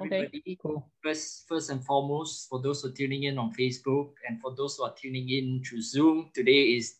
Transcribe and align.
everybody. 0.00 0.38
Okay, 0.38 0.58
cool. 0.62 0.90
First, 1.02 1.46
first 1.48 1.70
and 1.70 1.84
foremost, 1.84 2.48
for 2.48 2.60
those 2.60 2.82
who 2.82 2.88
are 2.88 2.92
tuning 2.92 3.24
in 3.24 3.38
on 3.38 3.52
Facebook 3.52 4.10
and 4.28 4.40
for 4.40 4.54
those 4.56 4.76
who 4.76 4.84
are 4.84 4.94
tuning 4.94 5.28
in 5.28 5.62
through 5.64 5.82
Zoom, 5.82 6.30
today 6.34 6.74
is 6.76 6.96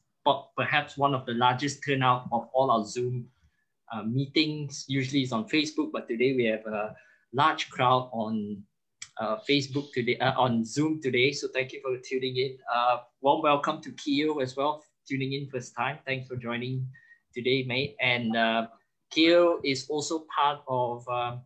perhaps 0.56 0.96
one 0.96 1.14
of 1.14 1.27
the 1.27 1.32
largest 1.32 1.82
turnout 1.84 2.28
of 2.32 2.48
all 2.52 2.70
our 2.70 2.84
Zoom 2.84 3.27
uh, 3.92 4.02
meetings. 4.02 4.84
Usually 4.88 5.23
it's 5.23 5.32
on 5.32 5.48
Facebook, 5.48 5.91
but 5.92 6.09
today 6.09 6.34
we 6.34 6.45
have 6.45 6.66
a 6.66 6.95
large 7.32 7.70
crowd 7.70 8.10
on 8.12 8.62
uh, 9.19 9.37
Facebook 9.48 9.92
today, 9.92 10.16
uh, 10.19 10.38
on 10.38 10.64
Zoom 10.64 11.01
today. 11.01 11.32
So 11.32 11.48
thank 11.48 11.73
you 11.73 11.80
for 11.82 11.96
tuning 11.98 12.37
in. 12.37 12.59
Uh, 12.73 12.98
warm 13.20 13.42
welcome 13.42 13.80
to 13.82 13.92
Keo 13.92 14.38
as 14.38 14.56
well, 14.56 14.84
tuning 15.09 15.32
in 15.32 15.48
first 15.48 15.74
time. 15.74 15.98
Thanks 16.06 16.28
for 16.28 16.37
joining 16.37 16.87
today, 17.34 17.64
mate. 17.64 17.96
And 18.01 18.37
uh, 18.37 18.66
Keo 19.10 19.60
is 19.64 19.87
also 19.88 20.24
part 20.34 20.60
of 20.69 21.06
um, 21.09 21.41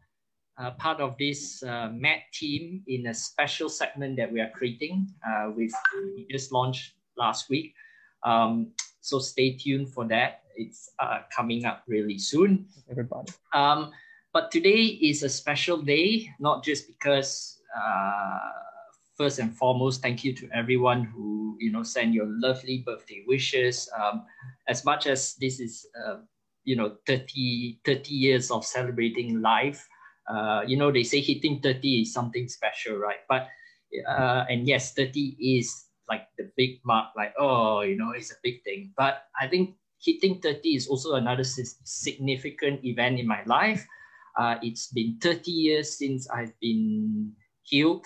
uh, 0.59 0.71
part 0.73 1.01
of 1.01 1.17
this 1.19 1.63
uh, 1.63 1.89
MAD 1.93 2.21
team 2.33 2.83
in 2.87 3.07
a 3.07 3.15
special 3.15 3.69
segment 3.69 4.17
that 4.17 4.31
we 4.31 4.41
are 4.41 4.51
creating. 4.51 5.09
Uh, 5.27 5.51
with 5.55 5.73
we 6.17 6.27
just 6.31 6.53
launched 6.53 6.95
last 7.17 7.49
week, 7.49 7.75
um, 8.25 8.73
so 9.01 9.19
stay 9.19 9.57
tuned 9.57 9.93
for 9.93 10.07
that. 10.07 10.43
It's 10.57 10.91
uh, 11.01 11.21
coming 11.35 11.65
up 11.65 11.83
really 11.87 12.19
soon. 12.19 12.67
Everybody. 12.91 13.33
Um, 13.53 13.91
but 14.33 14.51
today 14.51 14.99
is 15.03 15.23
a 15.23 15.29
special 15.29 15.79
day, 15.79 16.31
not 16.39 16.65
just 16.65 16.87
because. 16.87 17.61
Uh, 17.75 18.39
first 19.17 19.39
and 19.39 19.57
foremost, 19.57 20.03
thank 20.03 20.25
you 20.25 20.35
to 20.35 20.49
everyone 20.53 21.05
who 21.05 21.57
you 21.61 21.71
know 21.71 21.83
send 21.83 22.15
your 22.15 22.27
lovely 22.27 22.83
birthday 22.87 23.25
wishes. 23.27 23.89
Um, 23.97 24.25
as 24.69 24.85
much 24.85 25.07
as 25.07 25.35
this 25.41 25.61
is 25.61 25.87
uh, 26.07 26.17
you 26.65 26.77
know 26.77 26.97
30, 27.07 27.81
30 27.85 28.15
years 28.15 28.51
of 28.51 28.65
celebrating 28.65 29.41
life, 29.41 29.87
uh, 30.29 30.63
you 30.67 30.77
know, 30.77 30.91
they 30.91 31.03
say 31.03 31.21
hitting 31.21 31.61
30 31.61 32.03
is 32.03 32.13
something 32.13 32.49
special, 32.49 32.97
right? 32.97 33.21
But, 33.29 33.49
uh, 34.09 34.45
and 34.49 34.67
yes, 34.67 34.93
30 34.95 35.37
is 35.41 35.87
like 36.09 36.29
the 36.39 36.51
big 36.57 36.81
mark, 36.85 37.11
like, 37.17 37.35
oh, 37.39 37.81
you 37.83 37.97
know, 37.97 38.13
it's 38.17 38.31
a 38.31 38.41
big 38.43 38.63
thing. 38.65 38.93
But 38.97 39.25
I 39.41 39.49
think 39.49 39.77
hitting 40.01 40.41
30 40.41 40.77
is 40.77 40.89
also 40.89 41.15
another 41.15 41.45
significant 41.45 42.85
event 42.85 43.19
in 43.19 43.27
my 43.27 43.43
life. 43.47 43.87
Uh, 44.39 44.57
it's 44.63 44.89
been 44.89 45.19
30 45.21 45.51
years 45.51 45.99
since 45.99 46.29
I've 46.31 46.59
been 46.61 47.33
healed 47.63 48.05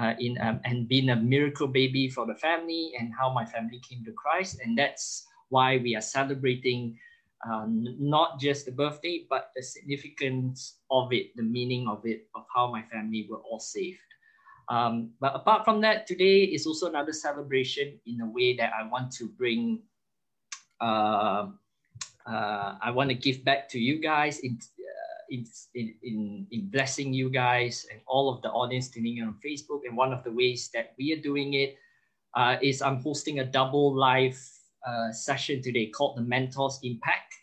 uh, 0.00 0.14
in 0.18 0.38
um, 0.40 0.60
and 0.64 0.88
been 0.88 1.10
a 1.10 1.16
miracle 1.16 1.66
baby 1.66 2.08
for 2.08 2.26
the 2.26 2.34
family 2.34 2.92
and 2.98 3.12
how 3.18 3.32
my 3.32 3.44
family 3.44 3.80
came 3.88 4.04
to 4.04 4.12
Christ. 4.12 4.60
And 4.64 4.78
that's 4.78 5.26
why 5.48 5.78
we 5.78 5.94
are 5.96 6.00
celebrating 6.00 6.98
um, 7.48 7.96
not 7.98 8.38
just 8.38 8.66
the 8.66 8.72
birthday, 8.72 9.24
but 9.28 9.50
the 9.56 9.62
significance 9.62 10.76
of 10.90 11.12
it, 11.12 11.34
the 11.36 11.42
meaning 11.42 11.88
of 11.88 12.04
it, 12.04 12.28
of 12.34 12.44
how 12.54 12.70
my 12.70 12.82
family 12.92 13.26
were 13.30 13.38
all 13.38 13.60
saved. 13.60 13.98
Um, 14.68 15.10
but 15.20 15.34
apart 15.34 15.64
from 15.64 15.80
that, 15.80 16.06
today 16.06 16.44
is 16.44 16.66
also 16.66 16.88
another 16.88 17.12
celebration 17.12 17.98
in 18.06 18.20
a 18.20 18.26
way 18.26 18.56
that 18.56 18.72
I 18.78 18.86
want 18.86 19.10
to 19.12 19.26
bring, 19.26 19.80
uh, 20.80 21.48
uh, 22.26 22.76
I 22.80 22.90
want 22.90 23.08
to 23.08 23.14
give 23.14 23.42
back 23.44 23.68
to 23.70 23.80
you 23.80 23.98
guys 23.98 24.38
in, 24.40 24.58
uh, 24.78 25.22
in, 25.30 25.46
in, 26.02 26.46
in 26.50 26.70
blessing 26.70 27.12
you 27.12 27.30
guys 27.30 27.86
and 27.90 28.00
all 28.06 28.32
of 28.32 28.42
the 28.42 28.50
audience 28.50 28.90
tuning 28.90 29.16
in 29.16 29.24
on 29.24 29.36
Facebook. 29.44 29.80
And 29.88 29.96
one 29.96 30.12
of 30.12 30.22
the 30.22 30.30
ways 30.30 30.70
that 30.74 30.92
we 30.98 31.12
are 31.14 31.20
doing 31.20 31.54
it 31.54 31.76
uh, 32.36 32.56
is 32.62 32.80
I'm 32.82 33.02
hosting 33.02 33.40
a 33.40 33.44
double 33.44 33.92
live 33.92 34.38
uh, 34.86 35.12
session 35.12 35.62
today 35.62 35.86
called 35.86 36.16
the 36.16 36.22
Mentors 36.22 36.78
Impact. 36.82 37.34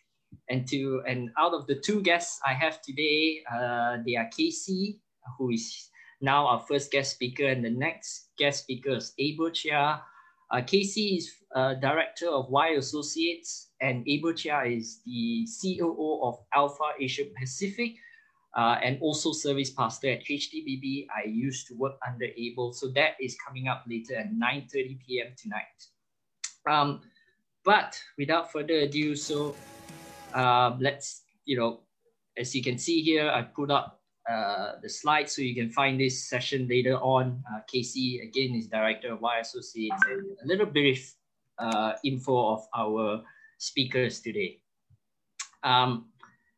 And 0.50 0.68
to 0.70 1.02
and 1.08 1.30
out 1.38 1.54
of 1.54 1.68
the 1.68 1.76
two 1.76 2.02
guests 2.02 2.40
I 2.46 2.54
have 2.54 2.82
today, 2.82 3.44
uh, 3.52 3.98
they 4.06 4.16
are 4.16 4.30
Casey, 4.36 5.02
who 5.38 5.52
is 5.52 5.90
now 6.22 6.48
our 6.48 6.60
first 6.60 6.92
guest 6.92 7.12
speaker, 7.12 7.46
and 7.46 7.64
the 7.64 7.70
next 7.70 8.30
guest 8.38 8.64
speaker 8.64 8.96
is 8.96 9.14
Abel 9.20 9.52
Chia. 9.52 10.02
Uh, 10.50 10.62
Casey 10.62 11.18
is 11.18 11.32
uh, 11.56 11.74
director 11.76 12.30
of 12.30 12.50
Wai 12.50 12.70
Associates, 12.70 13.72
and 13.82 14.08
Abel 14.08 14.34
Chia 14.34 14.64
is 14.64 15.02
the 15.06 15.48
COO 15.62 16.22
of 16.24 16.40
Alpha 16.56 16.96
Asia 17.00 17.26
Pacific, 17.38 17.96
uh, 18.56 18.78
and 18.82 18.98
also 19.02 19.34
service 19.34 19.70
pastor 19.70 20.12
at 20.12 20.24
HTBB. 20.24 21.08
I 21.16 21.28
used 21.28 21.68
to 21.68 21.76
work 21.76 21.96
under 22.08 22.26
Abel, 22.38 22.74
so 22.74 22.88
that 22.96 23.16
is 23.22 23.36
coming 23.46 23.68
up 23.68 23.84
later 23.88 24.16
at 24.16 24.32
9:30 24.32 25.00
p.m. 25.06 25.34
tonight. 25.38 25.78
Um, 26.68 27.02
but 27.68 28.02
without 28.18 28.50
further 28.50 28.88
ado, 28.88 29.14
so 29.14 29.54
uh, 30.34 30.72
let's, 30.80 31.24
you 31.44 31.60
know, 31.60 31.82
as 32.38 32.56
you 32.56 32.64
can 32.64 32.78
see 32.78 33.02
here, 33.02 33.30
I 33.30 33.42
put 33.42 33.70
up 33.70 34.00
uh, 34.24 34.80
the 34.82 34.88
slides 34.88 35.36
so 35.36 35.42
you 35.42 35.54
can 35.54 35.70
find 35.70 36.00
this 36.00 36.24
session 36.24 36.66
later 36.70 36.96
on. 36.96 37.44
Uh, 37.52 37.60
Casey, 37.68 38.22
again, 38.24 38.56
is 38.56 38.68
director 38.68 39.12
of 39.12 39.20
Wai 39.20 39.40
Associates 39.40 40.02
and 40.10 40.24
a 40.44 40.48
little 40.48 40.66
brief 40.66 41.16
uh, 41.60 41.92
info 42.06 42.54
of 42.54 42.68
our 42.74 43.22
speakers 43.58 44.22
today. 44.22 44.62
Um, 45.64 46.06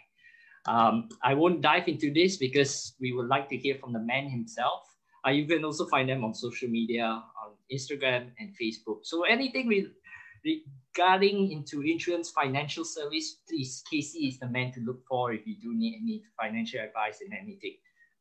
Um, 0.68 1.10
I 1.24 1.34
won't 1.34 1.62
dive 1.62 1.88
into 1.88 2.14
this 2.14 2.38
because 2.38 2.94
we 3.00 3.14
would 3.14 3.28
like 3.28 3.50
to 3.50 3.58
hear 3.58 3.74
from 3.76 3.94
the 3.94 4.00
man 4.00 4.30
himself. 4.30 4.84
Uh, 5.26 5.32
you 5.32 5.48
can 5.48 5.66
also 5.66 5.88
find 5.88 6.08
them 6.10 6.24
on 6.24 6.34
social 6.34 6.70
media, 6.70 7.06
on 7.06 7.52
Instagram 7.72 8.32
and 8.40 8.56
Facebook. 8.60 9.00
So 9.04 9.24
anything 9.24 9.68
we, 9.68 9.88
regarding 10.44 11.52
into 11.52 11.82
insurance 11.82 12.32
financial 12.32 12.86
service, 12.86 13.38
please, 13.48 13.84
Casey 13.90 14.28
is 14.28 14.40
the 14.40 14.48
man 14.48 14.72
to 14.74 14.80
look 14.82 15.06
for 15.08 15.34
if 15.34 15.46
you 15.46 15.56
do 15.62 15.74
need 15.74 16.00
any 16.02 16.24
financial 16.40 16.80
advice 16.80 17.20
in 17.26 17.34
anything. 17.34 17.76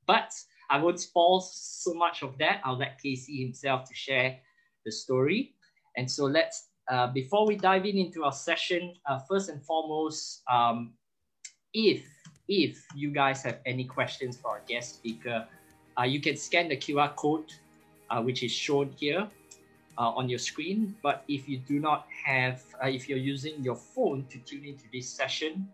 But 0.07 0.33
I 0.71 0.79
won't 0.79 1.01
spoil 1.01 1.41
so 1.41 1.93
much 1.95 2.23
of 2.23 2.39
that. 2.39 2.61
I'll 2.65 2.79
let 2.79 3.03
Casey 3.03 3.43
himself 3.43 3.89
to 3.89 3.95
share 3.95 4.39
the 4.85 4.93
story. 4.93 5.55
And 5.97 6.09
so 6.09 6.27
let's, 6.27 6.69
uh, 6.89 7.09
before 7.09 7.45
we 7.47 7.57
dive 7.57 7.85
in 7.85 7.99
into 7.99 8.23
our 8.23 8.33
session, 8.33 8.95
uh, 9.07 9.19
first 9.19 9.51
and 9.51 9.63
foremost, 9.65 10.43
um, 10.49 10.93
if 11.75 12.05
if 12.49 12.85
you 12.97 13.11
guys 13.13 13.45
have 13.45 13.59
any 13.65 13.85
questions 13.85 14.37
for 14.37 14.51
our 14.51 14.63
guest 14.67 14.95
speaker, 14.95 15.47
uh, 15.97 16.03
you 16.03 16.21
can 16.21 16.37
scan 16.37 16.69
the 16.69 16.77
QR 16.77 17.15
code, 17.15 17.53
uh, 18.11 18.21
which 18.21 18.43
is 18.43 18.51
shown 18.51 18.93
here 18.99 19.29
uh, 19.99 20.11
on 20.11 20.29
your 20.29 20.41
screen. 20.41 20.97
But 21.01 21.23
if 21.29 21.49
you 21.49 21.59
do 21.59 21.79
not 21.79 22.07
have, 22.25 22.65
uh, 22.83 22.89
if 22.89 23.09
you're 23.09 23.19
using 23.19 23.63
your 23.63 23.77
phone 23.77 24.27
to 24.31 24.39
tune 24.39 24.65
into 24.65 24.83
this 24.93 25.09
session, 25.09 25.69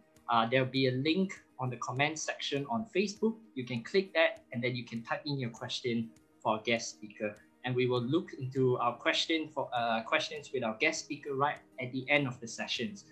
there'll 0.51 0.67
be 0.67 0.89
a 0.89 0.93
link 0.93 1.33
on 1.59 1.71
the 1.71 1.77
comment 1.77 2.19
section 2.19 2.67
on 2.71 2.87
Facebook. 2.95 3.35
You 3.55 3.65
can 3.65 3.83
click 3.83 4.13
that 4.15 4.45
and 4.53 4.63
then 4.63 4.77
you 4.77 4.85
can 4.85 5.03
type 5.03 5.23
in 5.27 5.39
your 5.39 5.51
question 5.51 6.11
for 6.43 6.55
our 6.55 6.63
guest 6.63 6.91
speaker. 6.91 7.37
And 7.65 7.75
we 7.75 7.87
will 7.87 8.03
look 8.03 8.31
into 8.39 8.79
our 8.79 8.95
question 8.95 9.49
for 9.53 9.69
uh, 9.75 10.03
questions 10.03 10.51
with 10.53 10.63
our 10.63 10.77
guest 10.79 11.01
speaker 11.01 11.35
right 11.35 11.57
at 11.81 11.91
the 11.93 12.09
end 12.09 12.27
of 12.27 12.39
the 12.41 12.47
sessions. 12.47 13.05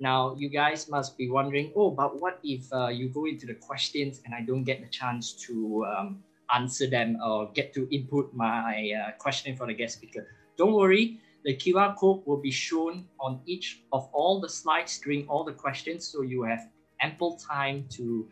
Now, 0.00 0.34
you 0.36 0.48
guys 0.48 0.88
must 0.88 1.18
be 1.18 1.28
wondering, 1.28 1.72
oh, 1.74 1.90
but 1.90 2.20
what 2.20 2.38
if 2.44 2.72
uh, 2.72 2.88
you 2.88 3.08
go 3.08 3.26
into 3.26 3.46
the 3.46 3.54
questions 3.54 4.22
and 4.24 4.34
I 4.34 4.42
don't 4.42 4.64
get 4.64 4.80
the 4.80 4.88
chance 4.88 5.32
to 5.46 5.84
um, 5.86 6.22
answer 6.54 6.86
them 6.86 7.18
or 7.22 7.50
get 7.52 7.74
to 7.74 7.88
input 7.94 8.32
my 8.32 8.92
uh, 8.92 9.10
question 9.18 9.56
for 9.56 9.66
the 9.66 9.74
guest 9.74 9.96
speaker? 9.96 10.28
Don't 10.56 10.72
worry, 10.72 11.20
the 11.44 11.56
QR 11.56 11.96
code 11.96 12.22
will 12.26 12.40
be 12.40 12.50
shown 12.50 13.06
on 13.20 13.40
each 13.46 13.82
of 13.92 14.08
all 14.12 14.40
the 14.40 14.48
slides 14.48 14.98
during 14.98 15.26
all 15.28 15.44
the 15.44 15.52
questions. 15.52 16.06
So 16.06 16.22
you 16.22 16.42
have 16.44 16.68
ample 17.00 17.36
time 17.36 17.86
to, 17.90 18.28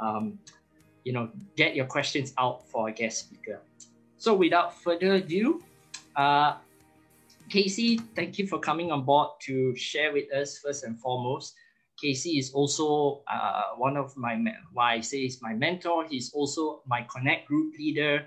um, 0.00 0.38
you 1.04 1.12
know, 1.12 1.30
get 1.56 1.74
your 1.74 1.86
questions 1.86 2.32
out 2.38 2.68
for 2.68 2.88
a 2.88 2.92
guest 2.92 3.20
speaker. 3.20 3.60
So 4.18 4.34
without 4.34 4.76
further 4.76 5.14
ado, 5.14 5.62
uh, 6.16 6.56
Casey, 7.48 7.98
thank 8.14 8.38
you 8.38 8.46
for 8.46 8.58
coming 8.58 8.92
on 8.92 9.04
board 9.04 9.30
to 9.42 9.74
share 9.74 10.12
with 10.12 10.32
us 10.32 10.58
first 10.58 10.84
and 10.84 10.98
foremost. 10.98 11.54
Casey 12.00 12.38
is 12.38 12.52
also 12.52 13.22
uh, 13.30 13.62
one 13.76 13.96
of 13.96 14.16
my, 14.16 14.38
why 14.72 14.94
I 14.94 15.00
say 15.00 15.18
is 15.24 15.42
my 15.42 15.52
mentor. 15.52 16.06
He's 16.08 16.32
also 16.32 16.82
my 16.86 17.06
Connect 17.14 17.46
group 17.48 17.74
leader. 17.78 18.24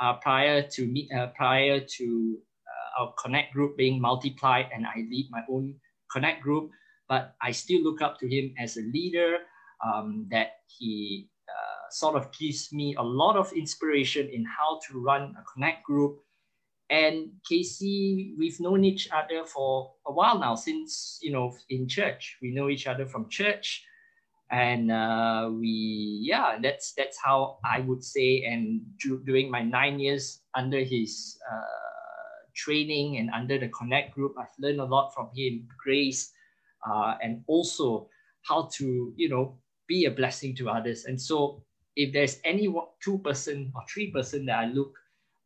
Uh, 0.00 0.14
prior 0.14 0.62
to 0.62 0.86
me, 0.86 1.08
uh, 1.16 1.28
prior 1.28 1.78
to 1.78 2.38
uh, 2.98 3.02
our 3.02 3.14
Connect 3.22 3.52
group 3.52 3.76
being 3.76 4.00
multiplied, 4.00 4.66
and 4.74 4.86
I 4.86 5.04
lead 5.08 5.28
my 5.30 5.42
own 5.48 5.74
Connect 6.10 6.42
group, 6.42 6.70
but 7.08 7.34
I 7.42 7.50
still 7.52 7.82
look 7.82 8.02
up 8.02 8.18
to 8.20 8.28
him 8.28 8.54
as 8.58 8.76
a 8.76 8.82
leader. 8.82 9.38
Um, 9.84 10.26
that 10.30 10.64
he 10.66 11.28
uh, 11.48 11.90
sort 11.90 12.16
of 12.16 12.32
gives 12.32 12.72
me 12.72 12.94
a 12.94 13.02
lot 13.02 13.36
of 13.36 13.52
inspiration 13.52 14.28
in 14.28 14.44
how 14.44 14.80
to 14.88 14.98
run 14.98 15.34
a 15.38 15.44
Connect 15.52 15.84
group. 15.84 16.20
And 16.90 17.30
Casey, 17.48 18.34
we've 18.38 18.60
known 18.60 18.84
each 18.84 19.08
other 19.10 19.44
for 19.44 19.92
a 20.06 20.12
while 20.12 20.38
now, 20.38 20.54
since 20.54 21.18
you 21.22 21.32
know 21.32 21.52
in 21.68 21.88
church. 21.88 22.36
We 22.40 22.52
know 22.52 22.68
each 22.68 22.86
other 22.86 23.06
from 23.06 23.28
church, 23.28 23.84
and 24.50 24.92
uh, 24.92 25.50
we 25.50 26.20
yeah, 26.22 26.58
that's 26.62 26.92
that's 26.92 27.18
how 27.22 27.58
I 27.64 27.80
would 27.80 28.04
say. 28.04 28.44
And 28.44 28.82
during 29.00 29.50
my 29.50 29.62
nine 29.62 29.98
years 29.98 30.40
under 30.54 30.80
his 30.80 31.38
uh, 31.50 32.52
training 32.54 33.16
and 33.16 33.30
under 33.30 33.58
the 33.58 33.68
Connect 33.68 34.14
group, 34.14 34.34
I've 34.38 34.54
learned 34.58 34.80
a 34.80 34.84
lot 34.84 35.14
from 35.14 35.30
him, 35.34 35.66
grace, 35.82 36.32
uh, 36.88 37.14
and 37.22 37.42
also 37.46 38.08
how 38.42 38.68
to 38.74 39.12
you 39.16 39.28
know 39.28 39.58
be 39.86 40.06
a 40.06 40.10
blessing 40.10 40.54
to 40.56 40.68
others. 40.68 41.04
And 41.04 41.20
so 41.20 41.62
if 41.96 42.12
there's 42.12 42.40
any 42.44 42.72
two 43.02 43.18
person 43.18 43.72
or 43.74 43.82
three 43.88 44.10
person 44.10 44.46
that 44.46 44.58
I 44.58 44.66
look 44.66 44.94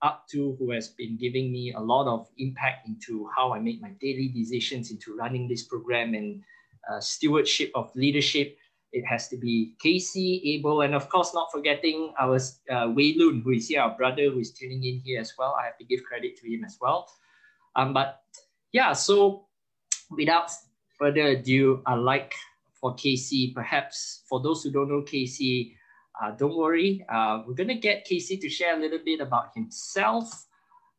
up 0.02 0.26
to 0.31 0.56
who 0.58 0.70
has 0.70 0.88
been 0.88 1.17
giving 1.17 1.50
me 1.50 1.73
a 1.73 1.81
lot 1.81 2.06
of 2.06 2.29
impact 2.38 2.87
into 2.87 3.29
how 3.35 3.52
I 3.52 3.58
make 3.58 3.82
my 3.82 3.90
daily 4.00 4.29
decisions 4.29 4.90
into 4.90 5.17
running 5.17 5.49
this 5.49 5.64
program 5.64 6.14
and 6.14 6.43
uh, 6.90 7.00
stewardship 7.00 7.70
of 7.75 7.91
leadership, 7.94 8.56
it 8.93 9.05
has 9.05 9.29
to 9.29 9.37
be 9.37 9.75
Casey, 9.82 10.41
Abel, 10.55 10.82
and 10.82 10.94
of 10.94 11.08
course, 11.11 11.34
not 11.34 11.49
forgetting 11.52 12.14
our 12.19 12.37
uh, 12.70 12.91
Wei 12.94 13.14
Lun, 13.19 13.43
who 13.44 13.50
is 13.50 13.69
here, 13.69 13.82
our 13.82 13.96
brother, 13.96 14.31
who 14.31 14.38
is 14.38 14.52
tuning 14.52 14.82
in 14.84 15.00
here 15.05 15.20
as 15.20 15.34
well. 15.38 15.55
I 15.61 15.67
have 15.67 15.76
to 15.79 15.84
give 15.84 16.02
credit 16.05 16.37
to 16.38 16.50
him 16.50 16.64
as 16.64 16.79
well. 16.81 17.11
Um, 17.76 17.93
but 17.93 18.23
yeah, 18.73 18.94
so 18.94 19.46
without 20.11 20.50
further 20.99 21.29
ado, 21.29 21.83
I 21.87 21.95
like 21.95 22.35
for 22.81 22.95
Casey. 22.95 23.53
Perhaps 23.55 24.23
for 24.29 24.41
those 24.41 24.62
who 24.62 24.71
don't 24.71 24.89
know 24.89 25.03
Casey, 25.03 25.77
uh, 26.21 26.33
don't 26.33 26.56
worry. 26.56 27.05
Uh, 27.09 27.43
we're 27.47 27.55
going 27.55 27.69
to 27.69 27.75
get 27.75 28.05
Casey 28.05 28.37
to 28.39 28.49
share 28.49 28.77
a 28.77 28.81
little 28.81 28.99
bit 29.05 29.21
about 29.21 29.50
himself. 29.55 30.47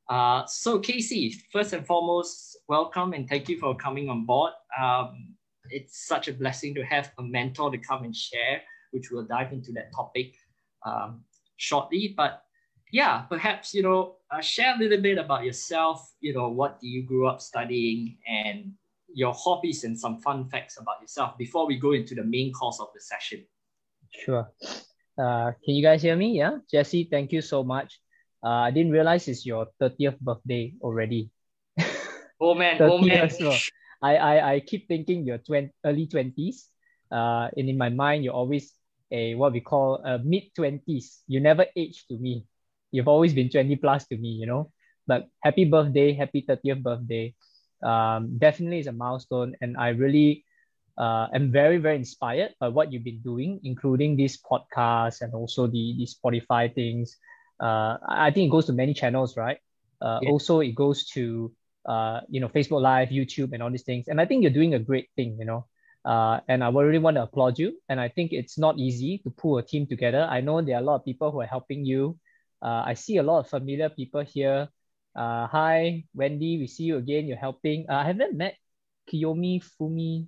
Uh, 0.09 0.45
so, 0.47 0.79
Casey, 0.79 1.35
first 1.51 1.73
and 1.73 1.85
foremost, 1.85 2.57
welcome 2.67 3.13
and 3.13 3.29
thank 3.29 3.47
you 3.47 3.59
for 3.59 3.75
coming 3.75 4.09
on 4.09 4.25
board. 4.25 4.53
Um, 4.79 5.35
it's 5.69 6.07
such 6.07 6.27
a 6.27 6.33
blessing 6.33 6.73
to 6.75 6.83
have 6.83 7.11
a 7.19 7.23
mentor 7.23 7.69
to 7.69 7.77
come 7.77 8.03
and 8.03 8.15
share, 8.15 8.61
which 8.91 9.11
we'll 9.11 9.25
dive 9.25 9.51
into 9.51 9.71
that 9.73 9.93
topic 9.93 10.33
um, 10.83 11.21
shortly. 11.57 12.13
But 12.17 12.41
yeah, 12.91 13.21
perhaps, 13.21 13.73
you 13.73 13.83
know, 13.83 14.15
uh, 14.31 14.41
share 14.41 14.73
a 14.75 14.79
little 14.79 15.01
bit 15.01 15.19
about 15.19 15.43
yourself. 15.43 16.11
You 16.21 16.33
know, 16.33 16.49
what 16.49 16.79
do 16.79 16.87
you 16.87 17.03
grew 17.03 17.27
up 17.27 17.39
studying 17.39 18.17
and 18.27 18.73
your 19.13 19.33
hobbies 19.33 19.83
and 19.83 19.97
some 19.97 20.19
fun 20.19 20.49
facts 20.49 20.77
about 20.79 21.01
yourself 21.01 21.37
before 21.37 21.67
we 21.67 21.77
go 21.77 21.93
into 21.93 22.15
the 22.15 22.23
main 22.23 22.51
course 22.53 22.79
of 22.79 22.87
the 22.93 23.01
session. 23.01 23.45
Sure. 24.11 24.49
Uh, 25.17 25.51
can 25.63 25.75
you 25.75 25.83
guys 25.83 26.01
hear 26.01 26.15
me? 26.15 26.37
Yeah, 26.37 26.57
Jesse, 26.71 27.07
thank 27.09 27.31
you 27.31 27.41
so 27.41 27.63
much. 27.63 27.99
Uh, 28.43 28.69
I 28.69 28.71
didn't 28.71 28.91
realize 28.91 29.27
it's 29.27 29.45
your 29.45 29.67
30th 29.79 30.19
birthday 30.19 30.73
already. 30.81 31.29
Oh 32.41 32.55
man, 32.55 32.79
oh 32.81 32.97
man. 32.99 33.29
I, 34.01 34.15
I, 34.15 34.53
I 34.53 34.59
keep 34.61 34.87
thinking 34.87 35.25
you're 35.25 35.39
20, 35.39 35.71
early 35.83 36.07
20s. 36.07 36.69
Uh, 37.11 37.49
and 37.57 37.67
in 37.67 37.77
my 37.77 37.89
mind, 37.89 38.23
you're 38.23 38.33
always 38.33 38.71
a 39.11 39.35
what 39.35 39.51
we 39.51 39.59
call 39.59 39.95
a 40.05 40.19
mid 40.19 40.55
20s. 40.57 41.19
You 41.27 41.41
never 41.41 41.65
age 41.75 42.05
to 42.07 42.17
me. 42.17 42.45
You've 42.91 43.09
always 43.09 43.33
been 43.33 43.49
20 43.49 43.75
plus 43.75 44.07
to 44.07 44.15
me, 44.15 44.29
you 44.29 44.47
know. 44.47 44.71
But 45.05 45.27
happy 45.43 45.65
birthday, 45.65 46.13
happy 46.13 46.45
30th 46.47 46.81
birthday 46.81 47.35
um, 47.83 48.37
definitely 48.37 48.79
is 48.79 48.87
a 48.87 48.91
milestone. 48.91 49.55
And 49.61 49.77
I 49.77 49.89
really 49.89 50.45
uh, 50.97 51.27
am 51.33 51.51
very, 51.51 51.77
very 51.77 51.95
inspired 51.95 52.53
by 52.59 52.67
what 52.67 52.91
you've 52.91 53.03
been 53.03 53.21
doing, 53.21 53.59
including 53.63 54.17
this 54.17 54.37
podcast 54.37 55.21
and 55.21 55.33
also 55.33 55.67
the, 55.67 55.95
the 55.97 56.05
Spotify 56.05 56.73
things. 56.73 57.17
Uh, 57.59 57.97
I 58.07 58.31
think 58.31 58.47
it 58.47 58.51
goes 58.51 58.65
to 58.67 58.73
many 58.73 58.93
channels, 58.93 59.37
right? 59.37 59.57
Uh, 60.01 60.19
yeah. 60.21 60.29
Also, 60.29 60.59
it 60.61 60.75
goes 60.75 61.05
to 61.07 61.51
uh, 61.85 62.21
you 62.29 62.39
know 62.39 62.47
Facebook 62.47 62.81
Live, 62.81 63.09
YouTube, 63.09 63.53
and 63.53 63.63
all 63.63 63.71
these 63.71 63.83
things. 63.83 64.07
And 64.07 64.19
I 64.19 64.25
think 64.25 64.43
you're 64.43 64.51
doing 64.51 64.73
a 64.73 64.79
great 64.79 65.09
thing, 65.15 65.37
you 65.39 65.45
know. 65.45 65.65
Uh, 66.05 66.39
and 66.47 66.63
I 66.63 66.69
really 66.69 66.99
want 66.99 67.17
to 67.17 67.23
applaud 67.23 67.59
you. 67.59 67.77
And 67.89 67.99
I 67.99 68.07
think 68.07 68.31
it's 68.31 68.57
not 68.57 68.77
easy 68.77 69.19
to 69.19 69.29
pull 69.29 69.57
a 69.57 69.63
team 69.63 69.85
together. 69.85 70.27
I 70.29 70.41
know 70.41 70.61
there 70.61 70.75
are 70.75 70.81
a 70.81 70.85
lot 70.85 70.95
of 70.95 71.05
people 71.05 71.31
who 71.31 71.41
are 71.41 71.45
helping 71.45 71.85
you. 71.85 72.17
Uh, 72.61 72.83
I 72.85 72.93
see 72.93 73.17
a 73.17 73.23
lot 73.23 73.39
of 73.39 73.49
familiar 73.49 73.89
people 73.89 74.21
here 74.21 74.69
uh, 75.15 75.47
hi, 75.47 76.05
Wendy, 76.13 76.57
we 76.59 76.67
see 76.67 76.83
you 76.83 76.97
again. 76.97 77.27
You're 77.27 77.37
helping. 77.37 77.85
Uh, 77.89 77.95
I 77.95 78.05
haven't 78.05 78.35
met 78.35 78.55
Kiyomi 79.11 79.63
Fumi. 79.63 80.27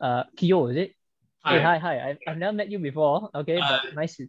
Uh, 0.00 0.24
Kiyo, 0.36 0.70
is 0.70 0.76
it? 0.76 0.94
Hi. 1.44 1.58
Hey, 1.58 1.62
hi, 1.62 1.78
hi. 1.78 2.10
I've, 2.10 2.18
I've 2.26 2.38
never 2.38 2.56
met 2.56 2.70
you 2.70 2.78
before. 2.78 3.30
Okay, 3.34 3.58
uh, 3.58 3.78
but 3.84 3.94
nice 3.94 4.16
to, 4.16 4.26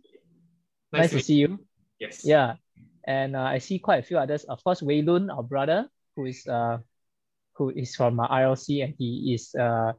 nice, 0.92 1.02
nice 1.02 1.12
to, 1.12 1.20
see 1.22 1.36
you. 1.36 1.60
Yes. 2.00 2.26
Yeah. 2.26 2.56
And 3.06 3.36
uh, 3.36 3.42
I 3.44 3.58
see 3.60 3.80
quite 3.80 4.00
a 4.00 4.04
few 4.04 4.18
others. 4.18 4.44
Of 4.46 4.64
course, 4.64 4.82
Wei 4.82 5.02
Lun, 5.02 5.30
our 5.30 5.44
brother, 5.44 5.88
who 6.16 6.26
is 6.26 6.48
uh, 6.48 6.78
who 7.56 7.70
is 7.70 7.96
from 7.96 8.20
uh, 8.20 8.28
ILC, 8.28 8.84
and 8.84 8.94
he 8.98 9.34
is 9.34 9.54
uh, 9.54 9.94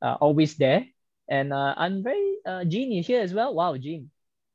uh, 0.00 0.16
always 0.20 0.56
there. 0.56 0.86
And 1.28 1.52
uh, 1.52 1.74
I'm 1.76 2.02
very 2.02 2.36
uh, 2.46 2.64
Jean 2.64 2.92
is 2.92 3.06
here 3.06 3.20
as 3.20 3.34
well. 3.34 3.54
Wow, 3.54 3.76
Jean, 3.76 4.10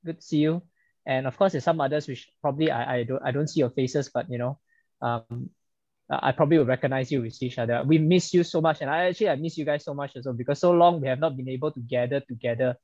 good 0.05 0.19
to 0.19 0.25
see 0.25 0.37
you. 0.37 0.61
And 1.05 1.27
of 1.27 1.37
course, 1.37 1.53
there's 1.53 1.63
some 1.63 1.81
others 1.81 2.07
which 2.07 2.29
probably 2.41 2.71
I, 2.71 2.97
I 2.97 3.03
don't 3.03 3.21
I 3.23 3.31
don't 3.31 3.47
see 3.47 3.59
your 3.59 3.71
faces, 3.71 4.09
but 4.13 4.29
you 4.29 4.37
know, 4.37 4.59
um, 5.01 5.49
I 6.09 6.31
probably 6.31 6.57
will 6.57 6.65
recognize 6.65 7.11
you 7.11 7.21
with 7.21 7.41
each 7.41 7.59
other. 7.59 7.83
We 7.85 7.99
miss 7.99 8.33
you 8.33 8.43
so 8.43 8.61
much, 8.61 8.81
and 8.81 8.89
I 8.89 9.05
actually 9.05 9.29
I 9.29 9.35
miss 9.35 9.57
you 9.57 9.65
guys 9.65 9.83
so 9.83 9.93
much 9.93 10.15
as 10.15 10.25
well 10.25 10.33
because 10.33 10.59
so 10.59 10.71
long 10.71 11.01
we 11.01 11.07
have 11.07 11.19
not 11.19 11.37
been 11.37 11.49
able 11.49 11.71
to 11.71 11.79
gather 11.79 12.19
together, 12.21 12.75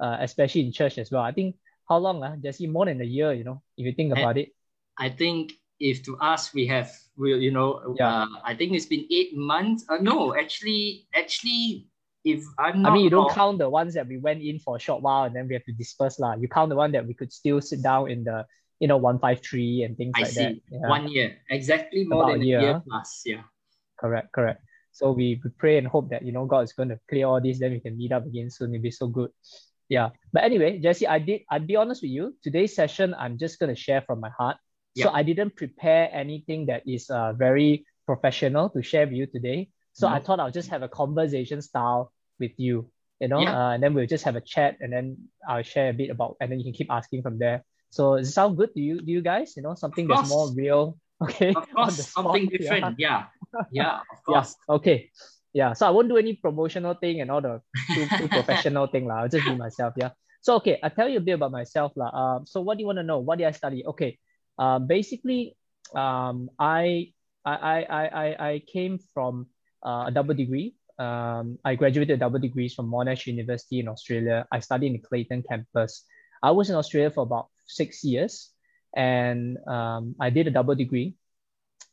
uh, 0.00 0.16
especially 0.20 0.66
in 0.66 0.72
church 0.72 0.98
as 0.98 1.10
well. 1.10 1.22
I 1.22 1.32
think 1.32 1.56
how 1.88 1.98
long, 1.98 2.22
uh, 2.22 2.34
Jesse? 2.42 2.66
More 2.66 2.86
than 2.86 3.00
a 3.00 3.04
year, 3.04 3.32
you 3.32 3.44
know, 3.44 3.62
if 3.76 3.86
you 3.86 3.92
think 3.92 4.12
about 4.12 4.36
it. 4.36 4.50
I 4.98 5.10
think 5.10 5.52
if 5.78 6.02
to 6.04 6.16
us 6.18 6.52
we 6.54 6.66
have, 6.66 6.90
we 7.16 7.34
you 7.38 7.50
know, 7.50 7.94
yeah. 7.98 8.22
Uh, 8.22 8.26
I 8.44 8.56
think 8.56 8.72
it's 8.72 8.86
been 8.86 9.06
eight 9.10 9.36
months. 9.36 9.84
Uh, 9.88 9.98
no, 9.98 10.34
actually, 10.34 11.06
actually, 11.14 11.86
if 12.24 12.42
I'm 12.58 12.86
I 12.86 12.90
mean, 12.90 13.04
you 13.04 13.10
don't 13.10 13.26
wrong, 13.26 13.34
count 13.34 13.58
the 13.58 13.70
ones 13.70 13.94
that 13.94 14.06
we 14.06 14.18
went 14.18 14.42
in 14.42 14.58
for 14.58 14.76
a 14.76 14.80
short 14.80 15.02
while 15.02 15.24
and 15.24 15.34
then 15.34 15.48
we 15.48 15.54
have 15.54 15.64
to 15.64 15.72
disperse 15.72 16.18
lah. 16.18 16.34
You 16.34 16.48
count 16.48 16.70
the 16.70 16.76
one 16.76 16.92
that 16.92 17.06
we 17.06 17.14
could 17.14 17.32
still 17.32 17.60
sit 17.60 17.82
down 17.82 18.10
in 18.10 18.24
the 18.24 18.46
you 18.82 18.88
know, 18.88 18.96
153 18.96 19.84
and 19.84 19.96
things 19.96 20.10
I 20.16 20.22
like 20.22 20.30
see. 20.30 20.42
that. 20.42 20.56
Yeah. 20.68 20.88
One 20.90 21.06
year, 21.06 21.38
exactly 21.48 22.02
more 22.02 22.24
About 22.24 22.32
than 22.32 22.42
a 22.42 22.44
year. 22.44 22.60
year 22.60 22.82
plus. 22.82 23.22
Yeah. 23.24 23.42
Correct, 23.96 24.32
correct. 24.32 24.60
So 24.90 25.12
we, 25.12 25.40
we 25.44 25.50
pray 25.56 25.78
and 25.78 25.86
hope 25.86 26.10
that, 26.10 26.26
you 26.26 26.32
know, 26.32 26.46
God 26.46 26.64
is 26.64 26.72
going 26.72 26.88
to 26.88 26.98
clear 27.08 27.26
all 27.26 27.40
this, 27.40 27.60
then 27.60 27.70
we 27.70 27.78
can 27.78 27.96
meet 27.96 28.10
up 28.10 28.26
again 28.26 28.50
soon. 28.50 28.74
It'll 28.74 28.82
be 28.82 28.90
so 28.90 29.06
good. 29.06 29.30
Yeah. 29.88 30.10
But 30.32 30.42
anyway, 30.42 30.80
Jesse, 30.80 31.06
I 31.06 31.20
did, 31.20 31.42
I'd 31.48 31.68
be 31.68 31.76
honest 31.76 32.02
with 32.02 32.10
you, 32.10 32.34
today's 32.42 32.74
session, 32.74 33.14
I'm 33.16 33.38
just 33.38 33.60
going 33.60 33.72
to 33.72 33.80
share 33.80 34.02
from 34.02 34.18
my 34.18 34.30
heart. 34.30 34.56
yeah. 34.96 35.04
So 35.04 35.12
I 35.12 35.22
didn't 35.22 35.54
prepare 35.54 36.10
anything 36.12 36.66
that 36.66 36.82
is 36.84 37.08
uh, 37.08 37.34
very 37.34 37.86
professional 38.04 38.68
to 38.70 38.82
share 38.82 39.06
with 39.06 39.14
you 39.14 39.26
today. 39.26 39.68
So 39.92 40.08
no. 40.08 40.16
I 40.16 40.18
thought 40.18 40.40
I'll 40.40 40.50
just 40.50 40.70
have 40.70 40.82
a 40.82 40.88
conversation 40.88 41.62
style 41.62 42.10
with 42.40 42.52
you, 42.56 42.90
you 43.20 43.28
know, 43.28 43.42
yeah. 43.42 43.54
uh, 43.54 43.70
and 43.74 43.80
then 43.82 43.94
we'll 43.94 44.10
just 44.10 44.24
have 44.24 44.34
a 44.34 44.40
chat 44.40 44.78
and 44.80 44.92
then 44.92 45.28
I'll 45.48 45.62
share 45.62 45.90
a 45.90 45.94
bit 45.94 46.10
about, 46.10 46.34
and 46.40 46.50
then 46.50 46.58
you 46.58 46.64
can 46.64 46.72
keep 46.72 46.90
asking 46.90 47.22
from 47.22 47.38
there. 47.38 47.62
So 47.92 48.16
does 48.16 48.28
it 48.28 48.32
sound 48.32 48.56
good 48.56 48.72
to 48.72 48.80
you? 48.80 49.04
Do 49.04 49.12
you 49.12 49.20
guys? 49.20 49.52
You 49.54 49.62
know, 49.62 49.76
something 49.76 50.08
that's 50.08 50.28
more 50.28 50.50
real. 50.52 50.98
Okay. 51.22 51.54
Of 51.54 51.70
course, 51.70 52.02
something 52.10 52.48
different. 52.48 52.98
Yeah. 52.98 53.30
Yeah. 53.46 53.62
yeah 53.70 53.96
of 54.10 54.18
course. 54.26 54.56
Yeah. 54.58 54.74
Okay. 54.74 55.10
Yeah. 55.52 55.72
So 55.72 55.86
I 55.86 55.90
won't 55.90 56.08
do 56.08 56.16
any 56.16 56.34
promotional 56.34 56.94
thing 56.98 57.20
and 57.20 57.30
all 57.30 57.40
the 57.40 57.62
too, 57.94 58.08
too 58.18 58.26
professional 58.42 58.88
thing. 58.88 59.06
La. 59.06 59.22
I'll 59.22 59.28
just 59.28 59.46
be 59.46 59.54
myself. 59.54 59.94
Yeah. 59.96 60.10
So 60.40 60.56
okay, 60.56 60.80
I'll 60.82 60.90
tell 60.90 61.06
you 61.08 61.18
a 61.18 61.20
bit 61.22 61.38
about 61.38 61.52
myself. 61.52 61.92
La. 61.94 62.10
Uh, 62.10 62.40
so 62.42 62.60
what 62.60 62.74
do 62.74 62.82
you 62.82 62.90
want 62.90 62.98
to 62.98 63.06
know? 63.06 63.20
What 63.20 63.38
did 63.38 63.46
I 63.46 63.52
study? 63.52 63.86
Okay. 63.86 64.18
Uh, 64.58 64.80
basically, 64.80 65.54
um, 65.94 66.50
I, 66.58 67.14
I, 67.44 67.86
I, 67.86 68.02
I, 68.02 68.26
I 68.50 68.62
came 68.66 68.98
from 69.14 69.46
uh, 69.86 70.06
a 70.08 70.10
double 70.10 70.34
degree. 70.34 70.74
Um, 70.98 71.58
I 71.64 71.76
graduated 71.76 72.18
double 72.18 72.40
degrees 72.40 72.74
from 72.74 72.90
Monash 72.90 73.26
University 73.26 73.78
in 73.78 73.86
Australia. 73.86 74.44
I 74.50 74.58
studied 74.58 74.88
in 74.88 74.92
the 74.94 75.06
Clayton 75.06 75.44
campus. 75.48 76.02
I 76.42 76.50
was 76.50 76.68
in 76.68 76.74
Australia 76.74 77.10
for 77.14 77.22
about 77.22 77.51
six 77.66 78.04
years, 78.04 78.50
and 78.94 79.58
um, 79.66 80.14
I 80.20 80.30
did 80.30 80.46
a 80.46 80.50
double 80.50 80.74
degree. 80.74 81.16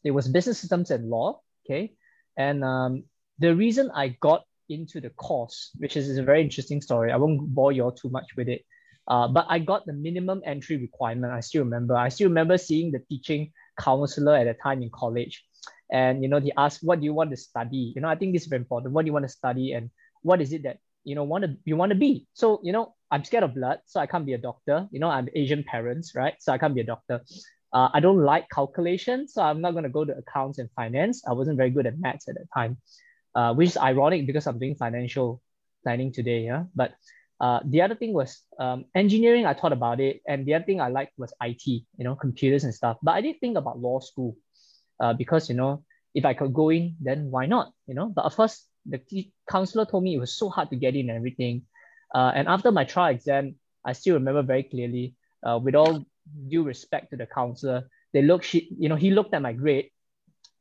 It 0.04 0.12
was 0.12 0.28
business 0.28 0.60
systems 0.60 0.92
and 0.92 1.10
law. 1.10 1.42
Okay, 1.66 1.94
and 2.38 2.64
um, 2.64 3.04
the 3.40 3.56
reason 3.56 3.92
I 3.94 4.18
got 4.20 4.44
into 4.70 5.02
the 5.02 5.10
course, 5.12 5.72
which 5.78 5.98
is, 5.98 6.10
is, 6.10 6.18
a 6.18 6.24
very 6.24 6.42
interesting 6.42 6.82
story. 6.82 7.12
I 7.12 7.18
won't 7.18 7.42
bore 7.54 7.72
you 7.72 7.84
all 7.84 7.92
too 7.92 8.10
much 8.10 8.36
with 8.38 8.48
it. 8.48 8.64
Uh, 9.08 9.28
but 9.28 9.48
I 9.50 9.58
got 9.58 9.88
the 9.88 9.94
minimum 9.94 10.42
entry 10.46 10.78
requirement. 10.78 11.34
I 11.34 11.40
still 11.40 11.64
remember. 11.64 11.96
I 11.96 12.10
still 12.10 12.28
remember 12.28 12.60
seeing 12.60 12.92
the 12.92 13.00
teaching 13.10 13.52
counselor 13.80 14.36
at 14.36 14.44
the 14.44 14.54
time 14.54 14.84
in 14.84 14.92
college. 14.94 15.44
And, 15.92 16.22
you 16.22 16.30
know, 16.30 16.40
he 16.40 16.54
asked, 16.56 16.84
what 16.84 17.00
do 17.00 17.06
you 17.06 17.16
want 17.16 17.32
to 17.32 17.38
study? 17.38 17.94
You 17.96 18.02
know, 18.02 18.08
I 18.08 18.14
think 18.14 18.34
this 18.34 18.44
is 18.44 18.48
very 18.48 18.60
important. 18.60 18.94
What 18.94 19.02
do 19.02 19.08
you 19.08 19.14
want 19.14 19.26
to 19.26 19.30
study? 19.30 19.74
And 19.74 19.90
what 20.22 20.42
is 20.42 20.54
it 20.54 20.62
that 20.64 20.78
you 21.04 21.16
know 21.16 21.24
want 21.24 21.44
to 21.44 21.58
you 21.66 21.76
want 21.76 21.92
to 21.92 21.98
be. 21.98 22.28
So 22.34 22.60
you 22.64 22.72
know 22.72 22.96
I'm 23.12 23.24
scared 23.24 23.44
of 23.44 23.56
blood, 23.56 23.80
so 23.86 24.00
I 24.00 24.06
can't 24.06 24.26
be 24.26 24.34
a 24.34 24.38
doctor. 24.38 24.88
You 24.92 25.00
know 25.00 25.10
I'm 25.10 25.30
Asian 25.36 25.64
parents, 25.64 26.14
right? 26.16 26.36
So 26.40 26.54
I 26.54 26.58
can't 26.58 26.76
be 26.76 26.82
a 26.82 26.86
doctor. 26.86 27.22
Uh, 27.74 27.90
I 27.94 28.00
don't 28.00 28.24
like 28.24 28.50
calculation, 28.50 29.28
so 29.28 29.42
I'm 29.44 29.62
not 29.62 29.72
going 29.72 29.84
to 29.84 29.90
go 29.90 30.04
to 30.04 30.18
accounts 30.18 30.58
and 30.58 30.70
finance. 30.76 31.24
I 31.28 31.34
wasn't 31.34 31.58
very 31.58 31.70
good 31.70 31.86
at 31.86 32.00
maths 32.00 32.28
at 32.28 32.36
that 32.36 32.48
time, 32.54 32.78
uh, 33.36 33.54
which 33.54 33.70
is 33.70 33.78
ironic 33.78 34.26
because 34.26 34.48
I'm 34.48 34.58
doing 34.58 34.76
financial 34.76 35.42
planning 35.84 36.12
today. 36.12 36.42
Yeah, 36.42 36.64
but 36.76 36.94
uh, 37.40 37.60
the 37.66 37.82
other 37.82 37.96
thing 37.96 38.14
was 38.14 38.42
um, 38.60 38.86
engineering. 38.96 39.46
I 39.46 39.54
thought 39.54 39.74
about 39.74 40.00
it, 40.00 40.22
and 40.28 40.46
the 40.46 40.56
other 40.56 40.66
thing 40.66 40.82
I 40.82 40.90
liked 40.90 41.14
was 41.18 41.34
IT. 41.42 41.66
You 41.66 41.86
know, 42.00 42.16
computers 42.16 42.64
and 42.64 42.74
stuff. 42.74 42.98
But 43.02 43.12
I 43.12 43.22
did 43.22 43.40
think 43.40 43.58
about 43.58 43.80
law 43.80 44.00
school, 44.00 44.36
uh, 45.00 45.14
because 45.14 45.50
you 45.50 45.56
know 45.56 45.84
if 46.14 46.26
I 46.26 46.34
could 46.34 46.54
go 46.54 46.70
in, 46.70 46.96
then 47.00 47.30
why 47.30 47.46
not? 47.46 47.72
You 47.88 47.96
know, 47.96 48.08
but 48.08 48.26
of 48.26 48.36
course 48.36 48.66
the 48.86 49.02
counselor 49.50 49.86
told 49.86 50.04
me 50.04 50.16
it 50.16 50.20
was 50.20 50.34
so 50.34 50.50
hard 50.50 50.70
to 50.70 50.76
get 50.76 50.96
in 50.96 51.10
and 51.10 51.18
everything. 51.18 51.64
Uh, 52.14 52.32
and 52.34 52.48
after 52.48 52.72
my 52.72 52.84
trial 52.84 53.14
exam, 53.14 53.56
I 53.86 53.94
still 53.94 54.16
remember 54.16 54.42
very 54.42 54.64
clearly. 54.64 55.16
Uh, 55.42 55.58
with 55.58 55.76
all 55.76 56.06
due 56.50 56.64
respect 56.64 57.12
to 57.12 57.18
the 57.18 57.26
counselor, 57.26 57.90
they 58.14 58.22
look, 58.22 58.44
she, 58.44 58.70
you 58.78 58.90
know, 58.90 58.96
he 58.96 59.12
looked 59.12 59.34
at 59.34 59.42
my 59.42 59.54
grade, 59.54 59.90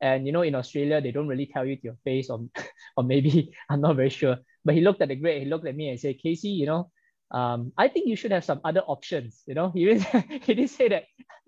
and 0.00 0.26
you 0.26 0.32
know, 0.32 0.42
in 0.42 0.54
Australia, 0.54 1.00
they 1.00 1.10
don't 1.10 1.26
really 1.26 1.46
tell 1.46 1.64
you 1.64 1.76
to 1.76 1.82
your 1.82 1.98
face, 2.04 2.30
or, 2.30 2.44
or 2.96 3.04
maybe 3.04 3.52
I'm 3.70 3.80
not 3.80 3.96
very 3.96 4.10
sure. 4.10 4.36
But 4.64 4.74
he 4.74 4.80
looked 4.80 5.02
at 5.02 5.08
the 5.08 5.16
grade, 5.16 5.42
he 5.42 5.48
looked 5.48 5.66
at 5.66 5.76
me 5.76 5.88
and 5.88 5.98
said, 5.98 6.18
Casey, 6.18 6.48
you 6.48 6.66
know, 6.66 6.90
um, 7.30 7.72
I 7.76 7.88
think 7.88 8.06
you 8.06 8.16
should 8.16 8.32
have 8.32 8.44
some 8.44 8.60
other 8.64 8.80
options. 8.80 9.42
You 9.46 9.54
know, 9.54 9.70
he 9.74 9.84
didn't, 9.84 10.30
he 10.44 10.54
didn't 10.54 10.70
say 10.70 10.88
that 10.88 11.04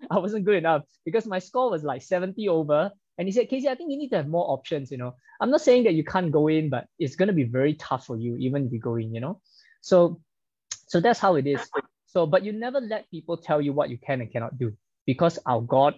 I 0.09 0.19
wasn't 0.19 0.45
good 0.45 0.55
enough 0.55 0.83
because 1.05 1.25
my 1.25 1.39
score 1.39 1.71
was 1.71 1.83
like 1.83 2.01
70 2.01 2.47
over. 2.49 2.91
And 3.17 3.27
he 3.27 3.31
said, 3.31 3.49
Casey, 3.49 3.69
I 3.69 3.75
think 3.75 3.91
you 3.91 3.97
need 3.97 4.09
to 4.09 4.17
have 4.17 4.27
more 4.27 4.49
options. 4.49 4.89
You 4.89 4.97
know, 4.97 5.15
I'm 5.39 5.51
not 5.51 5.61
saying 5.61 5.83
that 5.83 5.93
you 5.93 6.03
can't 6.03 6.31
go 6.31 6.47
in, 6.47 6.69
but 6.69 6.87
it's 6.97 7.15
going 7.15 7.27
to 7.27 7.33
be 7.33 7.43
very 7.43 7.75
tough 7.75 8.05
for 8.05 8.17
you, 8.17 8.35
even 8.37 8.65
if 8.65 8.71
you 8.71 8.79
go 8.79 8.95
in, 8.95 9.13
you 9.13 9.21
know. 9.21 9.41
So, 9.81 10.21
so 10.87 10.99
that's 10.99 11.19
how 11.19 11.35
it 11.35 11.47
is. 11.47 11.61
So, 12.07 12.25
but 12.25 12.43
you 12.43 12.53
never 12.53 12.79
let 12.79 13.09
people 13.09 13.37
tell 13.37 13.61
you 13.61 13.73
what 13.73 13.89
you 13.89 13.97
can 13.97 14.21
and 14.21 14.31
cannot 14.31 14.57
do 14.57 14.73
because 15.05 15.39
our 15.45 15.61
God 15.61 15.95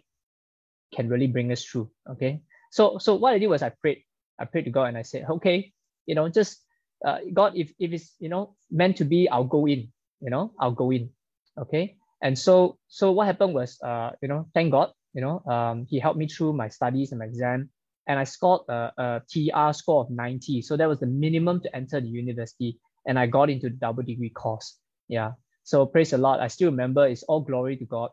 can 0.93 1.09
really 1.09 1.27
bring 1.27 1.51
us 1.51 1.63
through. 1.63 1.89
Okay. 2.09 2.41
So, 2.71 2.97
so 2.97 3.15
what 3.15 3.33
I 3.33 3.39
did 3.39 3.47
was 3.47 3.61
I 3.61 3.69
prayed. 3.69 4.03
I 4.39 4.45
prayed 4.45 4.65
to 4.65 4.71
God 4.71 4.85
and 4.85 4.97
I 4.97 5.03
said, 5.03 5.25
okay, 5.29 5.71
you 6.05 6.15
know, 6.15 6.27
just 6.27 6.59
uh, 7.05 7.19
God, 7.33 7.53
if, 7.55 7.71
if 7.79 7.93
it's, 7.93 8.15
you 8.19 8.29
know, 8.29 8.55
meant 8.71 8.97
to 8.97 9.05
be, 9.05 9.29
I'll 9.29 9.43
go 9.43 9.67
in, 9.67 9.91
you 10.21 10.29
know, 10.31 10.53
I'll 10.59 10.71
go 10.71 10.91
in. 10.91 11.11
Okay. 11.57 11.97
And 12.21 12.37
so, 12.37 12.79
so 12.87 13.11
what 13.11 13.27
happened 13.27 13.53
was, 13.53 13.79
uh, 13.81 14.11
you 14.21 14.27
know, 14.27 14.47
thank 14.53 14.71
God, 14.71 14.91
you 15.13 15.21
know, 15.21 15.43
um, 15.45 15.85
he 15.87 15.99
helped 15.99 16.17
me 16.17 16.27
through 16.27 16.53
my 16.53 16.69
studies 16.69 17.11
and 17.11 17.19
my 17.19 17.25
exam 17.25 17.69
and 18.07 18.19
I 18.19 18.23
scored 18.23 18.61
a, 18.69 18.91
a 18.97 19.21
TR 19.29 19.73
score 19.73 20.01
of 20.01 20.09
90. 20.09 20.61
So 20.61 20.77
that 20.77 20.87
was 20.87 20.99
the 20.99 21.05
minimum 21.05 21.61
to 21.61 21.75
enter 21.75 22.01
the 22.01 22.07
university. 22.07 22.79
And 23.05 23.19
I 23.19 23.27
got 23.27 23.49
into 23.49 23.69
the 23.69 23.75
double 23.75 24.03
degree 24.03 24.29
course. 24.29 24.77
Yeah. 25.07 25.33
So 25.63 25.85
praise 25.85 26.11
the 26.11 26.17
Lord. 26.17 26.39
I 26.39 26.47
still 26.47 26.71
remember 26.71 27.07
it's 27.07 27.23
all 27.23 27.41
glory 27.41 27.77
to 27.77 27.85
God 27.85 28.09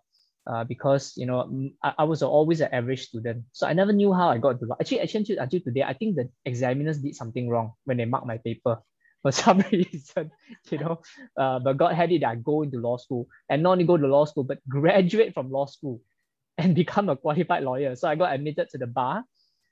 uh, 0.46 0.64
because, 0.64 1.14
you 1.16 1.26
know, 1.26 1.70
I, 1.82 1.94
I 1.98 2.04
was 2.04 2.22
always 2.22 2.60
an 2.60 2.72
average 2.72 3.06
student. 3.06 3.44
So 3.52 3.66
I 3.66 3.72
never 3.72 3.92
knew 3.92 4.12
how 4.12 4.30
I 4.30 4.38
got 4.38 4.60
to, 4.60 4.66
actually, 4.80 5.00
actually 5.00 5.36
until 5.36 5.60
today, 5.60 5.82
I 5.82 5.94
think 5.94 6.16
the 6.16 6.28
examiners 6.44 6.98
did 6.98 7.14
something 7.14 7.48
wrong 7.48 7.72
when 7.84 7.96
they 7.96 8.04
marked 8.04 8.26
my 8.26 8.38
paper 8.38 8.78
for 9.22 9.32
some 9.32 9.62
reason, 9.72 10.30
you 10.70 10.78
know. 10.78 11.02
Uh, 11.36 11.58
but 11.58 11.76
God 11.76 11.94
had 11.94 12.10
it 12.12 12.20
that 12.22 12.30
I 12.30 12.34
go 12.36 12.62
into 12.62 12.78
law 12.78 12.96
school 12.96 13.26
and 13.48 13.62
not 13.62 13.72
only 13.72 13.84
go 13.84 13.96
to 13.96 14.06
law 14.06 14.24
school, 14.24 14.44
but 14.44 14.58
graduate 14.68 15.34
from 15.34 15.50
law 15.50 15.66
school 15.66 16.00
and 16.56 16.74
become 16.74 17.08
a 17.08 17.16
qualified 17.16 17.62
lawyer. 17.62 17.96
So 17.96 18.08
I 18.08 18.14
got 18.14 18.34
admitted 18.34 18.68
to 18.70 18.78
the 18.78 18.86
bar. 18.86 19.24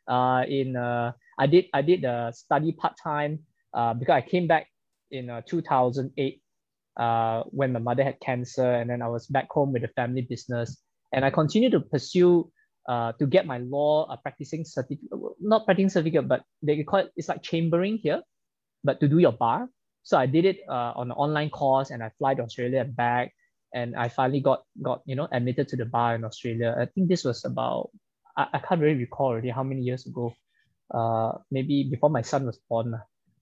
Uh, 0.06 0.42
in 0.48 0.74
uh, 0.74 1.12
I 1.38 1.46
did 1.46 1.66
I 1.74 1.82
did 1.82 2.00
the 2.00 2.32
study 2.32 2.72
part 2.72 2.96
time 3.02 3.40
uh, 3.74 3.92
because 3.92 4.14
I 4.14 4.22
came 4.22 4.46
back 4.46 4.68
in 5.10 5.30
uh, 5.30 5.42
2008 5.46 6.42
uh, 6.98 7.42
when 7.50 7.72
my 7.72 7.78
mother 7.78 8.04
had 8.04 8.20
cancer, 8.20 8.72
and 8.74 8.90
then 8.90 9.02
I 9.02 9.08
was 9.08 9.26
back 9.26 9.48
home 9.50 9.72
with 9.72 9.82
the 9.82 9.88
family 9.88 10.22
business, 10.22 10.78
and 11.12 11.24
I 11.24 11.30
continued 11.30 11.72
to 11.72 11.80
pursue 11.80 12.50
uh, 12.88 13.12
to 13.20 13.26
get 13.26 13.46
my 13.46 13.58
law 13.58 14.06
uh, 14.10 14.16
practicing 14.16 14.64
certificate, 14.64 15.08
not 15.40 15.64
practicing 15.64 15.90
certificate, 15.90 16.26
but 16.26 16.42
they 16.62 16.82
call 16.82 17.00
it, 17.00 17.12
it's 17.16 17.28
like 17.28 17.42
chambering 17.42 17.98
here, 17.98 18.22
but 18.82 18.98
to 19.00 19.08
do 19.08 19.18
your 19.18 19.32
bar. 19.32 19.68
So 20.02 20.16
I 20.16 20.26
did 20.26 20.44
it 20.44 20.60
uh, 20.68 20.96
on 20.96 21.10
an 21.10 21.16
online 21.16 21.50
course, 21.50 21.90
and 21.90 22.02
I 22.02 22.10
fly 22.18 22.34
to 22.34 22.42
Australia 22.42 22.80
and 22.80 22.96
back, 22.96 23.32
and 23.74 23.94
I 23.94 24.08
finally 24.08 24.40
got 24.40 24.62
got 24.82 25.02
you 25.04 25.14
know 25.14 25.28
admitted 25.30 25.68
to 25.68 25.76
the 25.76 25.84
bar 25.84 26.14
in 26.14 26.24
Australia. 26.24 26.74
I 26.80 26.86
think 26.86 27.08
this 27.08 27.24
was 27.24 27.44
about 27.44 27.90
I, 28.36 28.46
I 28.54 28.58
can't 28.58 28.80
really 28.80 28.98
recall 28.98 29.36
already 29.36 29.50
how 29.50 29.62
many 29.62 29.82
years 29.82 30.06
ago. 30.06 30.32
Uh, 30.88 31.36
maybe 31.50 31.84
before 31.84 32.08
my 32.08 32.22
son 32.22 32.46
was 32.46 32.58
born, 32.70 32.96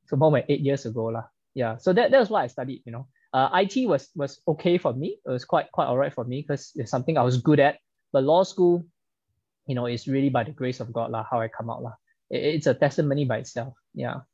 so 0.08 0.16
about 0.16 0.44
eight 0.48 0.60
years 0.60 0.84
ago 0.84 1.14
lah. 1.14 1.30
Yeah, 1.56 1.80
so 1.80 1.94
that, 1.94 2.10
that 2.10 2.20
was 2.20 2.28
what 2.28 2.44
I 2.44 2.52
studied. 2.52 2.82
You 2.84 2.92
know, 2.92 3.08
uh, 3.32 3.48
IT 3.64 3.88
was 3.88 4.12
was 4.14 4.44
okay 4.46 4.76
for 4.76 4.92
me. 4.92 5.16
It 5.24 5.30
was 5.30 5.48
quite 5.48 5.72
quite 5.72 5.88
alright 5.88 6.12
for 6.12 6.28
me 6.28 6.44
because 6.44 6.70
it's 6.76 6.90
something 6.90 7.16
I 7.16 7.24
was 7.24 7.40
good 7.40 7.60
at. 7.60 7.80
But 8.12 8.24
law 8.24 8.44
school, 8.44 8.84
you 9.64 9.74
know, 9.74 9.86
is 9.88 10.06
really 10.06 10.28
by 10.28 10.44
the 10.44 10.52
grace 10.52 10.84
of 10.84 10.92
God 10.92 11.10
lah 11.10 11.24
how 11.24 11.40
I 11.40 11.48
come 11.48 11.72
out 11.72 11.80
lah. 11.80 11.96
It, 12.28 12.60
it's 12.60 12.68
a 12.68 12.76
testimony 12.76 13.24
by 13.24 13.40
itself. 13.40 13.72
Yeah. 13.96 14.28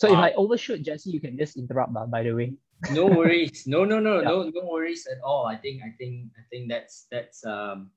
So 0.00 0.08
wow. 0.08 0.16
if 0.16 0.32
I 0.32 0.36
overshoot, 0.40 0.80
Jesse, 0.80 1.12
you 1.12 1.20
can 1.20 1.36
just 1.36 1.60
interrupt. 1.60 1.92
Uh, 1.92 2.08
by 2.08 2.24
the 2.24 2.32
way. 2.32 2.56
no 2.96 3.04
worries. 3.04 3.68
No, 3.68 3.84
no, 3.84 4.00
no, 4.00 4.20
yeah. 4.24 4.32
no, 4.32 4.48
no 4.48 4.64
worries 4.64 5.04
at 5.12 5.20
all. 5.20 5.44
I 5.44 5.60
think, 5.60 5.84
I 5.84 5.92
think, 6.00 6.32
I 6.40 6.42
think 6.48 6.72
that's 6.72 7.04
that's 7.12 7.44
um, 7.44 7.92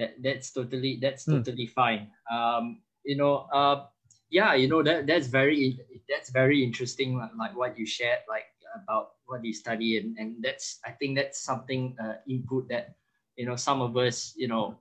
that 0.00 0.16
that's 0.24 0.48
totally 0.48 0.96
that's 0.96 1.28
mm. 1.28 1.44
totally 1.44 1.68
fine. 1.68 2.08
Um, 2.32 2.80
you 3.04 3.20
know, 3.20 3.44
uh, 3.52 3.84
yeah, 4.30 4.54
you 4.54 4.68
know 4.68 4.82
that 4.82 5.06
that's 5.06 5.26
very 5.26 5.78
that's 6.08 6.30
very 6.30 6.62
interesting. 6.62 7.16
Like, 7.16 7.56
what 7.56 7.78
you 7.78 7.86
shared, 7.86 8.20
like 8.28 8.44
about 8.74 9.16
what 9.26 9.44
you 9.44 9.52
study, 9.52 9.98
and 9.98 10.16
and 10.18 10.36
that's 10.42 10.80
I 10.84 10.92
think 10.92 11.16
that's 11.16 11.40
something 11.40 11.96
uh, 12.02 12.20
input 12.28 12.68
that 12.68 12.96
you 13.36 13.46
know 13.46 13.56
some 13.56 13.80
of 13.80 13.96
us, 13.96 14.34
you 14.36 14.48
know, 14.48 14.76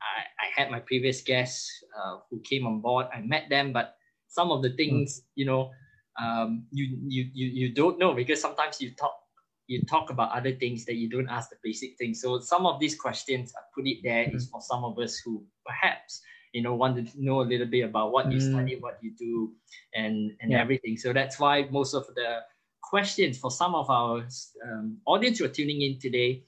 I 0.00 0.24
I 0.40 0.46
had 0.54 0.70
my 0.70 0.80
previous 0.80 1.20
guests 1.20 1.68
uh, 1.92 2.18
who 2.30 2.40
came 2.40 2.66
on 2.66 2.80
board. 2.80 3.06
I 3.12 3.20
met 3.20 3.48
them, 3.48 3.72
but 3.72 3.96
some 4.28 4.50
of 4.50 4.62
the 4.62 4.70
hmm. 4.70 4.76
things, 4.76 5.20
mm. 5.20 5.24
you 5.34 5.46
know, 5.46 5.70
um, 6.20 6.66
you, 6.70 6.98
you 7.06 7.30
you 7.32 7.46
you 7.46 7.74
don't 7.74 7.98
know 7.98 8.14
because 8.14 8.40
sometimes 8.40 8.80
you 8.80 8.92
talk 8.96 9.14
you 9.66 9.82
talk 9.82 10.10
about 10.10 10.30
other 10.30 10.52
things 10.52 10.84
that 10.86 10.94
you 10.94 11.08
don't 11.08 11.28
ask 11.28 11.50
the 11.50 11.56
basic 11.62 11.98
things. 11.98 12.20
So 12.20 12.38
some 12.38 12.66
of 12.66 12.78
these 12.78 12.94
questions 12.94 13.52
I 13.56 13.62
put 13.74 13.86
it 13.86 13.98
there 14.02 14.24
mm. 14.24 14.34
is 14.34 14.48
for 14.48 14.60
some 14.60 14.84
of 14.84 14.98
us 14.98 15.18
who 15.18 15.44
perhaps 15.66 16.22
you 16.56 16.62
know 16.62 16.74
want 16.74 16.96
to 16.96 17.04
know 17.22 17.42
a 17.42 17.48
little 17.52 17.66
bit 17.66 17.82
about 17.82 18.12
what 18.12 18.32
you 18.32 18.38
mm. 18.38 18.50
study, 18.50 18.76
what 18.80 18.96
you 19.02 19.12
do, 19.18 19.52
and 19.94 20.32
and 20.40 20.52
yeah. 20.52 20.60
everything. 20.62 20.96
So 20.96 21.12
that's 21.12 21.38
why 21.38 21.68
most 21.70 21.92
of 21.92 22.06
the 22.14 22.40
questions 22.80 23.36
for 23.36 23.50
some 23.50 23.74
of 23.74 23.90
our 23.90 24.24
um, 24.64 24.96
audience 25.04 25.38
who 25.38 25.44
are 25.44 25.56
tuning 25.60 25.82
in 25.82 25.98
today 25.98 26.44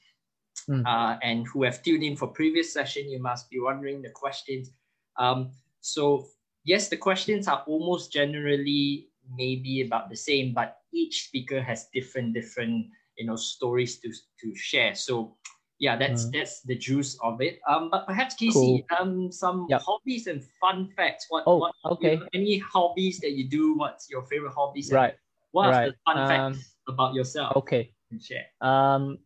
mm. 0.67 0.83
uh, 0.87 1.19
and 1.23 1.47
who 1.49 1.63
have 1.63 1.83
tuned 1.83 2.03
in 2.03 2.17
for 2.17 2.29
previous 2.29 2.73
session, 2.73 3.11
you 3.11 3.21
must 3.21 3.51
be 3.51 3.61
wondering 3.61 4.01
the 4.01 4.09
questions. 4.09 4.71
Um, 5.19 5.51
so 5.83 6.29
yes, 6.65 6.89
the 6.89 6.97
questions 6.97 7.47
are 7.47 7.63
almost 7.67 8.11
generally 8.11 9.09
maybe 9.37 9.83
about 9.83 10.09
the 10.09 10.17
same, 10.17 10.55
but 10.55 10.79
each 10.91 11.27
speaker 11.27 11.61
has 11.61 11.89
different 11.93 12.33
different 12.33 12.87
you 13.19 13.27
know 13.27 13.37
stories 13.37 14.01
to 14.01 14.09
to 14.41 14.55
share. 14.55 14.95
So 14.95 15.37
yeah, 15.79 15.97
that's 15.97 16.27
mm. 16.27 16.33
that's 16.33 16.63
the 16.63 16.75
juice 16.75 17.19
of 17.23 17.41
it. 17.41 17.61
Um, 17.69 17.89
but 17.91 18.07
perhaps 18.07 18.35
Casey, 18.35 18.85
cool. 18.91 18.99
um, 18.99 19.33
some 19.33 19.67
yep. 19.69 19.81
hobbies 19.81 20.27
and 20.27 20.43
fun 20.61 20.89
facts. 20.97 21.27
What? 21.29 21.45
Oh, 21.47 21.57
what, 21.57 21.75
okay. 21.85 22.15
You 22.15 22.21
know, 22.21 22.29
any 22.35 22.59
hobbies 22.59 23.21
that 23.21 23.33
you 23.33 23.49
do? 23.49 23.75
What's 23.77 24.11
your 24.11 24.23
favorite 24.25 24.53
hobbies? 24.53 24.91
Right. 24.93 25.15
What 25.53 25.71
right. 25.71 25.89
are 25.89 25.91
the 25.91 25.97
fun 26.05 26.19
um, 26.19 26.29
facts 26.29 26.75
about 26.89 27.15
yourself? 27.15 27.57
Okay. 27.57 27.93
share. 28.21 28.47
Um, 28.61 29.19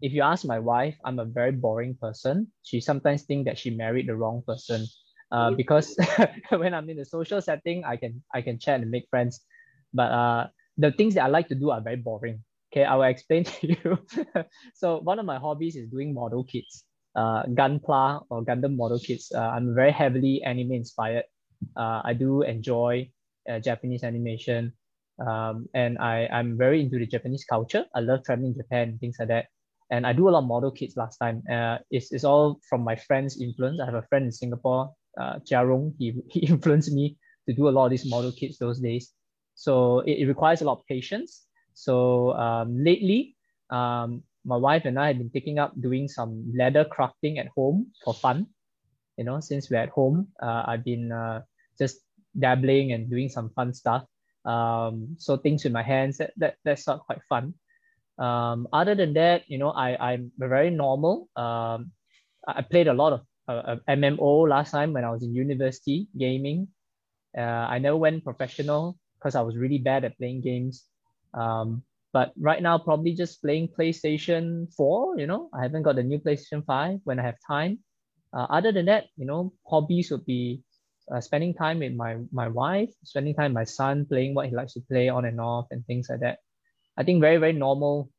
if 0.00 0.12
you 0.12 0.22
ask 0.22 0.44
my 0.44 0.58
wife, 0.58 0.96
I'm 1.04 1.18
a 1.18 1.24
very 1.24 1.52
boring 1.52 1.94
person. 2.00 2.48
She 2.62 2.80
sometimes 2.80 3.22
think 3.22 3.44
that 3.46 3.58
she 3.58 3.70
married 3.70 4.08
the 4.08 4.16
wrong 4.16 4.42
person. 4.46 4.86
Uh, 5.30 5.50
because 5.50 5.96
when 6.50 6.74
I'm 6.74 6.90
in 6.90 6.98
a 6.98 7.06
social 7.06 7.40
setting, 7.40 7.84
I 7.84 7.96
can 7.96 8.22
I 8.34 8.42
can 8.42 8.58
chat 8.58 8.80
and 8.80 8.90
make 8.90 9.08
friends, 9.08 9.40
but 9.94 10.12
uh, 10.12 10.46
the 10.76 10.92
things 10.92 11.14
that 11.14 11.24
I 11.24 11.28
like 11.28 11.48
to 11.48 11.54
do 11.54 11.70
are 11.70 11.80
very 11.80 11.96
boring. 11.96 12.44
Okay, 12.72 12.84
I 12.84 12.94
will 12.96 13.04
explain 13.04 13.44
to 13.60 13.66
you. 13.68 13.98
so 14.74 14.98
one 15.00 15.18
of 15.18 15.26
my 15.26 15.38
hobbies 15.38 15.76
is 15.76 15.88
doing 15.90 16.14
model 16.14 16.44
kits, 16.44 16.84
uh, 17.14 17.42
Gunpla 17.44 18.24
or 18.30 18.44
Gundam 18.44 18.76
model 18.76 18.98
kits. 18.98 19.30
Uh, 19.34 19.40
I'm 19.40 19.74
very 19.74 19.92
heavily 19.92 20.42
anime 20.42 20.72
inspired. 20.72 21.24
Uh, 21.76 22.00
I 22.04 22.14
do 22.14 22.42
enjoy 22.42 23.10
uh, 23.50 23.58
Japanese 23.60 24.02
animation, 24.04 24.72
um, 25.20 25.66
and 25.74 25.98
I 25.98 26.26
I'm 26.32 26.56
very 26.56 26.80
into 26.80 26.98
the 26.98 27.06
Japanese 27.06 27.44
culture. 27.44 27.84
I 27.94 28.00
love 28.00 28.24
traveling 28.24 28.54
Japan 28.56 28.98
things 28.98 29.16
like 29.18 29.28
that. 29.28 29.46
And 29.90 30.06
I 30.06 30.14
do 30.14 30.28
a 30.28 30.30
lot 30.30 30.40
of 30.40 30.48
model 30.48 30.70
kits 30.70 30.96
last 30.96 31.18
time. 31.18 31.42
Uh, 31.52 31.76
it's, 31.90 32.12
it's 32.12 32.24
all 32.24 32.58
from 32.66 32.80
my 32.82 32.96
friend's 32.96 33.38
influence. 33.38 33.78
I 33.78 33.84
have 33.84 33.94
a 33.94 34.06
friend 34.08 34.24
in 34.24 34.32
Singapore 34.32 34.90
uh, 35.20 35.38
Jia 35.40 35.66
Rong, 35.66 35.94
he, 35.98 36.14
he 36.30 36.46
influenced 36.46 36.92
me 36.92 37.18
to 37.48 37.54
do 37.54 37.68
a 37.68 37.70
lot 37.70 37.86
of 37.86 37.90
these 37.90 38.08
model 38.08 38.32
kits 38.32 38.58
those 38.58 38.80
days. 38.80 39.12
So 39.54 40.00
it, 40.00 40.20
it 40.22 40.26
requires 40.26 40.62
a 40.62 40.64
lot 40.64 40.78
of 40.78 40.86
patience. 40.86 41.46
So 41.74 42.32
um, 42.34 42.82
lately, 42.82 43.36
um, 43.70 44.22
my 44.44 44.56
wife 44.56 44.84
and 44.84 44.98
I 44.98 45.08
have 45.08 45.18
been 45.18 45.30
taking 45.30 45.58
up 45.58 45.72
doing 45.80 46.08
some 46.08 46.52
leather 46.56 46.84
crafting 46.84 47.38
at 47.38 47.48
home 47.54 47.92
for 48.04 48.14
fun. 48.14 48.46
You 49.16 49.24
know, 49.24 49.40
since 49.40 49.70
we're 49.70 49.82
at 49.82 49.90
home, 49.90 50.28
uh, 50.42 50.64
I've 50.66 50.84
been 50.84 51.12
uh, 51.12 51.42
just 51.78 52.00
dabbling 52.38 52.92
and 52.92 53.08
doing 53.10 53.28
some 53.28 53.50
fun 53.50 53.74
stuff. 53.74 54.04
Um, 54.44 55.14
so 55.18 55.36
things 55.36 55.64
with 55.64 55.72
my 55.72 55.82
hands, 55.82 56.18
that, 56.18 56.32
that 56.38 56.56
that's 56.64 56.86
not 56.86 57.06
quite 57.06 57.20
fun. 57.28 57.54
Um, 58.18 58.68
other 58.72 58.94
than 58.94 59.14
that, 59.14 59.42
you 59.48 59.58
know, 59.58 59.70
I, 59.70 60.12
I'm 60.12 60.32
very 60.38 60.70
normal. 60.70 61.28
Um, 61.36 61.92
I 62.46 62.62
played 62.62 62.88
a 62.88 62.94
lot 62.94 63.12
of 63.12 63.20
uh, 63.48 63.76
MMO 63.88 64.48
last 64.48 64.72
time 64.72 64.92
when 64.92 65.04
I 65.04 65.10
was 65.10 65.22
in 65.22 65.34
university 65.34 66.08
gaming. 66.18 66.68
Uh, 67.36 67.40
I 67.70 67.78
never 67.78 67.96
went 67.96 68.24
professional 68.24 68.98
because 69.18 69.34
I 69.34 69.42
was 69.42 69.56
really 69.56 69.78
bad 69.78 70.04
at 70.04 70.18
playing 70.18 70.42
games. 70.42 70.84
Um, 71.34 71.82
but 72.12 72.32
right 72.38 72.62
now, 72.62 72.76
probably 72.78 73.14
just 73.14 73.40
playing 73.40 73.68
PlayStation 73.68 74.72
4. 74.74 75.18
You 75.18 75.26
know, 75.26 75.48
I 75.54 75.62
haven't 75.62 75.82
got 75.82 75.96
the 75.96 76.02
new 76.02 76.18
PlayStation 76.18 76.64
5 76.64 77.00
when 77.04 77.18
I 77.18 77.22
have 77.22 77.36
time. 77.46 77.78
Uh, 78.34 78.46
other 78.50 78.72
than 78.72 78.86
that, 78.86 79.06
you 79.16 79.24
know, 79.24 79.52
hobbies 79.66 80.10
would 80.10 80.24
be 80.24 80.62
uh, 81.10 81.20
spending 81.20 81.54
time 81.54 81.80
with 81.80 81.92
my 81.92 82.16
my 82.32 82.48
wife, 82.48 82.90
spending 83.04 83.34
time 83.34 83.52
my 83.52 83.64
son, 83.64 84.06
playing 84.06 84.34
what 84.34 84.48
he 84.48 84.54
likes 84.54 84.74
to 84.74 84.80
play 84.80 85.08
on 85.08 85.24
and 85.24 85.40
off, 85.40 85.66
and 85.70 85.84
things 85.86 86.08
like 86.08 86.20
that. 86.20 86.38
I 86.96 87.04
think 87.04 87.20
very 87.20 87.38
very 87.38 87.52
normal, 87.52 88.10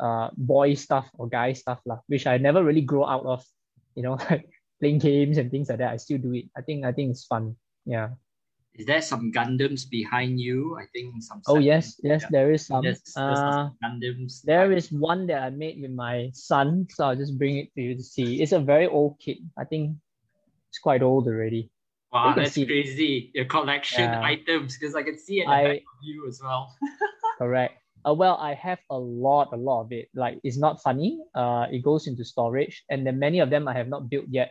uh, 0.00 0.30
boy 0.36 0.74
stuff 0.74 1.08
or 1.14 1.28
guy 1.28 1.52
stuff 1.52 1.80
lah, 1.86 2.00
which 2.06 2.26
I 2.26 2.38
never 2.38 2.64
really 2.64 2.82
grow 2.82 3.06
out 3.06 3.24
of. 3.24 3.44
You 3.94 4.02
know, 4.02 4.16
like 4.30 4.48
playing 4.80 4.98
games 4.98 5.38
and 5.38 5.50
things 5.50 5.68
like 5.68 5.78
that. 5.78 5.92
I 5.92 5.96
still 5.96 6.18
do 6.18 6.34
it. 6.34 6.46
I 6.56 6.62
think 6.62 6.84
I 6.84 6.92
think 6.92 7.12
it's 7.12 7.24
fun. 7.24 7.56
Yeah. 7.86 8.16
Is 8.74 8.86
there 8.86 9.02
some 9.02 9.30
Gundams 9.30 9.88
behind 9.88 10.40
you? 10.40 10.76
I 10.76 10.86
think 10.92 11.22
some. 11.22 11.42
Oh 11.46 11.58
yes, 11.58 11.94
yes, 12.02 12.22
yeah. 12.22 12.28
there 12.30 12.52
is 12.52 12.66
some. 12.66 12.82
There's, 12.82 13.02
there's 13.14 13.38
uh, 13.38 13.70
Gundams. 13.82 14.42
There 14.42 14.72
is 14.72 14.90
one 14.90 15.26
that 15.28 15.42
I 15.42 15.50
made 15.50 15.80
with 15.80 15.92
my 15.92 16.30
son, 16.34 16.88
so 16.90 17.06
I'll 17.06 17.16
just 17.16 17.38
bring 17.38 17.58
it 17.58 17.72
to 17.74 17.80
you 17.80 17.94
to 17.94 18.02
see. 18.02 18.42
It's 18.42 18.50
a 18.50 18.58
very 18.58 18.88
old 18.88 19.20
kit. 19.20 19.38
I 19.56 19.64
think 19.64 19.94
it's 20.70 20.80
quite 20.80 21.02
old 21.02 21.28
already. 21.28 21.70
Wow, 22.10 22.34
that's 22.34 22.54
crazy. 22.54 23.30
Your 23.34 23.44
collection 23.44 24.10
yeah. 24.10 24.22
items, 24.22 24.76
because 24.76 24.94
I 24.94 25.02
can 25.02 25.18
see 25.18 25.40
it 25.40 25.48
I, 25.48 25.62
back 25.62 25.76
of 25.78 25.98
you 26.02 26.26
as 26.26 26.40
well. 26.42 26.74
correct. 27.38 27.78
Uh, 28.06 28.12
well, 28.12 28.36
I 28.40 28.54
have 28.54 28.78
a 28.90 28.98
lot, 28.98 29.50
a 29.52 29.56
lot 29.56 29.82
of 29.82 29.92
it. 29.92 30.08
Like 30.14 30.38
it's 30.42 30.58
not 30.58 30.82
funny. 30.82 31.20
Uh, 31.34 31.66
it 31.70 31.82
goes 31.82 32.08
into 32.08 32.24
storage, 32.24 32.82
and 32.90 33.06
then 33.06 33.20
many 33.20 33.38
of 33.38 33.50
them 33.50 33.68
I 33.68 33.74
have 33.74 33.88
not 33.88 34.10
built 34.10 34.26
yet. 34.28 34.50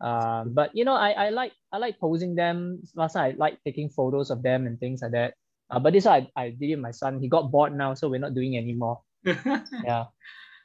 Uh, 0.00 0.44
but 0.44 0.70
you 0.74 0.84
know, 0.84 0.94
I, 0.94 1.10
I 1.10 1.28
like 1.30 1.52
I 1.72 1.78
like 1.78 1.98
posing 1.98 2.34
them. 2.34 2.82
Last 2.94 3.14
time 3.14 3.32
I 3.32 3.36
like 3.36 3.58
taking 3.64 3.88
photos 3.88 4.30
of 4.30 4.42
them 4.42 4.66
and 4.66 4.78
things 4.78 5.02
like 5.02 5.12
that. 5.12 5.34
Uh, 5.70 5.78
but 5.78 5.92
this 5.92 6.06
I, 6.06 6.28
I 6.36 6.50
did 6.50 6.70
it 6.70 6.78
my 6.78 6.92
son. 6.92 7.18
He 7.18 7.28
got 7.28 7.50
bored 7.50 7.76
now, 7.76 7.94
so 7.94 8.08
we're 8.08 8.20
not 8.20 8.34
doing 8.34 8.56
anymore. 8.56 9.00
yeah. 9.24 10.04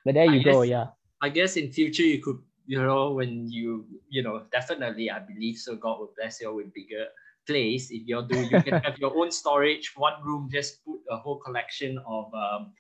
But 0.06 0.14
there 0.14 0.26
you 0.26 0.42
I 0.42 0.44
go, 0.44 0.62
guess, 0.62 0.70
yeah. 0.70 0.86
I 1.22 1.30
guess 1.30 1.58
in 1.58 1.72
future 1.72 2.04
you 2.04 2.22
could, 2.22 2.40
you 2.66 2.82
know, 2.82 3.12
when 3.12 3.50
you, 3.50 3.86
you 4.10 4.22
know, 4.22 4.44
definitely 4.52 5.10
I 5.10 5.20
believe 5.20 5.58
so 5.58 5.76
God 5.76 6.00
will 6.00 6.14
bless 6.18 6.42
you 6.42 6.54
with 6.54 6.74
bigger 6.74 7.08
place. 7.48 7.90
If 7.90 8.04
you 8.06 8.22
do, 8.28 8.42
you 8.42 8.62
can 8.62 8.82
have 8.82 8.98
your 9.00 9.18
own 9.18 9.32
storage, 9.32 9.94
one 9.96 10.22
room, 10.24 10.50
just 10.52 10.86
put 10.86 11.00
a 11.10 11.18
whole 11.18 11.38
collection 11.38 11.98
of 12.06 12.34
um 12.34 12.74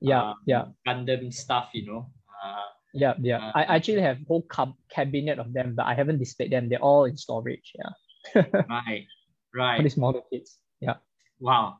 yeah, 0.00 0.30
um, 0.30 0.34
yeah. 0.44 0.64
Gundam 0.86 1.32
stuff, 1.32 1.70
you 1.72 1.86
know. 1.86 2.10
Uh, 2.44 2.68
yeah, 2.96 3.14
yeah. 3.20 3.38
Uh, 3.38 3.52
I 3.54 3.76
actually 3.76 4.00
have 4.00 4.18
whole 4.26 4.42
cab- 4.50 4.76
cabinet 4.90 5.38
of 5.38 5.52
them, 5.52 5.74
but 5.76 5.86
I 5.86 5.94
haven't 5.94 6.18
displayed 6.18 6.52
them. 6.52 6.68
They're 6.68 6.82
all 6.82 7.04
in 7.04 7.16
storage. 7.16 7.72
Yeah. 7.76 8.42
right, 8.68 9.06
right. 9.54 9.76
For 9.76 9.82
these 9.82 9.96
model 9.96 10.24
kits. 10.32 10.58
Yeah. 10.80 10.96
Wow. 11.38 11.78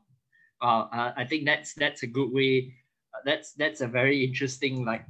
Wow. 0.61 0.89
Uh, 0.93 1.11
I 1.15 1.25
think 1.25 1.45
that's 1.45 1.73
that's 1.73 2.03
a 2.03 2.07
good 2.07 2.31
way. 2.31 2.73
Uh, 3.13 3.21
that's 3.25 3.53
that's 3.53 3.81
a 3.81 3.87
very 3.87 4.23
interesting 4.23 4.85
like 4.85 5.05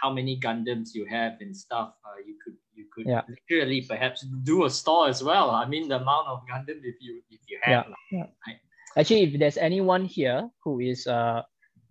how 0.00 0.10
many 0.10 0.38
Gundams 0.38 0.94
you 0.94 1.06
have 1.06 1.40
and 1.40 1.56
stuff. 1.56 1.94
Uh, 2.04 2.22
you 2.24 2.36
could 2.42 2.54
you 2.74 2.86
could 2.94 3.06
yeah. 3.06 3.22
literally 3.28 3.82
perhaps 3.82 4.24
do 4.44 4.64
a 4.64 4.70
store 4.70 5.08
as 5.08 5.22
well. 5.22 5.50
I 5.50 5.66
mean 5.66 5.88
the 5.88 6.00
amount 6.00 6.28
of 6.28 6.40
Gundam 6.50 6.80
if 6.82 6.96
you 7.00 7.22
if 7.30 7.40
you 7.48 7.58
have. 7.62 7.70
Yeah. 7.70 7.90
Like, 7.90 8.08
yeah. 8.10 8.26
Right? 8.46 8.58
Actually, 8.96 9.22
if 9.24 9.38
there's 9.38 9.58
anyone 9.58 10.04
here 10.04 10.48
who 10.64 10.80
is 10.80 11.06
uh 11.06 11.42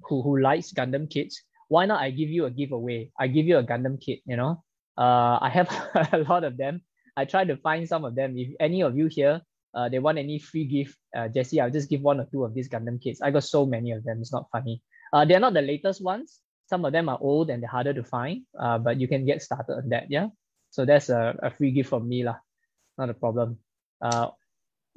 who 0.01 0.21
who 0.21 0.39
likes 0.39 0.73
Gundam 0.73 1.10
kits, 1.10 1.41
why 1.69 1.86
not 1.86 2.01
I 2.01 2.12
give 2.12 2.29
you 2.29 2.45
a 2.45 2.51
giveaway? 2.51 3.12
I 3.17 3.27
give 3.27 3.45
you 3.45 3.58
a 3.58 3.63
Gundam 3.63 4.01
kit, 4.01 4.19
you 4.25 4.36
know. 4.36 4.63
Uh, 4.97 5.39
I 5.39 5.49
have 5.49 5.69
a 6.12 6.25
lot 6.27 6.43
of 6.43 6.58
them. 6.58 6.82
I 7.15 7.25
try 7.25 7.45
to 7.45 7.55
find 7.58 7.88
some 7.88 8.03
of 8.03 8.15
them. 8.15 8.38
If 8.38 8.49
any 8.60 8.82
of 8.82 8.97
you 8.97 9.08
here, 9.08 9.41
uh, 9.73 9.88
they 9.88 9.99
want 9.99 10.17
any 10.17 10.39
free 10.39 10.65
gift, 10.65 10.97
uh, 11.15 11.29
Jesse, 11.29 11.62
I'll 11.62 11.71
just 11.71 11.89
give 11.89 12.01
one 12.01 12.19
or 12.19 12.27
two 12.32 12.43
of 12.43 12.53
these 12.53 12.67
Gundam 12.67 13.01
kits. 13.01 13.21
I 13.21 13.32
got 13.32 13.43
so 13.43 13.65
many 13.65 13.91
of 13.91 14.03
them. 14.03 14.19
It's 14.19 14.34
not 14.34 14.49
funny. 14.51 14.82
Uh, 15.13 15.25
they're 15.25 15.39
not 15.39 15.53
the 15.53 15.62
latest 15.62 16.03
ones. 16.03 16.39
Some 16.67 16.86
of 16.86 16.91
them 16.91 17.08
are 17.08 17.17
old 17.21 17.49
and 17.49 17.62
they're 17.62 17.69
harder 17.69 17.93
to 17.93 18.03
find. 18.03 18.43
Uh, 18.60 18.77
but 18.77 18.99
you 18.99 19.08
can 19.08 19.25
get 19.25 19.41
started 19.41 19.73
on 19.73 19.89
that. 19.89 20.10
Yeah. 20.10 20.27
So 20.71 20.86
that's 20.86 21.10
a, 21.10 21.38
a 21.41 21.51
free 21.51 21.71
gift 21.71 21.89
from 21.89 22.08
me 22.08 22.23
lah. 22.23 22.38
Not 22.97 23.10
a 23.10 23.13
problem. 23.13 23.58
Uh, 24.01 24.29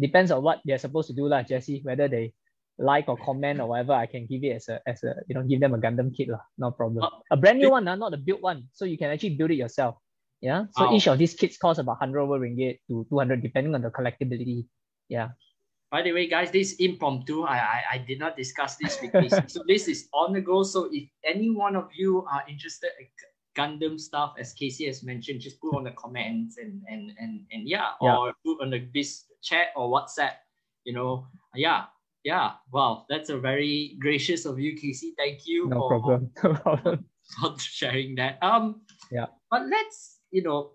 depends 0.01 0.31
on 0.31 0.43
what 0.43 0.61
they're 0.65 0.79
supposed 0.79 1.09
to 1.09 1.15
do 1.15 1.29
lah, 1.29 1.43
Jesse. 1.43 1.81
Whether 1.85 2.09
they 2.09 2.33
like 2.79 3.09
or 3.09 3.17
comment 3.17 3.61
or 3.61 3.69
whatever, 3.69 3.93
I 3.93 4.07
can 4.07 4.27
give 4.27 4.45
it 4.45 4.57
as 4.57 4.69
a 4.69 4.81
as 4.87 5.03
a 5.03 5.15
you 5.29 5.35
know 5.35 5.43
give 5.43 5.61
them 5.61 5.75
a 5.75 5.79
Gundam 5.79 6.15
kit 6.15 6.29
lah, 6.29 6.41
no 6.59 6.71
problem. 6.71 7.05
Uh, 7.05 7.11
a 7.31 7.37
brand 7.37 7.59
new 7.59 7.71
one, 7.71 7.87
uh, 7.87 7.95
not 7.95 8.15
a 8.15 8.17
built 8.17 8.43
one, 8.43 8.69
so 8.73 8.85
you 8.85 8.99
can 8.99 9.11
actually 9.11 9.37
build 9.37 9.51
it 9.51 9.57
yourself. 9.57 9.97
Yeah. 10.41 10.67
So 10.75 10.93
each 10.93 11.07
of 11.07 11.19
these 11.19 11.35
kits 11.35 11.57
cost 11.57 11.79
about 11.79 11.99
hundred 11.99 12.21
over 12.21 12.41
ringgit 12.41 12.83
to 12.89 13.07
two 13.09 13.19
hundred, 13.19 13.43
depending 13.43 13.75
on 13.75 13.83
the 13.83 13.91
collectability. 13.91 14.67
Yeah. 15.09 15.39
By 15.91 16.03
the 16.03 16.13
way, 16.13 16.27
guys, 16.27 16.51
this 16.51 16.81
impromptu. 16.81 17.45
I, 17.45 17.59
I 17.59 17.83
I 17.93 17.99
did 17.99 18.19
not 18.19 18.37
discuss 18.37 18.77
this 18.77 18.99
with 19.01 19.13
this. 19.13 19.37
so 19.53 19.63
this 19.69 19.87
is 19.87 20.09
on 20.13 20.33
the 20.33 20.41
go. 20.41 20.65
So 20.65 20.89
if 20.91 21.07
any 21.23 21.51
one 21.51 21.77
of 21.77 21.93
you 21.95 22.27
are 22.27 22.43
interested 22.49 22.91
in 22.99 23.07
Gundam 23.55 24.01
stuff, 24.01 24.35
as 24.41 24.53
Casey 24.53 24.87
has 24.87 25.05
mentioned, 25.05 25.41
just 25.41 25.61
put 25.61 25.77
on 25.77 25.85
the 25.85 25.93
comments 25.93 26.59
and 26.59 26.83
and 26.89 27.13
and 27.21 27.47
and 27.53 27.69
yeah, 27.69 27.95
yeah. 28.01 28.17
or 28.17 28.35
put 28.45 28.59
on 28.63 28.71
the 28.71 28.89
this 28.95 29.31
chat 29.43 29.69
or 29.77 29.93
WhatsApp. 29.93 30.43
You 30.83 30.95
know, 30.95 31.29
yeah, 31.55 31.87
yeah, 32.25 32.53
wow, 32.73 33.05
that's 33.09 33.31
a 33.31 33.39
very 33.39 33.97
gracious 33.99 34.47
of 34.47 34.59
you, 34.59 34.77
Casey. 34.77 35.15
Thank 35.17 35.47
you 35.47 35.69
no 35.69 35.77
for, 35.77 35.89
problem. 35.89 36.31
No 36.43 36.55
problem. 36.55 37.05
for 37.41 37.59
sharing 37.59 38.15
that. 38.17 38.39
Um, 38.43 38.83
yeah. 39.11 39.27
But 39.51 39.67
let's, 39.67 40.19
you 40.31 40.43
know, 40.43 40.73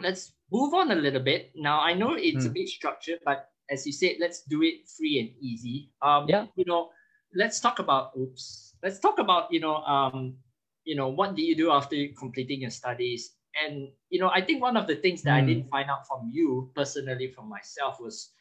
let's 0.00 0.32
move 0.52 0.74
on 0.74 0.90
a 0.90 0.94
little 0.94 1.22
bit. 1.22 1.52
Now 1.54 1.80
I 1.80 1.94
know 1.94 2.14
it's 2.14 2.44
mm. 2.44 2.46
a 2.46 2.48
hmm. 2.48 2.54
bit 2.54 2.68
structured, 2.68 3.20
but 3.24 3.48
as 3.70 3.86
you 3.86 3.92
said, 3.92 4.16
let's 4.20 4.42
do 4.42 4.62
it 4.62 4.88
free 4.88 5.18
and 5.18 5.30
easy. 5.40 5.90
Um, 6.02 6.26
yeah. 6.28 6.46
You 6.56 6.64
know, 6.66 6.90
let's 7.34 7.60
talk 7.60 7.78
about. 7.78 8.12
Oops. 8.18 8.74
Let's 8.82 9.00
talk 9.00 9.18
about 9.18 9.52
you 9.52 9.60
know 9.60 9.76
um, 9.76 10.36
you 10.84 10.94
know 10.94 11.08
what 11.08 11.34
do 11.34 11.42
you 11.42 11.56
do 11.56 11.70
after 11.70 11.96
completing 12.18 12.60
your 12.62 12.70
studies 12.70 13.34
and 13.56 13.88
you 14.08 14.20
know 14.20 14.30
i 14.30 14.40
think 14.40 14.62
one 14.62 14.76
of 14.76 14.86
the 14.86 14.96
things 14.96 15.22
that 15.22 15.30
mm. 15.30 15.36
i 15.36 15.40
hmm. 15.40 15.46
didn't 15.48 15.68
find 15.68 15.90
out 15.90 16.06
from 16.06 16.30
you 16.32 16.70
personally 16.74 17.32
from 17.32 17.48
myself 17.48 17.98
was 18.00 18.32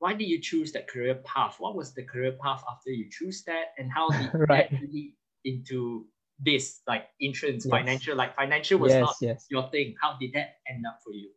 why 0.00 0.14
did 0.14 0.28
you 0.28 0.40
choose 0.40 0.72
that 0.72 0.88
career 0.88 1.14
path? 1.24 1.56
What 1.58 1.76
was 1.76 1.92
the 1.94 2.02
career 2.02 2.32
path 2.32 2.64
after 2.68 2.90
you 2.90 3.08
choose 3.10 3.44
that, 3.44 3.76
and 3.78 3.92
how 3.92 4.08
did 4.18 4.30
right. 4.48 4.70
that 4.70 4.80
lead 4.80 5.14
into 5.44 6.06
this 6.40 6.80
like 6.88 7.06
insurance, 7.20 7.64
yes. 7.66 7.70
financial? 7.70 8.16
Like 8.16 8.34
financial 8.34 8.78
was 8.78 8.92
yes, 8.92 9.00
not 9.00 9.14
yes. 9.20 9.46
your 9.50 9.70
thing. 9.70 9.94
How 10.00 10.16
did 10.18 10.32
that 10.32 10.56
end 10.68 10.84
up 10.88 10.98
for 11.04 11.12
you? 11.12 11.30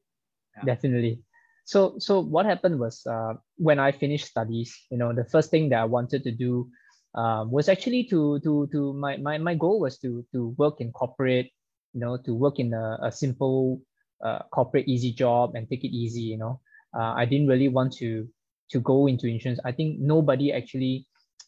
Yeah. 0.58 0.64
Definitely. 0.64 1.22
So 1.66 1.96
so 2.00 2.20
what 2.20 2.46
happened 2.46 2.80
was 2.80 3.06
uh, 3.06 3.34
when 3.58 3.80
I 3.80 3.92
finished 3.92 4.28
studies, 4.28 4.74
you 4.90 4.98
know, 4.98 5.14
the 5.14 5.26
first 5.26 5.52
thing 5.52 5.70
that 5.70 5.80
I 5.80 5.86
wanted 5.86 6.24
to 6.24 6.32
do 6.32 6.70
um, 7.16 7.52
was 7.52 7.68
actually 7.68 8.06
to 8.06 8.40
to 8.40 8.70
to 8.72 8.94
my, 8.94 9.18
my 9.18 9.38
my 9.38 9.56
goal 9.56 9.82
was 9.82 10.00
to 10.00 10.26
to 10.32 10.56
work 10.58 10.80
in 10.80 10.92
corporate, 10.94 11.52
you 11.94 12.00
know, 12.00 12.18
to 12.26 12.34
work 12.34 12.60
in 12.60 12.74
a, 12.74 12.98
a 13.04 13.12
simple 13.12 13.82
uh, 14.24 14.40
corporate 14.52 14.88
easy 14.88 15.12
job 15.12 15.56
and 15.56 15.68
take 15.68 15.84
it 15.84 15.92
easy, 15.92 16.22
you 16.22 16.38
know. 16.38 16.62
Uh, 16.96 17.14
I 17.18 17.26
didn't 17.26 17.48
really 17.48 17.68
want 17.68 17.92
to 17.98 18.28
to 18.74 18.80
go 18.82 19.08
into 19.08 19.28
insurance. 19.28 19.60
I 19.64 19.72
think 19.72 20.00
nobody 20.00 20.52
actually, 20.52 21.06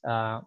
uh, 0.08 0.42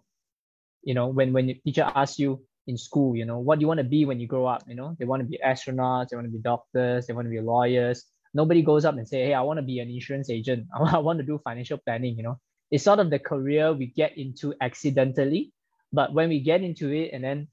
you 0.82 0.94
know, 0.94 1.08
when 1.08 1.32
when 1.32 1.54
teacher 1.64 1.90
asks 1.94 2.18
you 2.18 2.40
in 2.66 2.78
school, 2.78 3.16
you 3.16 3.24
know, 3.24 3.38
what 3.38 3.58
do 3.58 3.62
you 3.62 3.68
want 3.68 3.78
to 3.78 3.84
be 3.84 4.04
when 4.04 4.20
you 4.20 4.26
grow 4.26 4.46
up? 4.46 4.62
You 4.66 4.76
know, 4.76 4.96
they 4.98 5.04
want 5.04 5.20
to 5.22 5.28
be 5.28 5.38
astronauts, 5.44 6.08
they 6.08 6.16
want 6.16 6.26
to 6.26 6.32
be 6.32 6.38
doctors, 6.38 7.06
they 7.06 7.12
want 7.12 7.26
to 7.26 7.30
be 7.30 7.40
lawyers. 7.40 8.04
Nobody 8.32 8.62
goes 8.62 8.84
up 8.84 8.96
and 8.96 9.08
say, 9.08 9.26
hey, 9.26 9.34
I 9.34 9.40
want 9.40 9.58
to 9.58 9.66
be 9.66 9.80
an 9.80 9.90
insurance 9.90 10.30
agent. 10.30 10.66
I 10.74 10.98
want 10.98 11.18
to 11.18 11.24
do 11.24 11.40
financial 11.42 11.78
planning. 11.78 12.16
You 12.16 12.22
know, 12.22 12.38
it's 12.70 12.84
sort 12.84 13.00
of 13.00 13.10
the 13.10 13.18
career 13.18 13.72
we 13.72 13.86
get 13.86 14.16
into 14.16 14.54
accidentally, 14.60 15.52
but 15.92 16.14
when 16.14 16.28
we 16.28 16.40
get 16.40 16.62
into 16.62 16.92
it 16.92 17.10
and 17.12 17.24
then 17.24 17.48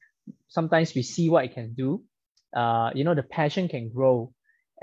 sometimes 0.47 0.93
we 0.93 1.01
see 1.01 1.29
what 1.29 1.45
it 1.45 1.53
can 1.53 1.73
do, 1.73 2.03
uh, 2.55 2.91
you 2.93 3.03
know, 3.03 3.15
the 3.15 3.23
passion 3.23 3.67
can 3.67 3.89
grow 3.89 4.34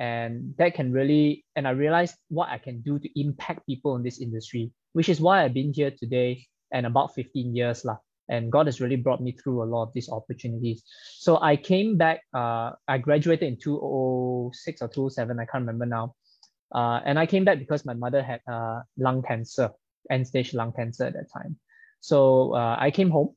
and 0.02 0.52
that 0.58 0.74
can 0.74 0.90
really 0.90 1.44
and 1.54 1.66
i 1.66 1.70
realized 1.70 2.16
what 2.28 2.48
i 2.48 2.58
can 2.58 2.80
do 2.82 2.98
to 2.98 3.08
impact 3.20 3.64
people 3.66 3.94
in 3.94 4.02
this 4.02 4.20
industry 4.20 4.72
which 4.94 5.08
is 5.08 5.20
why 5.20 5.44
i've 5.44 5.54
been 5.54 5.72
here 5.72 5.92
today 5.96 6.44
and 6.72 6.86
about 6.86 7.14
15 7.14 7.54
years 7.54 7.84
lah. 7.84 7.96
and 8.28 8.50
god 8.50 8.66
has 8.66 8.80
really 8.80 8.96
brought 8.96 9.22
me 9.22 9.30
through 9.30 9.62
a 9.62 9.68
lot 9.72 9.84
of 9.84 9.92
these 9.94 10.10
opportunities. 10.10 10.82
So 11.22 11.38
i 11.40 11.54
came 11.54 11.96
back 11.96 12.18
uh, 12.34 12.72
i 12.88 12.98
graduated 12.98 13.46
in 13.46 13.56
2006 13.62 14.82
or 14.82 14.88
2007 14.88 15.38
i 15.38 15.46
can't 15.46 15.62
remember 15.62 15.86
now. 15.86 16.14
Uh, 16.74 16.98
and 17.06 17.18
i 17.18 17.26
came 17.26 17.44
back 17.44 17.58
because 17.60 17.86
my 17.86 17.94
mother 17.94 18.22
had 18.22 18.40
uh, 18.50 18.80
lung 18.98 19.22
cancer 19.22 19.70
end 20.10 20.26
stage 20.26 20.52
lung 20.52 20.72
cancer 20.72 21.04
at 21.06 21.14
that 21.14 21.30
time. 21.30 21.54
So 22.00 22.54
uh, 22.58 22.74
i 22.86 22.90
came 22.90 23.10
home 23.10 23.36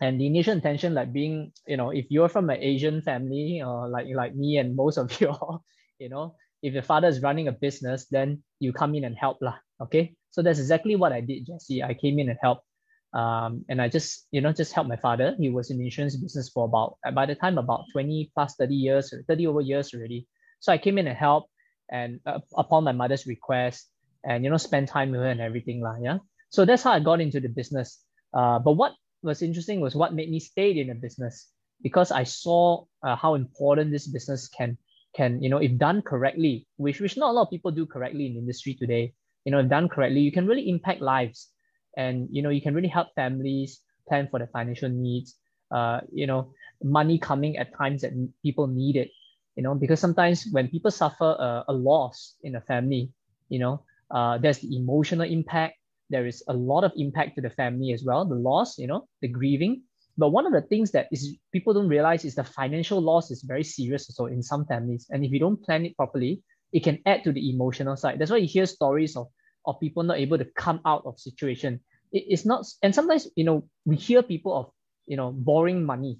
and 0.00 0.20
the 0.20 0.26
initial 0.26 0.52
intention 0.52 0.94
like 0.94 1.12
being 1.12 1.52
you 1.66 1.76
know 1.76 1.90
if 1.90 2.06
you're 2.10 2.28
from 2.28 2.50
an 2.50 2.60
asian 2.60 3.00
family 3.00 3.62
or 3.64 3.88
like 3.88 4.06
like 4.14 4.34
me 4.34 4.58
and 4.58 4.76
most 4.76 4.98
of 4.98 5.08
you 5.20 5.28
all 5.28 5.64
you 5.98 6.08
know 6.08 6.34
if 6.62 6.74
your 6.74 6.82
father 6.82 7.08
is 7.08 7.22
running 7.22 7.48
a 7.48 7.52
business, 7.52 8.06
then 8.10 8.42
you 8.60 8.72
come 8.72 8.94
in 8.94 9.04
and 9.04 9.16
help 9.16 9.38
lah. 9.40 9.54
Okay, 9.80 10.14
so 10.30 10.42
that's 10.42 10.58
exactly 10.58 10.96
what 10.96 11.12
I 11.12 11.20
did, 11.20 11.46
Jesse. 11.46 11.82
I 11.82 11.94
came 11.94 12.18
in 12.18 12.28
and 12.28 12.38
helped, 12.40 12.64
um, 13.12 13.64
and 13.68 13.80
I 13.80 13.88
just 13.88 14.26
you 14.32 14.40
know 14.40 14.52
just 14.52 14.72
helped 14.72 14.88
my 14.88 14.96
father. 14.96 15.36
He 15.38 15.50
was 15.50 15.70
in 15.70 15.80
insurance 15.80 16.16
business 16.16 16.48
for 16.48 16.64
about 16.64 16.98
by 17.14 17.26
the 17.26 17.34
time 17.34 17.58
about 17.58 17.84
twenty 17.92 18.32
plus 18.34 18.56
thirty 18.56 18.74
years, 18.74 19.12
or 19.12 19.22
thirty 19.28 19.46
over 19.46 19.60
years 19.60 19.92
already. 19.92 20.26
So 20.60 20.72
I 20.72 20.78
came 20.78 20.98
in 20.98 21.06
and 21.06 21.16
helped, 21.16 21.50
and 21.90 22.20
uh, 22.26 22.40
upon 22.56 22.84
my 22.84 22.92
mother's 22.92 23.26
request, 23.26 23.86
and 24.24 24.42
you 24.42 24.50
know 24.50 24.56
spend 24.56 24.88
time 24.88 25.12
with 25.12 25.20
her 25.20 25.30
and 25.30 25.40
everything 25.40 25.82
lah. 25.82 25.96
Yeah, 26.00 26.18
so 26.50 26.64
that's 26.64 26.82
how 26.82 26.92
I 26.92 27.00
got 27.00 27.20
into 27.20 27.38
the 27.38 27.52
business. 27.52 28.00
Uh, 28.32 28.58
but 28.58 28.72
what 28.72 28.92
was 29.26 29.42
interesting 29.42 29.80
was 29.80 29.94
what 29.94 30.14
made 30.14 30.30
me 30.30 30.40
stay 30.40 30.78
in 30.78 30.88
the 30.88 30.94
business 30.94 31.50
because 31.82 32.10
I 32.10 32.24
saw 32.24 32.84
uh, 33.02 33.16
how 33.16 33.34
important 33.34 33.90
this 33.90 34.06
business 34.06 34.48
can 34.48 34.78
can 35.14 35.42
you 35.42 35.48
know 35.48 35.58
if 35.58 35.76
done 35.78 36.02
correctly, 36.02 36.66
which 36.76 37.00
which 37.00 37.16
not 37.16 37.30
a 37.30 37.32
lot 37.32 37.42
of 37.48 37.50
people 37.50 37.70
do 37.70 37.86
correctly 37.86 38.26
in 38.26 38.34
the 38.34 38.40
industry 38.40 38.74
today. 38.74 39.12
You 39.44 39.52
know, 39.52 39.60
if 39.60 39.68
done 39.68 39.88
correctly, 39.88 40.20
you 40.20 40.32
can 40.32 40.46
really 40.46 40.68
impact 40.68 41.00
lives, 41.00 41.48
and 41.96 42.28
you 42.30 42.42
know 42.42 42.50
you 42.50 42.60
can 42.60 42.74
really 42.74 42.88
help 42.88 43.08
families 43.14 43.80
plan 44.08 44.28
for 44.30 44.38
their 44.38 44.50
financial 44.52 44.88
needs. 44.88 45.34
Uh, 45.70 46.00
you 46.12 46.26
know, 46.26 46.52
money 46.82 47.18
coming 47.18 47.56
at 47.56 47.76
times 47.76 48.02
that 48.02 48.12
people 48.42 48.66
need 48.66 48.96
it. 48.96 49.10
You 49.56 49.62
know, 49.62 49.74
because 49.74 50.00
sometimes 50.00 50.46
when 50.52 50.68
people 50.68 50.90
suffer 50.90 51.32
a, 51.38 51.64
a 51.68 51.72
loss 51.72 52.36
in 52.42 52.56
a 52.56 52.60
family, 52.60 53.10
you 53.48 53.58
know, 53.58 53.84
uh, 54.10 54.38
there's 54.38 54.58
the 54.58 54.76
emotional 54.76 55.26
impact. 55.26 55.76
There 56.10 56.26
is 56.26 56.42
a 56.48 56.52
lot 56.52 56.84
of 56.84 56.92
impact 56.96 57.36
to 57.36 57.42
the 57.42 57.50
family 57.50 57.92
as 57.92 58.04
well. 58.04 58.24
The 58.24 58.34
loss, 58.34 58.78
you 58.78 58.86
know, 58.86 59.08
the 59.22 59.28
grieving, 59.28 59.82
but 60.18 60.30
one 60.30 60.46
of 60.46 60.52
the 60.52 60.62
things 60.62 60.92
that 60.92 61.08
is 61.12 61.36
people 61.52 61.74
don't 61.74 61.88
realize 61.88 62.24
is 62.24 62.34
the 62.34 62.44
financial 62.44 63.00
loss 63.00 63.30
is 63.30 63.42
very 63.42 63.64
serious 63.64 64.06
so 64.06 64.26
in 64.26 64.42
some 64.42 64.64
families. 64.64 65.06
And 65.10 65.24
if 65.24 65.30
you 65.30 65.38
don't 65.38 65.62
plan 65.62 65.84
it 65.84 65.96
properly, 65.96 66.42
it 66.72 66.82
can 66.84 66.98
add 67.06 67.24
to 67.24 67.32
the 67.32 67.50
emotional 67.50 67.96
side. 67.96 68.18
That's 68.18 68.30
why 68.30 68.38
you 68.38 68.48
hear 68.48 68.66
stories 68.66 69.16
of, 69.16 69.28
of 69.66 69.78
people 69.80 70.02
not 70.02 70.18
able 70.18 70.38
to 70.38 70.46
come 70.56 70.80
out 70.86 71.02
of 71.04 71.18
situation. 71.18 71.80
It, 72.12 72.24
it's 72.28 72.46
not, 72.46 72.64
and 72.82 72.94
sometimes, 72.94 73.28
you 73.36 73.44
know, 73.44 73.68
we 73.84 73.96
hear 73.96 74.22
people 74.22 74.56
of, 74.56 74.70
you 75.06 75.16
know, 75.16 75.32
borrowing 75.32 75.84
money. 75.84 76.18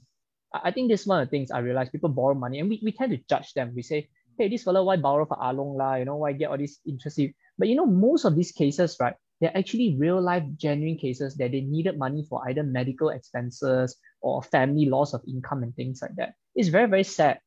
I, 0.53 0.68
I 0.68 0.70
think 0.72 0.90
this 0.90 1.03
is 1.03 1.07
one 1.07 1.22
of 1.22 1.27
the 1.27 1.31
things 1.31 1.51
I 1.51 1.61
realize 1.61 1.88
people 1.88 2.11
borrow 2.11 2.35
money 2.35 2.61
and 2.61 2.68
we, 2.68 2.81
we 2.85 2.92
tend 2.92 3.12
to 3.12 3.20
judge 3.29 3.55
them. 3.55 3.72
We 3.75 3.83
say, 3.83 4.09
hey, 4.38 4.49
this 4.49 4.64
fellow, 4.64 4.85
why 4.85 4.96
borrow 4.96 5.25
for 5.25 5.38
ah 5.40 5.53
Along 5.53 5.77
lah? 5.77 5.94
You 5.94 6.05
know, 6.05 6.16
why 6.16 6.33
get 6.33 6.51
all 6.51 6.59
this 6.59 6.79
interest? 6.87 7.18
But 7.59 7.68
you 7.68 7.75
know, 7.75 7.87
most 7.87 8.27
of 8.27 8.37
these 8.37 8.53
cases, 8.53 8.96
right, 9.01 9.14
they're 9.40 9.57
actually 9.57 9.96
real 9.99 10.20
life 10.20 10.44
genuine 10.57 10.96
cases 10.96 11.37
that 11.37 11.53
they 11.53 11.61
needed 11.61 11.99
money 11.99 12.25
for 12.29 12.42
either 12.49 12.62
medical 12.62 13.11
expenses 13.11 13.96
or 14.20 14.42
family 14.42 14.87
loss 14.87 15.12
of 15.12 15.22
income 15.29 15.62
and 15.62 15.75
things 15.77 16.01
like 16.01 16.14
that. 16.16 16.35
It's 16.55 16.68
very, 16.68 16.88
very 16.88 17.05
sad. 17.05 17.40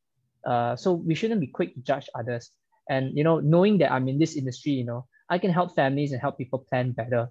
Uh, 0.46 0.76
so 0.76 0.92
we 0.92 1.14
shouldn't 1.14 1.40
be 1.40 1.48
quick 1.48 1.74
to 1.74 1.80
judge 1.80 2.08
others. 2.14 2.50
And 2.88 3.16
you 3.16 3.24
know, 3.24 3.40
knowing 3.40 3.78
that 3.78 3.92
I'm 3.92 4.08
in 4.08 4.18
this 4.18 4.36
industry, 4.36 4.72
you 4.72 4.84
know, 4.84 5.06
I 5.28 5.38
can 5.38 5.50
help 5.50 5.74
families 5.74 6.12
and 6.12 6.20
help 6.20 6.38
people 6.38 6.66
plan 6.68 6.92
better. 6.92 7.30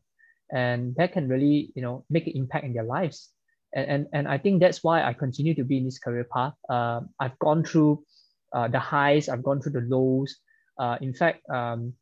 And 0.51 0.95
that 0.95 1.13
can 1.13 1.27
really, 1.27 1.71
you 1.75 1.81
know, 1.81 2.05
make 2.09 2.27
an 2.27 2.33
impact 2.35 2.65
in 2.65 2.73
their 2.73 2.83
lives. 2.83 3.29
And, 3.73 3.87
and, 3.89 4.07
and 4.13 4.27
I 4.27 4.37
think 4.37 4.61
that's 4.61 4.83
why 4.83 5.03
I 5.03 5.13
continue 5.13 5.53
to 5.55 5.63
be 5.63 5.77
in 5.77 5.85
this 5.85 5.99
career 5.99 6.25
path. 6.33 6.53
Uh, 6.67 7.01
I've 7.19 7.37
gone 7.39 7.63
through 7.63 8.03
uh, 8.51 8.67
the 8.67 8.79
highs, 8.79 9.29
I've 9.29 9.43
gone 9.43 9.61
through 9.61 9.73
the 9.73 9.87
lows. 9.87 10.35
Uh, 10.77 10.97
in 11.01 11.13
fact, 11.13 11.47
um, 11.49 11.93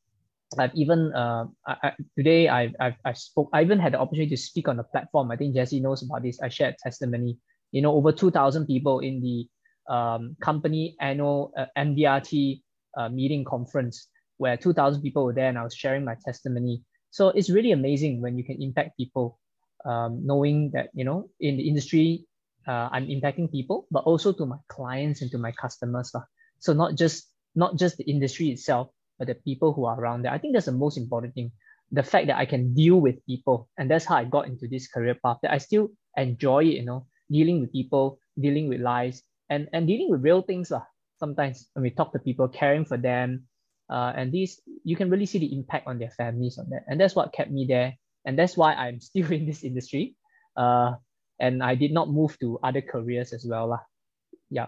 I've 0.58 0.74
even 0.76 1.14
uh, 1.14 1.46
I, 1.66 1.76
I, 1.84 1.92
today 2.18 2.48
I've, 2.48 2.74
I've, 2.80 2.96
I 3.04 3.14
spoke 3.14 3.50
I 3.54 3.62
even 3.62 3.80
had 3.80 3.94
the 3.94 4.00
opportunity 4.00 4.36
to 4.36 4.42
speak 4.42 4.68
on 4.68 4.78
the 4.78 4.84
platform. 4.84 5.32
I 5.32 5.36
think 5.36 5.56
Jesse 5.56 5.80
knows 5.80 6.04
about 6.04 6.24
this. 6.24 6.40
I 6.42 6.50
shared 6.50 6.76
testimony. 6.82 7.38
You 7.72 7.82
know, 7.82 7.94
over 7.94 8.12
two 8.12 8.32
thousand 8.32 8.66
people 8.66 9.00
in 9.00 9.22
the 9.22 9.94
um, 9.94 10.38
company 10.42 10.96
annual 11.02 11.52
uh, 11.58 11.66
MDRT 11.78 12.62
uh, 12.98 13.10
meeting 13.10 13.44
conference 13.44 14.08
where 14.38 14.56
two 14.56 14.74
thousand 14.74 15.02
people 15.02 15.26
were 15.26 15.34
there, 15.34 15.50
and 15.50 15.58
I 15.58 15.64
was 15.64 15.76
sharing 15.76 16.06
my 16.06 16.16
testimony. 16.24 16.82
So 17.12 17.30
it's 17.30 17.50
really 17.50 17.72
amazing 17.72 18.22
when 18.22 18.38
you 18.38 18.44
can 18.44 18.62
impact 18.62 18.98
people, 18.98 19.40
um, 19.86 20.26
knowing 20.26 20.72
that 20.72 20.90
you 20.94 21.04
know 21.04 21.30
in 21.42 21.58
the 21.58 21.68
industry 21.68 22.26
uh, 22.68 22.90
I'm 22.92 23.08
impacting 23.08 23.52
people, 23.52 23.88
but 23.92 24.04
also 24.04 24.32
to 24.34 24.46
my 24.46 24.58
clients 24.70 25.22
and 25.22 25.32
to 25.32 25.38
my 25.38 25.52
customers. 25.52 26.14
So 26.60 26.74
not 26.74 26.96
just 26.96 27.28
not 27.56 27.78
just 27.78 27.98
the 27.98 28.04
industry 28.06 28.50
itself, 28.50 28.90
but 29.18 29.28
the 29.28 29.36
people 29.36 29.74
who 29.74 29.86
are 29.86 30.00
around 30.00 30.24
there. 30.24 30.32
I 30.32 30.38
think 30.38 30.54
that's 30.54 30.66
the 30.66 30.72
most 30.72 30.98
important 30.98 31.34
thing. 31.34 31.52
The 31.92 32.04
fact 32.04 32.28
that 32.28 32.38
I 32.38 32.46
can 32.46 32.74
deal 32.74 33.00
with 33.00 33.26
people. 33.26 33.70
And 33.78 33.90
that's 33.90 34.06
how 34.06 34.18
I 34.18 34.26
got 34.26 34.48
into 34.48 34.68
this 34.68 34.88
career 34.88 35.16
path 35.24 35.38
that 35.42 35.52
I 35.52 35.58
still 35.58 35.90
enjoy 36.16 36.64
it, 36.66 36.78
you 36.82 36.86
know, 36.86 37.08
dealing 37.32 37.62
with 37.62 37.72
people, 37.72 38.20
dealing 38.40 38.68
with 38.68 38.82
lives, 38.82 39.24
and, 39.50 39.68
and 39.74 39.88
dealing 39.88 40.10
with 40.10 40.24
real 40.24 40.42
things. 40.42 40.72
Uh, 40.72 40.82
sometimes 41.20 41.70
when 41.74 41.84
we 41.84 41.92
talk 41.92 42.12
to 42.14 42.20
people, 42.20 42.48
caring 42.48 42.86
for 42.86 42.98
them. 42.98 43.46
Uh, 43.90 44.12
and 44.16 44.32
these, 44.34 44.60
you 44.84 44.98
can 44.98 45.10
really 45.10 45.26
see 45.26 45.40
the 45.40 45.54
impact 45.56 45.88
on 45.88 45.98
their 45.98 46.12
families 46.12 46.58
on 46.58 46.70
that. 46.70 46.84
And 46.88 47.00
that's 47.00 47.16
what 47.16 47.34
kept 47.34 47.52
me 47.52 47.66
there. 47.68 47.96
And 48.26 48.38
that's 48.38 48.58
why 48.58 48.74
I'm 48.74 49.00
still 49.02 49.32
in 49.32 49.46
this 49.46 49.64
industry. 49.64 50.16
Uh, 50.56 50.96
and 51.40 51.64
I 51.64 51.76
did 51.76 51.92
not 51.92 52.10
move 52.10 52.38
to 52.40 52.60
other 52.64 52.82
careers 52.82 53.32
as 53.32 53.46
well. 53.48 53.74
Uh. 53.74 53.78
Yeah 54.50 54.68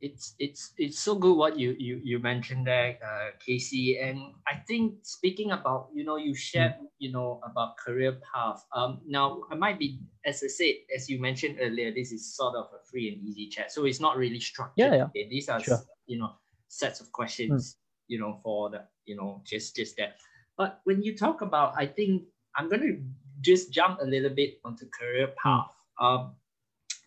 it's 0.00 0.34
it's 0.38 0.72
it's 0.78 0.98
so 0.98 1.14
good 1.14 1.34
what 1.34 1.58
you 1.58 1.74
you 1.78 2.00
you 2.04 2.18
mentioned 2.18 2.66
there, 2.66 2.98
uh, 3.02 3.30
Casey. 3.44 3.98
And 3.98 4.34
I 4.46 4.56
think 4.66 4.94
speaking 5.02 5.50
about 5.50 5.88
you 5.92 6.04
know 6.04 6.16
you 6.16 6.34
shared 6.34 6.72
mm. 6.72 6.86
you 6.98 7.10
know 7.10 7.40
about 7.44 7.76
career 7.76 8.18
path. 8.32 8.64
Um, 8.74 9.00
now 9.06 9.42
I 9.50 9.54
might 9.54 9.78
be 9.78 10.00
as 10.24 10.42
I 10.42 10.48
said 10.48 10.74
as 10.94 11.08
you 11.08 11.20
mentioned 11.20 11.58
earlier, 11.60 11.92
this 11.92 12.12
is 12.12 12.34
sort 12.34 12.54
of 12.54 12.66
a 12.66 12.84
free 12.90 13.12
and 13.12 13.22
easy 13.22 13.48
chat, 13.48 13.72
so 13.72 13.84
it's 13.84 14.00
not 14.00 14.16
really 14.16 14.40
structured. 14.40 14.74
Yeah, 14.76 14.94
yeah. 14.94 15.04
Okay? 15.04 15.28
These 15.28 15.48
are 15.48 15.60
sure. 15.60 15.78
you 16.06 16.18
know 16.18 16.32
sets 16.68 17.00
of 17.00 17.10
questions. 17.12 17.74
Mm. 17.74 17.76
You 18.08 18.18
know 18.20 18.40
for 18.42 18.70
the 18.70 18.84
you 19.04 19.16
know 19.16 19.42
just 19.44 19.74
just 19.74 19.96
that. 19.96 20.16
But 20.56 20.80
when 20.84 21.02
you 21.02 21.16
talk 21.16 21.42
about, 21.42 21.74
I 21.76 21.86
think 21.86 22.22
I'm 22.56 22.68
gonna 22.68 22.98
just 23.40 23.72
jump 23.72 24.00
a 24.00 24.04
little 24.04 24.30
bit 24.30 24.60
onto 24.64 24.86
career 24.90 25.34
path. 25.42 25.74
Mm. 26.00 26.04
Um, 26.06 26.34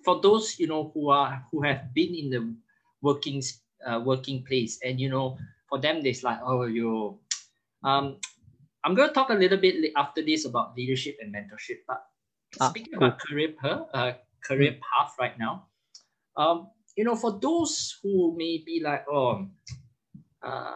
for 0.04 0.20
those 0.20 0.60
you 0.60 0.68
know 0.68 0.92
who 0.94 1.10
are 1.10 1.46
who 1.52 1.62
have 1.62 1.94
been 1.94 2.16
in 2.16 2.30
the 2.30 2.56
working 3.02 3.42
uh, 3.86 4.00
working 4.00 4.44
place 4.44 4.80
and 4.84 5.00
you 5.00 5.10
know 5.10 5.38
for 5.70 5.80
them 5.80 6.02
it's 6.04 6.24
like 6.24 6.40
oh 6.46 6.64
you 6.64 7.18
um 7.84 8.18
i'm 8.86 8.94
going 8.94 9.08
to 9.08 9.14
talk 9.14 9.30
a 9.30 9.34
little 9.34 9.58
bit 9.58 9.92
after 9.98 10.22
this 10.22 10.46
about 10.46 10.76
leadership 10.76 11.18
and 11.20 11.34
mentorship 11.34 11.82
but 11.88 12.04
ah, 12.60 12.70
speaking 12.70 12.94
cool. 12.94 13.08
about 13.08 13.20
career 13.20 13.54
uh, 13.94 14.14
career 14.44 14.74
mm. 14.74 14.80
path 14.82 15.14
right 15.20 15.38
now 15.40 15.66
um 16.38 16.70
you 16.96 17.04
know 17.04 17.16
for 17.16 17.40
those 17.40 17.98
who 18.04 18.36
may 18.38 18.62
be 18.66 18.82
like 18.84 19.06
oh 19.10 19.46
uh 20.44 20.74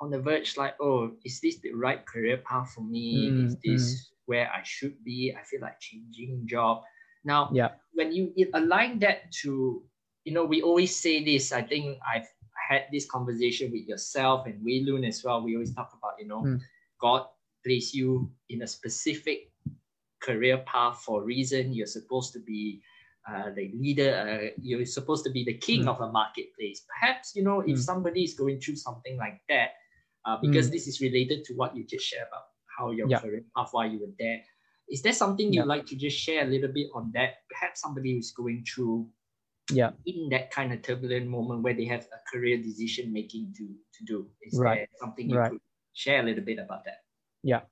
on 0.00 0.10
the 0.10 0.20
verge 0.20 0.56
like 0.56 0.74
oh 0.80 1.10
is 1.24 1.40
this 1.40 1.58
the 1.60 1.72
right 1.72 2.04
career 2.06 2.36
path 2.44 2.72
for 2.74 2.82
me 2.82 3.30
mm, 3.30 3.46
is 3.46 3.56
this 3.64 3.84
mm. 3.84 3.96
where 4.26 4.50
i 4.52 4.60
should 4.62 5.02
be 5.04 5.34
i 5.38 5.42
feel 5.44 5.60
like 5.60 5.78
changing 5.80 6.44
job 6.44 6.82
now 7.24 7.48
yeah 7.52 7.70
when 7.94 8.12
you 8.12 8.32
align 8.52 8.98
that 8.98 9.32
to 9.32 9.82
you 10.26 10.32
know, 10.32 10.44
we 10.44 10.60
always 10.60 10.94
say 10.94 11.24
this. 11.24 11.52
I 11.52 11.62
think 11.62 11.98
I've 12.02 12.26
had 12.68 12.86
this 12.92 13.08
conversation 13.08 13.70
with 13.70 13.86
yourself 13.86 14.46
and 14.46 14.62
Wei 14.62 14.82
Lun 14.84 15.04
as 15.04 15.22
well. 15.22 15.40
We 15.40 15.54
always 15.54 15.72
talk 15.72 15.96
about, 15.96 16.18
you 16.18 16.26
know, 16.26 16.42
mm. 16.42 16.60
God 17.00 17.26
place 17.64 17.94
you 17.94 18.30
in 18.50 18.62
a 18.62 18.66
specific 18.66 19.52
career 20.20 20.58
path 20.66 20.98
for 21.06 21.22
a 21.22 21.24
reason. 21.24 21.72
You're 21.72 21.86
supposed 21.86 22.32
to 22.32 22.40
be 22.40 22.82
uh, 23.30 23.50
the 23.54 23.70
leader. 23.78 24.12
Uh, 24.18 24.60
you're 24.60 24.84
supposed 24.84 25.24
to 25.26 25.30
be 25.30 25.44
the 25.44 25.54
king 25.54 25.84
mm. 25.84 25.88
of 25.88 26.00
a 26.00 26.10
marketplace. 26.10 26.82
Perhaps, 26.90 27.36
you 27.36 27.44
know, 27.44 27.60
if 27.60 27.78
mm. 27.78 27.78
somebody 27.78 28.24
is 28.24 28.34
going 28.34 28.60
through 28.60 28.76
something 28.76 29.16
like 29.16 29.40
that, 29.48 29.70
uh, 30.24 30.36
because 30.42 30.66
hmm. 30.66 30.72
this 30.72 30.88
is 30.88 31.00
related 31.00 31.44
to 31.44 31.54
what 31.54 31.76
you 31.76 31.84
just 31.84 32.04
shared 32.04 32.26
about 32.26 32.46
how 32.76 32.90
your 32.90 33.08
yeah. 33.08 33.20
career 33.20 33.44
path, 33.56 33.68
why 33.70 33.86
you 33.86 34.00
were 34.00 34.12
there. 34.18 34.40
Is 34.90 35.00
there 35.00 35.12
something 35.12 35.52
you'd 35.52 35.66
like 35.66 35.86
to 35.86 35.94
just 35.94 36.18
share 36.18 36.42
a 36.42 36.48
little 36.48 36.72
bit 36.72 36.88
on 36.96 37.12
that? 37.14 37.34
Perhaps 37.48 37.80
somebody 37.80 38.14
who's 38.14 38.32
going 38.32 38.64
through 38.66 39.06
yeah. 39.70 39.90
In 40.06 40.28
that 40.30 40.50
kind 40.50 40.72
of 40.72 40.82
turbulent 40.82 41.26
moment 41.26 41.62
where 41.62 41.74
they 41.74 41.86
have 41.86 42.06
a 42.12 42.20
career 42.30 42.56
decision 42.56 43.12
making 43.12 43.52
to 43.56 43.66
to 43.66 44.04
do 44.04 44.26
is 44.42 44.58
right. 44.58 44.74
there 44.76 44.88
something 45.00 45.28
you 45.28 45.38
right. 45.38 45.50
could 45.50 45.60
share 45.92 46.20
a 46.20 46.22
little 46.22 46.44
bit 46.44 46.58
about 46.58 46.84
that? 46.84 47.02
Yeah. 47.42 47.62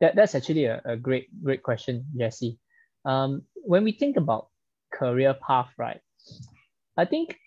That, 0.00 0.16
that's 0.16 0.34
actually 0.34 0.64
a, 0.64 0.80
a 0.84 0.96
great 0.96 1.28
great 1.42 1.62
question 1.62 2.06
jesse. 2.16 2.58
Um, 3.04 3.42
when 3.54 3.84
we 3.84 3.92
think 3.92 4.16
about 4.16 4.48
career 4.92 5.34
path 5.34 5.70
right 5.78 6.00
i 6.98 7.04
think 7.04 7.38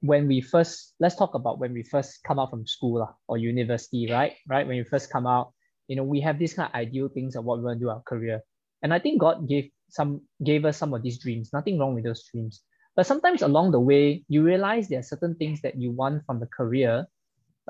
when 0.00 0.28
we 0.28 0.40
first 0.40 0.94
let's 1.00 1.16
talk 1.16 1.34
about 1.34 1.58
when 1.58 1.72
we 1.72 1.82
first 1.82 2.22
come 2.22 2.38
out 2.38 2.50
from 2.50 2.66
school 2.66 3.06
or 3.28 3.36
university 3.36 4.08
right? 4.10 4.34
Right? 4.48 4.66
When 4.66 4.76
you 4.76 4.84
first 4.84 5.10
come 5.10 5.26
out 5.26 5.52
you 5.88 5.96
know 5.96 6.04
we 6.04 6.20
have 6.20 6.38
these 6.38 6.54
kind 6.54 6.70
of 6.72 6.74
ideal 6.74 7.08
things 7.08 7.34
of 7.34 7.44
what 7.44 7.58
we 7.58 7.64
want 7.64 7.80
to 7.80 7.84
do 7.84 7.90
our 7.90 8.02
career. 8.02 8.40
And 8.82 8.94
i 8.94 8.98
think 8.98 9.20
god 9.20 9.48
gave 9.48 9.70
some 9.90 10.22
gave 10.42 10.64
us 10.64 10.78
some 10.78 10.94
of 10.94 11.02
these 11.02 11.18
dreams. 11.18 11.50
Nothing 11.52 11.78
wrong 11.78 11.94
with 11.94 12.04
those 12.04 12.24
dreams 12.24 12.62
but 12.96 13.06
sometimes 13.06 13.42
along 13.42 13.72
the 13.72 13.80
way, 13.80 14.24
you 14.28 14.42
realize 14.42 14.88
there 14.88 15.00
are 15.00 15.02
certain 15.04 15.34
things 15.36 15.60
that 15.62 15.76
you 15.80 15.90
want 15.92 16.24
from 16.26 16.40
the 16.40 16.46
career, 16.46 17.06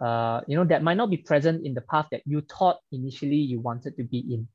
uh, 0.00 0.40
you 0.46 0.56
know, 0.56 0.64
that 0.64 0.82
might 0.82 0.96
not 0.96 1.11
be 1.11 1.16
present 1.18 1.64
in 1.66 1.74
the 1.74 1.80
path 1.82 2.06
that 2.11 2.22
you 2.26 2.42
thought 2.42 2.78
initially 2.92 3.37
you 3.37 3.61
wanted 3.61 3.96
to 3.96 4.04
be 4.04 4.18
in. 4.18 4.48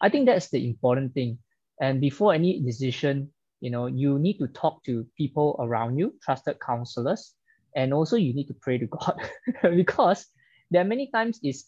I 0.00 0.08
think 0.08 0.26
that's 0.26 0.50
the 0.50 0.66
important 0.66 1.14
thing. 1.14 1.38
And 1.80 2.00
before 2.00 2.34
any 2.34 2.60
decision, 2.60 3.32
you 3.60 3.70
know, 3.70 3.86
you 3.86 4.18
need 4.18 4.38
to 4.38 4.48
talk 4.48 4.82
to 4.84 5.06
people 5.16 5.56
around 5.60 5.98
you, 5.98 6.14
trusted 6.22 6.58
counselors, 6.60 7.34
and 7.76 7.94
also 7.94 8.16
you 8.16 8.34
need 8.34 8.46
to 8.48 8.54
pray 8.54 8.78
to 8.78 8.86
God 8.86 9.20
because 9.76 10.26
there 10.70 10.82
are 10.82 10.86
many 10.88 11.10
times 11.10 11.38
is 11.42 11.66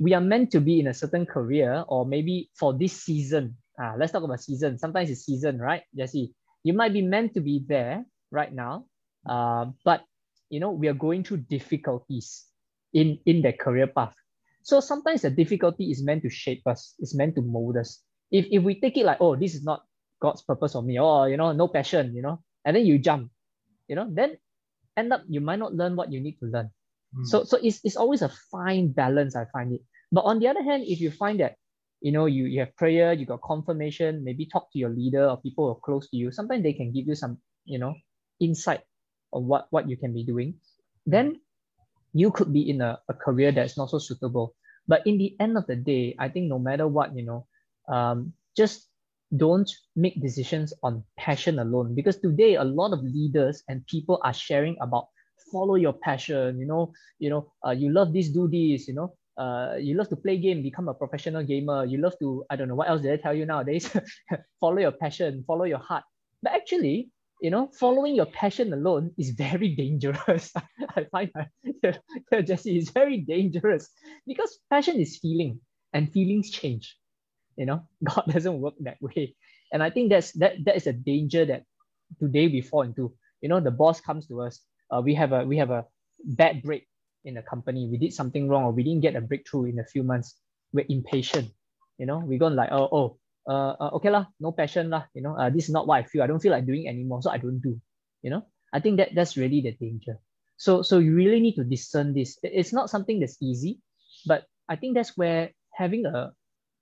we 0.00 0.14
are 0.14 0.20
meant 0.20 0.50
to 0.52 0.60
be 0.60 0.80
in 0.80 0.86
a 0.88 0.94
certain 0.94 1.26
career 1.26 1.84
or 1.88 2.04
maybe 2.06 2.50
for 2.54 2.74
this 2.76 2.92
season. 2.92 3.56
Ah, 3.80 3.94
let's 3.98 4.12
talk 4.12 4.22
about 4.22 4.40
season. 4.40 4.78
Sometimes 4.78 5.10
it's 5.10 5.24
season, 5.24 5.58
right, 5.58 5.82
Jesse? 5.96 6.34
You 6.64 6.72
might 6.72 6.92
be 6.92 7.02
meant 7.02 7.34
to 7.34 7.40
be 7.40 7.64
there 7.66 8.04
right 8.30 8.52
now, 8.52 8.86
uh, 9.28 9.66
but 9.84 10.04
you 10.50 10.60
know 10.60 10.70
we 10.70 10.88
are 10.88 10.96
going 10.96 11.24
through 11.24 11.48
difficulties 11.48 12.46
in 12.92 13.18
in 13.26 13.42
that 13.42 13.58
career 13.58 13.86
path. 13.86 14.14
So 14.62 14.80
sometimes 14.80 15.22
the 15.22 15.30
difficulty 15.30 15.90
is 15.90 16.02
meant 16.04 16.22
to 16.22 16.30
shape 16.30 16.66
us. 16.66 16.94
It's 16.98 17.14
meant 17.14 17.36
to 17.36 17.42
mold 17.42 17.76
us. 17.76 18.02
If 18.30 18.46
if 18.50 18.62
we 18.62 18.80
take 18.80 18.96
it 18.96 19.06
like, 19.06 19.18
oh, 19.20 19.36
this 19.36 19.54
is 19.54 19.64
not 19.64 19.84
God's 20.20 20.42
purpose 20.42 20.72
for 20.72 20.82
me, 20.82 20.98
or 20.98 21.28
you 21.28 21.36
know, 21.36 21.52
no 21.52 21.68
passion, 21.68 22.14
you 22.14 22.22
know, 22.22 22.42
and 22.64 22.76
then 22.76 22.84
you 22.84 22.98
jump, 22.98 23.30
you 23.88 23.96
know, 23.96 24.08
then 24.10 24.36
end 24.96 25.12
up 25.12 25.22
you 25.28 25.40
might 25.40 25.58
not 25.58 25.74
learn 25.74 25.96
what 25.96 26.12
you 26.12 26.20
need 26.20 26.36
to 26.40 26.46
learn. 26.46 26.70
Mm. 27.16 27.26
So 27.26 27.44
so 27.44 27.56
it's, 27.62 27.80
it's 27.84 27.96
always 27.96 28.20
a 28.22 28.28
fine 28.50 28.92
balance, 28.92 29.36
I 29.36 29.46
find 29.52 29.72
it. 29.72 29.80
But 30.12 30.24
on 30.24 30.38
the 30.38 30.48
other 30.48 30.62
hand, 30.62 30.84
if 30.86 31.00
you 31.00 31.10
find 31.10 31.40
that 31.40 31.56
you 32.00 32.12
know 32.12 32.26
you, 32.26 32.44
you 32.46 32.60
have 32.60 32.76
prayer, 32.76 33.12
you 33.12 33.26
got 33.26 33.42
confirmation, 33.42 34.24
maybe 34.24 34.46
talk 34.46 34.70
to 34.72 34.78
your 34.78 34.90
leader 34.90 35.28
or 35.28 35.40
people 35.40 35.66
who 35.66 35.72
are 35.72 35.80
close 35.84 36.08
to 36.10 36.16
you, 36.16 36.30
sometimes 36.32 36.62
they 36.62 36.72
can 36.74 36.92
give 36.92 37.06
you 37.06 37.14
some, 37.14 37.38
you 37.64 37.78
know, 37.78 37.94
insight 38.40 38.82
on 39.32 39.46
what, 39.46 39.66
what 39.70 39.88
you 39.88 39.96
can 39.96 40.14
be 40.14 40.24
doing. 40.24 40.54
Then 41.06 41.40
you 42.14 42.30
could 42.30 42.52
be 42.52 42.68
in 42.68 42.80
a, 42.80 42.98
a 43.08 43.14
career 43.14 43.52
that's 43.52 43.76
not 43.76 43.90
so 43.90 43.98
suitable. 43.98 44.54
But 44.86 45.06
in 45.06 45.18
the 45.18 45.36
end 45.40 45.56
of 45.58 45.66
the 45.66 45.76
day, 45.76 46.16
I 46.18 46.28
think 46.28 46.48
no 46.48 46.58
matter 46.58 46.88
what, 46.88 47.14
you 47.16 47.24
know, 47.24 47.46
um, 47.92 48.32
just 48.56 48.88
don't 49.36 49.70
make 49.96 50.20
decisions 50.22 50.72
on 50.82 51.04
passion 51.18 51.58
alone 51.58 51.94
because 51.94 52.16
today 52.18 52.54
a 52.54 52.64
lot 52.64 52.92
of 52.94 53.02
leaders 53.02 53.62
and 53.68 53.86
people 53.86 54.20
are 54.24 54.32
sharing 54.32 54.76
about 54.80 55.08
follow 55.52 55.74
your 55.76 55.92
passion 55.92 56.58
you 56.58 56.66
know 56.66 56.92
you 57.18 57.28
know 57.30 57.52
uh, 57.66 57.70
you 57.70 57.92
love 57.92 58.12
this 58.14 58.30
do 58.30 58.48
this 58.48 58.88
you 58.88 58.94
know 58.94 59.14
uh, 59.38 59.76
you 59.78 59.94
love 59.94 60.08
to 60.08 60.16
play 60.16 60.36
game 60.36 60.62
become 60.62 60.88
a 60.88 60.94
professional 60.94 61.42
gamer 61.42 61.84
you 61.84 61.98
love 61.98 62.14
to 62.18 62.44
i 62.50 62.56
don't 62.56 62.68
know 62.68 62.74
what 62.74 62.88
else 62.88 63.00
did 63.02 63.12
i 63.12 63.16
tell 63.16 63.34
you 63.34 63.46
nowadays? 63.46 63.88
Follow 64.60 64.78
your 64.78 64.92
passion 64.92 65.44
follow 65.46 65.64
your 65.64 65.78
heart. 65.78 66.04
But 66.42 66.52
actually 66.52 67.10
you 67.40 67.50
know 67.50 67.70
following 67.78 68.14
your 68.16 68.26
passion 68.26 68.72
alone 68.72 69.12
is 69.18 69.30
very 69.30 69.74
dangerous. 69.82 70.52
I 70.96 71.04
find 71.10 71.30
that 71.82 72.00
jesse 72.46 72.76
is 72.76 72.90
very 72.90 73.18
dangerous. 73.18 73.88
Because 74.26 74.58
passion 74.70 75.00
is 75.00 75.18
feeling 75.18 75.60
and 75.92 76.12
feelings 76.12 76.50
change. 76.50 76.96
You 77.56 77.66
know 77.66 77.82
god 78.04 78.24
doesn't 78.28 78.60
work 78.60 78.74
that 78.80 78.98
way. 79.00 79.34
And 79.72 79.82
i 79.82 79.90
think 79.90 80.10
that's 80.10 80.32
that 80.32 80.64
that 80.64 80.76
is 80.76 80.86
a 80.86 80.92
danger 80.92 81.44
that 81.46 81.62
today 82.20 82.48
we 82.48 82.60
fall 82.60 82.82
into. 82.82 83.14
You 83.40 83.48
know 83.48 83.60
the 83.60 83.70
boss 83.70 84.00
comes 84.00 84.26
to 84.28 84.42
us 84.42 84.60
uh, 84.90 85.00
we 85.00 85.14
have 85.14 85.32
a 85.32 85.44
we 85.44 85.58
have 85.58 85.70
a 85.70 85.84
bad 86.24 86.62
break 86.62 86.86
in 87.24 87.34
the 87.34 87.42
company. 87.42 87.88
We 87.90 87.98
did 87.98 88.12
something 88.12 88.48
wrong 88.48 88.64
or 88.64 88.72
we 88.72 88.82
didn't 88.82 89.02
get 89.02 89.16
a 89.16 89.20
breakthrough 89.20 89.66
in 89.66 89.78
a 89.78 89.84
few 89.84 90.02
months. 90.02 90.36
We're 90.72 90.86
impatient 90.88 91.50
you 91.98 92.06
know. 92.06 92.18
We're 92.18 92.38
going 92.38 92.54
like 92.54 92.70
oh 92.72 92.88
oh 92.90 93.08
uh, 93.48 93.74
uh 93.80 93.90
okay 93.98 94.10
lah 94.10 94.26
no 94.40 94.52
passion 94.52 94.90
lah 94.90 95.04
you 95.12 95.22
know. 95.22 95.34
Uh, 95.36 95.50
this 95.50 95.68
is 95.68 95.74
not 95.74 95.86
what 95.86 95.98
i 95.98 96.02
feel. 96.04 96.22
I 96.22 96.26
don't 96.26 96.40
feel 96.40 96.52
like 96.52 96.66
doing 96.66 96.88
anymore 96.88 97.20
so 97.22 97.30
i 97.30 97.38
don't 97.38 97.60
do 97.60 97.76
you 98.22 98.30
know. 98.30 98.46
I 98.72 98.80
think 98.80 98.98
that 98.98 99.14
that's 99.14 99.36
really 99.36 99.60
the 99.60 99.72
danger. 99.72 100.20
So 100.56 100.82
so 100.82 100.98
you 100.98 101.14
really 101.14 101.40
need 101.40 101.56
to 101.56 101.64
discern 101.64 102.14
this. 102.14 102.38
It's 102.42 102.72
not 102.72 102.88
something 102.88 103.20
that's 103.20 103.36
easy 103.42 103.80
but 104.26 104.44
i 104.68 104.74
think 104.74 104.96
that's 104.96 105.16
where 105.16 105.50
having 105.70 106.06
a 106.06 106.32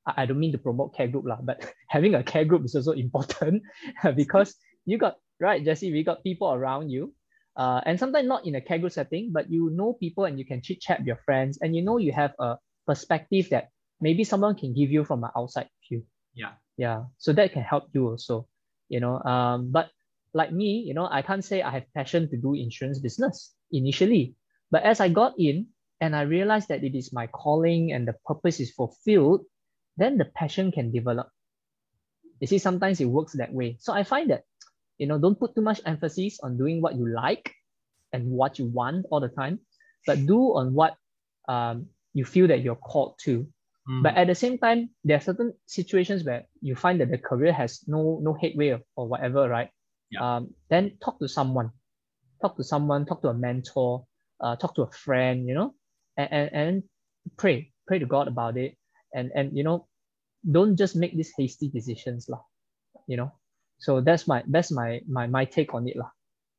I 0.06 0.24
don't 0.24 0.38
mean 0.38 0.52
to 0.52 0.58
promote 0.58 0.94
care 0.94 1.08
group 1.08 1.26
lah, 1.26 1.42
but 1.42 1.66
having 1.88 2.14
a 2.14 2.22
care 2.22 2.44
group 2.44 2.64
is 2.64 2.76
also 2.76 2.92
important 2.92 3.62
because 4.14 4.54
you 4.86 4.98
got 4.98 5.18
right, 5.40 5.64
Jesse. 5.64 5.90
We 5.90 6.04
got 6.04 6.22
people 6.22 6.46
around 6.54 6.90
you, 6.90 7.12
uh, 7.56 7.80
and 7.86 7.98
sometimes 7.98 8.28
not 8.28 8.46
in 8.46 8.54
a 8.54 8.60
group 8.60 8.92
setting, 8.92 9.32
but 9.32 9.50
you 9.50 9.70
know 9.70 9.94
people 9.94 10.24
and 10.24 10.38
you 10.38 10.44
can 10.44 10.62
chit 10.62 10.80
chat 10.80 11.00
with 11.00 11.06
your 11.06 11.20
friends, 11.24 11.58
and 11.60 11.74
you 11.74 11.82
know 11.82 11.98
you 11.98 12.12
have 12.12 12.34
a 12.38 12.56
perspective 12.86 13.48
that 13.50 13.70
maybe 14.00 14.24
someone 14.24 14.54
can 14.54 14.74
give 14.74 14.90
you 14.90 15.04
from 15.04 15.24
an 15.24 15.30
outside 15.36 15.68
view. 15.88 16.04
Yeah, 16.34 16.52
yeah. 16.76 17.04
So 17.18 17.32
that 17.32 17.52
can 17.52 17.62
help 17.62 17.88
you 17.92 18.08
also, 18.08 18.46
you 18.88 19.00
know. 19.00 19.22
Um, 19.22 19.72
but 19.72 19.90
like 20.34 20.52
me, 20.52 20.84
you 20.86 20.92
know, 20.92 21.08
I 21.10 21.22
can't 21.22 21.44
say 21.44 21.62
I 21.62 21.70
have 21.70 21.88
passion 21.94 22.28
to 22.30 22.36
do 22.36 22.54
insurance 22.54 23.00
business 23.00 23.54
initially, 23.72 24.36
but 24.70 24.84
as 24.84 25.00
I 25.00 25.08
got 25.08 25.34
in 25.38 25.68
and 26.00 26.14
I 26.14 26.22
realized 26.22 26.68
that 26.68 26.84
it 26.84 26.94
is 26.94 27.12
my 27.12 27.26
calling 27.26 27.92
and 27.92 28.06
the 28.06 28.14
purpose 28.26 28.60
is 28.60 28.70
fulfilled, 28.70 29.46
then 29.96 30.18
the 30.18 30.26
passion 30.26 30.70
can 30.72 30.92
develop. 30.92 31.30
You 32.40 32.46
see, 32.46 32.58
sometimes 32.58 33.00
it 33.00 33.06
works 33.06 33.32
that 33.32 33.52
way. 33.52 33.78
So 33.80 33.94
I 33.94 34.04
find 34.04 34.28
that, 34.30 34.44
you 34.98 35.06
know, 35.06 35.18
don't 35.18 35.38
put 35.38 35.54
too 35.54 35.62
much 35.62 35.80
emphasis 35.86 36.38
on 36.42 36.56
doing 36.56 36.80
what 36.80 36.94
you 36.94 37.08
like 37.08 37.52
and 38.12 38.30
what 38.30 38.58
you 38.58 38.66
want 38.66 39.06
all 39.10 39.20
the 39.20 39.28
time, 39.28 39.60
but 40.06 40.26
do 40.26 40.56
on 40.56 40.74
what 40.74 40.96
um, 41.48 41.86
you 42.14 42.24
feel 42.24 42.46
that 42.48 42.62
you're 42.62 42.76
called 42.76 43.14
to. 43.24 43.46
Mm. 43.88 44.02
But 44.02 44.16
at 44.16 44.26
the 44.26 44.34
same 44.34 44.58
time, 44.58 44.90
there 45.04 45.16
are 45.16 45.20
certain 45.20 45.52
situations 45.66 46.24
where 46.24 46.46
you 46.60 46.74
find 46.74 47.00
that 47.00 47.10
the 47.10 47.18
career 47.18 47.52
has 47.52 47.84
no 47.86 48.18
no 48.22 48.34
headway 48.34 48.70
or, 48.70 48.80
or 48.96 49.08
whatever, 49.08 49.48
right? 49.48 49.70
Yeah. 50.10 50.36
Um, 50.36 50.54
then 50.70 50.98
talk 51.02 51.18
to 51.20 51.28
someone, 51.28 51.70
talk 52.40 52.56
to 52.56 52.64
someone, 52.64 53.06
talk 53.06 53.22
to 53.22 53.28
a 53.28 53.34
mentor, 53.34 54.06
uh, 54.40 54.56
talk 54.56 54.74
to 54.76 54.82
a 54.82 54.90
friend, 54.90 55.46
you 55.46 55.54
know, 55.54 55.74
and, 56.16 56.32
and, 56.32 56.50
and 56.52 56.82
pray, 57.36 57.72
pray 57.86 57.98
to 57.98 58.06
God 58.06 58.28
about 58.28 58.56
it 58.56 58.76
and 59.16 59.32
and 59.34 59.56
you 59.56 59.64
know 59.64 59.88
don't 60.44 60.76
just 60.76 60.94
make 60.94 61.16
these 61.16 61.32
hasty 61.36 61.68
decisions 61.68 62.28
lah 62.28 62.44
you 63.08 63.16
know 63.16 63.32
so 63.78 64.00
that's 64.00 64.26
my 64.26 64.42
that's 64.48 64.70
my 64.70 65.00
my 65.08 65.26
my 65.26 65.44
take 65.44 65.74
on 65.74 65.86
it 65.88 65.96
lah 65.96 66.10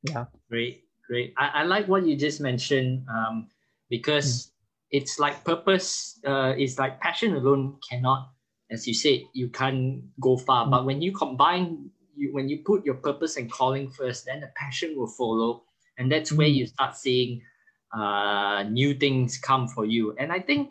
yeah 0.04 0.26
great 0.50 0.84
great 1.08 1.34
i, 1.38 1.62
I 1.62 1.64
like 1.64 1.88
what 1.88 2.06
you 2.06 2.16
just 2.16 2.42
mentioned 2.42 3.06
um 3.10 3.48
because 3.90 4.28
mm. 4.28 4.52
it's 4.92 5.20
like 5.20 5.44
purpose 5.44 6.20
uh 6.26 6.54
it's 6.58 6.78
like 6.78 7.00
passion 7.02 7.36
alone 7.36 7.78
cannot 7.88 8.30
as 8.72 8.88
you 8.88 8.94
said 8.94 9.22
you 9.34 9.50
can't 9.50 10.04
go 10.20 10.38
far 10.38 10.66
mm. 10.66 10.72
but 10.72 10.86
when 10.86 11.02
you 11.02 11.12
combine 11.12 11.90
you 12.16 12.34
when 12.34 12.50
you 12.50 12.62
put 12.66 12.86
your 12.86 12.96
purpose 12.96 13.38
and 13.38 13.52
calling 13.52 13.90
first 13.90 14.26
then 14.26 14.42
the 14.42 14.52
passion 14.56 14.94
will 14.96 15.10
follow 15.10 15.64
and 15.98 16.12
that's 16.12 16.32
mm. 16.32 16.38
where 16.38 16.48
you 16.52 16.66
start 16.66 16.96
seeing 16.96 17.42
uh 17.96 18.64
new 18.70 18.94
things 18.94 19.38
come 19.38 19.68
for 19.68 19.86
you 19.86 20.14
and 20.20 20.32
i 20.32 20.40
think 20.40 20.70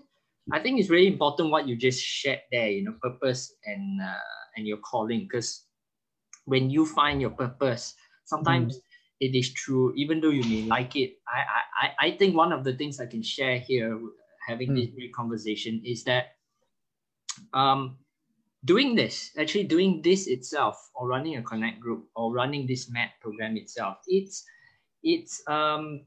I 0.53 0.61
think 0.61 0.79
it's 0.79 0.91
really 0.91 1.09
important 1.09 1.51
what 1.51 1.67
you 1.67 1.75
just 1.75 2.01
shared 2.01 2.41
there, 2.53 2.71
you 2.71 2.85
know, 2.85 2.95
purpose 3.03 3.53
and 3.65 4.01
uh, 4.01 4.15
and 4.57 4.67
your 4.67 4.79
calling. 4.79 5.27
Because 5.27 5.66
when 6.47 6.71
you 6.71 6.87
find 6.87 7.21
your 7.21 7.31
purpose, 7.31 7.95
sometimes 8.25 8.79
mm. 8.79 8.81
it 9.21 9.37
is 9.37 9.53
true, 9.53 9.93
even 9.97 10.21
though 10.21 10.31
you 10.31 10.43
may 10.49 10.63
like 10.67 10.97
it. 10.97 11.19
I, 11.29 11.43
I, 11.83 12.09
I 12.09 12.11
think 12.17 12.35
one 12.35 12.53
of 12.53 12.65
the 12.65 12.75
things 12.75 12.99
I 12.99 13.07
can 13.07 13.23
share 13.23 13.59
here, 13.59 14.01
having 14.49 14.71
mm. 14.71 14.77
this 14.77 14.95
great 14.95 15.13
conversation, 15.13 15.83
is 15.85 16.05
that 16.05 16.39
um, 17.53 17.99
doing 18.65 18.95
this, 18.95 19.31
actually 19.39 19.65
doing 19.65 20.01
this 20.03 20.27
itself, 20.27 20.91
or 20.95 21.09
running 21.09 21.37
a 21.37 21.43
connect 21.43 21.81
group, 21.81 22.07
or 22.15 22.33
running 22.33 22.67
this 22.67 22.91
MAT 22.91 23.11
program 23.21 23.57
itself, 23.57 23.99
it's 24.07 24.45
it's 25.03 25.43
um 25.47 26.07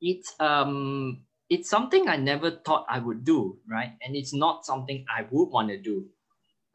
it's 0.00 0.34
um 0.40 1.22
it's 1.50 1.68
something 1.68 2.08
I 2.08 2.16
never 2.16 2.50
thought 2.50 2.86
I 2.88 2.98
would 2.98 3.24
do, 3.24 3.58
right? 3.68 3.92
And 4.02 4.16
it's 4.16 4.32
not 4.32 4.64
something 4.64 5.04
I 5.08 5.26
would 5.30 5.50
want 5.50 5.68
to 5.68 5.78
do, 5.78 6.06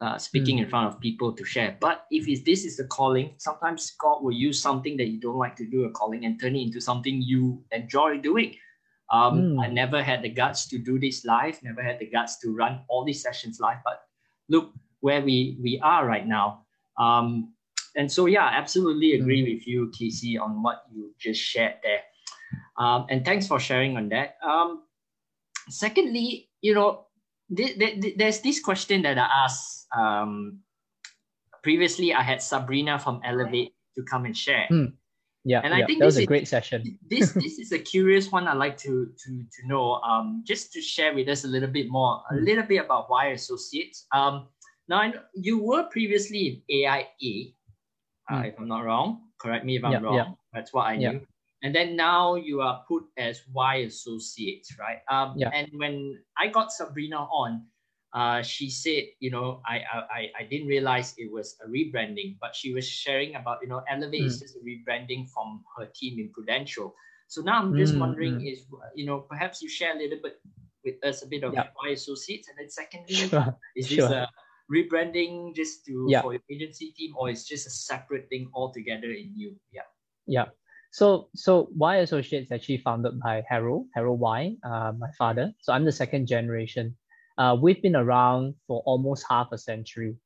uh, 0.00 0.16
speaking 0.16 0.56
mm. 0.56 0.64
in 0.64 0.68
front 0.68 0.86
of 0.86 1.00
people 1.00 1.32
to 1.32 1.44
share. 1.44 1.76
But 1.80 2.06
if 2.10 2.44
this 2.44 2.64
is 2.64 2.80
a 2.80 2.86
calling, 2.86 3.34
sometimes 3.36 3.92
God 3.98 4.22
will 4.22 4.32
use 4.32 4.60
something 4.60 4.96
that 4.96 5.08
you 5.08 5.20
don't 5.20 5.36
like 5.36 5.56
to 5.56 5.66
do, 5.66 5.84
a 5.84 5.90
calling, 5.90 6.24
and 6.24 6.40
turn 6.40 6.56
it 6.56 6.62
into 6.62 6.80
something 6.80 7.20
you 7.20 7.62
enjoy 7.70 8.18
doing. 8.18 8.56
Um, 9.12 9.56
mm. 9.56 9.64
I 9.64 9.68
never 9.68 10.02
had 10.02 10.22
the 10.22 10.28
guts 10.28 10.66
to 10.68 10.78
do 10.78 10.98
this 10.98 11.24
live, 11.24 11.62
never 11.62 11.82
had 11.82 11.98
the 11.98 12.06
guts 12.06 12.38
to 12.40 12.54
run 12.54 12.80
all 12.88 13.04
these 13.04 13.22
sessions 13.22 13.60
live, 13.60 13.78
but 13.84 14.02
look 14.48 14.72
where 15.00 15.20
we, 15.20 15.58
we 15.60 15.80
are 15.82 16.06
right 16.06 16.26
now. 16.26 16.64
Um, 16.98 17.52
and 17.96 18.10
so, 18.10 18.26
yeah, 18.26 18.48
absolutely 18.52 19.14
agree 19.14 19.42
mm. 19.42 19.54
with 19.54 19.66
you, 19.66 19.90
Casey, 19.98 20.38
on 20.38 20.62
what 20.62 20.84
you 20.92 21.12
just 21.18 21.40
shared 21.40 21.74
there. 21.82 22.00
Um, 22.78 23.06
and 23.10 23.24
thanks 23.24 23.46
for 23.46 23.60
sharing 23.60 23.96
on 23.96 24.08
that. 24.10 24.36
Um, 24.42 24.84
secondly, 25.68 26.48
you 26.62 26.72
know, 26.74 27.06
th- 27.56 27.78
th- 27.78 28.16
there's 28.16 28.40
this 28.40 28.60
question 28.60 29.02
that 29.02 29.18
I 29.18 29.28
asked. 29.44 29.86
Um, 29.96 30.60
previously, 31.62 32.14
I 32.14 32.22
had 32.22 32.42
Sabrina 32.42 32.98
from 32.98 33.20
Elevate 33.24 33.74
to 33.96 34.02
come 34.02 34.24
and 34.24 34.36
share. 34.36 34.66
Mm. 34.70 34.94
Yeah, 35.44 35.62
and 35.64 35.72
I 35.72 35.86
think 35.86 36.00
that 36.00 36.04
was 36.04 36.18
a 36.18 36.22
is, 36.22 36.26
great 36.26 36.46
session. 36.46 36.98
this 37.08 37.32
this 37.44 37.58
is 37.58 37.72
a 37.72 37.78
curious 37.78 38.30
one 38.30 38.46
I'd 38.46 38.58
like 38.58 38.76
to 38.78 39.06
to 39.06 39.30
to 39.42 39.66
know. 39.66 39.94
Um, 40.04 40.44
just 40.46 40.72
to 40.74 40.82
share 40.82 41.14
with 41.14 41.28
us 41.28 41.44
a 41.44 41.48
little 41.48 41.70
bit 41.70 41.88
more, 41.88 42.22
a 42.30 42.34
hmm. 42.34 42.44
little 42.44 42.64
bit 42.64 42.84
about 42.84 43.08
Wai 43.08 43.28
associates. 43.28 44.06
Um, 44.12 44.48
now 44.88 45.12
you 45.34 45.62
were 45.62 45.84
previously 45.84 46.62
in 46.68 46.84
AIA, 46.84 47.54
uh, 48.30 48.42
mm. 48.42 48.48
if 48.48 48.58
I'm 48.58 48.68
not 48.68 48.84
wrong. 48.84 49.22
Correct 49.38 49.64
me 49.64 49.76
if 49.76 49.84
I'm 49.84 49.92
yeah, 49.92 50.00
wrong. 50.00 50.14
Yeah. 50.14 50.28
That's 50.52 50.74
what 50.74 50.86
I 50.88 50.96
knew 50.96 51.26
and 51.62 51.74
then 51.74 51.96
now 51.96 52.36
you 52.36 52.60
are 52.60 52.84
put 52.88 53.04
as 53.16 53.42
Wai 53.52 53.76
associates, 53.88 54.76
right? 54.78 54.98
Um, 55.10 55.34
yeah. 55.36 55.50
And 55.52 55.68
when 55.74 56.18
I 56.38 56.48
got 56.48 56.72
Sabrina 56.72 57.18
on, 57.18 57.66
uh, 58.12 58.42
she 58.42 58.70
said, 58.70 59.04
you 59.20 59.30
know, 59.30 59.60
I, 59.66 59.82
I 59.92 60.30
I 60.40 60.42
didn't 60.50 60.66
realize 60.66 61.14
it 61.16 61.30
was 61.30 61.56
a 61.64 61.68
rebranding, 61.68 62.38
but 62.40 62.56
she 62.56 62.72
was 62.72 62.88
sharing 62.88 63.36
about, 63.36 63.58
you 63.62 63.68
know, 63.68 63.82
Elevate 63.88 64.22
mm. 64.22 64.26
is 64.26 64.40
just 64.40 64.56
a 64.56 64.60
rebranding 64.60 65.28
from 65.28 65.62
her 65.76 65.86
team 65.94 66.18
in 66.18 66.30
Prudential. 66.32 66.94
So 67.28 67.42
now 67.42 67.62
I'm 67.62 67.76
just 67.76 67.94
mm, 67.94 68.00
wondering 68.00 68.40
mm. 68.40 68.52
is 68.52 68.64
you 68.96 69.06
know 69.06 69.20
perhaps 69.20 69.62
you 69.62 69.68
share 69.68 69.94
a 69.94 69.98
little 69.98 70.18
bit 70.20 70.40
with 70.84 70.96
us 71.04 71.22
a 71.22 71.28
bit 71.28 71.44
of 71.44 71.54
yep. 71.54 71.72
Wai 71.76 71.90
associates, 71.90 72.48
and 72.48 72.58
then 72.58 72.68
secondly, 72.68 73.14
sure. 73.14 73.54
is 73.76 73.88
this 73.88 73.98
sure. 73.98 74.10
a 74.10 74.28
rebranding 74.72 75.54
just 75.54 75.84
to 75.86 76.06
yep. 76.08 76.22
for 76.22 76.32
your 76.32 76.42
agency 76.50 76.90
team, 76.96 77.14
or 77.16 77.30
is 77.30 77.46
just 77.46 77.66
a 77.66 77.70
separate 77.70 78.28
thing 78.28 78.50
altogether 78.54 79.12
in 79.12 79.30
you? 79.36 79.54
Yeah. 79.70 79.86
Yeah. 80.26 80.46
So 80.90 81.28
so 81.34 81.68
Wai 81.76 81.96
Associates 81.96 82.50
actually 82.50 82.78
founded 82.78 83.20
by 83.20 83.42
Harold 83.48 83.86
Harold 83.94 84.20
Wai, 84.20 84.56
uh, 84.64 84.92
my 84.98 85.10
father. 85.16 85.52
So 85.60 85.72
I'm 85.72 85.84
the 85.84 85.92
second 85.92 86.26
generation. 86.26 86.96
Uh, 87.38 87.56
we've 87.60 87.80
been 87.80 87.96
around 87.96 88.54
for 88.66 88.82
almost 88.84 89.24
half 89.28 89.48
a 89.52 89.58
century. 89.58 90.16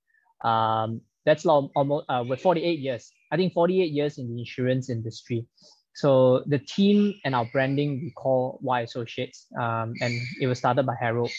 Um, 0.42 1.00
that's 1.24 1.44
long, 1.44 1.70
almost 1.76 2.06
uh, 2.08 2.24
with 2.26 2.40
48 2.40 2.78
years. 2.78 3.10
I 3.30 3.36
think 3.36 3.52
48 3.52 3.90
years 3.92 4.18
in 4.18 4.28
the 4.28 4.38
insurance 4.38 4.90
industry. 4.90 5.46
So 5.94 6.42
the 6.46 6.58
team 6.58 7.14
and 7.24 7.34
our 7.34 7.44
branding 7.52 8.00
we 8.02 8.10
call 8.10 8.58
Wai 8.62 8.80
Associates, 8.80 9.46
um, 9.60 9.94
and 10.00 10.12
it 10.40 10.46
was 10.46 10.58
started 10.58 10.86
by 10.86 10.94
Harold. 10.98 11.30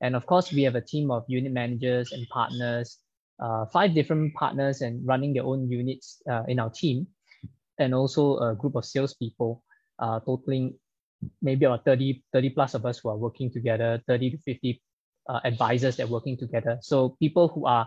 And 0.00 0.16
of 0.16 0.24
course, 0.26 0.52
we 0.52 0.62
have 0.62 0.74
a 0.74 0.80
team 0.80 1.10
of 1.10 1.24
unit 1.28 1.52
managers 1.52 2.12
and 2.12 2.26
partners, 2.28 2.98
uh, 3.38 3.66
five 3.66 3.94
different 3.94 4.32
partners, 4.34 4.80
and 4.80 5.06
running 5.06 5.34
their 5.34 5.44
own 5.44 5.68
units 5.68 6.22
uh, 6.30 6.44
in 6.48 6.58
our 6.58 6.70
team, 6.70 7.06
and 7.80 7.94
also 7.94 8.38
a 8.38 8.54
group 8.54 8.76
of 8.76 8.84
salespeople, 8.84 9.62
uh, 9.98 10.20
totaling 10.20 10.74
maybe 11.42 11.64
about 11.64 11.84
30, 11.84 12.22
30 12.32 12.50
plus 12.50 12.74
of 12.74 12.86
us 12.86 12.98
who 12.98 13.08
are 13.08 13.16
working 13.16 13.50
together, 13.50 14.00
30 14.06 14.30
to 14.30 14.38
50 14.38 14.82
uh, 15.28 15.40
advisors 15.44 15.96
that 15.96 16.04
are 16.04 16.12
working 16.12 16.36
together. 16.36 16.78
So 16.82 17.16
people 17.18 17.48
who 17.48 17.66
are 17.66 17.86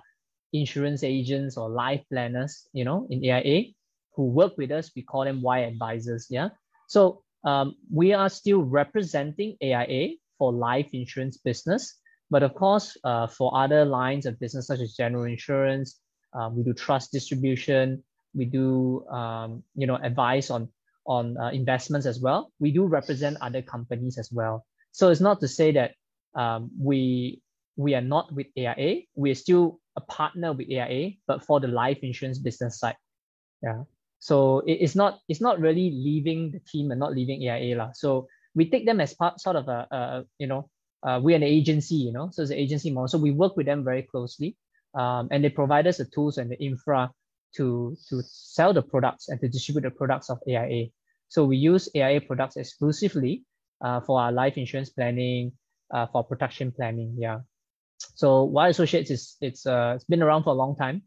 insurance 0.51 1.03
agents 1.03 1.58
or 1.58 1.69
life 1.69 2.01
planners, 2.12 2.67
you 2.73 2.84
know, 2.86 3.08
in 3.10 3.23
AIA 3.23 3.73
who 4.15 4.27
work 4.27 4.58
with 4.58 4.71
us, 4.71 4.91
we 4.95 5.01
call 5.01 5.25
them 5.25 5.41
Wai 5.41 5.60
advisors. 5.60 6.27
Yeah. 6.29 6.49
So 6.88 7.23
um, 7.43 7.75
we 7.91 8.13
are 8.13 8.29
still 8.29 8.63
representing 8.63 9.58
AIA 9.62 10.15
for 10.38 10.53
life 10.53 10.89
insurance 10.93 11.38
business. 11.38 11.99
But 12.29 12.43
of 12.43 12.53
course, 12.53 12.97
uh, 13.03 13.27
for 13.27 13.56
other 13.58 13.86
lines 13.86 14.25
of 14.25 14.39
business, 14.39 14.67
such 14.67 14.79
as 14.79 14.93
general 14.93 15.25
insurance, 15.25 15.99
um, 16.34 16.56
we 16.56 16.63
do 16.63 16.73
trust 16.73 17.12
distribution, 17.12 18.03
we 18.34 18.46
do 18.46 19.06
um, 19.08 19.63
you 19.76 19.88
know 19.88 19.96
advice 19.96 20.50
on 20.50 20.69
on 21.06 21.38
uh, 21.38 21.50
investments 21.50 22.06
as 22.06 22.19
well. 22.19 22.52
We 22.60 22.72
do 22.72 22.86
represent 22.86 23.38
other 23.41 23.62
companies 23.62 24.17
as 24.17 24.32
well. 24.32 24.65
So 24.91 25.10
it's 25.10 25.22
not 25.22 25.39
to 25.41 25.48
say 25.48 25.72
that 25.74 25.96
um, 26.36 26.72
we 26.80 27.41
we 27.76 27.96
are 27.96 28.02
not 28.02 28.34
with 28.34 28.48
AIA. 28.58 29.04
We 29.15 29.32
are 29.32 29.36
still 29.36 29.80
a 29.96 30.02
partner 30.02 30.54
with 30.54 30.67
AIA, 30.69 31.12
but 31.28 31.43
for 31.43 31.60
the 31.60 31.67
life 31.67 32.00
insurance 32.02 32.39
business 32.39 32.80
side. 32.80 32.98
Yeah. 33.62 33.84
So 34.19 34.60
it, 34.60 34.80
it's 34.82 34.96
not 34.96 35.19
it's 35.28 35.41
not 35.41 35.60
really 35.60 35.91
leaving 35.91 36.52
the 36.52 36.60
team 36.60 36.91
and 36.91 37.00
not 37.00 37.13
leaving 37.13 37.48
AIA 37.48 37.76
lah. 37.76 37.91
So 37.93 38.28
we 38.56 38.69
take 38.69 38.86
them 38.86 39.02
as 39.02 39.13
part 39.13 39.41
sort 39.41 39.56
of 39.56 39.67
a, 39.67 39.88
a 39.91 40.24
you 40.39 40.48
know 40.48 40.69
uh, 41.04 41.19
we're 41.22 41.36
an 41.36 41.43
agency, 41.43 41.96
you 41.96 42.13
know, 42.13 42.30
so 42.32 42.41
it's 42.41 42.52
an 42.52 42.58
agency 42.58 42.89
model. 42.89 43.10
So 43.10 43.17
we 43.17 43.32
work 43.32 43.58
with 43.58 43.65
them 43.65 43.84
very 43.84 44.04
closely, 44.04 44.56
um, 44.96 45.28
and 45.32 45.43
they 45.43 45.50
provide 45.50 45.86
us 45.86 45.98
the 45.98 46.06
tools 46.06 46.38
and 46.38 46.50
the 46.50 46.58
infra 46.63 47.12
to 47.56 47.96
to 48.10 48.22
sell 48.26 48.74
the 48.74 48.82
products 48.82 49.30
and 49.30 49.39
to 49.42 49.48
distribute 49.48 49.84
the 49.84 49.92
products 49.92 50.30
of 50.30 50.39
AIA. 50.48 50.88
So 51.30 51.46
we 51.46 51.58
use 51.58 51.89
AIA 51.96 52.22
products 52.22 52.58
exclusively 52.58 53.44
uh, 53.82 54.02
for 54.02 54.22
our 54.22 54.32
life 54.32 54.58
insurance 54.58 54.89
planning, 54.89 55.54
uh, 55.94 56.08
for 56.08 56.24
protection 56.24 56.72
planning. 56.72 57.16
Yeah. 57.18 57.39
So 58.16 58.44
Wai 58.44 58.70
Associates 58.70 59.12
is 59.12 59.38
it's 59.42 59.66
uh, 59.66 59.94
it's 59.96 60.06
been 60.06 60.22
around 60.22 60.44
for 60.44 60.52
a 60.52 60.58
long 60.58 60.76
time, 60.76 61.04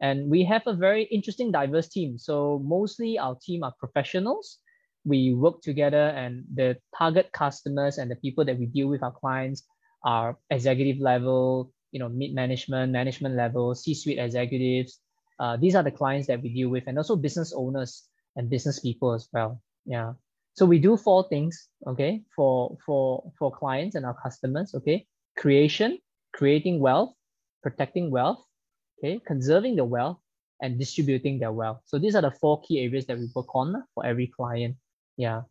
and 0.00 0.30
we 0.30 0.44
have 0.44 0.62
a 0.66 0.74
very 0.74 1.04
interesting, 1.04 1.52
diverse 1.52 1.88
team. 1.88 2.18
So 2.18 2.62
mostly 2.64 3.18
our 3.18 3.36
team 3.40 3.62
are 3.64 3.74
professionals. 3.78 4.58
We 5.04 5.34
work 5.34 5.62
together, 5.62 6.08
and 6.10 6.44
the 6.54 6.76
target 6.96 7.30
customers 7.32 7.98
and 7.98 8.10
the 8.10 8.16
people 8.16 8.44
that 8.44 8.58
we 8.58 8.66
deal 8.66 8.88
with, 8.88 9.02
our 9.02 9.12
clients, 9.12 9.64
are 10.04 10.38
executive 10.50 11.00
level, 11.00 11.72
you 11.92 11.98
know, 11.98 12.08
mid 12.08 12.34
management, 12.34 12.92
management 12.92 13.34
level, 13.34 13.74
C-suite 13.74 14.18
executives. 14.18 15.00
Uh, 15.38 15.56
these 15.56 15.74
are 15.74 15.82
the 15.82 15.90
clients 15.90 16.26
that 16.26 16.42
we 16.42 16.48
deal 16.48 16.68
with, 16.68 16.84
and 16.86 16.98
also 16.98 17.16
business 17.16 17.52
owners 17.54 18.08
and 18.36 18.50
business 18.50 18.80
people 18.80 19.12
as 19.14 19.28
well. 19.32 19.60
Yeah. 19.86 20.14
So 20.54 20.66
we 20.66 20.78
do 20.78 20.96
four 20.96 21.28
things, 21.28 21.68
okay, 21.86 22.22
for 22.34 22.76
for 22.84 23.30
for 23.38 23.52
clients 23.52 23.94
and 23.94 24.04
our 24.04 24.16
customers, 24.20 24.74
okay. 24.74 25.06
Creation, 25.36 25.98
creating 26.34 26.80
wealth, 26.80 27.14
protecting 27.62 28.10
wealth, 28.10 28.42
okay, 28.98 29.20
conserving 29.24 29.76
the 29.76 29.84
wealth, 29.84 30.18
and 30.60 30.78
distributing 30.78 31.38
their 31.38 31.52
wealth. 31.52 31.78
So 31.86 31.98
these 31.98 32.16
are 32.16 32.22
the 32.22 32.32
four 32.32 32.60
key 32.62 32.80
areas 32.80 33.06
that 33.06 33.18
we 33.18 33.28
work 33.34 33.54
on 33.54 33.84
for 33.94 34.04
every 34.04 34.26
client. 34.26 34.76
Yeah. 35.16 35.42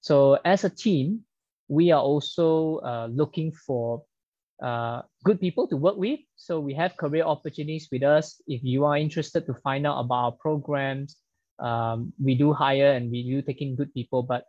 So 0.00 0.38
as 0.44 0.64
a 0.64 0.70
team, 0.70 1.22
we 1.68 1.92
are 1.92 2.02
also 2.02 2.78
uh, 2.78 3.08
looking 3.10 3.52
for 3.52 4.02
uh, 4.62 5.02
good 5.24 5.40
people 5.40 5.68
to 5.68 5.76
work 5.76 5.96
with. 5.96 6.20
So 6.36 6.60
we 6.60 6.74
have 6.74 6.96
career 6.96 7.24
opportunities 7.24 7.88
with 7.90 8.02
us. 8.02 8.40
If 8.46 8.62
you 8.64 8.84
are 8.84 8.96
interested 8.96 9.46
to 9.46 9.54
find 9.54 9.86
out 9.86 10.00
about 10.00 10.24
our 10.24 10.32
programs, 10.32 11.16
um, 11.58 12.12
we 12.22 12.34
do 12.34 12.52
hire 12.52 12.92
and 12.92 13.10
we 13.10 13.22
do 13.22 13.42
take 13.42 13.62
in 13.62 13.76
good 13.76 13.92
people. 13.94 14.22
But 14.22 14.44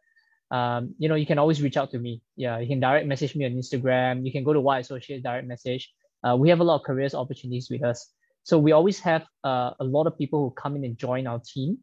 um, 0.52 0.96
you 0.98 1.10
know, 1.10 1.16
you 1.16 1.26
can 1.26 1.38
always 1.38 1.62
reach 1.62 1.78
out 1.78 1.92
to 1.92 2.00
me. 2.00 2.22
Yeah, 2.36 2.58
you 2.58 2.68
can 2.68 2.80
direct 2.80 3.06
message 3.06 3.36
me 3.36 3.46
on 3.46 3.52
Instagram. 3.52 4.26
You 4.26 4.32
can 4.32 4.44
go 4.44 4.54
to 4.54 4.60
Wai 4.60 4.80
Associate 4.80 5.22
direct 5.22 5.48
message. 5.48 5.92
Uh, 6.24 6.36
we 6.36 6.50
have 6.50 6.60
a 6.60 6.64
lot 6.64 6.78
of 6.80 6.84
careers 6.84 7.14
opportunities 7.14 7.70
with 7.70 7.84
us. 7.84 8.08
So 8.44 8.58
we 8.58 8.72
always 8.72 9.00
have 9.02 9.26
uh, 9.44 9.72
a 9.80 9.84
lot 9.84 10.08
of 10.08 10.18
people 10.18 10.40
who 10.40 10.52
come 10.52 10.76
in 10.76 10.84
and 10.84 10.98
join 10.98 11.28
our 11.28 11.40
team 11.40 11.78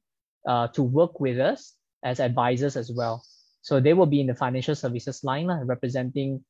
uh, 0.49 0.69
to 0.69 0.83
work 0.83 1.21
with 1.21 1.39
us 1.39 1.75
as 2.03 2.19
advisors 2.19 2.77
as 2.77 2.91
well. 2.91 3.23
So 3.63 3.81
they 3.81 3.95
will 3.95 4.07
be 4.07 4.21
in 4.21 4.27
the 4.27 4.35
financial 4.35 4.75
services 4.75 5.23
line, 5.23 5.51
uh, 5.51 5.65
representing 5.65 6.45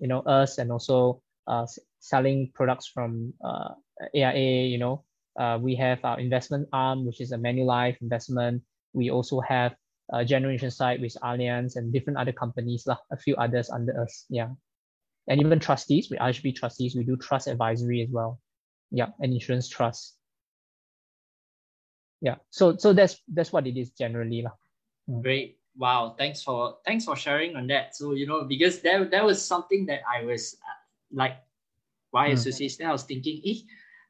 you 0.00 0.08
know 0.08 0.20
us 0.20 0.58
and 0.58 0.70
also 0.70 1.22
uh, 1.46 1.66
selling 2.00 2.50
products 2.54 2.86
from 2.86 3.32
uh, 3.44 3.74
AIA. 4.14 4.66
You 4.66 4.78
know, 4.78 5.04
uh, 5.38 5.58
we 5.60 5.74
have 5.76 6.04
our 6.04 6.20
investment 6.20 6.68
arm, 6.72 7.06
which 7.06 7.20
is 7.20 7.32
a 7.32 7.38
Manulife 7.38 7.96
investment. 8.00 8.62
We 8.92 9.10
also 9.10 9.40
have 9.40 9.74
uh, 10.12 10.24
generation 10.24 10.70
side 10.70 11.00
with 11.00 11.16
Allianz 11.22 11.76
and 11.76 11.92
different 11.92 12.18
other 12.18 12.32
companies, 12.32 12.86
lah, 12.86 12.98
a 13.12 13.16
few 13.16 13.36
others 13.36 13.70
under 13.70 14.00
us. 14.00 14.24
Yeah. 14.28 14.48
And 15.28 15.40
even 15.40 15.60
trustees, 15.60 16.08
with 16.10 16.18
RHB 16.20 16.56
trustees, 16.56 16.96
we 16.96 17.04
do 17.04 17.16
trust 17.16 17.48
advisory 17.48 18.02
as 18.02 18.08
well. 18.10 18.40
Yeah, 18.90 19.08
and 19.20 19.34
insurance 19.34 19.68
trust. 19.68 20.16
Yeah. 22.22 22.36
So 22.50 22.76
so 22.76 22.94
that's 22.94 23.20
that's 23.28 23.52
what 23.52 23.66
it 23.66 23.76
is 23.76 23.90
generally. 23.90 24.42
Lah. 24.42 24.56
Mm. 25.10 25.22
Great. 25.22 25.57
Wow. 25.78 26.16
Thanks 26.18 26.42
for 26.42 26.78
thanks 26.84 27.04
for 27.04 27.14
sharing 27.14 27.54
on 27.54 27.68
that. 27.68 27.94
So 27.94 28.12
you 28.12 28.26
know, 28.26 28.44
because 28.44 28.80
that, 28.80 29.10
that 29.10 29.24
was 29.24 29.40
something 29.40 29.86
that 29.86 30.00
I 30.04 30.24
was 30.24 30.56
uh, 30.60 30.78
like 31.12 31.36
why 32.10 32.30
mm. 32.30 32.32
association, 32.32 32.86
I 32.86 32.92
was 32.92 33.04
thinking, 33.04 33.40
eh, 33.46 33.60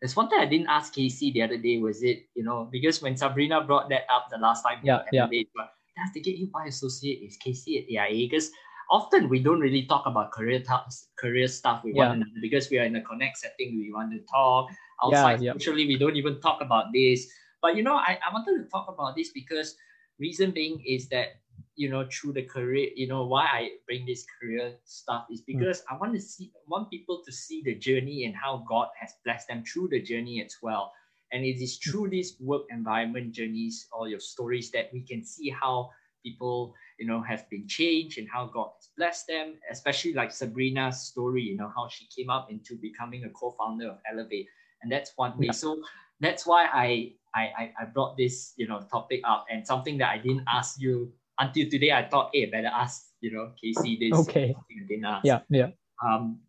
there's 0.01 0.17
one 0.17 0.29
thing 0.29 0.39
I 0.41 0.47
didn't 0.47 0.69
ask 0.69 0.95
Casey 0.95 1.33
the 1.33 1.43
other 1.43 1.59
day, 1.59 1.79
was 1.79 2.03
it, 2.03 2.27
you 2.35 2.45
know, 2.45 2.69
because 2.71 3.03
when 3.03 3.17
Sabrina 3.17 3.63
brought 3.63 3.89
that 3.91 4.03
up 4.09 4.29
the 4.31 4.39
last 4.39 4.63
time, 4.63 4.79
yeah, 4.83 5.03
yeah. 5.13 5.27
Day, 5.27 5.47
but 5.55 5.75
that's 5.97 6.13
to 6.15 6.21
get 6.21 6.37
you 6.37 6.47
by 6.47 6.67
associate 6.67 7.21
is 7.23 7.37
Casey 7.37 7.79
at 7.79 7.91
AIA 7.91 8.29
because 8.29 8.51
often 8.91 9.29
we 9.29 9.41
don't 9.41 9.61
really 9.61 9.85
talk 9.87 10.07
about 10.07 10.31
career 10.33 10.61
t- 10.61 10.95
career 11.19 11.49
stuff 11.49 11.83
with 11.85 11.97
yeah. 11.97 12.09
one 12.09 12.17
another 12.17 12.41
because 12.41 12.71
we 12.71 12.79
are 12.79 12.85
in 12.85 12.97
a 12.97 13.03
connect 13.03 13.39
setting. 13.39 13.79
We 13.79 13.93
want 13.93 14.13
to 14.13 14.21
talk 14.31 14.71
outside. 15.05 15.43
Yeah, 15.43 15.53
yeah. 15.59 15.73
we 15.75 15.99
don't 15.99 16.17
even 16.17 16.41
talk 16.41 16.61
about 16.61 16.87
this. 16.95 17.27
But 17.61 17.77
you 17.77 17.83
know, 17.83 17.97
I, 17.97 18.19
I 18.25 18.33
wanted 18.33 18.63
to 18.63 18.71
talk 18.71 18.87
about 18.89 19.17
this 19.17 19.31
because 19.33 19.75
reason 20.21 20.53
being 20.53 20.81
is 20.87 21.09
that 21.09 21.41
you 21.79 21.89
know 21.89 22.05
through 22.11 22.33
the 22.33 22.43
career, 22.43 22.91
you 22.97 23.07
know 23.07 23.25
why 23.25 23.47
I 23.47 23.71
bring 23.87 24.05
this 24.05 24.27
career 24.27 24.75
stuff 24.85 25.27
is 25.31 25.41
hmm. 25.47 25.57
because 25.57 25.81
mm. 25.81 25.95
I 25.95 25.97
want 25.97 26.13
to 26.15 26.21
see 26.21 26.51
want 26.67 26.91
people 26.91 27.23
to 27.25 27.33
see 27.33 27.63
the 27.65 27.77
journey 27.77 28.25
and 28.25 28.35
how 28.35 28.65
God 28.69 28.89
has 29.01 29.15
blessed 29.25 29.47
them 29.49 29.63
through 29.65 29.89
the 29.89 30.03
journey 30.03 30.43
as 30.45 30.57
well. 30.61 30.93
And 31.31 31.45
it 31.45 31.63
is 31.63 31.79
through 31.79 32.09
these 32.09 32.37
work 32.41 32.63
environment 32.71 33.33
journeys 33.33 33.87
or 33.93 34.09
your 34.09 34.19
stories 34.19 34.71
that 34.73 34.91
we 34.93 35.03
can 35.03 35.23
see 35.25 35.51
how 35.51 35.91
people, 36.25 36.75
you 36.99 37.07
know, 37.07 37.23
have 37.23 37.49
been 37.49 37.69
changed 37.69 38.19
and 38.19 38.27
how 38.33 38.47
God 38.47 38.71
has 38.77 38.89
blessed 38.97 39.27
them, 39.29 39.55
especially 39.71 40.15
like 40.15 40.33
Sabrina's 40.33 41.03
story, 41.03 41.43
you 41.43 41.57
know, 41.57 41.71
how 41.77 41.87
she 41.89 42.07
came 42.07 42.31
up 42.31 42.51
into 42.51 42.77
becoming 42.77 43.25
a 43.25 43.31
co-founder 43.31 43.89
of 43.89 43.99
Elevate. 44.11 44.49
And 44.83 44.91
that's 44.91 45.13
one 45.17 45.39
way. 45.39 45.47
Yeah. 45.47 45.53
So 45.53 45.83
that's 46.19 46.47
why 46.47 46.65
I, 46.65 47.13
I 47.35 47.73
I 47.79 47.85
brought 47.93 48.17
this, 48.17 48.55
you 48.57 48.67
know, 48.67 48.81
topic 48.91 49.21
up 49.25 49.45
and 49.51 49.65
something 49.65 49.99
that 49.99 50.11
I 50.11 50.19
didn't 50.19 50.45
ask 50.49 50.81
you 50.81 51.13
until 51.39 51.69
today. 51.71 51.93
I 51.93 52.09
thought, 52.09 52.31
hey, 52.33 52.47
better 52.47 52.69
ask, 52.69 53.07
you 53.21 53.33
know, 53.33 53.53
Casey 53.63 53.97
this. 54.01 54.19
Okay. 54.21 54.55
I 54.55 54.87
didn't 54.89 55.05
ask. 55.05 55.25
Yeah, 55.25 55.41
yeah. 55.49 55.69
Um, 56.05 56.41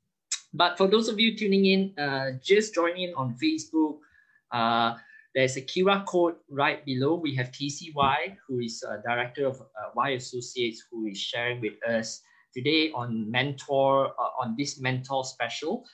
but 0.54 0.78
for 0.78 0.88
those 0.88 1.08
of 1.08 1.20
you 1.20 1.38
tuning 1.38 1.66
in, 1.66 1.94
uh, 1.98 2.32
just 2.44 2.74
join 2.74 2.98
in 2.98 3.14
on 3.16 3.36
Facebook, 3.42 4.00
uh, 4.52 4.96
there's 5.36 5.58
a 5.58 5.62
QR 5.62 6.06
code 6.06 6.36
right 6.50 6.84
below. 6.86 7.16
We 7.16 7.36
have 7.36 7.52
TCY, 7.52 8.36
who 8.48 8.60
is 8.60 8.84
a 8.84 9.02
director 9.08 9.46
of 9.46 9.62
uh, 9.62 9.92
Wai 9.96 10.12
Associates, 10.12 10.84
who 10.92 11.06
is 11.06 11.20
sharing 11.20 11.62
with 11.62 11.74
us 11.88 12.22
today 12.54 12.92
on 12.92 13.30
mentor 13.30 14.08
uh, 14.08 14.42
on 14.42 14.56
this 14.58 14.80
mentor 14.80 15.24
special. 15.24 15.86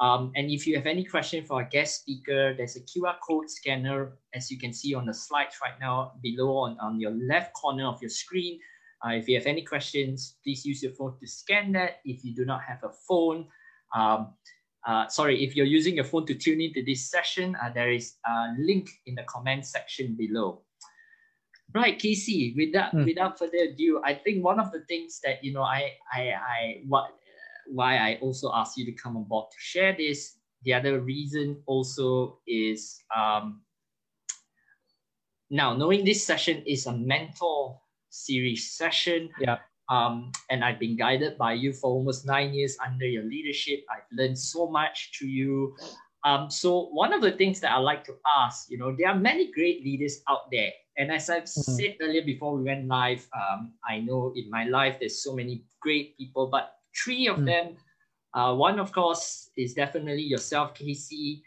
Um, 0.00 0.32
and 0.34 0.50
if 0.50 0.66
you 0.66 0.74
have 0.76 0.86
any 0.86 1.04
question 1.04 1.44
for 1.44 1.62
our 1.62 1.68
guest 1.68 2.00
speaker, 2.00 2.54
there's 2.56 2.76
a 2.76 2.80
QR 2.80 3.14
code 3.26 3.48
scanner, 3.48 4.18
as 4.34 4.50
you 4.50 4.58
can 4.58 4.72
see 4.72 4.94
on 4.94 5.06
the 5.06 5.14
slides 5.14 5.56
right 5.62 5.78
now 5.80 6.12
below 6.22 6.56
on, 6.56 6.76
on 6.80 7.00
your 7.00 7.12
left 7.12 7.52
corner 7.54 7.86
of 7.86 8.00
your 8.02 8.10
screen. 8.10 8.58
Uh, 9.06 9.10
if 9.10 9.28
you 9.28 9.36
have 9.38 9.46
any 9.46 9.62
questions, 9.62 10.36
please 10.42 10.64
use 10.64 10.82
your 10.82 10.92
phone 10.92 11.14
to 11.20 11.26
scan 11.26 11.72
that. 11.72 12.00
If 12.04 12.24
you 12.24 12.34
do 12.34 12.44
not 12.44 12.62
have 12.62 12.82
a 12.82 12.90
phone, 13.06 13.46
um, 13.94 14.34
uh, 14.86 15.08
sorry, 15.08 15.44
if 15.44 15.54
you're 15.54 15.66
using 15.66 15.94
your 15.94 16.04
phone 16.04 16.26
to 16.26 16.34
tune 16.34 16.60
into 16.60 16.84
this 16.84 17.08
session, 17.10 17.56
uh, 17.62 17.70
there 17.72 17.92
is 17.92 18.14
a 18.26 18.54
link 18.58 18.90
in 19.06 19.14
the 19.14 19.22
comment 19.24 19.64
section 19.66 20.14
below. 20.14 20.62
Right, 21.74 21.98
Casey. 21.98 22.54
Without 22.56 22.94
mm. 22.94 23.04
without 23.04 23.38
further 23.38 23.58
ado, 23.72 24.00
I 24.04 24.14
think 24.14 24.44
one 24.44 24.60
of 24.60 24.70
the 24.70 24.80
things 24.86 25.20
that 25.24 25.42
you 25.42 25.52
know, 25.52 25.62
I 25.62 25.92
I 26.12 26.20
I 26.30 26.82
what 26.86 27.10
why 27.68 27.96
I 27.96 28.18
also 28.20 28.50
asked 28.54 28.76
you 28.76 28.84
to 28.86 28.92
come 28.92 29.16
on 29.16 29.24
board 29.24 29.50
to 29.50 29.56
share 29.58 29.94
this. 29.96 30.36
The 30.64 30.74
other 30.74 31.00
reason 31.00 31.62
also 31.66 32.40
is 32.46 33.02
um, 33.14 33.60
now 35.50 35.74
knowing 35.74 36.04
this 36.04 36.24
session 36.24 36.62
is 36.66 36.86
a 36.86 36.92
mentor 36.92 37.78
series 38.10 38.72
session. 38.72 39.30
Yeah. 39.38 39.58
Um, 39.90 40.32
and 40.50 40.64
I've 40.64 40.78
been 40.78 40.96
guided 40.96 41.36
by 41.36 41.52
you 41.52 41.72
for 41.72 41.90
almost 41.90 42.24
nine 42.24 42.54
years 42.54 42.76
under 42.84 43.06
your 43.06 43.24
leadership. 43.24 43.84
I've 43.90 44.08
learned 44.12 44.38
so 44.38 44.66
much 44.66 45.18
to 45.18 45.26
you. 45.26 45.76
Um, 46.24 46.50
so 46.50 46.88
one 46.92 47.12
of 47.12 47.20
the 47.20 47.32
things 47.32 47.60
that 47.60 47.72
I 47.72 47.76
like 47.76 48.02
to 48.04 48.14
ask, 48.26 48.70
you 48.70 48.78
know, 48.78 48.96
there 48.96 49.08
are 49.08 49.14
many 49.14 49.52
great 49.52 49.84
leaders 49.84 50.22
out 50.28 50.50
there. 50.50 50.72
And 50.96 51.12
as 51.12 51.28
I've 51.28 51.44
mm-hmm. 51.44 51.72
said 51.72 51.96
earlier 52.00 52.22
before 52.24 52.56
we 52.56 52.64
went 52.64 52.86
live, 52.86 53.26
um, 53.36 53.74
I 53.86 54.00
know 54.00 54.32
in 54.34 54.48
my 54.48 54.64
life 54.64 54.96
there's 55.00 55.22
so 55.22 55.34
many 55.34 55.64
great 55.82 56.16
people, 56.16 56.46
but 56.46 56.72
three 56.96 57.26
of 57.28 57.38
mm. 57.38 57.46
them, 57.46 57.76
uh, 58.34 58.54
one 58.54 58.78
of 58.78 58.92
course 58.92 59.50
is 59.56 59.74
definitely 59.74 60.22
yourself, 60.22 60.74
Casey. 60.74 61.42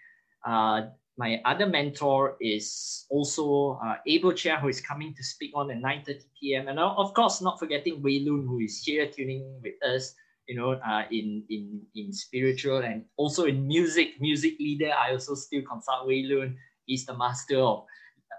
Uh, 0.46 0.88
my 1.18 1.42
other 1.46 1.66
mentor 1.66 2.38
is 2.40 3.06
also 3.10 3.80
uh, 3.84 3.96
Abel 4.06 4.34
Chia, 4.34 4.58
who 4.58 4.68
is 4.70 4.80
coming 4.80 5.14
to 5.16 5.24
speak 5.24 5.52
on 5.56 5.72
at 5.72 5.78
9.30 5.78 6.24
p.m. 6.40 6.68
And 6.68 6.80
of 6.80 7.14
course, 7.14 7.42
not 7.42 7.60
forgetting 7.60 8.02
Wei 8.04 8.20
Lun, 8.20 8.46
who 8.48 8.60
is 8.60 8.84
here 8.86 9.08
tuning 9.08 9.60
with 9.64 9.74
us, 9.84 10.14
you 10.48 10.56
know, 10.56 10.74
uh, 10.74 11.04
in, 11.12 11.44
in, 11.50 11.82
in 11.96 12.14
spiritual 12.14 12.78
and 12.78 13.04
also 13.18 13.46
in 13.46 13.68
music, 13.68 14.22
music 14.22 14.58
leader. 14.60 14.92
I 14.94 15.12
also 15.12 15.34
still 15.34 15.64
consult 15.64 16.08
Wei 16.08 16.24
Lun. 16.24 16.56
He's 16.86 17.06
the 17.06 17.18
master 17.18 17.58
of, 17.58 17.86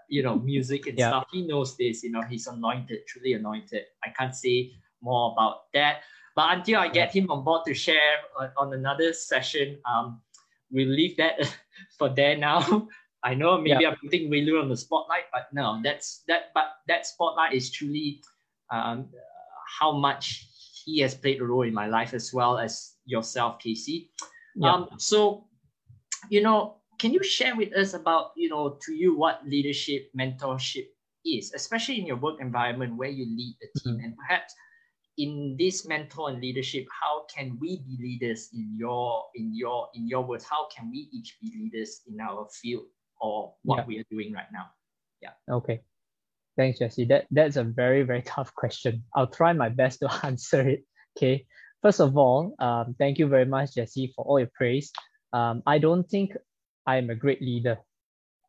you 0.09 0.23
know, 0.23 0.37
music 0.37 0.87
and 0.87 0.97
yeah. 0.99 1.09
stuff. 1.09 1.25
He 1.33 1.47
knows 1.47 1.77
this, 1.77 2.05
you 2.05 2.13
know, 2.13 2.23
he's 2.23 2.47
anointed, 2.47 3.01
truly 3.09 3.33
anointed. 3.33 3.83
I 4.05 4.11
can't 4.11 4.35
say 4.35 4.73
more 5.03 5.33
about 5.33 5.65
that. 5.75 6.03
But 6.39 6.57
until 6.57 6.79
I 6.79 6.87
get 6.87 7.13
him 7.13 7.33
on 7.33 7.43
board 7.43 7.63
to 7.67 7.75
share 7.75 8.23
on, 8.39 8.51
on 8.57 8.73
another 8.73 9.13
session, 9.13 9.77
um, 9.91 10.21
we'll 10.71 10.87
leave 10.87 11.17
that 11.17 11.35
for 11.99 12.11
there 12.11 12.37
now. 12.37 12.87
I 13.25 13.35
know 13.35 13.59
maybe 13.59 13.83
yeah. 13.83 13.89
I'm 13.91 13.97
putting 13.97 14.31
Wei 14.31 14.43
Lun 14.43 14.63
on 14.63 14.69
the 14.69 14.77
spotlight, 14.77 15.25
but 15.33 15.49
no, 15.53 15.81
that's 15.83 16.23
that. 16.29 16.55
But 16.55 16.67
that 16.87 17.09
spotlight 17.09 17.55
is 17.55 17.73
truly 17.73 18.23
um, 18.71 19.09
how 19.81 19.91
much 19.91 20.47
he 20.85 21.01
has 21.01 21.13
played 21.13 21.41
a 21.41 21.45
role 21.45 21.63
in 21.63 21.75
my 21.75 21.89
life 21.89 22.15
as 22.15 22.33
well 22.33 22.57
as 22.57 22.95
yourself, 23.05 23.59
Casey. 23.59 24.13
Yeah. 24.55 24.73
Um, 24.73 24.91
so, 24.97 25.49
you 26.31 26.41
know, 26.41 26.77
can 27.01 27.13
you 27.13 27.25
share 27.25 27.57
with 27.57 27.75
us 27.75 27.95
about 27.95 28.31
you 28.37 28.49
know 28.49 28.79
to 28.87 28.95
you 28.95 29.19
what 29.19 29.41
leadership, 29.45 30.09
mentorship 30.17 30.87
is, 31.27 31.53
especially 31.53 31.99
in 31.99 32.07
your 32.07 32.19
work 32.23 32.41
environment 32.41 32.95
where 32.95 33.11
you 33.11 33.27
lead 33.27 33.57
a 33.61 33.79
team, 33.81 33.97
mm-hmm. 33.97 34.05
and 34.05 34.15
perhaps 34.17 34.55
in 35.19 35.57
this 35.59 35.87
mentor 35.87 36.31
and 36.31 36.41
leadership 36.41 36.87
how 37.03 37.27
can 37.27 37.59
we 37.61 37.83
be 37.83 37.99
leaders 38.01 38.51
in 38.55 38.73
your 38.79 39.25
in 39.35 39.55
your 39.55 39.89
in 39.95 40.09
your 40.09 40.23
words? 40.23 40.45
How 40.49 40.69
can 40.75 40.91
we 40.91 41.09
each 41.13 41.37
be 41.43 41.53
leaders 41.59 42.01
in 42.07 42.21
our 42.21 42.49
field 42.51 42.85
or 43.21 43.55
what 43.63 43.79
yeah. 43.79 43.85
we 43.87 43.99
are 43.99 44.05
doing 44.11 44.33
right 44.33 44.51
now? 44.53 44.67
Yeah. 45.21 45.35
Okay. 45.51 45.83
Thanks 46.57 46.79
jesse. 46.79 47.05
That 47.05 47.27
that's 47.31 47.57
a 47.57 47.65
very 47.65 48.05
very 48.05 48.23
tough 48.27 48.55
question. 48.55 49.05
I'll 49.15 49.27
try 49.27 49.53
my 49.53 49.69
best 49.69 50.01
to 50.01 50.09
answer 50.25 50.67
it. 50.67 50.85
Okay. 51.17 51.47
First 51.83 52.01
of 52.01 52.17
all 52.17 52.55
um, 52.61 52.95
thank 52.99 53.19
you 53.19 53.27
very 53.27 53.47
much 53.47 53.75
jesse 53.75 54.13
for 54.15 54.25
all 54.25 54.39
your 54.39 54.51
praise. 54.55 54.93
Um, 55.33 55.63
i 55.67 55.77
don't 55.77 56.09
think 56.09 56.33
i 56.87 56.97
am 56.97 57.11
a 57.11 57.15
great 57.15 57.43
leader. 57.43 57.79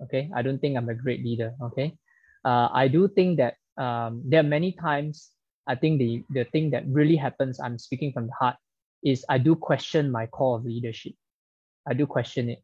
Okay. 0.04 0.30
I 0.36 0.44
don't 0.44 0.60
think 0.60 0.78
i'm 0.78 0.90
a 0.90 0.94
great 0.94 1.26
leader. 1.26 1.54
Okay. 1.62 1.98
Uh, 2.46 2.70
i 2.72 2.88
do 2.88 3.08
think 3.08 3.38
that 3.38 3.56
um, 3.78 4.22
there 4.26 4.42
are 4.42 4.52
many 4.58 4.74
times 4.74 5.32
I 5.70 5.76
think 5.76 6.00
the 6.00 6.24
the 6.34 6.46
thing 6.46 6.72
that 6.72 6.84
really 6.90 7.16
happens, 7.16 7.60
I'm 7.62 7.78
speaking 7.78 8.12
from 8.12 8.26
the 8.26 8.34
heart, 8.34 8.58
is 9.04 9.24
I 9.30 9.38
do 9.38 9.56
question 9.56 10.12
my 10.12 10.26
core 10.26 10.58
of 10.58 10.66
leadership. 10.66 11.14
I 11.88 11.94
do 11.94 12.08
question 12.08 12.50
it, 12.50 12.60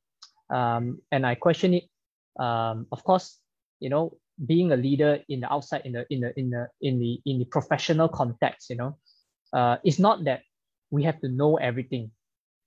um, 0.50 1.00
and 1.12 1.26
I 1.26 1.36
question 1.36 1.76
it. 1.76 1.86
Um, 2.42 2.88
of 2.92 3.04
course, 3.06 3.38
you 3.80 3.90
know, 3.90 4.18
being 4.44 4.72
a 4.72 4.78
leader 4.78 5.22
in 5.30 5.40
the 5.42 5.54
outside, 5.54 5.86
in 5.86 5.94
the 5.94 6.06
in 6.10 6.22
the 6.22 6.34
in 6.40 6.50
the 6.50 6.68
in 6.82 7.00
the 7.00 7.22
in 7.26 7.40
the 7.40 7.46
professional 7.46 8.10
context, 8.10 8.70
you 8.70 8.76
know, 8.76 8.98
uh, 9.54 9.78
it's 9.84 10.00
not 10.00 10.26
that 10.26 10.42
we 10.90 11.04
have 11.04 11.22
to 11.22 11.30
know 11.30 11.58
everything 11.58 12.12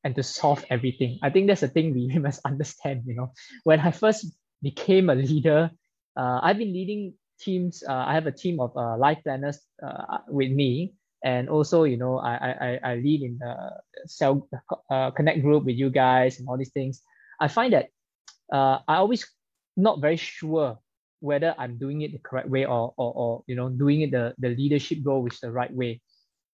and 0.04 0.14
to 0.14 0.22
solve 0.22 0.64
everything. 0.70 1.18
I 1.22 1.30
think 1.30 1.48
that's 1.48 1.60
the 1.60 1.68
thing 1.68 1.94
we 1.94 2.06
must 2.18 2.40
understand. 2.46 3.02
You 3.06 3.16
know, 3.16 3.32
when 3.64 3.80
I 3.80 3.90
first 3.90 4.26
became 4.62 5.10
a 5.10 5.14
leader, 5.14 5.70
uh, 6.16 6.40
I've 6.42 6.58
been 6.58 6.72
leading 6.72 7.14
teams. 7.40 7.82
Uh, 7.86 8.04
I 8.06 8.14
have 8.14 8.26
a 8.26 8.32
team 8.32 8.60
of 8.60 8.76
uh, 8.76 8.96
life 8.96 9.18
planners 9.22 9.60
uh, 9.82 10.18
with 10.28 10.50
me, 10.50 10.94
and 11.24 11.48
also 11.48 11.84
you 11.84 11.96
know 11.96 12.18
I 12.18 12.34
I 12.34 12.70
I 12.82 12.94
lead 12.96 13.22
in 13.22 13.38
the 13.38 13.54
cell 14.06 14.48
connect 15.16 15.42
group 15.42 15.64
with 15.64 15.76
you 15.76 15.90
guys 15.90 16.38
and 16.38 16.48
all 16.48 16.58
these 16.58 16.72
things. 16.72 17.02
I 17.40 17.48
find 17.48 17.72
that 17.72 17.88
I 18.52 18.96
always 18.96 19.26
not 19.76 20.00
very 20.00 20.16
sure 20.16 20.78
whether 21.20 21.54
I'm 21.58 21.78
doing 21.78 22.02
it 22.02 22.12
the 22.12 22.18
correct 22.18 22.48
way 22.48 22.64
or 22.64 22.94
or, 22.96 23.12
or 23.14 23.42
you 23.46 23.54
know 23.54 23.68
doing 23.68 24.02
it 24.02 24.10
the 24.10 24.34
the 24.38 24.50
leadership 24.50 24.98
role 25.04 25.26
is 25.26 25.40
the 25.40 25.50
right 25.50 25.72
way. 25.72 26.00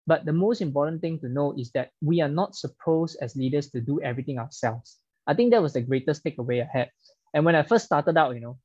But 0.06 0.26
the 0.26 0.32
most 0.32 0.60
important 0.60 1.00
thing 1.00 1.18
to 1.20 1.28
know 1.28 1.54
is 1.56 1.70
that 1.72 1.90
we 2.02 2.20
are 2.20 2.28
not 2.28 2.56
supposed 2.56 3.16
as 3.22 3.36
leaders 3.36 3.70
to 3.70 3.80
do 3.80 4.00
everything 4.02 4.38
ourselves. 4.38 5.00
I 5.26 5.32
think 5.32 5.52
that 5.52 5.62
was 5.62 5.72
the 5.72 5.80
greatest 5.80 6.22
takeaway 6.24 6.60
I 6.60 6.68
had. 6.70 6.90
And 7.32 7.44
when 7.44 7.56
I 7.56 7.62
first 7.62 7.86
started 7.86 8.16
out, 8.16 8.34
you 8.34 8.40
know, 8.40 8.58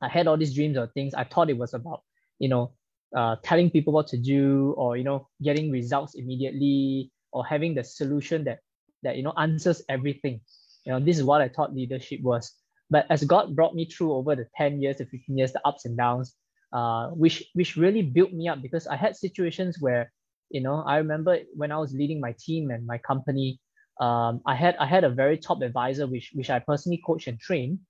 I 0.00 0.08
had 0.08 0.26
all 0.26 0.36
these 0.36 0.54
dreams 0.54 0.76
or 0.76 0.86
things. 0.88 1.14
I 1.14 1.24
thought 1.24 1.50
it 1.50 1.58
was 1.58 1.74
about, 1.74 2.02
you 2.38 2.48
know, 2.48 2.72
uh, 3.16 3.36
telling 3.42 3.70
people 3.70 3.92
what 3.92 4.06
to 4.08 4.18
do 4.18 4.74
or, 4.76 4.96
you 4.96 5.04
know, 5.04 5.28
getting 5.42 5.70
results 5.70 6.14
immediately 6.14 7.10
or 7.32 7.44
having 7.44 7.74
the 7.74 7.84
solution 7.84 8.44
that, 8.44 8.60
that, 9.02 9.16
you 9.16 9.22
know, 9.22 9.32
answers 9.36 9.82
everything. 9.88 10.40
You 10.84 10.92
know, 10.92 11.00
this 11.00 11.18
is 11.18 11.24
what 11.24 11.40
I 11.40 11.48
thought 11.48 11.74
leadership 11.74 12.20
was. 12.22 12.52
But 12.90 13.06
as 13.10 13.24
God 13.24 13.54
brought 13.54 13.74
me 13.74 13.84
through 13.84 14.12
over 14.12 14.34
the 14.34 14.46
10 14.56 14.80
years, 14.80 14.98
the 14.98 15.06
15 15.06 15.36
years, 15.36 15.52
the 15.52 15.66
ups 15.66 15.84
and 15.84 15.96
downs, 15.96 16.34
uh, 16.72 17.08
which, 17.08 17.44
which 17.54 17.76
really 17.76 18.02
built 18.02 18.32
me 18.32 18.48
up 18.48 18.62
because 18.62 18.86
I 18.86 18.96
had 18.96 19.16
situations 19.16 19.76
where, 19.80 20.12
you 20.50 20.62
know, 20.62 20.82
I 20.86 20.96
remember 20.96 21.38
when 21.54 21.72
I 21.72 21.78
was 21.78 21.92
leading 21.92 22.20
my 22.20 22.34
team 22.38 22.70
and 22.70 22.86
my 22.86 22.98
company, 22.98 23.60
um, 24.00 24.40
I 24.46 24.54
had 24.54 24.76
I 24.76 24.86
had 24.86 25.04
a 25.04 25.10
very 25.10 25.36
top 25.36 25.60
advisor 25.62 26.06
which 26.06 26.30
which 26.34 26.50
I 26.50 26.60
personally 26.60 27.02
coach 27.04 27.26
and 27.26 27.38
train. 27.38 27.80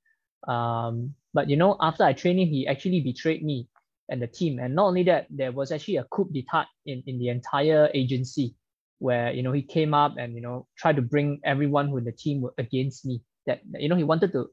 Um, 0.46 1.14
but 1.34 1.48
you 1.48 1.56
know, 1.56 1.76
after 1.80 2.04
I 2.04 2.12
trained 2.12 2.40
him, 2.40 2.48
he 2.48 2.66
actually 2.66 3.00
betrayed 3.00 3.44
me 3.44 3.68
and 4.08 4.22
the 4.22 4.26
team. 4.26 4.58
And 4.58 4.74
not 4.74 4.86
only 4.86 5.02
that, 5.04 5.26
there 5.30 5.52
was 5.52 5.72
actually 5.72 5.96
a 5.96 6.04
coup 6.04 6.30
d'état 6.32 6.66
in, 6.86 7.02
in 7.06 7.18
the 7.18 7.28
entire 7.28 7.90
agency 7.94 8.54
where 9.00 9.30
you 9.32 9.42
know 9.42 9.52
he 9.52 9.62
came 9.62 9.94
up 9.94 10.16
and 10.18 10.34
you 10.34 10.40
know 10.40 10.66
tried 10.76 10.96
to 10.96 11.02
bring 11.02 11.40
everyone 11.44 11.88
who 11.88 11.98
in 11.98 12.04
the 12.04 12.12
team 12.12 12.40
were 12.40 12.54
against 12.58 13.04
me. 13.04 13.22
That 13.46 13.60
you 13.78 13.88
know 13.88 13.96
he 13.96 14.04
wanted 14.04 14.32
to 14.32 14.50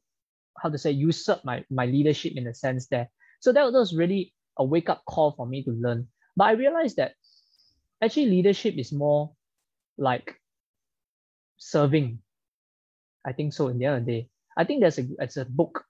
how 0.61 0.69
to 0.69 0.77
say 0.77 0.91
usurp 0.91 1.43
my 1.43 1.63
my 1.69 1.86
leadership 1.86 2.33
in 2.36 2.47
a 2.47 2.53
sense 2.53 2.88
there. 2.88 3.09
So 3.39 3.51
that, 3.53 3.71
was 3.71 3.93
really 3.95 4.33
a 4.57 4.63
wake 4.63 4.89
up 4.89 5.03
call 5.05 5.33
for 5.33 5.45
me 5.45 5.63
to 5.63 5.71
learn. 5.71 6.07
But 6.36 6.45
I 6.45 6.51
realized 6.51 6.97
that 6.97 7.13
actually 8.01 8.27
leadership 8.27 8.75
is 8.77 8.91
more 8.91 9.33
like 9.97 10.36
serving. 11.57 12.19
I 13.25 13.33
think 13.33 13.53
so. 13.53 13.67
In 13.67 13.79
the 13.79 13.86
end 13.86 13.97
of 13.97 14.05
the 14.05 14.11
day, 14.11 14.29
I 14.58 14.64
think 14.64 14.82
there's 14.82 14.99
a 14.99 15.06
it's 15.20 15.38
a 15.38 15.45
book 15.45 15.86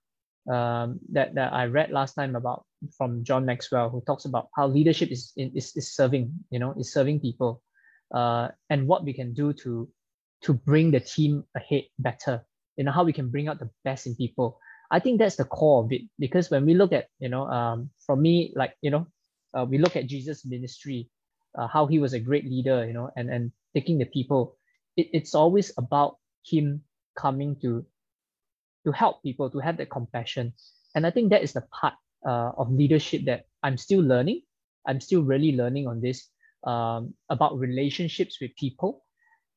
um, 0.51 0.99
that, 1.11 1.34
that 1.36 1.53
I 1.53 1.66
read 1.66 1.91
last 1.91 2.13
time 2.13 2.36
about 2.36 2.66
from 2.97 3.24
John 3.24 3.45
Maxwell, 3.45 3.89
who 3.89 4.01
talks 4.01 4.26
about 4.26 4.49
how 4.55 4.68
leadership 4.68 5.11
is, 5.11 5.34
is, 5.36 5.76
is 5.76 5.95
serving, 5.95 6.32
you 6.51 6.59
know, 6.59 6.74
is 6.78 6.93
serving 6.93 7.20
people 7.20 7.61
uh, 8.13 8.49
and 8.70 8.88
what 8.88 9.03
we 9.03 9.13
can 9.13 9.34
do 9.34 9.53
to, 9.53 9.89
to 10.43 10.53
bring 10.53 10.91
the 10.91 10.99
team 10.99 11.43
ahead 11.55 11.84
better, 11.99 12.45
you 12.78 12.84
know, 12.84 12.91
how 12.91 13.03
we 13.03 13.13
can 13.13 13.30
bring 13.30 13.47
out 13.47 13.59
the 13.59 13.70
best 13.84 14.05
in 14.05 14.16
people. 14.16 14.59
I 14.91 14.99
think 14.99 15.20
that's 15.20 15.36
the 15.36 15.45
core 15.45 15.84
of 15.84 15.91
it 15.91 16.01
because 16.20 16.51
when 16.51 16.66
we 16.66 16.76
look 16.76 16.93
at, 16.93 17.07
you 17.20 17.30
know, 17.30 17.47
um, 17.47 17.89
for 18.05 18.16
me, 18.16 18.53
like, 18.55 18.76
you 18.82 18.91
know, 18.91 19.07
uh, 19.57 19.66
we 19.66 19.80
look 19.80 19.95
at 19.95 20.05
Jesus' 20.05 20.45
ministry, 20.45 21.09
uh, 21.57 21.68
how 21.68 21.88
he 21.88 21.97
was 21.97 22.13
a 22.13 22.20
great 22.20 22.45
leader, 22.45 22.86
you 22.86 22.93
know, 22.93 23.09
and, 23.16 23.32
and 23.32 23.51
taking 23.74 23.97
the 23.97 24.05
people. 24.05 24.57
It, 24.95 25.07
it's 25.11 25.34
always 25.34 25.74
about 25.78 26.18
him 26.45 26.84
coming 27.18 27.55
to 27.61 27.86
to 28.86 28.91
help 28.91 29.21
people, 29.23 29.49
to 29.49 29.59
have 29.59 29.77
that 29.77 29.89
compassion. 29.89 30.53
And 30.95 31.05
I 31.05 31.11
think 31.11 31.29
that 31.31 31.43
is 31.43 31.53
the 31.53 31.61
part 31.61 31.93
uh, 32.25 32.51
of 32.57 32.71
leadership 32.71 33.25
that 33.25 33.45
I'm 33.63 33.77
still 33.77 34.01
learning. 34.01 34.41
I'm 34.88 35.01
still 35.01 35.23
really 35.23 35.55
learning 35.55 35.88
on 35.88 36.01
this 36.01 36.29
um, 36.63 37.13
about 37.29 37.59
relationships 37.59 38.39
with 38.39 38.55
people 38.55 39.03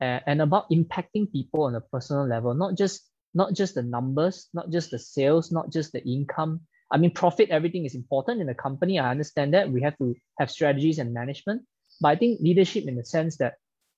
uh, 0.01 0.20
and 0.26 0.43
about 0.43 0.70
impacting 0.70 1.31
people 1.31 1.64
on 1.64 1.74
a 1.74 1.81
personal 1.81 2.26
level, 2.26 2.55
not 2.55 2.76
just 2.76 3.09
not 3.35 3.53
just 3.53 3.74
the 3.74 3.83
numbers, 3.83 4.49
not 4.55 4.70
just 4.70 4.91
the 4.91 4.99
sales, 4.99 5.53
not 5.53 5.70
just 5.70 5.93
the 5.93 6.03
income. 6.05 6.61
I 6.91 6.97
mean, 6.97 7.12
profit, 7.12 7.51
everything 7.51 7.85
is 7.85 7.95
important 7.95 8.41
in 8.41 8.47
the 8.47 8.55
company. 8.55 8.99
I 8.99 9.11
understand 9.11 9.53
that 9.53 9.70
we 9.70 9.83
have 9.83 9.97
to 9.99 10.14
have 10.39 10.51
strategies 10.51 10.99
and 10.99 11.12
management. 11.12 11.62
But 12.01 12.09
I 12.09 12.16
think 12.16 12.41
leadership 12.41 12.89
in 12.89 12.97
the 12.97 13.05
sense 13.05 13.37
that, 13.39 13.55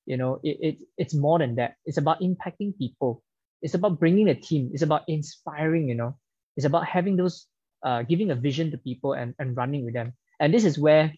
you 0.06 0.16
know, 0.16 0.40
it, 0.42 0.58
it, 0.60 0.78
it's 0.98 1.14
more 1.14 1.38
than 1.38 1.54
that. 1.56 1.76
It's 1.86 1.98
about 1.98 2.20
impacting 2.20 2.76
people. 2.76 3.22
It's 3.62 3.74
about 3.74 3.98
bringing 3.98 4.28
a 4.28 4.34
team. 4.34 4.70
It's 4.72 4.82
about 4.82 5.02
inspiring, 5.08 5.88
you 5.88 5.94
know, 5.94 6.16
it's 6.56 6.66
about 6.66 6.86
having 6.86 7.16
those, 7.16 7.46
uh, 7.84 8.02
giving 8.02 8.30
a 8.30 8.34
vision 8.34 8.70
to 8.70 8.78
people 8.78 9.12
and, 9.12 9.34
and 9.38 9.56
running 9.56 9.84
with 9.84 9.94
them. 9.94 10.14
And 10.38 10.52
this 10.52 10.64
is 10.64 10.78
where, 10.78 11.12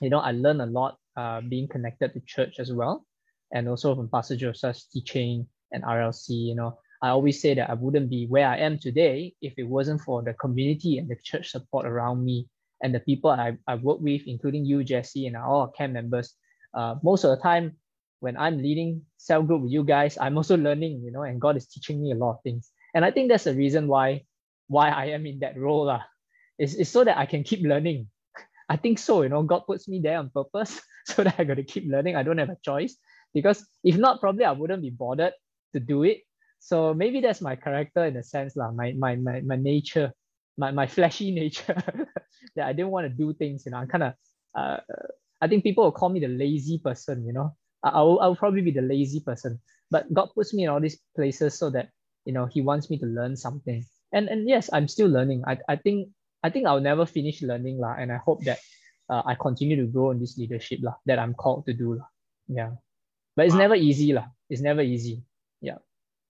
you 0.00 0.10
know, 0.10 0.18
I 0.18 0.32
learned 0.32 0.62
a 0.62 0.66
lot 0.66 0.98
uh, 1.16 1.40
being 1.40 1.68
connected 1.68 2.14
to 2.14 2.20
church 2.20 2.58
as 2.58 2.72
well. 2.72 3.04
And 3.52 3.68
also 3.68 3.94
from 3.94 4.08
Pastor 4.08 4.36
Joseph's 4.36 4.86
teaching 4.86 5.46
and 5.72 5.82
RLC, 5.82 6.30
you 6.30 6.54
know, 6.54 6.78
I 7.02 7.08
always 7.08 7.40
say 7.40 7.54
that 7.54 7.70
I 7.70 7.74
wouldn't 7.74 8.10
be 8.10 8.26
where 8.26 8.46
I 8.46 8.58
am 8.58 8.78
today 8.78 9.34
if 9.40 9.54
it 9.56 9.64
wasn't 9.64 10.02
for 10.02 10.22
the 10.22 10.34
community 10.34 10.98
and 10.98 11.08
the 11.08 11.16
church 11.16 11.50
support 11.50 11.86
around 11.86 12.24
me 12.24 12.48
and 12.82 12.94
the 12.94 13.00
people 13.00 13.30
I, 13.30 13.56
I 13.66 13.76
work 13.76 14.00
with, 14.00 14.22
including 14.26 14.64
you, 14.64 14.84
Jesse, 14.84 15.26
and 15.26 15.36
all 15.36 15.62
our 15.62 15.70
camp 15.70 15.94
members. 15.94 16.34
Uh, 16.74 16.96
most 17.02 17.24
of 17.24 17.30
the 17.30 17.42
time, 17.42 17.76
when 18.20 18.36
I'm 18.36 18.62
leading 18.62 19.02
cell 19.16 19.42
group 19.42 19.62
with 19.62 19.72
you 19.72 19.84
guys, 19.84 20.18
I'm 20.20 20.36
also 20.36 20.56
learning, 20.56 21.02
you 21.04 21.10
know, 21.12 21.22
and 21.22 21.40
God 21.40 21.56
is 21.56 21.66
teaching 21.66 22.02
me 22.02 22.12
a 22.12 22.14
lot 22.14 22.36
of 22.36 22.42
things. 22.42 22.70
And 22.94 23.04
I 23.04 23.10
think 23.10 23.30
that's 23.30 23.44
the 23.44 23.54
reason 23.54 23.88
why 23.88 24.24
why 24.68 24.90
I 24.90 25.06
am 25.06 25.26
in 25.26 25.40
that 25.40 25.58
role. 25.58 25.90
Uh. 25.90 26.00
It's, 26.58 26.74
it's 26.74 26.90
so 26.90 27.04
that 27.04 27.18
I 27.18 27.26
can 27.26 27.42
keep 27.42 27.62
learning. 27.62 28.08
I 28.68 28.76
think 28.76 28.98
so, 28.98 29.22
you 29.22 29.28
know, 29.30 29.42
God 29.42 29.62
puts 29.66 29.88
me 29.88 30.00
there 30.02 30.18
on 30.18 30.30
purpose 30.30 30.80
so 31.06 31.24
that 31.24 31.36
I 31.38 31.44
got 31.44 31.54
to 31.54 31.64
keep 31.64 31.90
learning. 31.90 32.16
I 32.16 32.22
don't 32.22 32.38
have 32.38 32.50
a 32.50 32.58
choice 32.62 32.96
because 33.34 33.66
if 33.82 33.96
not, 33.96 34.20
probably 34.20 34.44
I 34.44 34.52
wouldn't 34.52 34.82
be 34.82 34.90
bothered 34.90 35.32
to 35.72 35.80
do 35.80 36.04
it 36.04 36.18
so 36.60 36.94
maybe 36.94 37.20
that's 37.20 37.40
my 37.40 37.56
character 37.56 38.04
in 38.04 38.16
a 38.16 38.22
sense, 38.22 38.54
lah, 38.54 38.70
my, 38.70 38.92
my, 38.92 39.16
my, 39.16 39.40
my 39.40 39.56
nature, 39.56 40.12
my, 40.58 40.70
my 40.70 40.86
fleshy 40.86 41.30
nature, 41.34 41.74
that 42.56 42.66
I 42.66 42.72
didn't 42.72 42.90
want 42.90 43.06
to 43.06 43.08
do 43.08 43.32
things, 43.34 43.64
you 43.66 43.72
know, 43.72 43.78
I'm 43.78 43.88
kind 43.88 44.04
of, 44.04 44.12
uh, 44.54 44.76
I 45.40 45.48
think 45.48 45.64
people 45.64 45.84
will 45.84 45.92
call 45.92 46.10
me 46.10 46.20
the 46.20 46.28
lazy 46.28 46.78
person, 46.78 47.26
you 47.26 47.32
know, 47.32 47.56
I, 47.82 48.02
will, 48.02 48.20
I'll 48.20 48.36
probably 48.36 48.62
be 48.62 48.70
the 48.72 48.82
lazy 48.82 49.20
person, 49.20 49.60
but 49.90 50.12
God 50.12 50.28
puts 50.34 50.52
me 50.52 50.64
in 50.64 50.70
all 50.70 50.80
these 50.80 50.98
places 51.16 51.58
so 51.58 51.70
that, 51.70 51.88
you 52.24 52.32
know, 52.32 52.46
he 52.46 52.60
wants 52.60 52.90
me 52.90 52.98
to 52.98 53.06
learn 53.06 53.36
something. 53.36 53.84
And, 54.12 54.28
and 54.28 54.48
yes, 54.48 54.68
I'm 54.72 54.88
still 54.88 55.08
learning. 55.08 55.44
I, 55.46 55.58
I 55.68 55.76
think, 55.76 56.08
I 56.42 56.50
think 56.50 56.66
I'll 56.66 56.80
never 56.80 57.06
finish 57.06 57.42
learning, 57.42 57.78
lah, 57.78 57.94
and 57.98 58.12
I 58.12 58.16
hope 58.16 58.44
that 58.44 58.58
uh, 59.08 59.22
I 59.24 59.34
continue 59.34 59.76
to 59.76 59.86
grow 59.86 60.10
in 60.10 60.20
this 60.20 60.36
leadership, 60.36 60.80
lah, 60.82 60.94
that 61.06 61.18
I'm 61.18 61.34
called 61.34 61.66
to 61.66 61.72
do, 61.72 61.94
lah. 61.94 62.08
Yeah. 62.48 62.70
But 63.36 63.46
it's 63.46 63.54
wow. 63.54 63.60
never 63.60 63.74
easy, 63.76 64.12
lah. 64.12 64.26
It's 64.48 64.60
never 64.60 64.82
easy. 64.82 65.22
Yeah. 65.60 65.78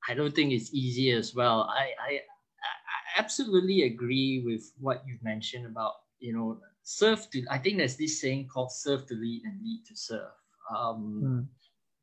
I 0.09 0.15
don't 0.15 0.35
think 0.35 0.53
it's 0.53 0.73
easy 0.73 1.11
as 1.13 1.35
well. 1.35 1.69
I, 1.71 1.93
I, 2.01 2.11
I 2.21 3.19
absolutely 3.19 3.83
agree 3.85 4.43
with 4.45 4.73
what 4.79 5.03
you've 5.07 5.23
mentioned 5.23 5.67
about, 5.67 5.95
you 6.19 6.33
know, 6.33 6.59
serve 6.83 7.29
to, 7.31 7.45
I 7.51 7.59
think 7.59 7.79
there's 7.79 7.97
this 7.97 8.21
saying 8.21 8.49
called 8.53 8.73
serve 8.73 9.07
to 9.09 9.15
lead 9.15 9.43
and 9.45 9.61
lead 9.63 9.85
to 9.89 9.97
serve. 9.97 10.33
Um, 10.75 11.23
mm. 11.25 11.47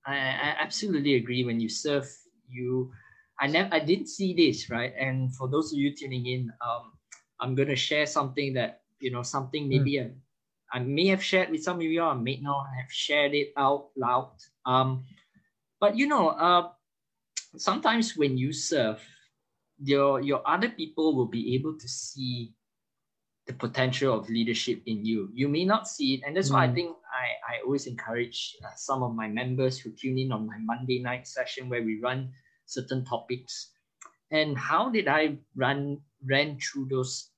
I, 0.05 0.15
I 0.15 0.55
absolutely 0.59 1.15
agree. 1.15 1.43
When 1.43 1.59
you 1.59 1.70
serve, 1.70 2.09
you, 2.49 2.91
I 3.39 3.47
never, 3.47 3.74
I 3.74 3.80
didn't 3.80 4.07
see 4.09 4.34
this, 4.34 4.70
right? 4.70 4.93
And 4.99 5.34
for 5.36 5.47
those 5.47 5.72
of 5.72 5.80
you 5.80 5.95
tuning 5.95 6.26
in, 6.26 6.51
um, 6.61 6.93
I'm 7.39 7.55
going 7.55 7.70
to 7.70 7.76
share 7.76 8.05
something 8.05 8.53
that, 8.53 8.82
you 8.99 9.11
know, 9.11 9.22
something 9.22 9.63
hmm. 9.63 9.70
maybe 9.70 9.93
mm. 9.93 10.11
I, 10.74 10.78
I 10.78 10.80
may 10.80 11.07
have 11.07 11.24
shared 11.24 11.49
with 11.49 11.63
some 11.63 11.78
of 11.78 11.84
you, 11.84 12.01
I 12.01 12.13
may 12.13 12.38
not 12.41 12.65
have 12.78 12.91
shared 12.91 13.34
it 13.34 13.53
out 13.57 13.89
loud. 13.95 14.32
Um, 14.65 15.05
but 15.80 15.95
you 15.95 16.07
know, 16.07 16.30
uh, 16.30 16.70
sometimes 17.57 18.18
when 18.18 18.38
you 18.38 18.51
serve, 18.51 19.01
your 19.80 20.22
your 20.22 20.41
other 20.47 20.70
people 20.70 21.15
will 21.15 21.28
be 21.28 21.53
able 21.53 21.78
to 21.78 21.88
see 21.88 22.53
the 23.45 23.53
potential 23.53 24.18
of 24.18 24.30
leadership 24.30 24.82
in 24.86 25.05
you. 25.05 25.30
You 25.34 25.47
may 25.47 25.65
not 25.65 25.88
see 25.88 26.15
it, 26.15 26.22
and 26.26 26.36
that's 26.36 26.49
mm. 26.49 26.53
why 26.53 26.65
I 26.65 26.68
mm. 26.68 26.76
think 26.76 26.95
I, 27.18 27.55
I 27.55 27.61
always 27.65 27.88
encourage 27.88 28.55
uh, 28.63 28.70
some 28.76 29.01
of 29.01 29.15
my 29.15 29.28
members 29.28 29.80
who 29.80 29.91
tune 29.91 30.18
in 30.18 30.32
on 30.32 30.45
my 30.45 30.57
Monday 30.59 31.01
night 31.01 31.28
session 31.28 31.70
where 31.70 31.82
we 31.82 31.99
run 31.99 32.32
certain 32.65 33.03
topics. 33.05 33.72
And 34.32 34.57
how 34.57 34.89
did 34.89 35.07
I 35.07 35.38
run 35.55 35.99
ran 36.26 36.59
through 36.59 36.88
those 36.89 37.32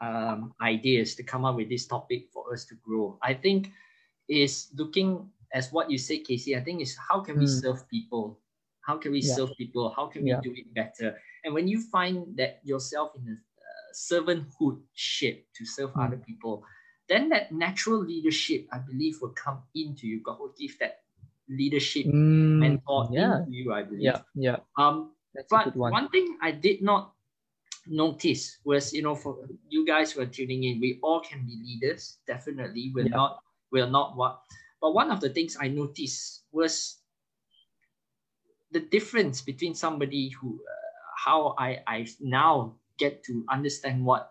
um, 0.00 0.54
ideas 0.62 1.14
to 1.16 1.22
come 1.22 1.44
up 1.44 1.56
with 1.56 1.68
this 1.68 1.86
topic 1.86 2.28
for 2.32 2.52
us 2.52 2.64
to 2.66 2.74
grow? 2.86 3.18
I 3.22 3.34
think 3.34 3.72
is 4.28 4.68
looking 4.76 5.28
as 5.52 5.72
what 5.72 5.90
you 5.90 5.98
say, 5.98 6.20
Casey. 6.20 6.56
I 6.56 6.62
think 6.62 6.80
is 6.80 6.96
how 6.96 7.20
can 7.20 7.38
we 7.38 7.46
mm. 7.46 7.60
serve 7.60 7.88
people 7.90 8.38
how 8.90 8.96
can 8.96 9.12
we 9.12 9.20
yeah. 9.20 9.34
serve 9.34 9.50
people? 9.56 9.92
How 9.94 10.06
can 10.06 10.24
we 10.24 10.30
yeah. 10.30 10.40
do 10.42 10.52
it 10.52 10.72
better? 10.74 11.16
And 11.44 11.54
when 11.54 11.68
you 11.68 11.80
find 11.80 12.26
that 12.36 12.60
yourself 12.64 13.12
in 13.16 13.22
a 13.28 13.36
uh, 13.36 13.90
servanthood 13.94 14.80
shape 14.94 15.46
to 15.56 15.64
serve 15.64 15.90
mm. 15.90 16.04
other 16.04 16.16
people, 16.16 16.64
then 17.10 17.28
that 17.30 17.50
natural 17.50 17.98
leadership, 17.98 18.68
I 18.72 18.78
believe, 18.78 19.18
will 19.20 19.34
come 19.34 19.58
into 19.74 20.06
you. 20.06 20.22
God 20.22 20.38
will 20.38 20.54
give 20.56 20.78
that 20.78 21.02
leadership 21.50 22.06
mm, 22.06 22.62
mentor 22.62 23.10
yeah. 23.10 23.40
into 23.40 23.50
you, 23.50 23.72
I 23.74 23.82
believe. 23.82 24.02
Yeah, 24.02 24.22
yeah. 24.36 24.56
Um, 24.78 25.10
That's 25.34 25.50
but 25.50 25.74
one. 25.74 25.90
one 25.90 26.08
thing 26.08 26.38
I 26.40 26.52
did 26.52 26.80
not 26.80 27.12
notice 27.88 28.58
was, 28.62 28.94
you 28.94 29.02
know, 29.02 29.16
for 29.16 29.42
you 29.68 29.84
guys 29.84 30.12
who 30.12 30.22
are 30.22 30.30
tuning 30.30 30.62
in, 30.62 30.78
we 30.78 31.00
all 31.02 31.18
can 31.18 31.44
be 31.44 31.58
leaders. 31.58 32.18
Definitely, 32.28 32.92
we're 32.94 33.10
yeah. 33.10 33.16
not, 33.18 33.42
we're 33.72 33.90
not 33.90 34.16
what. 34.16 34.40
But 34.80 34.94
one 34.94 35.10
of 35.10 35.20
the 35.20 35.30
things 35.30 35.58
I 35.60 35.66
noticed 35.66 36.46
was 36.52 37.02
the 38.70 38.80
difference 38.80 39.42
between 39.42 39.74
somebody 39.74 40.28
who 40.28 40.60
uh, 40.62 40.90
how 41.26 41.56
I 41.58 41.82
I 41.86 42.06
now 42.20 42.76
get 42.98 43.24
to 43.24 43.44
understand 43.50 44.04
what 44.04 44.29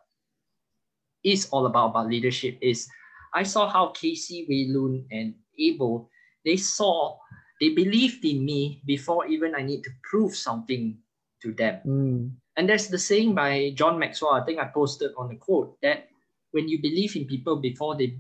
is 1.23 1.47
all 1.51 1.65
about 1.65 1.89
about 1.89 2.07
leadership 2.07 2.57
is 2.61 2.87
I 3.33 3.43
saw 3.43 3.69
how 3.69 3.89
Casey, 3.89 4.45
Wei 4.49 4.67
Lun, 4.69 5.05
and 5.11 5.35
Abel 5.59 6.09
they 6.45 6.57
saw 6.57 7.17
they 7.59 7.69
believed 7.69 8.23
in 8.23 8.45
me 8.45 8.81
before 8.85 9.27
even 9.27 9.53
I 9.55 9.61
need 9.61 9.83
to 9.83 9.91
prove 10.03 10.35
something 10.35 10.97
to 11.41 11.53
them. 11.53 11.79
Mm. 11.85 12.31
And 12.55 12.67
there's 12.67 12.87
the 12.87 12.97
saying 12.97 13.35
by 13.35 13.71
John 13.75 13.99
Maxwell, 13.99 14.31
I 14.31 14.43
think 14.43 14.59
I 14.59 14.65
posted 14.65 15.11
on 15.17 15.29
the 15.29 15.35
quote 15.35 15.77
that 15.81 16.07
when 16.51 16.67
you 16.67 16.81
believe 16.81 17.15
in 17.15 17.25
people 17.25 17.57
before 17.57 17.95
they 17.95 18.17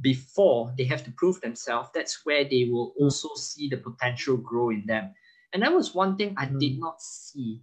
before 0.00 0.72
they 0.76 0.84
have 0.84 1.04
to 1.04 1.12
prove 1.12 1.40
themselves, 1.40 1.88
that's 1.94 2.24
where 2.24 2.44
they 2.44 2.68
will 2.70 2.92
also 3.00 3.28
see 3.36 3.68
the 3.68 3.78
potential 3.78 4.36
grow 4.36 4.70
in 4.70 4.84
them. 4.86 5.14
And 5.52 5.62
that 5.62 5.72
was 5.72 5.94
one 5.94 6.16
thing 6.16 6.34
I 6.36 6.46
mm. 6.46 6.60
did 6.60 6.78
not 6.78 7.00
see 7.00 7.60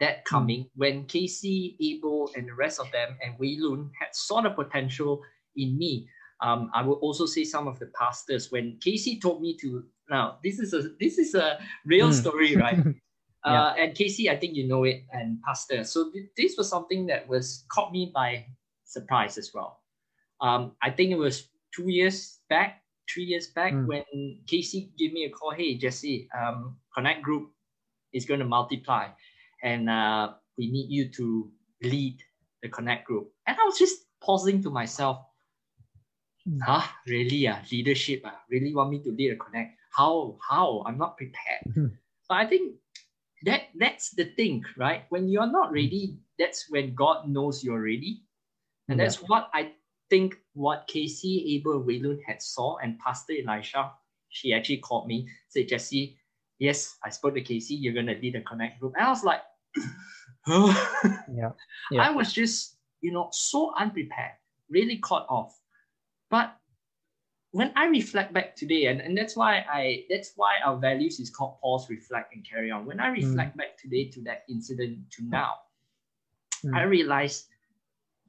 that 0.00 0.18
hmm. 0.18 0.34
coming 0.36 0.70
when 0.74 1.04
Casey, 1.04 1.76
Abel, 1.80 2.30
and 2.36 2.48
the 2.48 2.54
rest 2.54 2.80
of 2.80 2.90
them 2.92 3.16
and 3.22 3.34
Wei 3.38 3.56
Lun 3.58 3.90
had 3.98 4.14
saw 4.14 4.40
the 4.40 4.50
potential 4.50 5.22
in 5.56 5.78
me. 5.78 6.08
Um, 6.40 6.70
I 6.72 6.82
will 6.82 6.94
also 6.94 7.26
say 7.26 7.44
some 7.44 7.66
of 7.66 7.78
the 7.78 7.90
pastors 7.98 8.52
when 8.52 8.78
Casey 8.80 9.18
told 9.18 9.42
me 9.42 9.56
to 9.58 9.84
now 10.08 10.38
this 10.44 10.58
is 10.58 10.72
a 10.72 10.90
this 11.00 11.18
is 11.18 11.34
a 11.34 11.58
real 11.84 12.10
mm. 12.10 12.14
story, 12.14 12.56
right? 12.56 12.78
yeah. 13.46 13.62
uh, 13.62 13.74
and 13.76 13.94
Casey, 13.94 14.30
I 14.30 14.36
think 14.36 14.54
you 14.54 14.68
know 14.68 14.84
it, 14.84 15.02
and 15.12 15.42
pastor. 15.42 15.84
So 15.84 16.10
th- 16.12 16.30
this 16.36 16.56
was 16.56 16.68
something 16.68 17.06
that 17.06 17.28
was 17.28 17.64
caught 17.72 17.92
me 17.92 18.12
by 18.14 18.46
surprise 18.84 19.36
as 19.36 19.50
well. 19.52 19.80
Um, 20.40 20.76
I 20.80 20.90
think 20.90 21.10
it 21.10 21.18
was 21.18 21.48
two 21.74 21.90
years 21.90 22.38
back 22.48 22.82
three 23.12 23.24
years 23.24 23.48
back 23.48 23.72
mm. 23.72 23.86
when 23.86 24.04
Casey 24.46 24.92
gave 24.98 25.12
me 25.12 25.24
a 25.24 25.30
call. 25.30 25.52
Hey, 25.52 25.76
Jesse, 25.76 26.28
um, 26.38 26.76
Connect 26.94 27.22
Group 27.22 27.50
is 28.12 28.26
going 28.26 28.40
to 28.40 28.46
multiply, 28.46 29.08
and 29.62 29.90
uh, 29.90 30.34
we 30.56 30.70
need 30.70 30.90
you 30.90 31.08
to 31.10 31.50
lead 31.82 32.22
the 32.62 32.68
Connect 32.68 33.06
Group. 33.06 33.30
And 33.46 33.56
I 33.58 33.64
was 33.64 33.78
just 33.78 34.06
pausing 34.20 34.62
to 34.62 34.70
myself. 34.70 35.24
Huh? 36.62 36.86
Really? 37.06 37.46
Uh, 37.46 37.56
leadership? 37.70 38.22
Uh, 38.24 38.30
really 38.50 38.74
want 38.74 38.90
me 38.90 38.98
to 39.00 39.10
lead 39.10 39.32
a 39.32 39.36
Connect? 39.36 39.76
How? 39.94 40.38
How? 40.48 40.82
I'm 40.86 40.98
not 40.98 41.16
prepared. 41.16 41.92
But 42.28 42.34
I 42.34 42.46
think 42.46 42.74
that 43.44 43.62
that's 43.78 44.10
the 44.10 44.26
thing, 44.36 44.64
right? 44.76 45.04
When 45.08 45.28
you're 45.28 45.50
not 45.50 45.72
ready, 45.72 46.18
that's 46.38 46.66
when 46.68 46.94
God 46.94 47.28
knows 47.28 47.64
you're 47.64 47.82
ready. 47.82 48.22
And 48.88 48.98
yeah. 48.98 49.04
that's 49.04 49.16
what 49.22 49.50
I 49.54 49.72
think 50.10 50.36
what 50.54 50.86
Casey, 50.88 51.56
Abel, 51.56 51.80
Wei 51.80 52.00
Lun 52.00 52.20
had 52.26 52.42
saw 52.42 52.76
and 52.78 52.98
Pastor 52.98 53.32
Elisha, 53.32 53.92
she 54.30 54.52
actually 54.52 54.78
called 54.78 55.06
me, 55.06 55.28
said, 55.48 55.68
Jesse, 55.68 56.16
yes, 56.58 56.96
I 57.04 57.10
spoke 57.10 57.34
to 57.34 57.40
Casey, 57.40 57.74
you're 57.74 57.94
going 57.94 58.06
to 58.06 58.14
lead 58.14 58.36
a 58.36 58.42
connect 58.42 58.80
group. 58.80 58.94
And 58.96 59.06
I 59.06 59.10
was 59.10 59.24
like, 59.24 59.40
yeah. 60.46 60.86
yeah. 61.90 62.02
I 62.02 62.10
was 62.10 62.32
just, 62.32 62.76
you 63.00 63.12
know, 63.12 63.28
so 63.32 63.72
unprepared, 63.78 64.32
really 64.70 64.98
caught 64.98 65.26
off. 65.28 65.58
But 66.30 66.54
when 67.52 67.72
I 67.76 67.86
reflect 67.86 68.32
back 68.32 68.56
today, 68.56 68.86
and, 68.86 69.00
and 69.00 69.16
that's 69.16 69.36
why 69.36 69.64
I 69.70 70.04
that's 70.10 70.32
why 70.36 70.56
our 70.64 70.76
values 70.76 71.18
is 71.18 71.30
called 71.30 71.58
pause, 71.62 71.88
reflect, 71.88 72.34
and 72.34 72.46
carry 72.48 72.70
on. 72.70 72.84
When 72.84 73.00
I 73.00 73.08
reflect 73.08 73.54
mm. 73.54 73.58
back 73.58 73.78
today 73.78 74.10
to 74.10 74.22
that 74.24 74.44
incident 74.50 74.98
to 75.12 75.24
now, 75.24 75.54
mm. 76.64 76.76
I 76.76 76.82
realized 76.82 77.46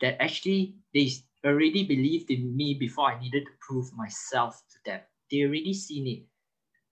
that 0.01 0.21
actually 0.21 0.75
they 0.93 1.11
already 1.45 1.83
believed 1.83 2.31
in 2.31 2.55
me 2.55 2.75
before 2.75 3.11
I 3.11 3.19
needed 3.19 3.45
to 3.45 3.51
prove 3.59 3.91
myself 3.95 4.61
to 4.71 4.77
them. 4.85 5.01
They 5.29 5.43
already 5.43 5.73
seen 5.73 6.07
it. 6.07 6.23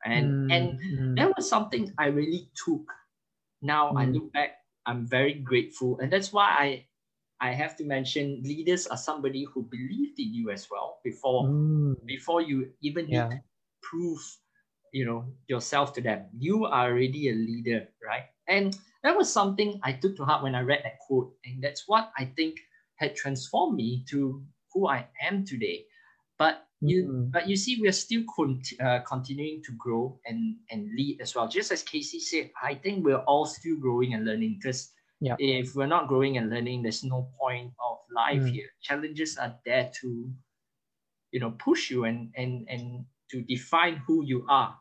And 0.07 0.47
mm, 0.47 0.55
and 0.55 0.65
mm. 0.79 1.15
that 1.19 1.35
was 1.35 1.49
something 1.49 1.91
I 1.99 2.07
really 2.07 2.49
took. 2.55 2.87
Now 3.61 3.91
mm. 3.91 3.99
I 3.99 4.05
look 4.05 4.31
back, 4.31 4.63
I'm 4.85 5.05
very 5.05 5.33
grateful. 5.35 5.99
And 5.99 6.11
that's 6.11 6.31
why 6.31 6.47
I 6.47 6.67
I 7.39 7.53
have 7.53 7.75
to 7.77 7.83
mention 7.83 8.41
leaders 8.41 8.87
are 8.87 8.97
somebody 8.97 9.43
who 9.43 9.67
believed 9.67 10.17
in 10.17 10.33
you 10.33 10.49
as 10.49 10.71
well 10.71 10.99
before 11.03 11.43
Mm. 11.45 11.99
before 12.07 12.41
you 12.41 12.71
even 12.81 13.11
need 13.11 13.27
Yeah. 13.27 13.29
to 13.29 13.39
prove 13.83 14.21
you 14.95 15.05
know 15.05 15.27
yourself 15.47 15.91
to 15.93 16.01
them. 16.01 16.31
You 16.39 16.65
are 16.65 16.87
already 16.87 17.29
a 17.29 17.35
leader, 17.35 17.91
right? 17.99 18.31
And 18.47 18.71
that 19.03 19.15
was 19.15 19.31
something 19.31 19.79
I 19.83 19.91
took 19.91 20.15
to 20.17 20.25
heart 20.25 20.41
when 20.43 20.55
I 20.55 20.61
read 20.63 20.81
that 20.83 20.99
quote, 21.03 21.35
and 21.43 21.61
that's 21.61 21.83
what 21.87 22.11
I 22.17 22.31
think 22.31 22.57
had 22.95 23.15
transformed 23.15 23.75
me 23.75 24.07
to 24.09 24.41
who 24.73 24.87
I 24.87 25.07
am 25.21 25.43
today. 25.43 25.85
But 26.37 26.67
you, 26.85 27.09
Mm. 27.09 27.31
but 27.31 27.47
you 27.47 27.55
see, 27.55 27.79
we 27.81 27.87
are 27.87 27.91
still 28.05 28.23
con- 28.35 28.61
uh, 28.79 28.99
continuing 29.07 29.61
to 29.63 29.71
grow 29.77 30.19
and 30.25 30.57
and 30.71 30.89
lead 30.95 31.21
as 31.21 31.35
well. 31.35 31.47
Just 31.47 31.71
as 31.71 31.83
Casey 31.83 32.19
said, 32.19 32.51
I 32.61 32.75
think 32.75 33.05
we're 33.05 33.23
all 33.27 33.45
still 33.45 33.77
growing 33.77 34.13
and 34.13 34.25
learning 34.25 34.59
because 34.61 34.91
Yeah. 35.19 35.35
if 35.37 35.75
we're 35.75 35.87
not 35.87 36.07
growing 36.07 36.37
and 36.37 36.49
learning, 36.49 36.83
there's 36.83 37.03
no 37.03 37.29
point 37.39 37.73
of 37.79 37.97
life 38.13 38.45
Mm. 38.45 38.51
here. 38.53 38.69
Challenges 38.81 39.37
are 39.37 39.55
there 39.65 39.91
to, 40.01 40.31
you 41.31 41.39
know, 41.39 41.51
push 41.51 41.89
you 41.91 42.05
and 42.05 42.31
and 42.35 42.67
and 42.69 43.05
to 43.31 43.41
define 43.43 43.97
who 44.07 44.23
you 44.25 44.45
are, 44.49 44.77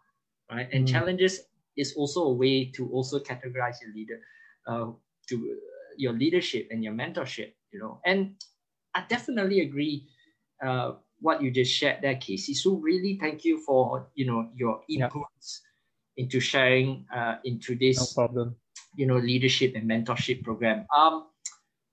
right? 0.51 0.69
And 0.73 0.87
Mm. 0.87 0.87
challenges 0.87 1.41
is 1.77 1.95
also 1.97 2.25
a 2.25 2.33
way 2.33 2.71
to 2.77 2.89
also 2.91 3.19
categorize 3.21 3.81
your 3.83 3.93
leader, 3.95 4.21
uh, 4.67 4.93
to 5.29 5.35
uh, 5.37 5.95
your 5.97 6.13
leadership 6.13 6.69
and 6.71 6.83
your 6.85 6.93
mentorship, 6.95 7.53
you 7.73 7.79
know. 7.81 8.01
And 8.05 8.35
I 8.95 9.05
definitely 9.09 9.61
agree 9.61 10.07
uh, 10.65 10.93
what 11.21 11.43
you 11.43 11.51
just 11.51 11.73
shared 11.73 12.03
there, 12.03 12.17
Casey. 12.17 12.55
So 12.55 12.77
really, 12.77 13.19
thank 13.21 13.45
you 13.45 13.59
for 13.65 14.09
you 14.15 14.27
know 14.27 14.49
your 14.55 14.83
Yeah. 14.89 15.09
inputs 15.09 15.61
into 16.17 16.41
sharing 16.41 17.07
uh, 17.15 17.37
into 17.45 17.73
No 17.75 17.79
this 17.81 18.13
problem. 18.15 18.57
you 18.97 19.07
know 19.07 19.17
leadership 19.17 19.75
and 19.77 19.89
mentorship 19.89 20.43
program. 20.43 20.87
Um, 20.95 21.27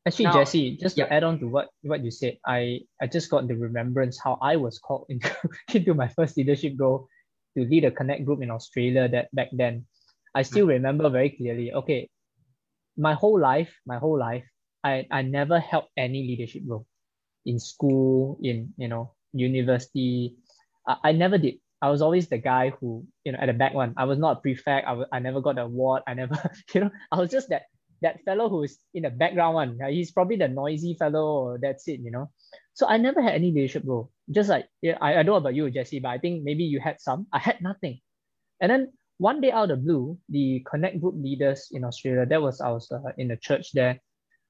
Actually, 0.05 0.25
Now- 0.25 0.43
Jesse, 0.43 0.75
just 0.75 0.97
to 0.97 1.07
add 1.07 1.23
on 1.23 1.39
to 1.39 1.47
what, 1.47 1.69
what 1.81 2.03
you 2.03 2.11
said, 2.11 2.35
I, 2.45 2.81
I 3.01 3.07
just 3.07 3.31
got 3.31 3.47
the 3.47 3.55
remembrance 3.55 4.19
how 4.19 4.37
I 4.41 4.57
was 4.57 4.77
called 4.77 5.05
into, 5.09 5.31
into 5.73 5.93
my 5.93 6.09
first 6.09 6.35
leadership 6.35 6.75
role 6.77 7.07
to 7.57 7.63
lead 7.63 7.85
a 7.85 7.91
connect 7.91 8.25
group 8.25 8.43
in 8.43 8.51
Australia 8.51 9.07
that 9.07 9.33
back 9.33 9.47
then. 9.53 9.85
I 10.35 10.41
still 10.41 10.67
remember 10.67 11.07
very 11.09 11.29
clearly. 11.29 11.71
Okay, 11.71 12.09
my 12.97 13.13
whole 13.13 13.39
life, 13.39 13.71
my 13.87 13.97
whole 13.97 14.19
life, 14.19 14.43
I, 14.83 15.07
I 15.09 15.21
never 15.21 15.57
held 15.59 15.85
any 15.95 16.19
leadership 16.27 16.63
role 16.67 16.85
in 17.45 17.57
school, 17.59 18.37
in 18.43 18.73
you 18.75 18.89
know, 18.89 19.12
university. 19.33 20.37
I, 20.87 20.97
I 21.05 21.11
never 21.11 21.37
did. 21.37 21.55
I 21.81 21.89
was 21.89 22.01
always 22.01 22.29
the 22.29 22.37
guy 22.37 22.71
who, 22.79 23.05
you 23.25 23.33
know, 23.33 23.39
at 23.41 23.47
the 23.47 23.53
back 23.53 23.73
one. 23.73 23.93
I 23.97 24.05
was 24.05 24.17
not 24.17 24.37
a 24.37 24.41
prefect. 24.41 24.87
I, 24.87 24.93
wa- 24.93 25.11
I 25.11 25.19
never 25.19 25.41
got 25.41 25.55
the 25.55 25.63
award. 25.63 26.03
I 26.07 26.13
never, 26.13 26.37
you 26.73 26.81
know, 26.81 26.91
I 27.11 27.19
was 27.19 27.29
just 27.29 27.49
that 27.49 27.63
that 28.01 28.23
fellow 28.25 28.49
who's 28.49 28.77
in 28.93 29.03
the 29.03 29.09
background 29.09 29.55
one. 29.55 29.79
He's 29.89 30.11
probably 30.11 30.35
the 30.35 30.47
noisy 30.47 30.93
fellow, 30.93 31.57
that's 31.61 31.87
it, 31.87 32.01
you 32.01 32.11
know. 32.11 32.29
So 32.73 32.85
I 32.87 32.97
never 32.97 33.21
had 33.21 33.33
any 33.35 33.51
leadership 33.51 33.83
role. 33.85 34.11
Just 34.31 34.49
like 34.49 34.67
yeah, 34.81 34.97
I, 35.01 35.13
I 35.19 35.23
don't 35.23 35.27
know 35.27 35.35
about 35.43 35.55
you, 35.55 35.69
Jesse, 35.71 35.99
but 35.99 36.09
I 36.09 36.17
think 36.17 36.43
maybe 36.43 36.63
you 36.63 36.79
had 36.79 36.99
some. 36.99 37.27
I 37.33 37.39
had 37.39 37.61
nothing. 37.61 37.99
And 38.61 38.71
then 38.71 38.93
one 39.17 39.41
day 39.41 39.51
out 39.51 39.71
of 39.71 39.83
blue, 39.83 40.17
the 40.29 40.65
connect 40.69 40.99
group 40.99 41.15
leaders 41.17 41.67
in 41.71 41.83
Australia, 41.83 42.25
that 42.25 42.41
was 42.41 42.61
I 42.61 42.69
was 42.69 42.91
uh, 42.91 42.99
in 43.17 43.27
the 43.29 43.37
church 43.37 43.71
there. 43.73 43.99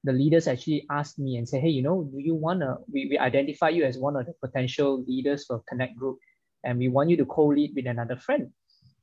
The 0.04 0.12
leaders 0.12 0.46
actually 0.46 0.86
asked 0.90 1.18
me 1.18 1.36
and 1.36 1.48
said, 1.48 1.62
"Hey, 1.62 1.70
you 1.70 1.82
know, 1.82 2.04
do 2.04 2.18
you 2.20 2.34
wanna? 2.34 2.76
We, 2.92 3.08
we 3.10 3.18
identify 3.18 3.70
you 3.70 3.84
as 3.84 3.96
one 3.98 4.16
of 4.16 4.26
the 4.26 4.34
potential 4.44 5.02
leaders 5.08 5.46
for 5.46 5.62
connect 5.66 5.96
group, 5.96 6.18
and 6.62 6.78
we 6.78 6.88
want 6.88 7.10
you 7.10 7.16
to 7.16 7.24
co-lead 7.24 7.72
with 7.74 7.86
another 7.86 8.16
friend, 8.16 8.52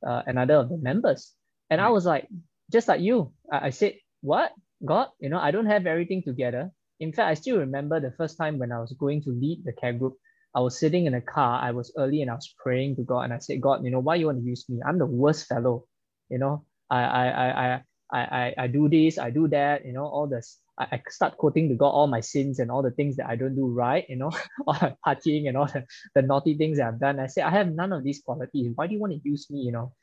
uh, 0.05 0.21
another 0.27 0.55
of 0.55 0.69
the 0.69 0.77
members." 0.77 1.33
And 1.69 1.81
I 1.81 1.89
was 1.89 2.05
like, 2.05 2.27
just 2.71 2.87
like 2.87 3.01
you, 3.01 3.33
I, 3.51 3.67
I 3.67 3.69
said, 3.71 3.95
"What, 4.21 4.51
God? 4.85 5.09
You 5.19 5.29
know, 5.29 5.39
I 5.39 5.51
don't 5.51 5.65
have 5.65 5.87
everything 5.87 6.21
together." 6.21 6.71
In 6.99 7.11
fact, 7.11 7.29
I 7.29 7.33
still 7.33 7.57
remember 7.57 7.99
the 7.99 8.11
first 8.11 8.37
time 8.37 8.59
when 8.59 8.71
I 8.71 8.79
was 8.79 8.93
going 8.93 9.23
to 9.23 9.31
lead 9.31 9.63
the 9.65 9.73
care 9.73 9.93
group. 9.93 10.17
I 10.53 10.59
was 10.59 10.77
sitting 10.77 11.07
in 11.07 11.15
a 11.15 11.21
car. 11.21 11.59
I 11.63 11.71
was 11.71 11.91
early 11.97 12.21
and 12.21 12.29
I 12.29 12.35
was 12.35 12.53
praying 12.61 12.97
to 12.97 13.03
God, 13.03 13.21
and 13.21 13.33
I 13.33 13.39
said, 13.39 13.59
"God, 13.61 13.83
you 13.83 13.89
know, 13.89 13.99
why 13.99 14.15
you 14.15 14.27
want 14.27 14.37
to 14.37 14.45
use 14.45 14.69
me? 14.69 14.81
I'm 14.85 14.99
the 14.99 15.05
worst 15.07 15.47
fellow. 15.47 15.87
You 16.29 16.37
know, 16.37 16.65
I 16.91 17.01
I 17.01 17.25
I 17.25 17.81
I 18.11 18.19
I, 18.19 18.53
I 18.57 18.67
do 18.67 18.89
this, 18.89 19.17
I 19.17 19.31
do 19.31 19.47
that. 19.47 19.85
You 19.85 19.93
know, 19.93 20.05
all 20.05 20.27
this. 20.27 20.59
I, 20.81 20.95
I 20.95 21.01
start 21.09 21.37
quoting 21.37 21.69
to 21.69 21.75
God 21.75 21.89
all 21.89 22.07
my 22.07 22.21
sins 22.21 22.59
and 22.59 22.71
all 22.71 22.81
the 22.81 22.91
things 22.91 23.17
that 23.17 23.27
I 23.27 23.35
don't 23.35 23.55
do 23.55 23.67
right. 23.67 24.05
You 24.09 24.17
know, 24.17 24.31
all 24.67 24.73
the 24.73 24.95
partying 25.05 25.47
and 25.47 25.57
all 25.57 25.67
the, 25.67 25.85
the 26.15 26.21
naughty 26.21 26.57
things 26.57 26.77
that 26.77 26.87
I've 26.87 26.99
done. 26.99 27.19
I 27.19 27.27
said, 27.27 27.45
I 27.45 27.51
have 27.51 27.71
none 27.71 27.93
of 27.93 28.03
these 28.03 28.21
qualities. 28.21 28.71
Why 28.75 28.87
do 28.87 28.93
you 28.93 28.99
want 28.99 29.13
to 29.13 29.21
use 29.23 29.47
me? 29.49 29.59
You 29.59 29.71
know, 29.71 29.93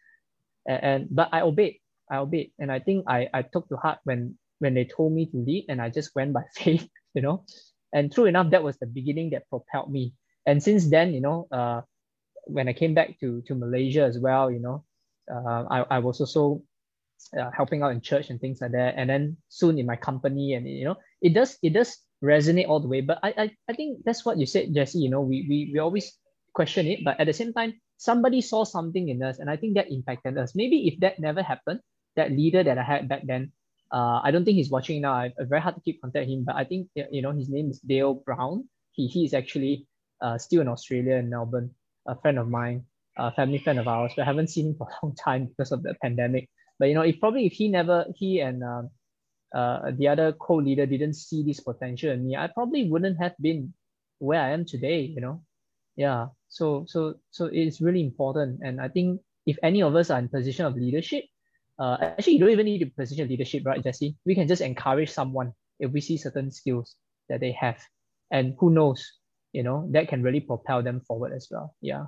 and, 0.66 0.82
and 0.82 1.08
but 1.10 1.28
I 1.32 1.40
obeyed. 1.42 1.78
I 2.10 2.18
obeyed, 2.18 2.52
and 2.58 2.72
I 2.72 2.78
think 2.78 3.04
I 3.08 3.28
I 3.34 3.42
took 3.42 3.68
to 3.68 3.76
heart 3.76 3.98
when 4.04 4.38
when 4.60 4.74
they 4.74 4.84
told 4.84 5.12
me 5.12 5.26
to 5.26 5.36
lead, 5.36 5.66
and 5.68 5.80
I 5.82 5.90
just 5.90 6.14
went 6.14 6.32
by 6.32 6.44
faith. 6.56 6.88
You 7.14 7.22
know, 7.22 7.44
and 7.92 8.12
true 8.12 8.26
enough, 8.26 8.50
that 8.50 8.62
was 8.62 8.78
the 8.78 8.86
beginning 8.86 9.30
that 9.30 9.48
propelled 9.50 9.90
me. 9.90 10.14
And 10.46 10.62
since 10.62 10.88
then, 10.88 11.12
you 11.12 11.20
know, 11.20 11.48
uh, 11.52 11.82
when 12.44 12.68
I 12.68 12.72
came 12.72 12.94
back 12.94 13.18
to 13.20 13.42
to 13.42 13.54
Malaysia 13.54 14.04
as 14.04 14.18
well, 14.18 14.50
you 14.50 14.60
know, 14.60 14.84
uh, 15.30 15.64
I 15.70 15.96
I 15.96 15.98
was 15.98 16.20
also 16.20 16.62
uh, 17.38 17.50
helping 17.54 17.82
out 17.82 17.92
in 17.92 18.00
church 18.00 18.30
and 18.30 18.40
things 18.40 18.60
like 18.60 18.72
that. 18.72 18.94
And 18.96 19.10
then 19.10 19.36
soon 19.48 19.78
in 19.78 19.86
my 19.86 19.96
company, 19.96 20.54
and 20.54 20.66
you 20.68 20.84
know, 20.84 20.96
it 21.20 21.34
does 21.34 21.58
it 21.62 21.72
does 21.72 21.96
resonate 22.22 22.68
all 22.68 22.80
the 22.80 22.88
way. 22.88 23.00
But 23.00 23.18
I 23.22 23.34
I, 23.36 23.46
I 23.68 23.72
think 23.74 24.04
that's 24.04 24.24
what 24.24 24.38
you 24.38 24.46
said, 24.46 24.74
Jesse. 24.74 24.98
You 24.98 25.10
know, 25.10 25.20
we 25.20 25.46
we 25.48 25.70
we 25.72 25.78
always 25.78 26.12
question 26.54 26.86
it, 26.86 27.04
but 27.04 27.18
at 27.20 27.26
the 27.26 27.32
same 27.32 27.52
time, 27.52 27.74
somebody 27.96 28.40
saw 28.40 28.64
something 28.64 29.08
in 29.08 29.22
us, 29.22 29.38
and 29.38 29.50
I 29.50 29.56
think 29.56 29.74
that 29.74 29.90
impacted 29.90 30.38
us. 30.38 30.54
Maybe 30.54 30.88
if 30.88 31.00
that 31.00 31.18
never 31.18 31.42
happened, 31.42 31.80
that 32.16 32.32
leader 32.32 32.62
that 32.62 32.78
I 32.78 32.82
had 32.82 33.08
back 33.08 33.22
then. 33.26 33.52
Uh, 33.90 34.20
I 34.22 34.30
don't 34.30 34.44
think 34.44 34.56
he's 34.60 34.68
watching 34.68 35.00
now. 35.00 35.14
I, 35.14 35.32
very 35.48 35.62
hard 35.62 35.76
to 35.76 35.80
keep 35.80 36.02
contact 36.02 36.28
him, 36.28 36.44
but 36.44 36.56
I 36.56 36.64
think 36.64 36.88
you 36.94 37.22
know 37.22 37.32
his 37.32 37.48
name 37.48 37.70
is 37.70 37.80
Dale 37.80 38.14
Brown. 38.14 38.68
He 38.92 39.06
he 39.06 39.24
is 39.24 39.32
actually 39.32 39.88
uh, 40.20 40.36
still 40.36 40.60
in 40.60 40.68
Australia 40.68 41.16
in 41.16 41.30
Melbourne, 41.30 41.72
a 42.06 42.14
friend 42.20 42.38
of 42.38 42.48
mine, 42.48 42.84
a 43.16 43.32
family 43.32 43.58
friend 43.58 43.78
of 43.78 43.88
ours. 43.88 44.12
We 44.16 44.24
haven't 44.24 44.50
seen 44.50 44.68
him 44.68 44.74
for 44.76 44.88
a 44.88 45.06
long 45.06 45.14
time 45.16 45.46
because 45.46 45.72
of 45.72 45.82
the 45.82 45.94
pandemic. 46.02 46.50
But 46.78 46.88
you 46.88 46.94
know, 46.94 47.02
if 47.02 47.20
probably 47.20 47.46
if 47.46 47.52
he 47.52 47.68
never 47.68 48.06
he 48.14 48.40
and 48.40 48.62
um, 48.62 48.90
uh, 49.54 49.90
the 49.96 50.08
other 50.08 50.32
co-leader 50.32 50.86
didn't 50.86 51.14
see 51.14 51.42
this 51.42 51.60
potential 51.60 52.10
in 52.12 52.26
me, 52.26 52.36
I 52.36 52.48
probably 52.48 52.88
wouldn't 52.88 53.18
have 53.18 53.34
been 53.40 53.74
where 54.18 54.40
I 54.40 54.50
am 54.50 54.64
today. 54.64 55.02
You 55.02 55.20
know, 55.20 55.42
yeah. 55.96 56.28
So 56.48 56.84
so 56.88 57.14
so 57.30 57.46
it's 57.46 57.80
really 57.80 58.02
important, 58.02 58.60
and 58.62 58.80
I 58.80 58.88
think 58.88 59.20
if 59.46 59.58
any 59.62 59.82
of 59.82 59.94
us 59.96 60.10
are 60.10 60.18
in 60.18 60.28
position 60.28 60.66
of 60.66 60.76
leadership, 60.76 61.24
uh, 61.78 61.96
actually 62.00 62.34
you 62.34 62.40
don't 62.40 62.50
even 62.50 62.66
need 62.66 62.82
a 62.82 62.86
position 62.86 63.28
leadership, 63.28 63.64
right, 63.64 63.82
Jesse? 63.82 64.16
We 64.24 64.34
can 64.34 64.48
just 64.48 64.62
encourage 64.62 65.10
someone 65.10 65.52
if 65.80 65.90
we 65.90 66.00
see 66.00 66.16
certain 66.16 66.50
skills 66.50 66.96
that 67.28 67.40
they 67.40 67.52
have, 67.52 67.78
and 68.30 68.54
who 68.58 68.70
knows, 68.70 69.12
you 69.52 69.62
know, 69.62 69.88
that 69.92 70.08
can 70.08 70.22
really 70.22 70.40
propel 70.40 70.82
them 70.82 71.00
forward 71.00 71.32
as 71.32 71.48
well. 71.50 71.74
Yeah. 71.80 72.06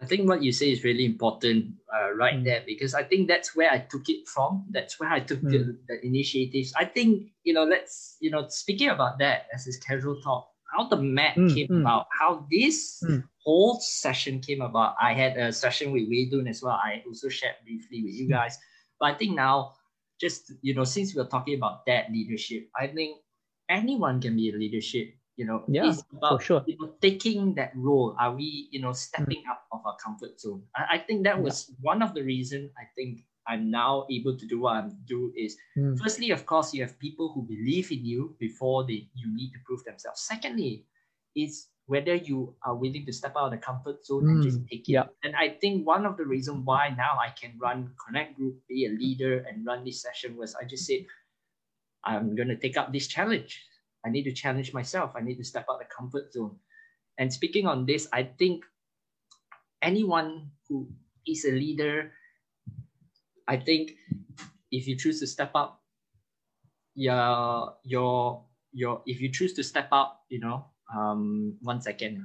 I 0.00 0.06
think 0.06 0.28
what 0.28 0.42
you 0.42 0.52
say 0.52 0.70
is 0.70 0.84
really 0.84 1.04
important 1.04 1.74
uh, 1.92 2.14
right 2.14 2.38
Mm. 2.38 2.44
there 2.44 2.62
because 2.64 2.94
I 2.94 3.02
think 3.02 3.26
that's 3.26 3.56
where 3.56 3.70
I 3.70 3.78
took 3.78 4.08
it 4.08 4.28
from. 4.28 4.64
That's 4.70 5.00
where 5.00 5.10
I 5.10 5.20
took 5.20 5.40
the, 5.42 5.58
Mm. 5.58 5.78
the 5.88 6.06
initiatives. 6.06 6.72
I 6.78 6.84
think, 6.84 7.32
you 7.42 7.52
know, 7.52 7.64
let's, 7.64 8.16
you 8.20 8.30
know, 8.30 8.46
speaking 8.48 8.90
about 8.90 9.18
that 9.18 9.48
as 9.52 9.64
this 9.64 9.76
casual 9.78 10.20
talk, 10.22 10.48
how 10.70 10.86
the 10.86 10.96
mat 11.02 11.34
Mm, 11.36 11.54
came 11.54 11.66
mm. 11.68 11.80
about, 11.80 12.06
how 12.14 12.46
this 12.50 13.02
Mm. 13.02 13.24
whole 13.42 13.80
session 13.80 14.38
came 14.40 14.60
about. 14.62 14.94
I 15.02 15.14
had 15.14 15.36
a 15.36 15.52
session 15.52 15.90
with 15.90 16.06
Wei 16.08 16.30
Dun 16.30 16.46
as 16.46 16.62
well. 16.62 16.78
I 16.78 17.02
also 17.06 17.28
shared 17.28 17.56
briefly 17.64 18.04
with 18.04 18.14
you 18.14 18.26
Mm. 18.28 18.38
guys. 18.38 18.56
But 19.00 19.06
I 19.06 19.14
think 19.18 19.34
now, 19.34 19.74
just, 20.20 20.52
you 20.62 20.74
know, 20.74 20.84
since 20.84 21.14
we're 21.14 21.26
talking 21.26 21.56
about 21.58 21.86
that 21.86 22.10
leadership, 22.12 22.70
I 22.78 22.86
think 22.86 23.18
anyone 23.68 24.20
can 24.20 24.36
be 24.36 24.50
a 24.50 24.56
leadership. 24.56 25.17
You 25.38 25.46
know, 25.46 25.68
Yeah, 25.68 25.84
it's 25.86 26.02
about 26.12 26.42
sure. 26.42 26.66
you 26.66 26.76
know, 26.78 26.94
taking 27.00 27.54
that 27.54 27.72
role. 27.76 28.16
Are 28.18 28.34
we, 28.34 28.68
you 28.72 28.82
know, 28.82 28.92
stepping 28.92 29.44
up 29.50 29.66
of 29.72 29.86
our 29.86 29.96
comfort 30.02 30.40
zone? 30.40 30.66
I, 30.76 30.96
I 30.96 30.98
think 30.98 31.24
that 31.24 31.38
Yeah. 31.38 31.42
was 31.42 31.70
one 31.80 32.02
of 32.02 32.12
the 32.14 32.22
reason 32.22 32.70
I 32.76 32.84
think 32.96 33.22
I'm 33.46 33.70
now 33.70 34.06
able 34.10 34.36
to 34.36 34.46
do 34.46 34.60
what 34.60 34.74
I'm 34.76 34.98
do 35.06 35.32
is 35.36 35.56
Mm. 35.76 36.02
firstly, 36.02 36.30
of 36.32 36.44
course, 36.44 36.74
you 36.74 36.82
have 36.82 36.98
people 36.98 37.32
who 37.32 37.42
believe 37.46 37.92
in 37.92 38.04
you 38.04 38.36
before 38.40 38.84
they 38.86 39.08
you 39.14 39.28
need 39.34 39.52
to 39.52 39.60
prove 39.64 39.84
themselves. 39.84 40.20
Secondly, 40.26 40.86
is 41.36 41.68
whether 41.86 42.14
you 42.16 42.56
are 42.66 42.74
willing 42.76 43.06
to 43.06 43.12
step 43.12 43.34
out 43.36 43.46
of 43.46 43.52
the 43.52 43.58
comfort 43.58 44.04
zone 44.04 44.26
and 44.28 44.42
just 44.42 44.60
Mm, 44.60 44.68
take 44.70 44.88
it. 44.90 44.92
yeah. 44.92 45.06
And 45.22 45.36
I 45.36 45.50
think 45.60 45.86
one 45.86 46.04
of 46.04 46.16
the 46.18 46.26
reasons 46.26 46.66
why 46.66 46.90
now 46.90 47.16
I 47.18 47.30
can 47.30 47.58
run 47.58 47.94
Connect 48.04 48.36
Group, 48.36 48.60
be 48.68 48.86
a 48.86 48.90
leader, 48.90 49.38
and 49.48 49.64
run 49.64 49.84
this 49.84 50.02
session 50.02 50.36
was 50.36 50.54
I 50.56 50.64
just 50.64 50.84
said, 50.86 51.06
I'm 52.04 52.34
gonna 52.34 52.56
take 52.58 52.76
up 52.76 52.92
this 52.92 53.06
challenge. 53.08 53.64
I 54.08 54.10
need 54.10 54.24
to 54.24 54.32
challenge 54.32 54.72
myself. 54.72 55.12
I 55.12 55.20
need 55.20 55.36
to 55.36 55.44
step 55.44 55.66
out 55.68 55.84
the 55.84 55.84
comfort 55.92 56.32
zone. 56.32 56.56
And 57.20 57.28
speaking 57.28 57.68
on 57.68 57.84
this, 57.84 58.08
I 58.08 58.24
think 58.24 58.64
anyone 59.84 60.48
who 60.64 60.88
is 61.28 61.44
a 61.44 61.52
leader, 61.52 62.12
I 63.46 63.60
think 63.60 63.92
if 64.72 64.88
you 64.88 64.96
choose 64.96 65.20
to 65.20 65.26
step 65.26 65.52
up, 65.52 65.84
your 66.96 67.76
your 67.84 68.48
your 68.72 69.02
if 69.04 69.20
you 69.20 69.28
choose 69.28 69.52
to 69.60 69.62
step 69.62 69.92
up, 69.92 70.24
you 70.32 70.40
know, 70.40 70.64
um, 70.96 71.58
one 71.60 71.84
second. 71.84 72.24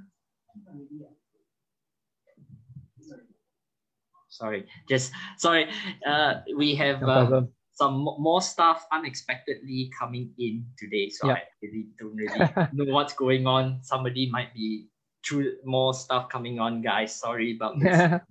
Sorry, 4.30 4.66
just 4.88 5.12
sorry. 5.38 5.68
Uh, 6.08 6.48
we 6.56 6.76
have 6.76 7.04
uh. 7.04 7.44
Some 7.74 8.06
more 8.20 8.42
stuff 8.42 8.86
unexpectedly 8.92 9.92
coming 9.98 10.32
in 10.38 10.66
today. 10.78 11.10
So 11.10 11.32
I 11.32 11.42
really 11.62 11.88
don't 11.98 12.16
really 12.16 12.70
know 12.74 12.94
what's 12.94 13.14
going 13.14 13.48
on. 13.48 13.80
Somebody 13.82 14.30
might 14.30 14.54
be 14.54 14.88
through 15.26 15.58
more 15.66 15.94
stuff 15.94 16.30
coming 16.30 16.60
on, 16.60 16.82
guys. 16.82 17.16
Sorry 17.16 17.56
about 17.56 17.80
this. 17.80 18.22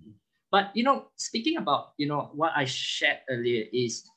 but 0.51 0.71
you 0.73 0.83
know, 0.83 1.07
speaking 1.17 1.57
about 1.57 1.91
you 1.97 2.07
know 2.07 2.31
what 2.33 2.53
I 2.55 2.63
shared 2.63 3.19
earlier 3.29 3.65
is 3.73 4.07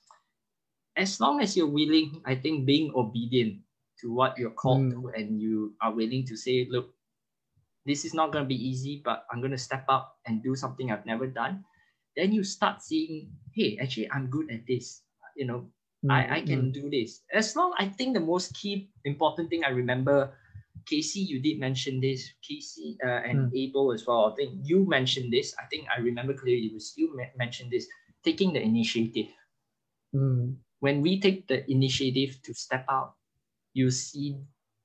as 0.97 1.21
long 1.21 1.43
as 1.43 1.57
you're 1.57 1.67
willing, 1.67 2.23
I 2.25 2.35
think 2.35 2.65
being 2.65 2.93
obedient 2.95 3.61
to 4.01 4.13
what 4.13 4.39
you're 4.39 4.55
called 4.55 4.81
mm. 4.81 4.91
to 4.93 5.09
and 5.17 5.41
you 5.41 5.75
are 5.83 5.93
willing 5.93 6.25
to 6.27 6.37
say, 6.37 6.69
look, 6.71 6.95
this 7.85 8.05
is 8.05 8.15
not 8.15 8.33
going 8.33 8.45
to 8.45 8.49
be 8.49 8.57
easy, 8.57 9.03
but 9.05 9.27
I'm 9.31 9.41
going 9.41 9.53
to 9.53 9.59
step 9.59 9.85
up 9.89 10.17
and 10.27 10.43
do 10.43 10.55
something 10.55 10.91
I've 10.91 11.07
never 11.07 11.27
done. 11.27 11.65
Then 12.17 12.33
you 12.33 12.45
start 12.45 12.83
seeing, 12.83 13.31
hey, 13.53 13.79
actually, 13.81 14.11
I'm 14.11 14.29
good 14.29 14.51
at 14.51 14.67
this 14.67 15.03
you 15.37 15.47
know 15.47 15.69
mm, 16.05 16.11
I, 16.11 16.39
I 16.39 16.41
can 16.41 16.71
mm. 16.71 16.73
do 16.73 16.91
this 16.91 17.23
as 17.33 17.55
long 17.55 17.73
i 17.79 17.87
think 17.87 18.15
the 18.15 18.25
most 18.25 18.57
key 18.57 18.91
important 19.05 19.51
thing 19.51 19.65
i 19.65 19.71
remember 19.71 20.33
casey 20.87 21.21
you 21.21 21.41
did 21.41 21.61
mention 21.61 22.01
this 22.01 22.33
casey 22.43 22.97
uh, 23.05 23.21
and 23.27 23.53
mm. 23.53 23.57
abel 23.57 23.93
as 23.93 24.07
well 24.07 24.33
i 24.33 24.35
think 24.35 24.57
you 24.63 24.87
mentioned 24.89 25.33
this 25.33 25.55
i 25.61 25.67
think 25.67 25.87
i 25.95 26.01
remember 26.01 26.33
clearly 26.33 26.67
it 26.67 26.75
was 26.75 26.95
you 26.97 27.13
mentioned 27.37 27.71
this 27.71 27.87
taking 28.25 28.53
the 28.53 28.61
initiative 28.61 29.29
mm. 30.15 30.55
when 30.81 31.03
we 31.03 31.21
take 31.21 31.47
the 31.49 31.69
initiative 31.71 32.41
to 32.43 32.55
step 32.55 32.85
out 32.89 33.15
you 33.75 33.91
see 33.91 34.37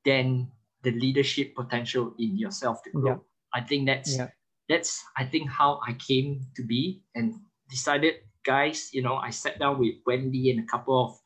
then 0.04 0.52
the 0.84 0.92
leadership 0.92 1.56
potential 1.56 2.14
in 2.20 2.38
yourself 2.38 2.84
to 2.84 2.90
grow 2.92 3.16
yeah. 3.16 3.24
i 3.54 3.62
think 3.62 3.88
that's 3.88 4.18
yeah. 4.18 4.28
that's 4.68 5.04
i 5.18 5.24
think 5.24 5.50
how 5.50 5.80
i 5.88 5.94
came 5.94 6.42
to 6.56 6.64
be 6.64 7.02
and 7.16 7.36
decided 7.70 8.16
guys, 8.44 8.90
you 8.94 9.02
know, 9.02 9.16
I 9.16 9.30
sat 9.30 9.60
down 9.60 9.80
with 9.80 9.96
Wendy 10.06 10.52
and 10.52 10.60
a 10.60 10.68
couple 10.68 11.06
of 11.06 11.20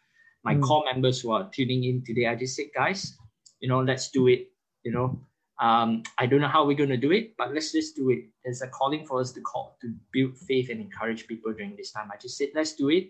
my 0.43 0.55
mm. 0.55 0.61
core 0.61 0.83
members 0.91 1.21
who 1.21 1.31
are 1.31 1.49
tuning 1.51 1.83
in 1.83 2.03
today. 2.05 2.27
I 2.27 2.35
just 2.35 2.55
said, 2.55 2.67
guys, 2.75 3.17
you 3.59 3.67
know, 3.67 3.81
let's 3.81 4.09
do 4.09 4.27
it. 4.27 4.51
You 4.83 4.91
know, 4.91 5.19
um, 5.59 6.03
I 6.19 6.25
don't 6.25 6.41
know 6.41 6.47
how 6.47 6.65
we're 6.65 6.77
going 6.77 6.89
to 6.89 6.97
do 6.97 7.11
it, 7.11 7.35
but 7.37 7.53
let's 7.53 7.71
just 7.71 7.95
do 7.95 8.09
it. 8.11 8.25
There's 8.43 8.61
a 8.61 8.67
calling 8.67 9.05
for 9.05 9.19
us 9.21 9.31
to 9.33 9.41
call 9.41 9.77
to 9.81 9.93
build 10.11 10.37
faith 10.37 10.69
and 10.69 10.79
encourage 10.79 11.27
people 11.27 11.53
during 11.53 11.75
this 11.75 11.91
time. 11.91 12.09
I 12.13 12.17
just 12.17 12.37
said, 12.37 12.49
let's 12.53 12.73
do 12.73 12.89
it. 12.89 13.09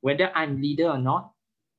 Whether 0.00 0.30
I'm 0.34 0.60
leader 0.60 0.88
or 0.88 0.98
not, 0.98 1.32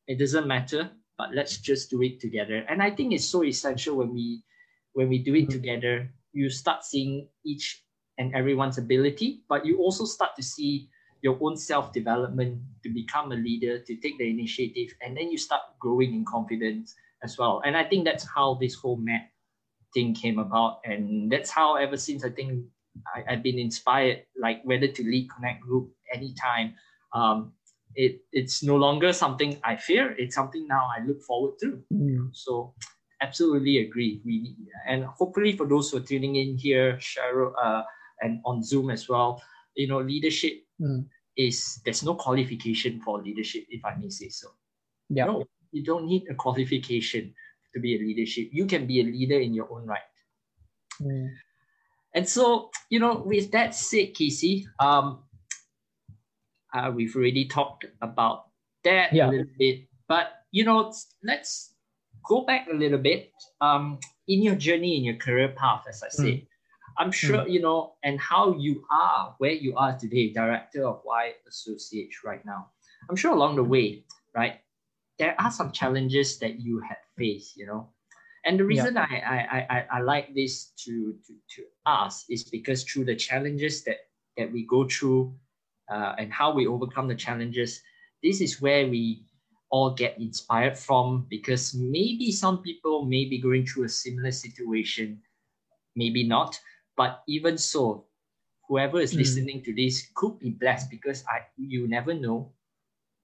it 0.08 0.20
doesn't 0.20 0.48
matter. 0.48 0.90
But 1.18 1.36
let's 1.36 1.58
just 1.58 1.90
do 1.90 2.02
it 2.02 2.20
together. 2.20 2.66
And 2.70 2.82
I 2.82 2.92
think 2.92 3.14
it's 3.14 3.28
so 3.28 3.44
essential 3.44 3.98
when 3.98 4.14
we 4.14 4.42
when 4.94 5.10
we 5.10 5.20
do 5.20 5.36
it 5.36 5.48
mm-hmm. 5.48 5.52
together. 5.52 6.10
You 6.32 6.50
start 6.50 6.86
seeing 6.86 7.28
each 7.44 7.84
and 8.18 8.34
everyone's 8.34 8.78
ability, 8.78 9.44
but 9.50 9.66
you 9.66 9.80
also 9.80 10.06
start 10.06 10.36
to 10.38 10.44
see 10.44 10.90
your 11.22 11.38
own 11.42 11.58
self 11.58 11.92
development 11.94 12.60
to 12.84 12.90
become 12.90 13.32
a 13.32 13.36
leader, 13.36 13.80
to 13.80 13.96
take 13.98 14.18
the 14.18 14.30
initiative, 14.30 14.94
and 15.02 15.16
then 15.18 15.32
you 15.32 15.38
start 15.38 15.62
growing 15.80 16.14
in 16.14 16.26
confidence 16.26 16.96
as 17.24 17.38
well. 17.38 17.62
And 17.66 17.76
I 17.76 17.84
think 17.84 18.06
that's 18.06 18.26
how 18.28 18.56
this 18.56 18.76
whole 18.76 18.98
map 18.98 19.30
thing 19.94 20.14
came 20.14 20.40
about. 20.40 20.80
And 20.86 21.32
that's 21.32 21.50
how 21.50 21.76
ever 21.76 21.98
since 21.98 22.24
I 22.24 22.30
think 22.30 22.64
I, 23.16 23.32
have 23.32 23.44
been 23.44 23.60
inspired, 23.60 24.24
like 24.40 24.62
whether 24.64 24.88
to 24.88 25.04
lead 25.04 25.30
Connect 25.36 25.62
Group 25.62 25.92
anytime. 26.14 26.76
Um, 27.14 27.54
it 27.96 28.22
it's 28.32 28.62
no 28.62 28.76
longer 28.76 29.12
something 29.12 29.60
I 29.64 29.76
fear. 29.76 30.16
It's 30.18 30.36
something 30.36 30.68
now 30.68 30.88
I 30.96 31.04
look 31.06 31.22
forward 31.24 31.56
to. 31.62 31.82
Mm. 31.92 32.30
So 32.34 32.74
absolutely 33.22 33.80
agree. 33.80 34.22
We 34.24 34.56
and 34.88 35.06
hopefully 35.06 35.58
for 35.58 35.68
those 35.68 35.90
who 35.90 35.98
are 35.98 36.02
tuning 36.06 36.36
in 36.36 36.58
here, 36.58 36.98
Cheryl, 36.98 37.52
uh, 37.62 37.84
and 38.22 38.40
on 38.46 38.64
Zoom 38.64 38.90
as 38.90 39.10
well, 39.10 39.42
you 39.76 39.88
know, 39.88 40.00
leadership 40.00 40.64
mm. 40.80 41.06
is 41.38 41.82
there's 41.86 42.04
no 42.04 42.16
qualification 42.16 43.02
for 43.02 43.22
leadership, 43.22 43.66
if 43.70 43.84
I 43.86 43.96
may 43.96 44.10
say 44.10 44.30
so. 44.30 44.48
Yeah. 45.10 45.26
No, 45.26 45.44
you 45.72 45.84
don't 45.84 46.06
need 46.06 46.24
a 46.30 46.36
qualification 46.36 47.34
to 47.74 47.80
be 47.80 47.96
a 47.96 48.00
leadership. 48.00 48.50
You 48.52 48.66
can 48.66 48.88
be 48.88 49.02
a 49.02 49.04
leader 49.04 49.40
in 49.40 49.54
your 49.54 49.72
own 49.72 49.86
right. 49.86 50.02
Mm. 51.02 51.30
And 52.16 52.28
so, 52.28 52.72
you 52.90 53.00
know, 53.00 53.22
with 53.26 53.52
that 53.52 53.76
said, 53.76 54.14
Casey, 54.16 54.68
um, 54.80 55.24
uh, 56.74 56.92
we've 56.94 57.16
already 57.16 57.46
talked 57.46 57.86
about 58.02 58.46
that 58.84 59.14
yeah. 59.14 59.30
a 59.30 59.32
little 59.32 59.54
bit, 59.58 59.88
but 60.08 60.28
you 60.52 60.64
know, 60.64 60.94
let's 61.24 61.76
go 62.28 62.42
back 62.42 62.68
a 62.72 62.76
little 62.76 62.98
bit. 62.98 63.32
Um, 63.62 64.00
in 64.28 64.44
your 64.44 64.56
journey 64.56 64.98
in 64.98 65.04
your 65.04 65.16
career 65.16 65.50
path, 65.50 65.86
as 65.90 66.04
I 66.04 66.10
said, 66.10 66.26
mm. 66.26 66.48
I'm 67.00 67.12
sure, 67.12 67.38
mm. 67.38 67.50
you 67.50 67.62
know, 67.62 67.94
and 68.04 68.20
how 68.20 68.54
you 68.58 68.84
are 68.92 69.34
where 69.38 69.54
you 69.54 69.76
are 69.78 69.98
today, 69.98 70.34
director 70.34 70.86
of 70.86 71.02
Wai 71.06 71.34
Associates 71.48 72.18
right 72.26 72.46
now. 72.46 72.70
I'm 73.10 73.16
sure 73.16 73.34
along 73.34 73.56
the 73.56 73.64
way, 73.64 74.04
right, 74.36 74.60
there 75.18 75.36
are 75.40 75.50
some 75.50 75.72
challenges 75.72 76.38
that 76.40 76.60
you 76.60 76.82
had 76.82 76.98
faced, 77.18 77.56
you 77.58 77.66
know. 77.66 77.90
And 78.46 78.60
the 78.60 78.66
reason 78.66 78.96
yeah. 78.96 79.06
I, 79.10 79.16
I, 79.16 79.78
I, 79.78 79.86
I 79.98 80.02
like 80.02 80.34
this 80.34 80.72
to, 80.86 81.16
to, 81.28 81.34
to 81.56 81.64
us 81.86 82.26
is 82.30 82.44
because 82.44 82.84
through 82.84 83.06
the 83.06 83.16
challenges 83.16 83.84
that, 83.84 83.98
that 84.38 84.52
we 84.52 84.66
go 84.66 84.88
through 84.88 85.36
uh, 85.92 86.16
and 86.18 86.32
how 86.32 86.54
we 86.54 86.68
overcome 86.68 87.08
the 87.08 87.16
challenges, 87.16 87.82
this 88.24 88.42
is 88.42 88.62
where 88.62 88.88
we 88.88 89.24
all 89.72 89.94
get 89.94 90.18
inspired 90.20 90.78
from 90.78 91.28
because 91.30 91.76
maybe 91.76 92.32
some 92.32 92.62
people 92.62 93.06
may 93.06 93.26
be 93.26 93.40
going 93.40 93.66
through 93.66 93.84
a 93.84 93.90
similar 93.90 94.32
situation, 94.32 95.22
maybe 95.96 96.24
not, 96.28 96.60
but 97.00 97.24
even 97.30 97.58
so, 97.58 98.04
whoever 98.68 99.00
is 99.00 99.14
mm. 99.14 99.20
listening 99.20 99.64
to 99.64 99.74
this 99.74 100.12
could 100.16 100.38
be 100.38 100.50
blessed 100.50 100.92
because 100.92 101.24
I 101.32 101.48
you 101.56 101.88
never 101.88 102.14
know. 102.14 102.52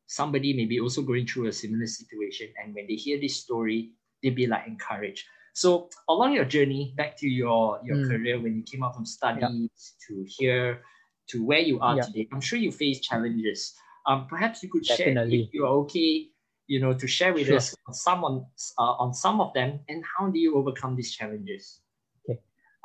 Somebody 0.08 0.54
may 0.54 0.64
be 0.64 0.80
also 0.80 1.02
going 1.02 1.28
through 1.28 1.48
a 1.48 1.52
similar 1.52 1.86
situation. 1.86 2.48
And 2.56 2.74
when 2.74 2.88
they 2.88 2.96
hear 2.96 3.20
this 3.20 3.36
story, 3.36 3.92
they'll 4.24 4.34
be 4.34 4.48
like 4.48 4.66
encouraged. 4.66 5.26
So 5.54 5.90
along 6.08 6.34
your 6.34 6.46
journey 6.46 6.94
back 6.96 7.18
to 7.18 7.28
your, 7.28 7.82
your 7.84 7.98
mm. 7.98 8.08
career 8.08 8.40
when 8.40 8.56
you 8.56 8.64
came 8.64 8.82
out 8.82 8.96
from 8.96 9.06
studies 9.06 9.96
to 10.08 10.24
here 10.26 10.82
to 11.30 11.44
where 11.44 11.60
you 11.60 11.82
are 11.82 12.00
today, 12.00 12.30
I'm 12.32 12.40
sure 12.40 12.60
you 12.60 12.72
face 12.72 13.02
challenges. 13.02 13.76
Um, 14.06 14.28
perhaps 14.28 14.64
you 14.64 14.70
could 14.70 14.86
Definitely. 14.86 15.38
share 15.38 15.48
if 15.48 15.54
you're 15.54 15.68
okay, 15.84 16.30
you 16.68 16.80
know, 16.80 16.94
to 16.94 17.08
share 17.08 17.34
with 17.34 17.48
sure. 17.48 17.58
us 17.58 17.76
some 17.92 18.24
on, 18.24 18.46
uh, 18.78 19.04
on 19.04 19.14
some 19.14 19.42
of 19.42 19.54
them 19.54 19.80
and 19.90 20.04
how 20.06 20.28
do 20.28 20.40
you 20.40 20.56
overcome 20.56 20.96
these 20.96 21.12
challenges? 21.12 21.82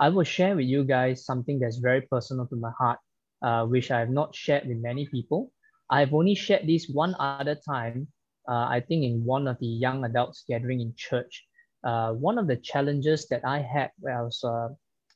I 0.00 0.08
will 0.08 0.24
share 0.24 0.56
with 0.56 0.64
you 0.64 0.82
guys 0.82 1.26
something 1.26 1.58
that's 1.58 1.76
very 1.76 2.00
personal 2.00 2.46
to 2.46 2.56
my 2.56 2.70
heart, 2.78 2.98
uh, 3.42 3.66
which 3.66 3.90
I 3.90 4.00
have 4.00 4.08
not 4.08 4.34
shared 4.34 4.66
with 4.66 4.78
many 4.78 5.06
people. 5.06 5.52
I've 5.90 6.14
only 6.14 6.34
shared 6.34 6.66
this 6.66 6.88
one 6.88 7.14
other 7.18 7.54
time, 7.54 8.08
uh, 8.48 8.64
I 8.64 8.80
think 8.80 9.04
in 9.04 9.22
one 9.26 9.46
of 9.46 9.58
the 9.60 9.66
young 9.66 10.04
adults 10.04 10.44
gathering 10.48 10.80
in 10.80 10.94
church. 10.96 11.44
Uh, 11.84 12.14
one 12.14 12.38
of 12.38 12.46
the 12.46 12.56
challenges 12.56 13.28
that 13.28 13.44
I 13.44 13.60
had 13.60 13.90
when 14.00 14.14
I 14.14 14.22
was, 14.22 14.42
uh, 14.42 14.68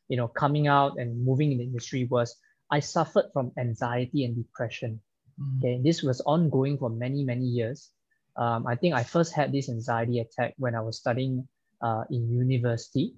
you 0.09 0.18
know, 0.18 0.28
coming 0.28 0.66
out 0.66 0.99
and 0.99 1.24
moving 1.24 1.53
in 1.53 1.59
the 1.59 1.64
industry 1.64 2.05
was 2.05 2.37
I 2.70 2.80
suffered 2.80 3.26
from 3.32 3.53
anxiety 3.59 4.24
and 4.24 4.37
depression. 4.37 5.01
Mm. 5.41 5.59
Okay, 5.59 5.80
this 5.82 6.03
was 6.03 6.20
ongoing 6.22 6.76
for 6.76 6.91
many 6.91 7.24
many 7.24 7.45
years. 7.45 7.91
Um, 8.37 8.66
I 8.66 8.76
think 8.76 8.95
I 8.95 9.05
first 9.05 9.32
had 9.32 9.53
this 9.53 9.68
anxiety 9.68 10.20
attack 10.20 10.55
when 10.59 10.74
I 10.74 10.80
was 10.80 10.99
studying 10.99 11.49
uh, 11.80 12.05
in 12.11 12.30
university 12.30 13.14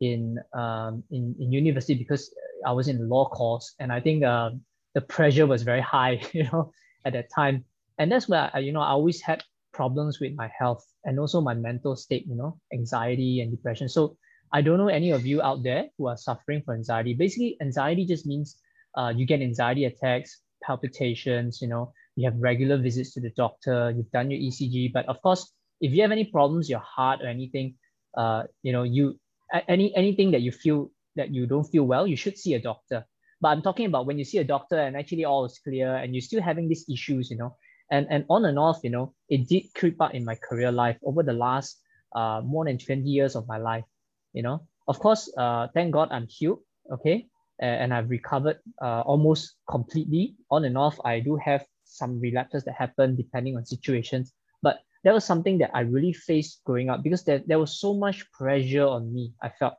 in 0.00 0.38
um, 0.52 1.02
in 1.10 1.34
in 1.38 1.52
university 1.52 1.94
because 1.94 2.34
I 2.66 2.72
was 2.72 2.88
in 2.88 3.08
law 3.08 3.28
course, 3.28 3.74
and 3.78 3.92
I 3.92 4.00
think 4.00 4.24
uh, 4.24 4.50
the 4.94 5.00
pressure 5.00 5.46
was 5.46 5.62
very 5.62 5.80
high, 5.80 6.22
you 6.32 6.44
know, 6.44 6.72
at 7.04 7.12
that 7.12 7.30
time. 7.34 7.64
And 7.98 8.10
that's 8.10 8.28
where 8.28 8.50
I, 8.52 8.60
you 8.60 8.72
know 8.72 8.80
I 8.80 8.90
always 8.90 9.20
had 9.20 9.44
problems 9.72 10.20
with 10.20 10.34
my 10.34 10.50
health 10.58 10.84
and 11.04 11.18
also 11.18 11.40
my 11.40 11.54
mental 11.54 11.96
state, 11.96 12.26
you 12.26 12.34
know, 12.34 12.58
anxiety 12.72 13.40
and 13.40 13.50
depression. 13.50 13.88
So 13.88 14.16
I 14.52 14.62
don't 14.62 14.78
know 14.78 14.88
any 14.88 15.10
of 15.10 15.24
you 15.24 15.42
out 15.42 15.62
there 15.62 15.86
who 15.96 16.08
are 16.08 16.16
suffering 16.16 16.62
from 16.62 16.76
anxiety. 16.76 17.14
Basically, 17.14 17.56
anxiety 17.60 18.04
just 18.04 18.26
means 18.26 18.56
uh, 18.96 19.12
you 19.14 19.26
get 19.26 19.40
anxiety 19.40 19.84
attacks, 19.84 20.40
palpitations, 20.62 21.60
you 21.62 21.68
know, 21.68 21.92
you 22.16 22.24
have 22.24 22.36
regular 22.38 22.76
visits 22.78 23.14
to 23.14 23.20
the 23.20 23.30
doctor, 23.36 23.92
you've 23.96 24.10
done 24.10 24.30
your 24.30 24.40
ECG, 24.40 24.92
but 24.92 25.06
of 25.08 25.22
course, 25.22 25.52
if 25.80 25.92
you 25.92 26.02
have 26.02 26.10
any 26.10 26.24
problems, 26.24 26.68
your 26.68 26.80
heart 26.80 27.20
or 27.22 27.28
anything, 27.28 27.74
uh, 28.16 28.42
you 28.62 28.72
know, 28.72 28.82
you 28.82 29.19
any 29.68 29.94
anything 29.96 30.30
that 30.32 30.42
you 30.42 30.52
feel 30.52 30.90
that 31.16 31.32
you 31.34 31.46
don't 31.46 31.64
feel 31.64 31.84
well, 31.84 32.06
you 32.06 32.16
should 32.16 32.38
see 32.38 32.54
a 32.54 32.60
doctor. 32.60 33.04
But 33.40 33.48
I'm 33.48 33.62
talking 33.62 33.86
about 33.86 34.06
when 34.06 34.18
you 34.18 34.24
see 34.24 34.38
a 34.38 34.44
doctor 34.44 34.78
and 34.78 34.96
actually 34.96 35.24
all 35.24 35.44
is 35.44 35.58
clear 35.58 35.96
and 35.96 36.14
you're 36.14 36.22
still 36.22 36.42
having 36.42 36.68
these 36.68 36.84
issues, 36.88 37.30
you 37.30 37.36
know, 37.36 37.56
and 37.90 38.06
and 38.10 38.24
on 38.28 38.44
and 38.44 38.58
off, 38.58 38.80
you 38.82 38.90
know, 38.90 39.14
it 39.28 39.48
did 39.48 39.64
creep 39.74 40.00
up 40.00 40.14
in 40.14 40.24
my 40.24 40.34
career 40.36 40.70
life 40.70 40.98
over 41.04 41.22
the 41.22 41.32
last 41.32 41.80
uh, 42.14 42.40
more 42.44 42.64
than 42.64 42.78
20 42.78 43.08
years 43.08 43.36
of 43.36 43.46
my 43.48 43.58
life, 43.58 43.84
you 44.32 44.42
know. 44.42 44.66
Of 44.88 44.98
course, 44.98 45.32
uh, 45.36 45.68
thank 45.74 45.92
God 45.92 46.08
I'm 46.10 46.26
healed, 46.28 46.60
okay, 46.92 47.28
and 47.60 47.94
I've 47.94 48.10
recovered 48.10 48.58
uh, 48.82 49.02
almost 49.02 49.54
completely. 49.68 50.36
On 50.50 50.64
and 50.64 50.76
off, 50.76 50.98
I 51.04 51.20
do 51.20 51.36
have 51.36 51.64
some 51.84 52.20
relapses 52.20 52.64
that 52.64 52.74
happen 52.74 53.16
depending 53.16 53.56
on 53.56 53.64
situations, 53.64 54.32
but 54.62 54.80
that 55.04 55.14
was 55.14 55.24
something 55.24 55.58
that 55.58 55.70
I 55.74 55.80
really 55.80 56.12
faced 56.12 56.60
growing 56.64 56.90
up 56.90 57.02
because 57.02 57.24
there, 57.24 57.42
there 57.46 57.58
was 57.58 57.80
so 57.80 57.94
much 57.94 58.30
pressure 58.32 58.86
on 58.86 59.12
me, 59.12 59.32
I 59.42 59.48
felt. 59.48 59.74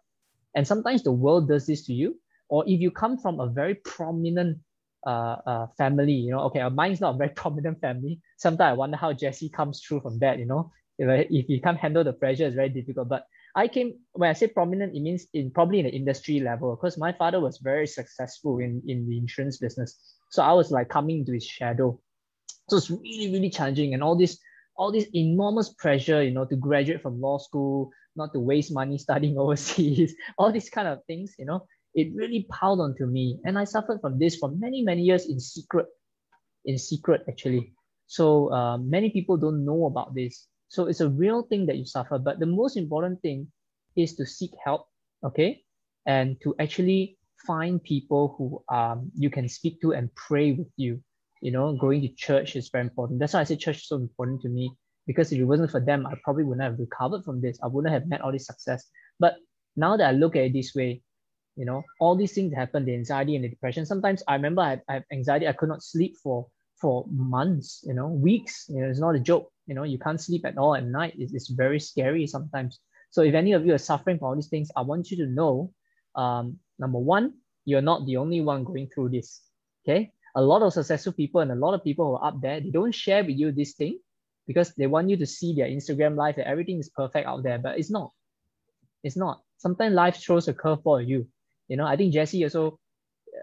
And 0.56 0.68
sometimes 0.68 1.04
the 1.04 1.12
world 1.12 1.48
does 1.48 1.66
this 1.66 1.86
to 1.86 1.94
you. 1.94 2.20
Or 2.50 2.64
if 2.68 2.82
you 2.82 2.92
come 2.92 3.18
from 3.18 3.40
a 3.40 3.48
very 3.48 3.76
prominent 3.76 4.58
uh, 5.06 5.38
uh, 5.46 5.68
family. 5.78 6.14
You 6.14 6.32
know, 6.32 6.42
okay, 6.42 6.60
uh, 6.60 6.70
mine's 6.70 7.02
not 7.02 7.16
a 7.16 7.18
very 7.18 7.30
prominent 7.36 7.82
family. 7.82 8.20
Sometimes 8.38 8.70
I 8.70 8.74
wonder 8.74 8.98
how 8.98 9.14
Jesse 9.14 9.50
comes 9.50 9.82
through 9.82 10.02
from 10.02 10.20
that. 10.20 10.40
You 10.40 10.46
know, 10.46 10.72
if, 10.98 11.28
if 11.30 11.46
he 11.48 11.60
can't 11.60 11.78
handle 11.78 12.04
the 12.04 12.14
pressure, 12.14 12.46
it's 12.46 12.56
very 12.56 12.70
difficult. 12.70 13.10
But 13.10 13.26
I 13.56 13.68
came 13.68 13.96
when 14.14 14.30
I 14.30 14.34
say 14.34 14.48
prominent, 14.48 14.96
it 14.96 15.02
means 15.02 15.26
in 15.34 15.52
probably 15.52 15.80
in 15.80 15.86
the 15.86 15.92
industry 15.92 16.40
level 16.40 16.76
because 16.76 16.98
my 16.98 17.12
father 17.12 17.40
was 17.40 17.58
very 17.58 17.88
successful 17.88 18.60
in 18.60 18.82
in 18.88 19.10
the 19.10 19.18
insurance 19.18 19.58
business. 19.58 19.98
So 20.30 20.44
I 20.44 20.54
was 20.54 20.72
like 20.72 20.90
coming 20.90 21.20
into 21.20 21.34
his 21.34 21.46
shadow. 21.46 22.00
So 22.70 22.78
it's 22.78 22.90
really 22.90 23.32
really 23.34 23.50
challenging 23.50 23.94
and 23.94 24.04
all 24.04 24.16
this 24.16 24.40
all 24.76 24.92
this 24.92 25.08
enormous 25.14 25.74
pressure, 25.74 26.24
you 26.24 26.32
know, 26.32 26.46
to 26.46 26.56
graduate 26.56 27.02
from 27.02 27.22
law 27.22 27.38
school, 27.38 27.92
not 28.16 28.34
to 28.34 28.40
waste 28.40 28.74
money 28.74 28.98
studying 28.98 29.38
overseas, 29.42 30.16
all 30.38 30.52
these 30.52 30.70
kind 30.70 30.88
of 30.88 31.04
things, 31.06 31.36
you 31.38 31.46
know, 31.46 31.66
it 31.94 32.14
really 32.16 32.48
piled 32.50 32.80
onto 32.80 33.06
me. 33.06 33.40
And 33.44 33.58
I 33.58 33.66
suffered 33.66 34.00
from 34.02 34.18
this 34.18 34.38
for 34.38 34.50
many, 34.50 34.82
many 34.82 35.02
years 35.02 35.26
in 35.26 35.40
secret, 35.40 35.88
in 36.66 36.78
secret, 36.78 37.24
actually. 37.28 37.74
So 38.08 38.52
uh, 38.52 38.78
many 38.78 39.10
people 39.10 39.38
don't 39.38 39.66
know 39.66 39.86
about 39.86 40.16
this. 40.16 40.48
So 40.70 40.88
it's 40.88 41.02
a 41.02 41.10
real 41.10 41.44
thing 41.44 41.66
that 41.66 41.78
you 41.78 41.86
suffer. 41.86 42.18
But 42.18 42.40
the 42.40 42.46
most 42.46 42.78
important 42.78 43.22
thing 43.22 43.48
is 43.96 44.16
to 44.16 44.26
seek 44.26 44.52
help, 44.64 44.88
okay? 45.24 45.64
And 46.06 46.40
to 46.44 46.56
actually 46.60 47.18
find 47.46 47.84
people 47.84 48.36
who 48.38 48.64
um, 48.74 49.12
you 49.18 49.30
can 49.30 49.50
speak 49.50 49.82
to 49.82 49.92
and 49.92 50.14
pray 50.16 50.54
with 50.54 50.72
you. 50.78 51.02
You 51.42 51.52
know, 51.52 51.74
going 51.74 52.02
to 52.02 52.10
church 52.10 52.56
is 52.56 52.70
very 52.70 52.84
important. 52.84 53.20
That's 53.20 53.34
why 53.34 53.42
I 53.42 53.44
say 53.44 53.56
church 53.56 53.78
is 53.78 53.88
so 53.88 53.96
important 53.98 54.42
to 54.42 54.50
me 54.50 54.72
because 55.08 55.32
if 55.32 55.40
it 55.40 55.46
wasn't 55.46 55.72
for 55.72 55.80
them, 55.80 56.06
I 56.06 56.14
probably 56.24 56.44
wouldn't 56.44 56.64
have 56.64 56.80
recovered 56.80 57.24
from 57.24 57.42
this. 57.42 57.60
I 57.64 57.68
wouldn't 57.68 57.94
have 57.94 58.08
met 58.08 58.22
all 58.22 58.32
this 58.32 58.46
success. 58.46 58.86
But 59.20 59.36
now 59.76 59.98
that 59.98 60.08
I 60.08 60.12
look 60.12 60.36
at 60.36 60.44
it 60.44 60.54
this 60.54 60.74
way, 60.76 61.02
you 61.56 61.66
know, 61.66 61.84
all 62.00 62.16
these 62.16 62.34
things 62.34 62.54
happen, 62.54 62.86
the 62.86 62.94
anxiety 62.94 63.36
and 63.36 63.44
the 63.44 63.50
depression. 63.50 63.86
Sometimes 63.86 64.24
I 64.28 64.36
remember 64.36 64.62
I 64.62 64.70
had, 64.70 64.82
I 64.88 65.04
anxiety, 65.12 65.48
I 65.48 65.54
could 65.54 65.70
not 65.70 65.84
sleep 65.84 66.16
for 66.24 66.48
for 66.80 67.06
months, 67.12 67.84
you 67.86 67.94
know, 67.94 68.08
weeks. 68.08 68.66
You 68.68 68.82
know, 68.82 68.90
it's 68.90 69.00
not 69.00 69.16
a 69.16 69.20
joke. 69.20 69.52
You 69.68 69.76
know, 69.76 69.84
you 69.84 70.00
can't 70.00 70.20
sleep 70.20 70.46
at 70.46 70.58
all 70.58 70.76
at 70.76 70.84
night. 70.84 71.14
It's, 71.18 71.34
it's 71.34 71.50
very 71.50 71.80
scary 71.80 72.26
sometimes. 72.26 72.80
So 73.12 73.22
if 73.22 73.36
any 73.36 73.52
of 73.52 73.66
you 73.66 73.74
are 73.74 73.78
suffering 73.78 74.18
from 74.18 74.28
all 74.30 74.36
these 74.36 74.48
things, 74.48 74.72
I 74.76 74.82
want 74.82 75.12
you 75.12 75.18
to 75.18 75.28
know, 75.28 75.72
um, 76.16 76.58
number 76.80 76.98
one, 76.98 77.34
you're 77.66 77.82
not 77.82 78.06
the 78.06 78.18
only 78.18 78.42
one 78.42 78.64
going 78.64 78.90
through 78.94 79.10
this. 79.10 79.42
Okay. 79.86 80.12
A 80.36 80.42
lot 80.42 80.62
of 80.62 80.74
successful 80.74 81.14
people 81.14 81.42
and 81.42 81.52
a 81.52 81.56
lot 81.56 81.74
of 81.74 81.84
people 81.84 82.06
who 82.06 82.16
are 82.16 82.30
up 82.30 82.42
there, 82.42 82.60
they 82.60 82.70
don't 82.70 82.94
share 82.94 83.24
with 83.24 83.38
you 83.38 83.52
this 83.52 83.74
thing 83.74 84.00
because 84.48 84.74
they 84.76 84.88
want 84.88 85.10
you 85.10 85.18
to 85.18 85.26
see 85.26 85.54
their 85.54 85.68
Instagram 85.68 86.16
life 86.16 86.36
that 86.38 86.48
everything 86.48 86.80
is 86.80 86.90
perfect 86.90 87.28
out 87.28 87.44
there, 87.44 87.58
but 87.58 87.78
it's 87.78 87.92
not. 87.92 88.12
It's 89.04 89.18
not. 89.18 89.42
Sometimes 89.58 89.94
life 89.94 90.18
throws 90.18 90.48
a 90.48 90.54
curveball 90.54 91.02
at 91.02 91.08
you. 91.08 91.28
You 91.68 91.78
know, 91.78 91.86
I 91.86 91.96
think 91.96 92.14
Jesse 92.14 92.44
also 92.44 92.80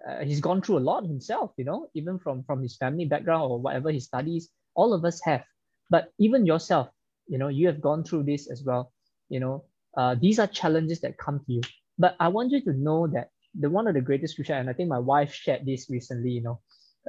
uh, 0.09 0.21
he's 0.21 0.41
gone 0.41 0.63
through 0.63 0.79
a 0.79 0.87
lot 0.91 1.05
himself. 1.05 1.53
You 1.57 1.65
know, 1.65 1.89
even 1.95 2.19
from 2.19 2.45
from 2.45 2.63
his 2.63 2.77
family 2.77 3.07
background 3.07 3.51
or 3.51 3.61
whatever 3.61 3.91
he 3.91 4.01
studies, 4.01 4.49
all 4.75 4.93
of 4.93 5.05
us 5.05 5.21
have. 5.25 5.45
But 5.91 6.13
even 6.19 6.47
yourself, 6.47 6.89
you 7.27 7.39
know, 7.39 7.49
you 7.49 7.67
have 7.67 7.81
gone 7.81 8.05
through 8.05 8.25
this 8.25 8.51
as 8.51 8.63
well. 8.63 8.93
You 9.29 9.41
know, 9.41 9.65
uh, 9.97 10.17
these 10.21 10.39
are 10.39 10.47
challenges 10.47 11.01
that 11.01 11.19
come 11.19 11.41
to 11.41 11.53
you. 11.53 11.63
But 11.99 12.17
I 12.21 12.29
want 12.29 12.51
you 12.51 12.61
to 12.63 12.73
know 12.73 13.07
that 13.09 13.31
the 13.59 13.71
one 13.71 13.89
of 13.89 13.95
the 13.95 14.01
greatest 14.01 14.35
scripture, 14.35 14.55
and 14.55 14.69
I 14.69 14.73
think 14.73 14.89
my 14.89 14.99
wife 14.99 15.33
shared 15.33 15.65
this 15.67 15.89
recently. 15.91 16.31
You 16.31 16.43
know, 16.43 16.61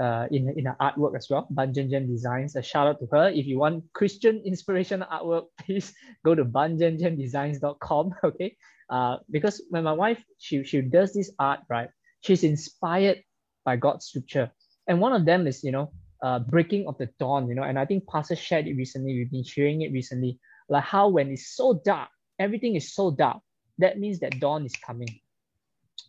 uh, 0.02 0.28
in, 0.32 0.54
in 0.56 0.66
her 0.66 0.76
artwork 0.80 1.16
as 1.16 1.30
well, 1.30 1.48
Banjanjan 1.54 2.08
Designs. 2.08 2.56
A 2.56 2.62
shout 2.62 2.88
out 2.88 3.00
to 3.00 3.08
her. 3.12 3.30
If 3.30 3.46
you 3.46 3.60
want 3.60 3.84
Christian 3.94 4.42
inspirational 4.46 5.08
artwork, 5.08 5.46
please 5.66 5.94
go 6.24 6.36
to 6.36 6.46
banjanjandesigns.com. 6.46 8.16
Okay. 8.24 8.56
Uh, 8.90 9.18
because 9.30 9.62
when 9.70 9.84
my 9.84 9.94
wife, 9.94 10.24
she, 10.40 10.64
she 10.64 10.82
does 10.82 11.14
this 11.14 11.32
art, 11.38 11.60
right? 11.70 11.90
She's 12.22 12.44
inspired 12.44 13.24
by 13.64 13.76
God's 13.76 14.08
scripture. 14.08 14.52
And 14.88 15.00
one 15.00 15.14
of 15.14 15.26
them 15.26 15.46
is, 15.46 15.64
you 15.64 15.72
know, 15.72 15.92
uh, 16.24 16.40
breaking 16.40 16.88
of 16.88 16.98
the 16.98 17.08
dawn, 17.20 17.48
you 17.48 17.56
know, 17.56 17.64
and 17.64 17.78
I 17.78 17.86
think 17.86 18.08
Pastor 18.08 18.36
shared 18.36 18.68
it 18.68 18.76
recently. 18.76 19.14
We've 19.14 19.32
been 19.32 19.44
hearing 19.44 19.84
it 19.84 19.92
recently, 19.92 20.40
like 20.68 20.84
how 20.84 21.08
when 21.08 21.30
it's 21.30 21.56
so 21.56 21.82
dark, 21.86 22.10
everything 22.40 22.76
is 22.76 22.94
so 22.94 23.12
dark, 23.12 23.42
that 23.78 24.00
means 24.00 24.20
that 24.20 24.40
dawn 24.40 24.66
is 24.66 24.74
coming. 24.76 25.20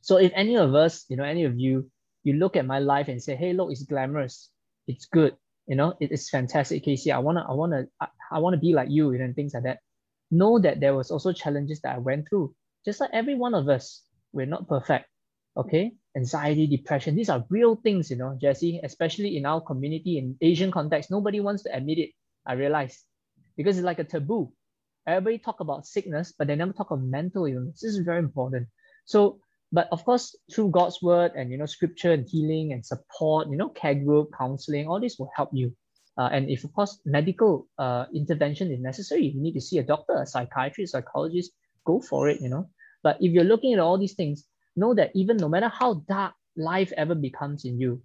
So 0.02 0.16
if 0.16 0.32
any 0.34 0.56
of 0.56 0.74
us, 0.74 1.04
you 1.08 1.16
know, 1.16 1.24
any 1.24 1.44
of 1.44 1.58
you 1.58 1.90
you 2.22 2.34
look 2.34 2.56
at 2.56 2.66
my 2.66 2.78
life 2.78 3.08
and 3.08 3.22
say, 3.22 3.36
hey, 3.36 3.52
look, 3.52 3.70
it's 3.70 3.84
glamorous, 3.84 4.50
it's 4.86 5.06
good, 5.06 5.36
you 5.66 5.76
know, 5.76 5.94
it 6.00 6.12
is 6.12 6.28
fantastic, 6.28 6.84
Casey. 6.84 7.12
I 7.12 7.18
wanna, 7.18 7.46
I 7.48 7.52
wanna, 7.52 7.86
I, 8.00 8.08
I 8.32 8.38
wanna 8.38 8.56
be 8.58 8.74
like 8.74 8.90
you, 8.90 9.12
you 9.12 9.18
know, 9.18 9.24
and 9.24 9.34
things 9.34 9.54
like 9.54 9.64
that. 9.64 9.78
Know 10.30 10.58
that 10.60 10.80
there 10.80 10.94
was 10.94 11.10
also 11.10 11.32
challenges 11.32 11.80
that 11.80 11.96
I 11.96 11.98
went 11.98 12.28
through. 12.28 12.54
Just 12.84 13.00
like 13.00 13.10
every 13.12 13.34
one 13.34 13.54
of 13.54 13.68
us, 13.68 14.02
we're 14.32 14.46
not 14.46 14.68
perfect. 14.68 15.06
Okay. 15.56 15.92
Anxiety, 16.16 16.66
depression, 16.66 17.14
these 17.14 17.28
are 17.28 17.44
real 17.50 17.76
things, 17.76 18.10
you 18.10 18.16
know, 18.16 18.36
Jesse, 18.40 18.80
especially 18.82 19.36
in 19.36 19.46
our 19.46 19.60
community 19.60 20.18
in 20.18 20.36
Asian 20.40 20.70
context. 20.70 21.10
Nobody 21.10 21.40
wants 21.40 21.62
to 21.64 21.76
admit 21.76 21.98
it. 21.98 22.10
I 22.46 22.54
realize 22.54 23.04
because 23.56 23.76
it's 23.76 23.84
like 23.84 23.98
a 23.98 24.04
taboo. 24.04 24.52
Everybody 25.06 25.38
talk 25.38 25.60
about 25.60 25.86
sickness, 25.86 26.32
but 26.36 26.46
they 26.46 26.56
never 26.56 26.72
talk 26.72 26.90
of 26.90 27.02
mental 27.02 27.46
illness. 27.46 27.80
This 27.80 27.94
is 27.94 28.04
very 28.04 28.18
important. 28.18 28.68
So 29.04 29.40
but 29.72 29.88
of 29.92 30.04
course, 30.04 30.36
through 30.52 30.70
God's 30.70 31.00
word 31.02 31.32
and 31.36 31.50
you 31.50 31.58
know 31.58 31.66
scripture 31.66 32.12
and 32.12 32.26
healing 32.28 32.72
and 32.72 32.84
support, 32.84 33.48
you 33.50 33.56
know, 33.56 33.68
care 33.68 33.94
group, 33.94 34.30
counseling, 34.36 34.88
all 34.88 35.00
this 35.00 35.18
will 35.18 35.30
help 35.34 35.50
you. 35.52 35.74
Uh, 36.18 36.28
and 36.32 36.50
if 36.50 36.64
of 36.64 36.72
course 36.72 37.00
medical 37.04 37.68
uh, 37.78 38.06
intervention 38.14 38.70
is 38.72 38.80
necessary, 38.80 39.26
you 39.26 39.40
need 39.40 39.54
to 39.54 39.60
see 39.60 39.78
a 39.78 39.82
doctor, 39.82 40.20
a 40.20 40.26
psychiatrist, 40.26 40.92
psychologist, 40.92 41.52
go 41.86 42.00
for 42.00 42.28
it, 42.28 42.40
you 42.40 42.48
know. 42.48 42.68
But 43.02 43.18
if 43.20 43.32
you're 43.32 43.44
looking 43.44 43.72
at 43.72 43.78
all 43.78 43.98
these 43.98 44.14
things, 44.14 44.44
know 44.76 44.94
that 44.94 45.12
even 45.14 45.36
no 45.36 45.48
matter 45.48 45.68
how 45.68 45.94
dark 46.08 46.34
life 46.56 46.92
ever 46.96 47.14
becomes 47.14 47.64
in 47.64 47.78
you, 47.80 48.02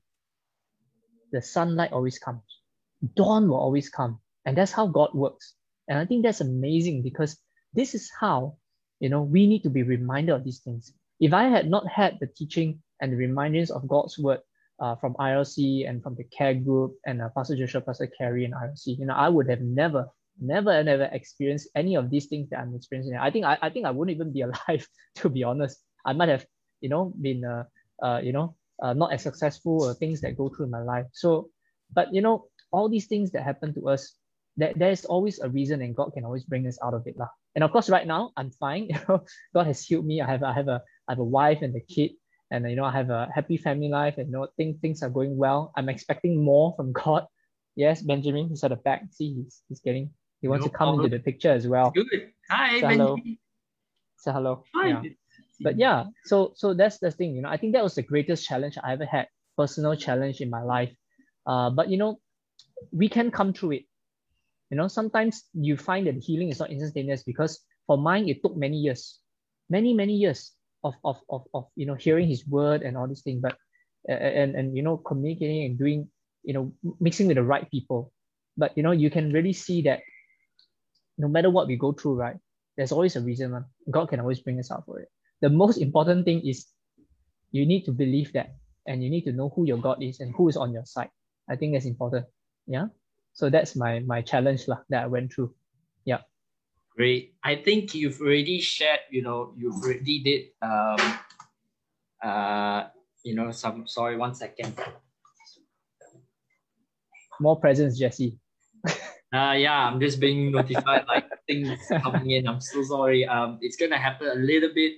the 1.31 1.41
sunlight 1.41 1.91
always 1.91 2.19
comes. 2.19 2.41
Dawn 3.15 3.49
will 3.49 3.59
always 3.59 3.89
come. 3.89 4.19
And 4.45 4.57
that's 4.57 4.71
how 4.71 4.87
God 4.87 5.09
works. 5.13 5.55
And 5.87 5.97
I 5.97 6.05
think 6.05 6.23
that's 6.23 6.41
amazing 6.41 7.01
because 7.03 7.37
this 7.73 7.93
is 7.95 8.09
how, 8.19 8.57
you 8.99 9.09
know, 9.09 9.21
we 9.21 9.47
need 9.47 9.63
to 9.63 9.69
be 9.69 9.83
reminded 9.83 10.33
of 10.33 10.43
these 10.43 10.59
things. 10.59 10.93
If 11.19 11.33
I 11.33 11.43
had 11.45 11.69
not 11.69 11.87
had 11.87 12.17
the 12.19 12.27
teaching 12.27 12.81
and 13.01 13.11
the 13.11 13.17
reminders 13.17 13.71
of 13.71 13.87
God's 13.87 14.17
word 14.17 14.39
uh, 14.79 14.95
from 14.95 15.13
IRC 15.15 15.87
and 15.87 16.03
from 16.03 16.15
the 16.15 16.25
care 16.25 16.53
group 16.53 16.95
and 17.05 17.21
uh, 17.21 17.29
Pastor 17.35 17.55
Joshua, 17.55 17.81
Pastor 17.81 18.07
Carrie 18.07 18.45
and 18.45 18.53
IRC, 18.53 18.99
you 18.99 19.05
know, 19.05 19.13
I 19.13 19.29
would 19.29 19.49
have 19.49 19.61
never, 19.61 20.09
never, 20.39 20.83
never 20.83 21.09
experienced 21.11 21.69
any 21.75 21.95
of 21.95 22.09
these 22.09 22.25
things 22.25 22.49
that 22.49 22.59
I'm 22.59 22.75
experiencing. 22.75 23.15
I 23.15 23.31
think 23.31 23.45
I, 23.45 23.57
I 23.61 23.69
think 23.69 23.85
I 23.85 23.91
wouldn't 23.91 24.15
even 24.15 24.33
be 24.33 24.41
alive, 24.47 24.87
to 25.15 25.29
be 25.29 25.43
honest. 25.43 25.79
I 26.05 26.13
might 26.13 26.29
have, 26.29 26.45
you 26.81 26.89
know, 26.89 27.13
been, 27.21 27.45
uh, 27.45 27.63
uh, 28.03 28.19
you 28.21 28.33
know, 28.33 28.55
uh, 28.81 28.93
not 28.93 29.13
as 29.13 29.23
successful 29.23 29.83
or 29.83 29.93
things 29.93 30.21
that 30.21 30.37
go 30.37 30.49
through 30.49 30.65
in 30.65 30.71
my 30.71 30.81
life. 30.81 31.05
So, 31.13 31.49
but 31.93 32.13
you 32.13 32.21
know, 32.21 32.47
all 32.71 32.89
these 32.89 33.07
things 33.07 33.31
that 33.31 33.43
happen 33.43 33.73
to 33.75 33.89
us, 33.89 34.13
that 34.57 34.77
there's 34.77 35.05
always 35.05 35.39
a 35.39 35.49
reason, 35.49 35.81
and 35.81 35.95
God 35.95 36.11
can 36.13 36.25
always 36.25 36.43
bring 36.43 36.67
us 36.67 36.77
out 36.83 36.93
of 36.93 37.07
it, 37.07 37.17
lah. 37.17 37.27
And 37.55 37.63
of 37.63 37.71
course, 37.71 37.89
right 37.89 38.07
now 38.07 38.31
I'm 38.37 38.51
fine. 38.51 38.87
You 38.89 38.99
know, 39.07 39.23
God 39.53 39.67
has 39.67 39.83
healed 39.83 40.05
me. 40.05 40.21
I 40.21 40.27
have, 40.27 40.43
I 40.43 40.53
have 40.53 40.67
a, 40.67 40.81
I 41.07 41.13
have 41.13 41.19
a 41.19 41.23
wife 41.23 41.61
and 41.61 41.75
a 41.75 41.79
kid, 41.79 42.11
and 42.51 42.69
you 42.69 42.75
know 42.75 42.85
I 42.85 42.91
have 42.91 43.09
a 43.09 43.29
happy 43.33 43.57
family 43.57 43.89
life, 43.89 44.17
and 44.17 44.27
you 44.27 44.33
know 44.33 44.47
things 44.57 44.77
things 44.81 45.03
are 45.03 45.09
going 45.09 45.37
well. 45.37 45.71
I'm 45.75 45.89
expecting 45.89 46.43
more 46.43 46.73
from 46.75 46.91
God. 46.93 47.25
Yes, 47.75 48.01
Benjamin, 48.01 48.49
he's 48.49 48.63
at 48.63 48.69
the 48.69 48.77
back. 48.77 49.03
See, 49.11 49.33
he's, 49.33 49.61
he's 49.67 49.81
getting 49.81 50.11
he 50.41 50.47
wants 50.47 50.65
no 50.65 50.69
to 50.69 50.77
come 50.77 50.87
problem. 50.87 51.05
into 51.05 51.17
the 51.17 51.23
picture 51.23 51.51
as 51.51 51.67
well. 51.67 51.91
Good. 51.91 52.07
Hi, 52.49 52.79
Say 52.79 52.87
hello. 52.87 53.17
Say 54.17 54.31
hello. 54.31 54.63
Hi. 54.75 54.87
Yeah. 54.89 55.01
But 55.61 55.77
yeah, 55.77 56.05
so 56.25 56.51
so 56.55 56.73
that's 56.73 56.99
the 56.99 57.11
thing. 57.11 57.35
You 57.35 57.41
know, 57.41 57.49
I 57.49 57.57
think 57.57 57.73
that 57.73 57.83
was 57.83 57.95
the 57.95 58.03
greatest 58.03 58.45
challenge 58.45 58.77
I 58.83 58.93
ever 58.93 59.05
had, 59.05 59.27
personal 59.57 59.95
challenge 59.95 60.41
in 60.41 60.49
my 60.49 60.61
life. 60.61 60.93
Uh, 61.45 61.69
but 61.69 61.89
you 61.89 61.97
know, 61.97 62.19
we 62.91 63.07
can 63.07 63.31
come 63.31 63.53
through 63.53 63.71
it. 63.71 63.85
You 64.69 64.77
know, 64.77 64.87
sometimes 64.87 65.43
you 65.53 65.77
find 65.77 66.07
that 66.07 66.17
healing 66.17 66.49
is 66.49 66.59
not 66.59 66.71
instantaneous 66.71 67.23
because 67.23 67.61
for 67.87 67.97
mine 67.97 68.27
it 68.27 68.41
took 68.41 68.57
many 68.57 68.77
years, 68.77 69.19
many 69.69 69.93
many 69.93 70.13
years 70.13 70.51
of, 70.85 70.93
of, 71.03 71.17
of, 71.29 71.41
of 71.53 71.65
you 71.75 71.85
know 71.85 71.95
hearing 71.95 72.27
his 72.27 72.47
word 72.47 72.83
and 72.83 72.95
all 72.95 73.07
these 73.07 73.21
things 73.21 73.41
but 73.41 73.57
and 74.07 74.55
and 74.55 74.77
you 74.77 74.83
know 74.83 74.97
communicating 74.97 75.65
and 75.65 75.79
doing 75.79 76.07
you 76.43 76.53
know 76.53 76.71
mixing 77.01 77.27
with 77.27 77.37
the 77.37 77.43
right 77.43 77.69
people. 77.71 78.13
But 78.55 78.77
you 78.77 78.83
know 78.83 78.91
you 78.91 79.09
can 79.09 79.33
really 79.33 79.51
see 79.51 79.81
that 79.83 80.01
no 81.17 81.27
matter 81.27 81.49
what 81.49 81.67
we 81.67 81.75
go 81.75 81.91
through 81.91 82.15
right 82.15 82.37
there's 82.77 82.91
always 82.91 83.15
a 83.15 83.21
reason 83.21 83.55
god 83.89 84.09
can 84.09 84.19
always 84.19 84.39
bring 84.41 84.59
us 84.59 84.71
out 84.71 84.85
for 84.85 84.99
it. 84.99 85.09
The 85.41 85.49
most 85.49 85.77
important 85.77 86.25
thing 86.25 86.45
is 86.45 86.67
you 87.51 87.65
need 87.65 87.85
to 87.85 87.91
believe 87.91 88.31
that 88.33 88.55
and 88.85 89.03
you 89.03 89.09
need 89.09 89.25
to 89.25 89.33
know 89.33 89.49
who 89.49 89.65
your 89.65 89.79
god 89.79 90.03
is 90.03 90.19
and 90.19 90.35
who 90.35 90.49
is 90.49 90.57
on 90.57 90.71
your 90.71 90.85
side. 90.85 91.09
I 91.49 91.55
think 91.55 91.73
that's 91.73 91.85
important. 91.85 92.27
Yeah? 92.67 92.87
So 93.33 93.49
that's 93.49 93.75
my 93.75 93.99
my 94.05 94.21
challenge 94.21 94.67
lah, 94.67 94.85
that 94.89 95.03
i 95.03 95.07
went 95.07 95.33
through. 95.33 95.55
Yeah 96.05 96.21
Great. 96.95 97.35
I 97.43 97.55
think 97.55 97.93
you've 97.93 98.21
already 98.21 98.61
shared, 98.61 99.01
you 99.11 99.21
know, 99.21 99.53
you've 99.57 99.83
already 99.83 100.19
did, 100.23 100.43
um, 100.61 101.19
uh, 102.23 102.83
you 103.23 103.35
know, 103.35 103.51
some, 103.51 103.85
sorry, 103.85 104.15
one 104.15 104.33
second. 104.33 104.79
More 107.41 107.59
presents, 107.59 107.99
Jesse. 107.99 108.39
uh, 108.87 109.55
yeah, 109.59 109.87
I'm 109.87 109.99
just 109.99 110.21
being 110.21 110.51
notified 110.51 111.05
like 111.07 111.27
things 111.47 111.77
coming 112.01 112.31
in. 112.31 112.47
I'm 112.47 112.61
so 112.61 112.81
sorry. 112.83 113.27
Um, 113.27 113.59
it's 113.61 113.75
gonna 113.75 113.97
happen 113.97 114.27
a 114.27 114.35
little 114.35 114.69
bit 114.73 114.93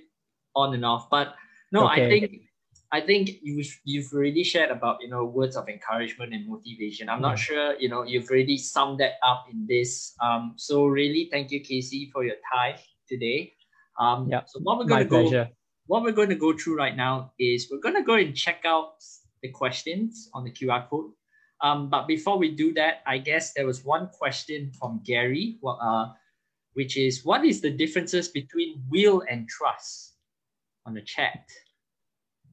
on 0.54 0.74
and 0.74 0.84
off, 0.84 1.10
but 1.10 1.34
no, 1.72 1.90
okay. 1.90 2.06
I 2.06 2.08
think 2.08 2.42
I 2.90 3.02
think 3.02 3.30
you've 3.42 3.78
you've 3.84 4.10
already 4.14 4.42
shared 4.42 4.70
about 4.70 5.02
you 5.02 5.08
know 5.08 5.24
words 5.24 5.56
of 5.56 5.68
encouragement 5.68 6.32
and 6.32 6.48
motivation. 6.48 7.08
I'm 7.08 7.20
not 7.20 7.36
mm. 7.36 7.38
sure 7.38 7.78
you 7.78 7.88
know 7.88 8.02
you've 8.02 8.30
already 8.30 8.56
summed 8.56 8.98
that 9.00 9.14
up 9.22 9.46
in 9.50 9.66
this. 9.68 10.14
Um, 10.22 10.54
so 10.56 10.86
really, 10.86 11.28
thank 11.30 11.50
you, 11.50 11.60
Casey, 11.60 12.10
for 12.12 12.24
your 12.24 12.36
time 12.52 12.76
today. 13.06 13.52
Um, 13.98 14.28
yeah. 14.30 14.42
So 14.46 14.60
what 14.60 14.78
we're 14.78 14.84
going 14.84 15.04
to 15.04 15.10
go, 15.10 15.22
pleasure. 15.22 15.48
what 15.86 16.02
we're 16.02 16.12
going 16.12 16.30
to 16.30 16.36
go 16.36 16.56
through 16.56 16.76
right 16.76 16.96
now 16.96 17.32
is 17.38 17.68
we're 17.70 17.80
going 17.80 17.96
to 17.96 18.02
go 18.02 18.14
and 18.14 18.34
check 18.34 18.62
out 18.64 18.94
the 19.42 19.48
questions 19.48 20.30
on 20.32 20.44
the 20.44 20.50
QR 20.50 20.88
code. 20.88 21.10
Um, 21.60 21.90
but 21.90 22.06
before 22.06 22.38
we 22.38 22.54
do 22.54 22.72
that, 22.74 23.02
I 23.06 23.18
guess 23.18 23.52
there 23.52 23.66
was 23.66 23.84
one 23.84 24.08
question 24.08 24.70
from 24.78 25.02
Gary, 25.04 25.58
uh, 25.66 26.06
which 26.74 26.96
is 26.96 27.24
what 27.24 27.44
is 27.44 27.60
the 27.60 27.70
differences 27.70 28.28
between 28.28 28.82
will 28.88 29.24
and 29.28 29.48
trust 29.48 30.14
on 30.86 30.94
the 30.94 31.02
chat? 31.02 31.44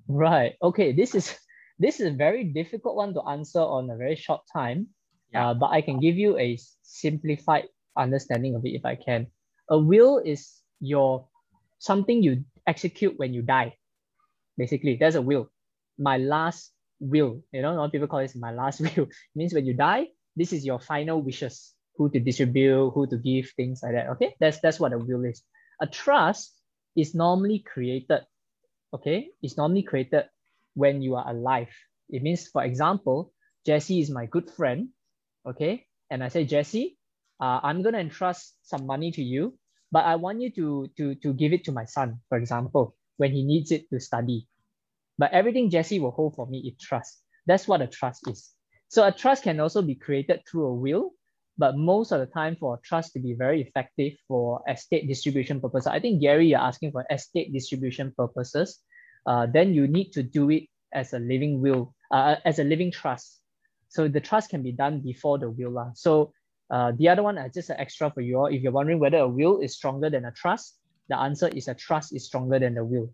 Right. 0.08 0.56
Okay. 0.62 0.92
This 0.92 1.16
is 1.16 1.36
this 1.80 2.00
is 2.00 2.08
a 2.08 2.16
very 2.16 2.44
difficult 2.44 2.96
one 2.96 3.14
to 3.14 3.22
answer 3.24 3.62
on 3.62 3.90
a 3.90 3.98
very 3.98 4.16
short 4.16 4.42
time. 4.52 4.88
Yeah. 5.32 5.50
Uh, 5.50 5.54
but 5.54 5.72
I 5.72 5.82
can 5.82 6.00
give 6.00 6.16
you 6.16 6.38
a 6.38 6.58
simplified 6.84 7.66
understanding 7.98 8.56
of 8.56 8.66
it 8.66 8.76
if 8.76 8.86
I 8.86 8.96
can. 8.96 9.28
A 9.70 9.78
will 9.80 10.22
is 10.24 10.62
your 10.80 11.28
something 11.80 12.22
you 12.22 12.46
execute 12.68 13.18
when 13.18 13.34
you 13.34 13.42
die. 13.42 13.76
Basically, 14.58 14.96
there's 14.96 15.16
a 15.16 15.22
will. 15.22 15.50
My 15.98 16.18
last 16.18 16.72
will. 17.00 17.42
You 17.52 17.62
know, 17.62 17.74
a 17.74 17.76
lot 17.76 17.86
of 17.86 17.92
people 17.92 18.08
call 18.08 18.22
this 18.22 18.36
my 18.36 18.52
last 18.52 18.80
will. 18.86 19.10
It 19.10 19.36
means 19.36 19.54
when 19.54 19.66
you 19.66 19.74
die, 19.74 20.08
this 20.36 20.54
is 20.54 20.66
your 20.66 20.80
final 20.80 21.22
wishes. 21.22 21.74
Who 21.98 22.10
to 22.10 22.20
distribute, 22.20 22.92
who 22.92 23.08
to 23.08 23.16
give, 23.16 23.52
things 23.56 23.80
like 23.82 23.94
that. 23.94 24.10
Okay, 24.20 24.36
that's 24.38 24.60
that's 24.60 24.82
what 24.82 24.92
a 24.92 25.00
will 25.00 25.24
is. 25.24 25.42
A 25.80 25.88
trust 25.88 26.52
is 26.96 27.16
normally 27.16 27.60
created 27.60 28.28
okay, 28.96 29.30
is 29.44 29.58
normally 29.58 29.84
created 29.84 30.26
when 30.74 31.02
you 31.02 31.16
are 31.16 31.28
alive. 31.30 31.70
It 32.10 32.24
means, 32.24 32.48
for 32.48 32.64
example, 32.64 33.34
Jesse 33.66 34.00
is 34.00 34.10
my 34.10 34.26
good 34.26 34.50
friend, 34.50 34.90
okay? 35.48 35.86
And 36.10 36.24
I 36.24 36.30
say, 36.30 36.46
Jesse, 36.46 36.98
uh, 37.40 37.60
I'm 37.64 37.82
gonna 37.82 38.00
entrust 38.00 38.56
some 38.64 38.86
money 38.86 39.12
to 39.12 39.24
you, 39.24 39.58
but 39.92 40.06
I 40.06 40.16
want 40.16 40.42
you 40.42 40.52
to, 40.52 40.88
to, 40.98 41.16
to 41.16 41.34
give 41.34 41.54
it 41.54 41.66
to 41.66 41.72
my 41.72 41.86
son, 41.86 42.20
for 42.30 42.38
example, 42.38 42.96
when 43.18 43.32
he 43.32 43.44
needs 43.44 43.72
it 43.72 43.90
to 43.90 44.00
study. 44.00 44.48
But 45.18 45.32
everything 45.32 45.70
Jesse 45.70 46.00
will 46.00 46.12
hold 46.12 46.36
for 46.36 46.46
me 46.48 46.60
is 46.60 46.78
trust. 46.80 47.22
That's 47.48 47.68
what 47.68 47.82
a 47.82 47.88
trust 47.88 48.28
is. 48.28 48.52
So 48.90 49.06
a 49.06 49.12
trust 49.12 49.44
can 49.44 49.60
also 49.60 49.82
be 49.82 49.96
created 49.96 50.42
through 50.46 50.68
a 50.68 50.74
will, 50.74 51.12
but 51.58 51.78
most 51.78 52.12
of 52.12 52.20
the 52.20 52.26
time 52.26 52.56
for 52.56 52.80
trust 52.84 53.14
to 53.14 53.20
be 53.20 53.34
very 53.34 53.62
effective 53.62 54.14
for 54.28 54.62
estate 54.68 55.08
distribution 55.08 55.62
purposes, 55.62 55.88
I 55.88 56.00
think 56.00 56.22
Gary, 56.22 56.48
you're 56.48 56.60
asking 56.60 56.92
for 56.92 57.06
estate 57.10 57.54
distribution 57.54 58.14
purposes, 58.18 58.80
uh, 59.26 59.48
then 59.52 59.74
you 59.74 59.88
need 59.88 60.12
to 60.12 60.24
do 60.24 60.50
it 60.50 60.64
as 60.94 61.14
a 61.14 61.20
living 61.20 61.62
will, 61.62 61.94
uh, 62.12 62.36
as 62.46 62.60
a 62.60 62.64
living 62.64 62.92
trust. 62.92 63.40
So 63.90 64.08
the 64.08 64.20
trust 64.20 64.50
can 64.50 64.62
be 64.62 64.72
done 64.72 65.00
before 65.00 65.38
the 65.40 65.50
will. 65.50 65.78
Uh. 65.80 65.92
So 65.94 66.34
uh, 66.70 66.92
the 66.98 67.10
other 67.10 67.24
one, 67.24 67.38
uh, 67.38 67.48
just 67.48 67.70
an 67.70 67.78
extra 67.80 68.12
for 68.12 68.22
you 68.22 68.38
all. 68.40 68.48
If 68.48 68.62
you're 68.62 68.72
wondering 68.72 69.00
whether 69.00 69.20
a 69.20 69.28
will 69.28 69.60
is 69.60 69.76
stronger 69.76 70.10
than 70.10 70.26
a 70.26 70.32
trust, 70.32 70.78
the 71.08 71.18
answer 71.18 71.48
is 71.50 71.68
a 71.68 71.76
trust 71.76 72.14
is 72.14 72.26
stronger 72.26 72.60
than 72.60 72.76
the 72.76 72.84
will. 72.84 73.14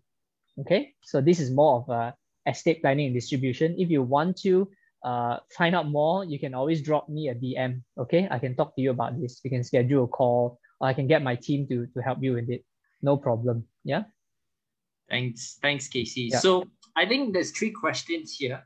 Okay, 0.60 0.92
so 1.02 1.20
this 1.20 1.40
is 1.40 1.50
more 1.50 1.76
of 1.76 1.88
a 1.88 2.14
estate 2.46 2.82
planning 2.82 3.06
and 3.06 3.14
distribution. 3.14 3.74
If 3.78 3.90
you 3.90 4.02
want 4.02 4.36
to 4.42 4.68
uh, 5.04 5.38
find 5.56 5.74
out 5.74 5.88
more, 5.88 6.24
you 6.24 6.38
can 6.38 6.54
always 6.54 6.82
drop 6.82 7.08
me 7.08 7.28
a 7.28 7.34
DM. 7.34 7.82
Okay, 7.98 8.28
I 8.30 8.38
can 8.38 8.54
talk 8.54 8.74
to 8.76 8.82
you 8.82 8.90
about 8.90 9.20
this. 9.20 9.40
We 9.42 9.50
can 9.50 9.64
schedule 9.64 10.04
a 10.04 10.08
call, 10.08 10.58
or 10.80 10.88
I 10.88 10.94
can 10.94 11.06
get 11.06 11.22
my 11.22 11.36
team 11.36 11.66
to 11.68 11.86
to 11.86 12.00
help 12.00 12.22
you 12.22 12.34
with 12.34 12.48
it. 12.48 12.64
No 13.02 13.16
problem. 13.16 13.64
Yeah. 13.84 14.04
Thanks, 15.10 15.58
thanks, 15.60 15.88
Casey. 15.88 16.30
Yeah. 16.32 16.38
So 16.38 16.64
I 16.96 17.04
think 17.04 17.34
there's 17.34 17.50
three 17.50 17.70
questions 17.70 18.36
here. 18.38 18.64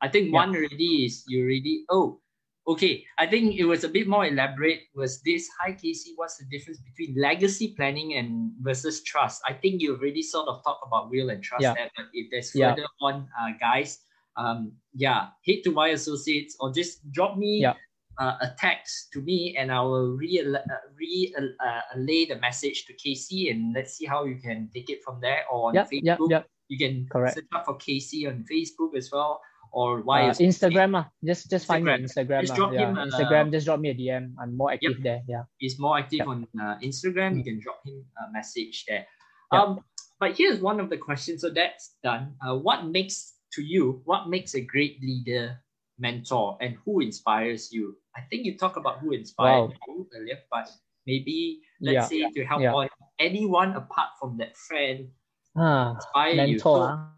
I 0.00 0.08
think 0.08 0.26
yeah. 0.26 0.44
one 0.44 0.54
already 0.54 1.06
is 1.06 1.24
you 1.26 1.42
already. 1.42 1.84
Oh, 1.90 2.20
okay. 2.68 3.04
I 3.18 3.26
think 3.26 3.56
it 3.56 3.64
was 3.64 3.82
a 3.82 3.88
bit 3.88 4.06
more 4.06 4.26
elaborate. 4.26 4.82
Was 4.94 5.20
this 5.22 5.48
hi 5.58 5.72
Casey? 5.72 6.12
What's 6.14 6.36
the 6.36 6.44
difference 6.46 6.78
between 6.78 7.20
legacy 7.20 7.74
planning 7.74 8.14
and 8.14 8.52
versus 8.60 9.02
trust? 9.02 9.42
I 9.48 9.54
think 9.54 9.80
you 9.80 9.96
already 9.96 10.22
sort 10.22 10.48
of 10.48 10.62
talked 10.62 10.86
about 10.86 11.10
will 11.10 11.30
and 11.30 11.42
trust. 11.42 11.62
Yeah. 11.62 11.74
There, 11.74 11.90
but 11.96 12.06
if 12.12 12.30
there's 12.30 12.52
further 12.52 12.86
on, 13.00 13.26
uh, 13.40 13.58
guys, 13.58 13.98
um, 14.38 14.72
yeah, 14.94 15.28
head 15.44 15.58
to 15.64 15.70
Wai 15.70 15.88
Associates 15.88 16.56
or 16.60 16.72
just 16.72 17.10
drop 17.12 17.36
me 17.36 17.60
yeah. 17.62 17.74
uh, 18.18 18.36
a 18.40 18.54
text 18.58 19.12
to 19.12 19.20
me 19.20 19.56
and 19.58 19.70
I 19.70 19.80
will 19.80 20.16
re 20.16 20.40
uh, 20.40 20.58
re 20.96 21.34
uh, 21.60 21.80
the 21.96 22.38
message 22.40 22.86
to 22.86 22.94
Casey 22.94 23.50
and 23.50 23.74
let's 23.74 23.94
see 23.94 24.06
how 24.06 24.24
you 24.24 24.36
can 24.36 24.70
take 24.72 24.88
it 24.88 25.02
from 25.04 25.20
there 25.20 25.44
or 25.50 25.68
on 25.68 25.74
yep, 25.74 25.90
Facebook. 25.90 26.02
Yep, 26.02 26.18
yep. 26.30 26.46
You 26.68 26.78
can 26.78 27.06
Correct. 27.10 27.34
search 27.34 27.46
up 27.54 27.64
for 27.64 27.76
Casey 27.76 28.26
on 28.26 28.44
Facebook 28.50 28.96
as 28.96 29.10
well 29.12 29.40
or 29.72 30.00
why 30.00 30.28
uh, 30.28 30.32
Instagram 30.34 30.98
uh, 30.98 31.04
just 31.24 31.50
just 31.50 31.64
Instagram. 31.64 31.68
find 31.68 31.84
me 31.84 31.92
on 31.92 32.00
Instagram 32.00 32.40
just 32.40 32.54
drop 32.54 32.72
yeah. 32.72 32.88
him, 32.88 32.98
uh, 32.98 33.06
Instagram 33.06 33.52
just 33.52 33.66
drop 33.66 33.80
me 33.80 33.90
a 33.90 33.94
DM 33.94 34.32
I'm 34.40 34.56
more 34.56 34.72
active 34.72 34.92
yep. 34.92 35.02
there 35.02 35.22
yeah 35.28 35.42
he's 35.58 35.78
more 35.78 35.98
active 35.98 36.18
yep. 36.18 36.28
on 36.28 36.46
uh, 36.60 36.76
Instagram 36.82 37.36
you 37.36 37.44
can 37.44 37.60
drop 37.60 37.80
him 37.84 38.04
a 38.16 38.32
message 38.32 38.84
there 38.88 39.06
yep. 39.52 39.60
um 39.60 39.80
but 40.20 40.36
here's 40.36 40.60
one 40.60 40.80
of 40.80 40.90
the 40.90 40.96
questions 40.96 41.42
so 41.42 41.50
that's 41.50 41.96
done 42.02 42.34
uh, 42.46 42.56
what 42.56 42.86
makes 42.86 43.34
to 43.52 43.62
you, 43.62 44.02
what 44.04 44.28
makes 44.28 44.54
a 44.54 44.60
great 44.60 45.00
leader, 45.02 45.58
mentor, 45.98 46.56
and 46.60 46.76
who 46.84 47.00
inspires 47.00 47.72
you? 47.72 47.96
I 48.16 48.20
think 48.30 48.44
you 48.44 48.56
talk 48.58 48.76
about 48.76 48.98
who 48.98 49.12
inspired 49.12 49.70
wow. 49.70 49.72
you 49.88 50.08
earlier, 50.16 50.38
but 50.50 50.70
maybe 51.06 51.60
let's 51.80 52.12
yeah. 52.12 52.28
say 52.28 52.32
to 52.32 52.44
help 52.44 52.62
yeah. 52.62 52.86
anyone 53.18 53.72
apart 53.72 54.10
from 54.20 54.36
that 54.38 54.56
friend 54.56 55.08
ah, 55.56 55.94
inspire 55.94 56.36
mentor, 56.36 56.48
you. 56.48 56.58
So, 56.58 57.08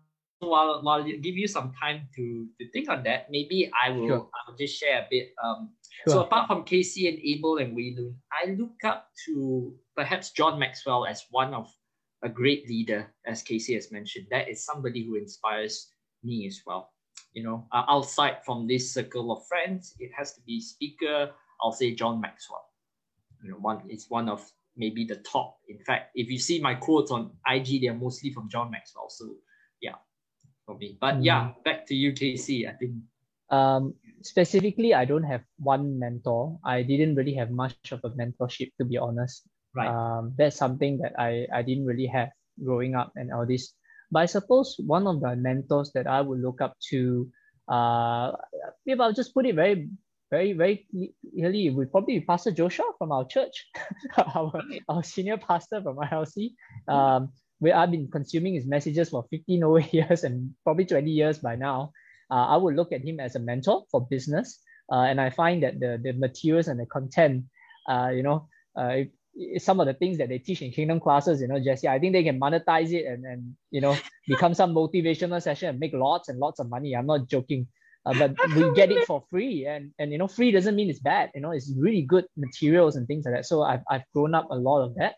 so 0.43 0.49
while, 0.49 0.83
while 0.83 1.07
you 1.07 1.19
give 1.19 1.37
you 1.37 1.47
some 1.47 1.73
time 1.81 2.09
to, 2.17 2.47
to 2.61 2.71
think 2.71 2.89
on 2.89 3.03
that, 3.05 3.29
maybe 3.31 3.71
I 3.75 3.91
will 3.91 4.09
sure. 4.09 4.29
I'll 4.47 4.57
just 4.57 4.79
share 4.79 5.01
a 5.01 5.07
bit. 5.11 5.35
Um, 5.43 5.71
sure. 6.07 6.15
So 6.15 6.21
apart 6.23 6.47
from 6.47 6.65
Casey 6.65 7.09
and 7.09 7.19
Abel 7.19 7.59
and 7.59 7.75
Wei 7.75 7.95
Lun, 7.97 8.15
I 8.33 8.53
look 8.53 8.85
up 8.85 9.09
to 9.27 9.75
perhaps 9.97 10.31
John 10.31 10.59
Maxwell 10.59 11.07
as 11.07 11.25
one 11.31 11.53
of 11.53 11.69
a 12.23 12.29
great 12.29 12.69
leader, 12.69 13.13
as 13.27 13.43
Casey 13.43 13.75
has 13.75 13.91
mentioned. 13.91 14.27
That 14.31 14.49
is 14.49 14.65
somebody 14.65 15.05
who 15.05 15.17
inspires 15.17 15.89
me 16.23 16.47
as 16.47 16.61
well. 16.67 16.93
You 17.33 17.45
know, 17.45 17.67
uh, 17.73 17.85
outside 17.89 18.45
from 18.45 18.67
this 18.67 18.93
circle 18.93 19.31
of 19.33 19.47
friends, 19.47 19.95
it 19.99 20.11
has 20.17 20.35
to 20.35 20.41
be 20.43 20.61
speaker. 20.61 21.31
I'll 21.63 21.73
say 21.73 21.95
John 21.95 22.21
Maxwell. 22.21 22.67
You 23.43 23.51
know, 23.51 23.57
one 23.57 23.83
is 23.89 24.07
one 24.09 24.29
of 24.29 24.45
maybe 24.77 25.05
the 25.05 25.17
top. 25.17 25.59
In 25.69 25.79
fact, 25.79 26.11
if 26.15 26.29
you 26.31 26.39
see 26.39 26.61
my 26.61 26.75
quotes 26.75 27.11
on 27.11 27.31
IG, 27.47 27.83
they're 27.83 27.95
mostly 27.95 28.33
from 28.33 28.49
John 28.49 28.71
Maxwell. 28.71 29.09
So 29.09 29.37
yeah, 29.81 29.97
for 30.67 30.77
me. 30.77 30.97
But 31.01 31.17
mm. 31.17 31.25
yeah, 31.25 31.51
back 31.65 31.87
to 31.87 31.95
you, 31.95 32.13
Casey. 32.13 32.67
I 32.67 32.73
think. 32.73 32.95
Um, 33.51 33.95
specifically, 34.23 34.95
I 34.95 35.05
don't 35.05 35.25
have 35.25 35.43
one 35.59 35.99
mentor. 35.99 36.59
I 36.65 36.83
didn't 36.83 37.17
really 37.17 37.35
have 37.35 37.51
much 37.51 37.75
of 37.91 38.01
a 38.05 38.11
mentorship, 38.11 38.71
to 38.79 38.85
be 38.85 38.97
honest. 38.97 39.43
Right. 39.75 39.89
Um, 39.89 40.35
that's 40.39 40.57
something 40.57 40.99
that 40.99 41.19
I, 41.19 41.47
I 41.53 41.63
didn't 41.63 41.87
really 41.87 42.07
have 42.07 42.31
growing 42.63 42.95
up 42.95 43.13
and 43.17 43.33
all 43.33 43.47
this. 43.47 43.75
But 44.11 44.21
I 44.21 44.27
suppose 44.27 44.77
one 44.79 45.07
of 45.07 45.21
the 45.21 45.37
mentors 45.37 45.93
that 45.95 46.07
I 46.07 46.21
would 46.21 46.41
look 46.41 46.61
up 46.61 46.75
to, 46.91 47.31
uh, 47.69 48.33
if 48.87 49.01
I'll 49.01 49.13
just 49.13 49.35
put 49.35 49.47
it 49.47 49.55
very, 49.55 49.89
very, 50.31 50.53
very 50.53 50.87
clearly, 51.33 51.71
would 51.71 51.91
probably 51.91 52.19
be 52.19 52.25
Pastor 52.25 52.51
Joshua 52.51 52.87
from 52.99 53.13
our 53.13 53.27
church, 53.27 53.67
our, 54.35 54.53
our 54.89 55.03
senior 55.03 55.37
pastor 55.37 55.83
from 55.83 55.97
ILC. 55.97 56.53
Um, 56.89 57.33
where 57.61 57.77
I've 57.77 57.91
been 57.91 58.11
consuming 58.11 58.55
his 58.55 58.67
messages 58.67 59.11
for 59.11 59.25
15 59.31 59.63
over 59.65 59.81
years 59.93 60.25
and 60.25 60.53
probably 60.65 60.87
20 60.87 61.11
years 61.11 61.39
by 61.39 61.57
now. 61.57 61.93
Uh, 62.31 62.47
I 62.47 62.57
would 62.57 62.75
look 62.75 62.93
at 62.93 63.05
him 63.05 63.21
as 63.21 63.37
a 63.37 63.39
mentor 63.39 63.85
for 63.91 64.07
business. 64.07 64.59
Uh, 64.91 65.03
and 65.03 65.21
I 65.21 65.31
find 65.31 65.63
that 65.63 65.79
the, 65.79 66.01
the 66.03 66.13
materials 66.13 66.67
and 66.67 66.81
the 66.81 66.87
content, 66.87 67.45
uh, 67.89 68.11
you 68.13 68.23
know, 68.23 68.49
uh, 68.77 69.05
some 69.59 69.81
of 69.81 69.87
the 69.87 69.95
things 69.95 70.19
that 70.19 70.29
they 70.29 70.39
teach 70.39 70.63
in 70.63 70.71
kingdom 70.71 71.01
classes, 71.01 71.41
you 71.41 71.49
know, 71.49 71.61
Jesse, 71.61 71.89
I 71.89 71.99
think 71.99 72.13
they 72.13 72.25
can 72.25 72.41
monetize 72.41 72.93
it 72.93 73.07
and, 73.07 73.25
and 73.25 73.57
you 73.71 73.81
know, 73.81 73.97
become 74.29 74.55
some 74.55 74.75
motivational 74.75 75.43
session 75.43 75.69
and 75.69 75.79
make 75.79 75.93
lots 75.93 76.29
and 76.29 76.39
lots 76.39 76.61
of 76.61 76.69
money. 76.69 76.95
I'm 76.95 77.07
not 77.07 77.29
joking. 77.29 77.67
Uh, 78.07 78.15
but 78.19 78.35
we 78.57 78.73
get 78.73 78.91
it 78.91 79.05
for 79.07 79.23
free 79.29 79.67
and 79.67 79.93
and 79.99 80.11
you 80.11 80.17
know 80.17 80.27
free 80.27 80.51
doesn't 80.51 80.75
mean 80.75 80.89
it's 80.89 81.01
bad. 81.01 81.31
You 81.35 81.43
know 81.43 81.51
it's 81.51 81.71
really 81.77 82.01
good 82.01 82.25
materials 82.35 82.97
and 82.97 83.07
things 83.07 83.27
like 83.27 83.35
that. 83.35 83.47
So 83.47 83.63
I've, 83.63 83.83
I've 83.91 84.05
grown 84.15 84.35
up 84.35 84.49
a 84.51 84.57
lot 84.57 84.83
of 84.83 84.95
that 84.95 85.17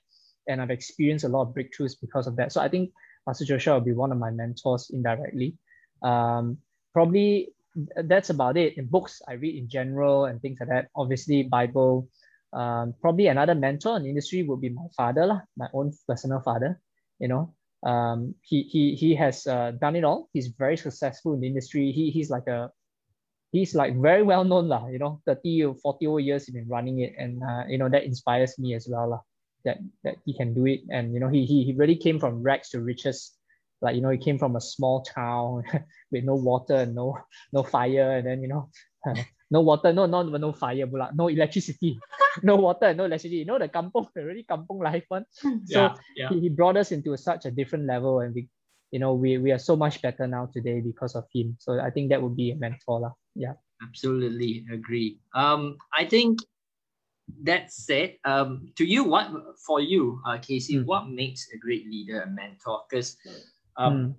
and 0.48 0.60
I've 0.60 0.70
experienced 0.70 1.24
a 1.24 1.28
lot 1.28 1.42
of 1.42 1.54
breakthroughs 1.54 1.94
because 2.00 2.26
of 2.26 2.34
that. 2.36 2.52
So 2.52 2.60
I 2.60 2.68
think 2.68 2.90
master 3.24 3.44
Joshua 3.44 3.74
will 3.74 3.82
be 3.82 3.92
one 3.92 4.10
of 4.10 4.18
my 4.18 4.30
mentors 4.30 4.90
indirectly. 4.92 5.56
Um, 6.02 6.58
probably 6.92 7.54
that's 7.94 8.30
about 8.30 8.56
it. 8.56 8.76
In 8.76 8.86
books 8.86 9.22
I 9.28 9.34
read 9.34 9.54
in 9.54 9.68
general 9.68 10.24
and 10.24 10.42
things 10.42 10.58
like 10.58 10.68
that. 10.68 10.88
Obviously 10.96 11.44
Bible 11.44 12.08
um, 12.52 12.94
probably 13.00 13.26
another 13.26 13.54
mentor 13.54 13.96
in 13.96 14.06
industry 14.06 14.42
would 14.42 14.60
be 14.60 14.68
my 14.68 14.86
father, 14.96 15.26
lah, 15.26 15.40
my 15.56 15.68
own 15.72 15.92
personal 16.06 16.40
father. 16.40 16.80
You 17.18 17.28
know, 17.28 17.54
um, 17.84 18.34
he 18.42 18.62
he 18.62 18.94
he 18.94 19.14
has 19.14 19.46
uh, 19.46 19.72
done 19.72 19.96
it 19.96 20.04
all. 20.04 20.28
He's 20.32 20.48
very 20.48 20.76
successful 20.76 21.34
in 21.34 21.40
the 21.40 21.46
industry. 21.46 21.92
He 21.92 22.10
he's 22.10 22.30
like 22.30 22.46
a 22.46 22.70
he's 23.52 23.74
like 23.74 23.96
very 23.96 24.22
well 24.22 24.44
known 24.44 24.68
lah. 24.68 24.88
You 24.88 24.98
know, 24.98 25.20
30 25.26 25.64
or 25.64 25.74
40 25.76 26.06
over 26.06 26.20
years 26.20 26.46
he's 26.46 26.54
been 26.54 26.68
running 26.68 27.00
it, 27.00 27.14
and 27.18 27.42
uh, 27.42 27.64
you 27.68 27.78
know 27.78 27.88
that 27.88 28.04
inspires 28.04 28.58
me 28.58 28.74
as 28.74 28.88
well 28.88 29.10
lah. 29.10 29.20
That 29.64 29.78
that 30.04 30.16
he 30.24 30.36
can 30.36 30.54
do 30.54 30.66
it, 30.66 30.80
and 30.90 31.14
you 31.14 31.20
know 31.20 31.28
he 31.28 31.46
he, 31.46 31.64
he 31.64 31.72
really 31.72 31.96
came 31.96 32.18
from 32.18 32.42
rags 32.42 32.70
to 32.70 32.80
riches, 32.80 33.32
like 33.82 33.96
you 33.96 34.00
know, 34.00 34.10
he 34.10 34.18
came 34.18 34.38
from 34.38 34.56
a 34.56 34.60
small 34.60 35.02
town 35.02 35.64
with 36.12 36.24
no 36.24 36.36
water 36.36 36.76
and 36.86 36.94
no 36.94 37.18
no 37.52 37.62
fire, 37.64 38.16
and 38.16 38.26
then 38.26 38.40
you 38.40 38.48
know, 38.48 38.70
no 39.52 39.60
water, 39.60 39.92
no 39.92 40.06
no 40.06 40.22
no 40.24 40.52
fire, 40.52 40.88
no 41.12 41.28
electricity, 41.28 42.00
no 42.42 42.56
water, 42.56 42.94
no 42.94 43.04
electricity. 43.04 43.44
You 43.44 43.44
know 43.44 43.58
the 43.58 43.68
kampong, 43.68 44.08
the 44.14 44.24
really 44.28 44.48
kampong 44.48 44.80
life 44.80 45.04
one. 45.08 45.26
So 45.36 45.60
yeah, 45.68 45.94
yeah. 46.16 46.28
He, 46.30 46.40
he 46.40 46.48
brought 46.48 46.78
us 46.78 46.90
into 46.90 47.14
such 47.18 47.44
a 47.44 47.50
different 47.50 47.84
level, 47.84 48.20
and 48.20 48.34
we, 48.34 48.48
you 48.90 48.98
know, 48.98 49.12
we 49.12 49.36
we 49.36 49.52
are 49.52 49.60
so 49.60 49.76
much 49.76 50.00
better 50.00 50.26
now 50.26 50.48
today 50.48 50.80
because 50.80 51.14
of 51.14 51.28
him. 51.28 51.56
So 51.60 51.78
I 51.78 51.90
think 51.90 52.08
that 52.08 52.22
would 52.22 52.34
be 52.34 52.50
a 52.50 52.56
mentor, 52.56 53.00
lah. 53.00 53.12
Yeah. 53.36 53.60
Absolutely 53.82 54.64
agree. 54.72 55.18
Um, 55.34 55.76
I 55.92 56.06
think 56.06 56.38
that 57.42 57.72
said, 57.72 58.16
um, 58.24 58.70
to 58.76 58.84
you, 58.84 59.04
what 59.04 59.28
for 59.66 59.80
you, 59.80 60.22
uh, 60.24 60.38
Casey, 60.38 60.78
mm. 60.78 60.86
what 60.86 61.10
makes 61.10 61.48
a 61.52 61.58
great 61.58 61.90
leader 61.90 62.22
a 62.22 62.30
mentor? 62.30 62.86
Because, 62.88 63.16
um, 63.76 63.92
mm. 63.92 64.14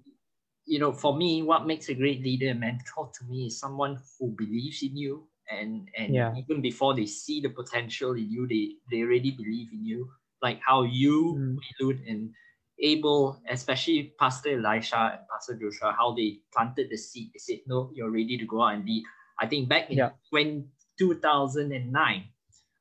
You 0.66 0.80
know, 0.80 0.92
for 0.92 1.16
me, 1.16 1.44
what 1.44 1.68
makes 1.68 1.90
a 1.90 1.94
great 1.94 2.24
leader 2.24 2.52
a 2.52 2.54
mentor 2.54 3.12
to 3.20 3.26
me 3.26 3.48
is 3.48 3.60
someone 3.60 4.00
who 4.20 4.34
believes 4.38 4.82
in 4.84 4.96
you, 4.96 5.28
and 5.50 5.90
and 5.98 6.14
yeah. 6.14 6.34
even 6.36 6.62
before 6.62 6.96
they 6.96 7.06
see 7.06 7.42
the 7.42 7.50
potential 7.50 8.14
in 8.14 8.30
you, 8.32 8.48
they 8.48 8.76
they 8.90 9.04
already 9.04 9.32
believe 9.32 9.70
in 9.74 9.86
you. 9.86 10.10
Like 10.42 10.60
how 10.66 10.84
you, 10.84 11.60
mm. 11.80 12.00
and 12.08 12.32
Abel, 12.80 13.42
especially 13.50 14.14
Pastor 14.20 14.60
Elisha 14.60 15.20
and 15.20 15.28
Pastor 15.32 15.56
Joshua, 15.56 15.96
how 15.98 16.14
they 16.14 16.40
planted 16.54 16.90
the 16.90 16.98
seed. 16.98 17.32
They 17.34 17.40
said, 17.40 17.60
"No, 17.68 17.92
you're 17.94 18.12
ready 18.12 18.38
to 18.38 18.46
go 18.46 18.64
out 18.64 18.76
and 18.76 18.86
lead." 18.86 19.04
I 19.40 19.48
think 19.48 19.68
back 19.68 19.90
in 19.90 19.98
yeah. 19.98 20.12
20, 20.30 20.66
2009, 21.00 22.24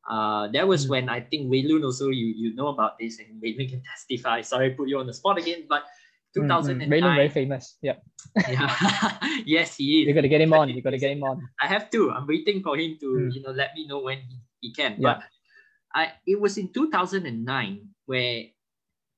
uh, 0.09 0.49
that 0.49 0.67
was 0.67 0.87
mm. 0.87 0.91
when 0.91 1.09
I 1.09 1.21
think 1.21 1.51
Wei 1.51 1.63
Lun 1.63 1.85
also, 1.85 2.09
you, 2.09 2.27
you 2.27 2.55
know 2.55 2.69
about 2.69 2.99
this 2.99 3.19
and 3.19 3.41
Wei 3.41 3.55
can 3.55 3.83
testify. 3.83 4.41
Sorry, 4.43 4.71
put 4.71 4.89
you 4.89 4.99
on 4.99 5.07
the 5.07 5.15
spot 5.15 5.39
again, 5.39 5.65
but 5.69 5.85
2009. 6.35 6.89
Mm, 6.89 6.91
Wei 6.91 7.01
Lun 7.01 7.17
very 7.17 7.29
famous. 7.29 7.77
Yeah. 7.83 7.97
yeah. 8.49 9.19
yes, 9.47 9.77
he 9.77 10.03
is. 10.03 10.09
You 10.09 10.15
got 10.15 10.23
to 10.23 10.29
get 10.29 10.41
him 10.41 10.53
on. 10.53 10.69
You 10.69 10.83
got 10.83 10.91
to 10.91 10.99
get 10.99 11.13
him 11.13 11.23
on. 11.23 11.49
I 11.61 11.67
have 11.67 11.91
to. 11.91 12.11
I'm 12.11 12.27
waiting 12.27 12.63
for 12.63 12.77
him 12.77 12.97
to, 13.01 13.07
mm. 13.07 13.35
you 13.35 13.43
know, 13.43 13.51
let 13.51 13.75
me 13.75 13.87
know 13.87 14.01
when 14.01 14.19
he, 14.19 14.41
he 14.61 14.73
can. 14.73 14.97
Yeah. 14.99 15.15
But 15.15 15.23
I, 15.95 16.13
it 16.27 16.41
was 16.41 16.59
in 16.59 16.73
2009 16.73 17.89
where 18.07 18.45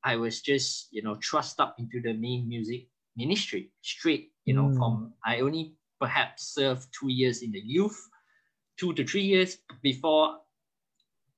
I 0.02 0.16
was 0.16 0.40
just, 0.40 0.88
you 0.90 1.02
know, 1.02 1.16
thrust 1.22 1.60
up 1.60 1.76
into 1.78 2.00
the 2.00 2.12
main 2.12 2.48
music 2.48 2.88
ministry 3.16 3.70
straight, 3.82 4.32
you 4.44 4.54
know, 4.54 4.64
mm. 4.64 4.76
from, 4.76 5.12
I 5.24 5.40
only 5.40 5.76
perhaps 6.00 6.54
served 6.54 6.88
two 6.98 7.10
years 7.10 7.42
in 7.42 7.52
the 7.52 7.60
youth, 7.60 7.96
two 8.76 8.92
to 8.94 9.06
three 9.06 9.22
years 9.22 9.58
before 9.82 10.38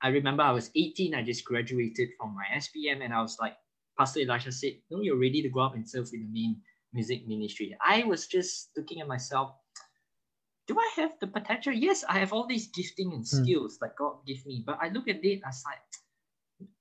I 0.02 0.08
remember 0.08 0.42
I 0.42 0.52
was 0.52 0.70
18, 0.74 1.14
I 1.14 1.22
just 1.22 1.44
graduated 1.44 2.10
from 2.18 2.34
my 2.34 2.44
SPM 2.56 3.02
and 3.02 3.12
I 3.12 3.22
was 3.22 3.38
like, 3.40 3.56
Pastor 3.98 4.20
Elisha 4.20 4.52
said, 4.52 4.74
No, 4.90 5.00
you're 5.00 5.18
ready 5.18 5.42
to 5.42 5.48
go 5.48 5.60
up 5.60 5.74
and 5.74 5.88
serve 5.88 6.10
in 6.12 6.20
the 6.20 6.40
main 6.40 6.60
music 6.92 7.26
ministry. 7.26 7.76
I 7.84 8.04
was 8.04 8.26
just 8.26 8.70
looking 8.76 9.00
at 9.00 9.08
myself, 9.08 9.52
do 10.66 10.76
I 10.78 10.90
have 10.96 11.12
the 11.20 11.26
potential? 11.26 11.72
Yes, 11.72 12.04
I 12.08 12.18
have 12.18 12.32
all 12.32 12.46
these 12.46 12.68
gifting 12.68 13.12
and 13.12 13.24
hmm. 13.24 13.44
skills 13.44 13.76
mm. 13.76 13.80
that 13.80 13.96
God 13.96 14.26
gave 14.26 14.44
me. 14.46 14.64
But 14.66 14.78
I 14.80 14.88
look 14.88 15.06
at 15.08 15.24
it, 15.24 15.40
I 15.44 15.48
was 15.48 15.62
like, 15.64 15.78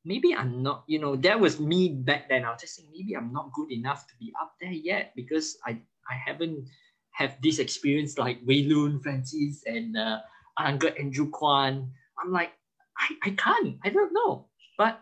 maybe 0.04 0.34
I'm 0.34 0.64
not, 0.64 0.84
you 0.88 1.00
know, 1.00 1.16
that 1.18 1.40
was 1.40 1.60
me 1.60 1.90
back 1.90 2.30
then. 2.30 2.46
I 2.46 2.52
was 2.52 2.62
just 2.62 2.76
saying, 2.76 2.90
maybe 2.92 3.16
I'm 3.16 3.32
not 3.32 3.54
good 3.54 3.72
enough 3.72 4.08
to 4.08 4.14
be 4.20 4.34
up 4.42 4.54
there 4.60 4.72
yet 4.72 5.14
because 5.16 5.58
I, 5.66 5.78
I 6.10 6.16
haven't 6.26 6.66
have 7.12 7.38
this 7.42 7.60
experience 7.60 8.18
like 8.18 8.40
Wei 8.46 8.64
Lun, 8.64 9.00
Francis, 9.00 9.64
and 9.66 9.96
uh, 9.98 10.20
Uncle 10.58 10.92
Andrew 11.00 11.30
Kwan. 11.30 11.92
I'm 12.20 12.32
like, 12.32 12.52
I, 12.98 13.08
I 13.24 13.30
can't, 13.32 13.78
I 13.84 13.90
don't 13.90 14.14
know. 14.14 14.48
But 14.78 15.00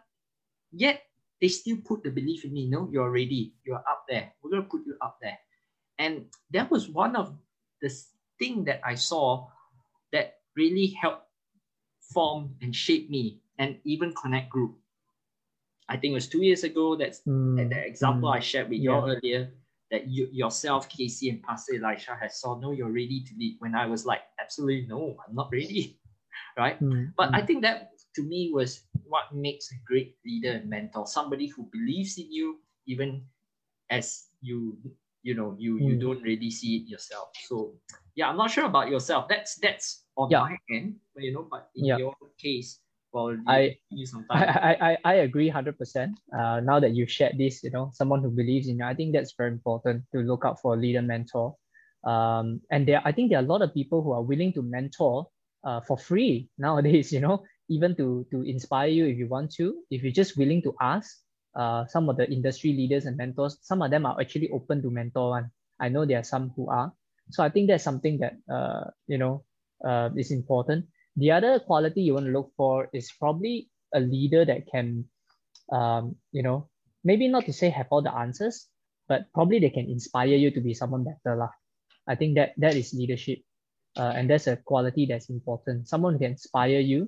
yet 0.72 1.02
they 1.44 1.50
still 1.50 1.76
put 1.84 2.02
the 2.04 2.10
belief 2.10 2.46
in 2.46 2.54
me, 2.54 2.68
no, 2.68 2.88
you're 2.90 3.12
ready, 3.12 3.52
you're 3.66 3.84
up 3.84 4.06
there. 4.08 4.32
We're 4.42 4.52
gonna 4.52 4.64
put 4.64 4.86
you 4.88 4.96
up 5.02 5.18
there. 5.22 5.38
And 6.00 6.28
that 6.52 6.72
was 6.72 6.88
one 6.88 7.18
of 7.18 7.36
the 7.82 7.94
thing 8.40 8.64
that 8.64 8.80
I 8.82 8.96
saw 8.96 9.48
that 10.14 10.38
really 10.56 10.88
helped 10.88 11.28
form 12.14 12.56
and 12.62 12.74
shape 12.74 13.10
me 13.10 13.42
and 13.60 13.78
even 13.84 14.14
connect 14.14 14.52
group. 14.52 14.78
I 15.90 15.98
think 15.98 16.12
it 16.12 16.16
was 16.16 16.30
two 16.30 16.44
years 16.44 16.64
ago. 16.64 16.96
That's 16.96 17.20
mm. 17.28 17.70
the 17.70 17.86
example 17.86 18.30
mm. 18.30 18.38
I 18.38 18.40
shared 18.40 18.70
with 18.70 18.80
yeah. 18.80 18.92
you 18.92 19.12
earlier 19.12 19.52
that 19.92 20.08
you 20.08 20.30
yourself, 20.32 20.88
Casey 20.88 21.30
and 21.30 21.44
Pastor 21.44 21.76
Elisha 21.76 22.18
has 22.22 22.40
saw, 22.40 22.58
no, 22.58 22.72
you're 22.72 22.88
ready 22.88 23.20
to 23.20 23.34
lead. 23.38 23.58
When 23.60 23.76
I 23.76 23.86
was 23.86 24.06
like, 24.06 24.22
absolutely 24.40 24.88
no, 24.88 25.18
I'm 25.28 25.36
not 25.36 25.50
ready. 25.52 26.00
right? 26.58 26.82
Mm. 26.82 27.12
But 27.18 27.36
I 27.36 27.42
think 27.42 27.64
that 27.64 27.92
to 28.16 28.24
me 28.24 28.52
was 28.54 28.84
what 29.06 29.34
makes 29.34 29.72
a 29.72 29.76
great 29.86 30.16
leader 30.26 30.52
and 30.52 30.70
mentor, 30.70 31.08
somebody 31.08 31.48
who 31.48 31.70
believes 31.72 32.18
in 32.18 32.32
you, 32.32 32.60
even 32.86 33.24
as 33.90 34.28
you 34.42 34.78
you 35.24 35.34
know 35.34 35.56
you 35.58 35.80
you 35.80 35.96
don't 35.96 36.22
really 36.22 36.52
see 36.52 36.78
it 36.78 36.90
yourself. 36.90 37.30
So 37.48 37.74
yeah, 38.16 38.30
I'm 38.30 38.38
not 38.38 38.52
sure 38.52 38.66
about 38.66 38.90
yourself. 38.90 39.28
That's 39.28 39.56
that's 39.56 40.04
on 40.18 40.30
yeah. 40.30 40.42
my 40.42 40.58
end, 40.70 40.96
but 41.16 41.24
you 41.24 41.34
know, 41.34 41.48
but 41.50 41.70
in 41.76 41.86
yeah. 41.86 41.98
your 41.98 42.14
case, 42.38 42.80
well, 43.14 43.38
I, 43.48 43.78
I, 44.30 44.78
I, 44.82 44.98
I 45.06 45.14
agree 45.26 45.50
100%. 45.50 46.14
Uh, 46.38 46.60
now 46.62 46.80
that 46.80 46.96
you've 46.96 47.12
shared 47.12 47.38
this, 47.38 47.64
you 47.64 47.70
know, 47.70 47.92
someone 47.94 48.22
who 48.22 48.30
believes 48.30 48.68
in 48.68 48.78
you, 48.80 48.86
I 48.86 48.94
think 48.94 49.14
that's 49.14 49.34
very 49.38 49.52
important 49.52 50.04
to 50.12 50.20
look 50.20 50.44
out 50.46 50.60
for 50.60 50.74
a 50.74 50.78
leader 50.78 51.02
mentor. 51.02 51.56
Um, 52.04 52.62
and 52.72 52.88
there, 52.88 53.02
I 53.06 53.12
think 53.12 53.30
there 53.30 53.40
are 53.40 53.44
a 53.44 53.48
lot 53.48 53.62
of 53.62 53.74
people 53.74 54.02
who 54.04 54.12
are 54.12 54.22
willing 54.22 54.52
to 54.54 54.62
mentor 54.62 55.28
uh, 55.64 55.80
for 55.82 55.98
free 55.98 56.50
nowadays, 56.58 57.14
you 57.14 57.22
know, 57.22 57.44
even 57.70 57.96
to, 57.96 58.26
to 58.32 58.42
inspire 58.44 58.88
you 58.88 59.06
if 59.06 59.18
you 59.18 59.28
want 59.28 59.52
to, 59.56 59.84
if 59.90 60.04
you're 60.04 60.12
just 60.12 60.38
willing 60.38 60.62
to 60.64 60.76
ask 60.82 61.18
uh, 61.56 61.86
some 61.88 62.10
of 62.10 62.18
the 62.18 62.30
industry 62.30 62.74
leaders 62.74 63.06
and 63.06 63.18
mentors, 63.18 63.58
some 63.62 63.82
of 63.82 63.92
them 63.92 64.06
are 64.06 64.20
actually 64.20 64.50
open 64.50 64.82
to 64.82 64.90
mentor 64.90 65.30
one. 65.30 65.52
I 65.80 65.90
know 65.90 66.06
there 66.06 66.20
are 66.20 66.24
some 66.24 66.52
who 66.56 66.70
are. 66.70 66.94
So 67.32 67.44
I 67.44 67.50
think 67.50 67.70
that's 67.70 67.84
something 67.84 68.20
that, 68.20 68.34
uh, 68.52 68.92
you 69.08 69.18
know, 69.18 69.44
uh, 69.84 70.10
is 70.16 70.32
important. 70.32 70.86
The 71.16 71.32
other 71.32 71.60
quality 71.60 72.02
you 72.02 72.16
want 72.16 72.26
to 72.26 72.32
look 72.32 72.52
for 72.58 72.90
is 72.94 73.12
probably 73.20 73.70
a 73.94 74.00
leader 74.00 74.46
that 74.46 74.68
can, 74.68 75.06
um, 75.72 76.16
you 76.32 76.44
know, 76.44 76.70
maybe 77.04 77.28
not 77.28 77.46
to 77.46 77.54
say 77.54 77.70
have 77.70 77.88
all 77.92 78.02
the 78.02 78.14
answers, 78.14 78.68
but 79.08 79.26
probably 79.34 79.60
they 79.60 79.70
can 79.70 79.90
inspire 79.90 80.36
you 80.36 80.52
to 80.52 80.62
be 80.62 80.74
someone 80.74 81.04
better. 81.04 81.36
Lah. 81.36 81.50
I 82.08 82.16
think 82.16 82.36
that 82.36 82.54
that 82.58 82.76
is 82.76 82.94
leadership. 82.94 83.40
Uh, 83.96 84.12
and 84.16 84.30
that's 84.30 84.48
a 84.48 84.58
quality 84.58 85.06
that's 85.06 85.30
important. 85.30 85.88
Someone 85.88 86.18
can 86.18 86.32
inspire 86.32 86.80
you 86.80 87.08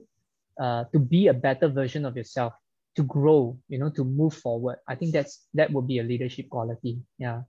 uh, 0.59 0.85
to 0.91 0.99
be 0.99 1.27
a 1.27 1.33
better 1.33 1.67
version 1.67 2.05
of 2.05 2.15
yourself, 2.15 2.53
to 2.95 3.03
grow, 3.03 3.57
you 3.67 3.77
know, 3.77 3.89
to 3.89 4.03
move 4.03 4.33
forward. 4.33 4.77
I 4.87 4.95
think 4.95 5.13
that's 5.13 5.47
that 5.53 5.71
would 5.71 5.87
be 5.87 5.99
a 5.99 6.03
leadership 6.03 6.49
quality. 6.49 6.99
Yeah. 7.17 7.43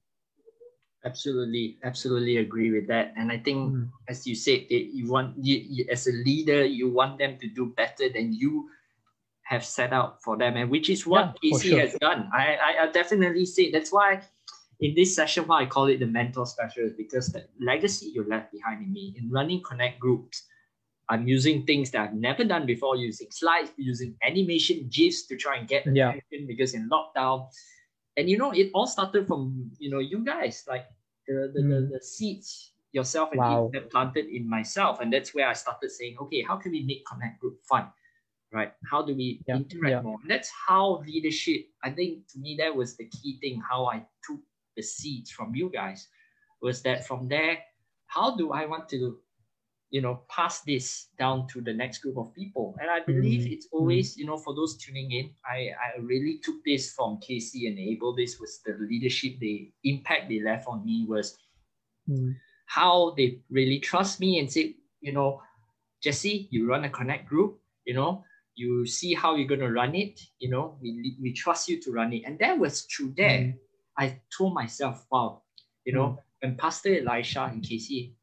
Absolutely, 1.04 1.78
absolutely 1.84 2.38
agree 2.38 2.72
with 2.72 2.88
that. 2.88 3.14
And 3.16 3.30
I 3.30 3.38
think, 3.38 3.74
mm. 3.74 3.88
as 4.08 4.26
you 4.26 4.34
said, 4.34 4.66
it, 4.68 4.90
you 4.90 5.06
want 5.06 5.38
you, 5.38 5.62
you, 5.62 5.86
as 5.90 6.08
a 6.08 6.12
leader, 6.12 6.64
you 6.64 6.90
want 6.90 7.18
them 7.18 7.38
to 7.38 7.46
do 7.46 7.66
better 7.76 8.08
than 8.08 8.32
you 8.32 8.68
have 9.44 9.64
set 9.64 9.92
out 9.92 10.20
for 10.24 10.36
them, 10.36 10.56
and 10.56 10.68
which 10.68 10.90
is 10.90 11.06
what 11.06 11.38
yeah, 11.42 11.58
sure. 11.58 11.78
has 11.78 11.94
done. 12.00 12.28
I, 12.34 12.56
I, 12.58 12.82
I 12.82 12.90
definitely 12.90 13.46
say 13.46 13.70
that's 13.70 13.92
why 13.92 14.22
in 14.80 14.94
this 14.94 15.14
session, 15.14 15.46
why 15.46 15.62
I 15.62 15.66
call 15.66 15.86
it 15.86 16.00
the 16.00 16.06
mentor 16.06 16.46
specialist 16.46 16.96
because 16.96 17.28
the 17.28 17.46
legacy 17.60 18.10
you 18.14 18.24
left 18.28 18.52
behind 18.52 18.82
in 18.82 18.92
me 18.92 19.14
in 19.16 19.30
running 19.30 19.62
connect 19.62 20.00
groups. 20.00 20.42
I'm 21.08 21.28
using 21.28 21.64
things 21.64 21.90
that 21.92 22.08
I've 22.08 22.14
never 22.14 22.44
done 22.44 22.66
before, 22.66 22.96
using 22.96 23.28
slides, 23.30 23.70
using 23.76 24.16
animation 24.26 24.88
GIFs 24.90 25.26
to 25.26 25.36
try 25.36 25.56
and 25.56 25.68
get 25.68 25.86
yeah. 25.86 26.10
attention 26.10 26.46
because 26.48 26.74
in 26.74 26.90
lockdown, 26.90 27.48
and 28.16 28.28
you 28.28 28.38
know 28.38 28.50
it 28.52 28.70
all 28.74 28.86
started 28.86 29.26
from 29.26 29.70
you 29.78 29.90
know 29.90 29.98
you 29.98 30.24
guys 30.24 30.64
like 30.68 30.86
the 31.28 31.50
the, 31.54 31.60
mm. 31.60 31.68
the, 31.68 31.98
the, 31.98 32.00
seeds 32.02 32.72
yourself 32.92 33.30
and 33.32 33.40
wow. 33.40 33.70
that 33.72 33.90
planted 33.90 34.26
in 34.26 34.48
myself 34.48 35.00
and 35.00 35.12
that's 35.12 35.34
where 35.34 35.48
i 35.48 35.52
started 35.52 35.90
saying 35.90 36.16
okay 36.20 36.42
how 36.42 36.56
can 36.56 36.72
we 36.72 36.82
make 36.82 37.04
connect 37.04 37.38
group 37.40 37.58
fun 37.68 37.86
right 38.52 38.72
how 38.90 39.02
do 39.02 39.14
we 39.14 39.42
yeah. 39.46 39.56
interact 39.56 39.90
yeah. 39.90 40.00
more 40.00 40.18
and 40.22 40.30
that's 40.30 40.50
how 40.66 41.02
leadership 41.06 41.66
i 41.84 41.90
think 41.90 42.26
to 42.28 42.38
me 42.38 42.56
that 42.58 42.74
was 42.74 42.96
the 42.96 43.04
key 43.06 43.38
thing 43.40 43.60
how 43.68 43.86
i 43.86 44.02
took 44.24 44.40
the 44.76 44.82
seeds 44.82 45.30
from 45.30 45.54
you 45.54 45.68
guys 45.68 46.08
was 46.62 46.80
that 46.82 47.06
from 47.06 47.28
there 47.28 47.58
how 48.06 48.34
do 48.36 48.52
i 48.52 48.64
want 48.64 48.88
to 48.88 49.18
you 49.96 50.02
know 50.02 50.20
pass 50.28 50.60
this 50.60 51.06
down 51.18 51.48
to 51.48 51.62
the 51.62 51.72
next 51.72 52.00
group 52.02 52.18
of 52.18 52.34
people 52.34 52.76
and 52.80 52.90
i 52.90 53.00
believe 53.00 53.44
mm-hmm. 53.44 53.54
it's 53.54 53.68
always 53.72 54.14
you 54.18 54.26
know 54.26 54.36
for 54.36 54.54
those 54.54 54.76
tuning 54.76 55.10
in 55.10 55.30
i 55.46 55.70
i 55.84 55.98
really 56.02 56.38
took 56.44 56.56
this 56.66 56.92
from 56.92 57.18
casey 57.20 57.66
and 57.66 57.78
abel 57.78 58.14
this 58.14 58.38
was 58.38 58.60
the 58.66 58.76
leadership 58.90 59.38
the 59.38 59.72
impact 59.84 60.28
they 60.28 60.40
left 60.40 60.68
on 60.68 60.84
me 60.84 61.06
was 61.08 61.38
mm-hmm. 62.10 62.32
how 62.66 63.14
they 63.16 63.38
really 63.48 63.78
trust 63.78 64.20
me 64.20 64.38
and 64.38 64.52
say 64.52 64.74
you 65.00 65.12
know 65.12 65.40
jesse 66.02 66.46
you 66.50 66.68
run 66.68 66.84
a 66.84 66.90
connect 66.90 67.26
group 67.26 67.58
you 67.86 67.94
know 67.94 68.22
you 68.54 68.84
see 68.84 69.14
how 69.14 69.34
you're 69.34 69.48
going 69.48 69.66
to 69.68 69.72
run 69.72 69.94
it 69.94 70.20
you 70.38 70.50
know 70.50 70.76
we, 70.82 71.16
we 71.22 71.32
trust 71.32 71.70
you 71.70 71.80
to 71.80 71.90
run 71.90 72.12
it 72.12 72.22
and 72.26 72.38
that 72.38 72.58
was 72.58 72.82
through 72.82 73.14
there 73.16 73.40
mm-hmm. 73.40 74.04
i 74.04 74.20
told 74.36 74.52
myself 74.52 75.06
wow 75.10 75.40
you 75.86 75.94
know 75.94 76.08
mm. 76.08 76.18
when 76.42 76.54
pastor 76.56 76.98
elisha 76.98 77.44
and 77.44 77.62
casey 77.62 78.15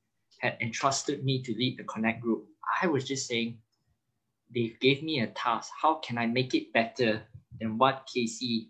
had 0.43 0.57
entrusted 0.59 1.23
me 1.23 1.41
to 1.41 1.55
lead 1.55 1.77
the 1.77 1.85
Connect 1.85 2.21
group, 2.21 2.45
I 2.81 2.87
was 2.87 3.05
just 3.05 3.27
saying, 3.27 3.57
they 4.53 4.75
gave 4.81 5.01
me 5.01 5.21
a 5.21 5.27
task. 5.27 5.71
How 5.81 5.95
can 5.95 6.17
I 6.17 6.25
make 6.25 6.53
it 6.53 6.73
better 6.73 7.23
than 7.59 7.77
what 7.77 8.07
Casey, 8.13 8.69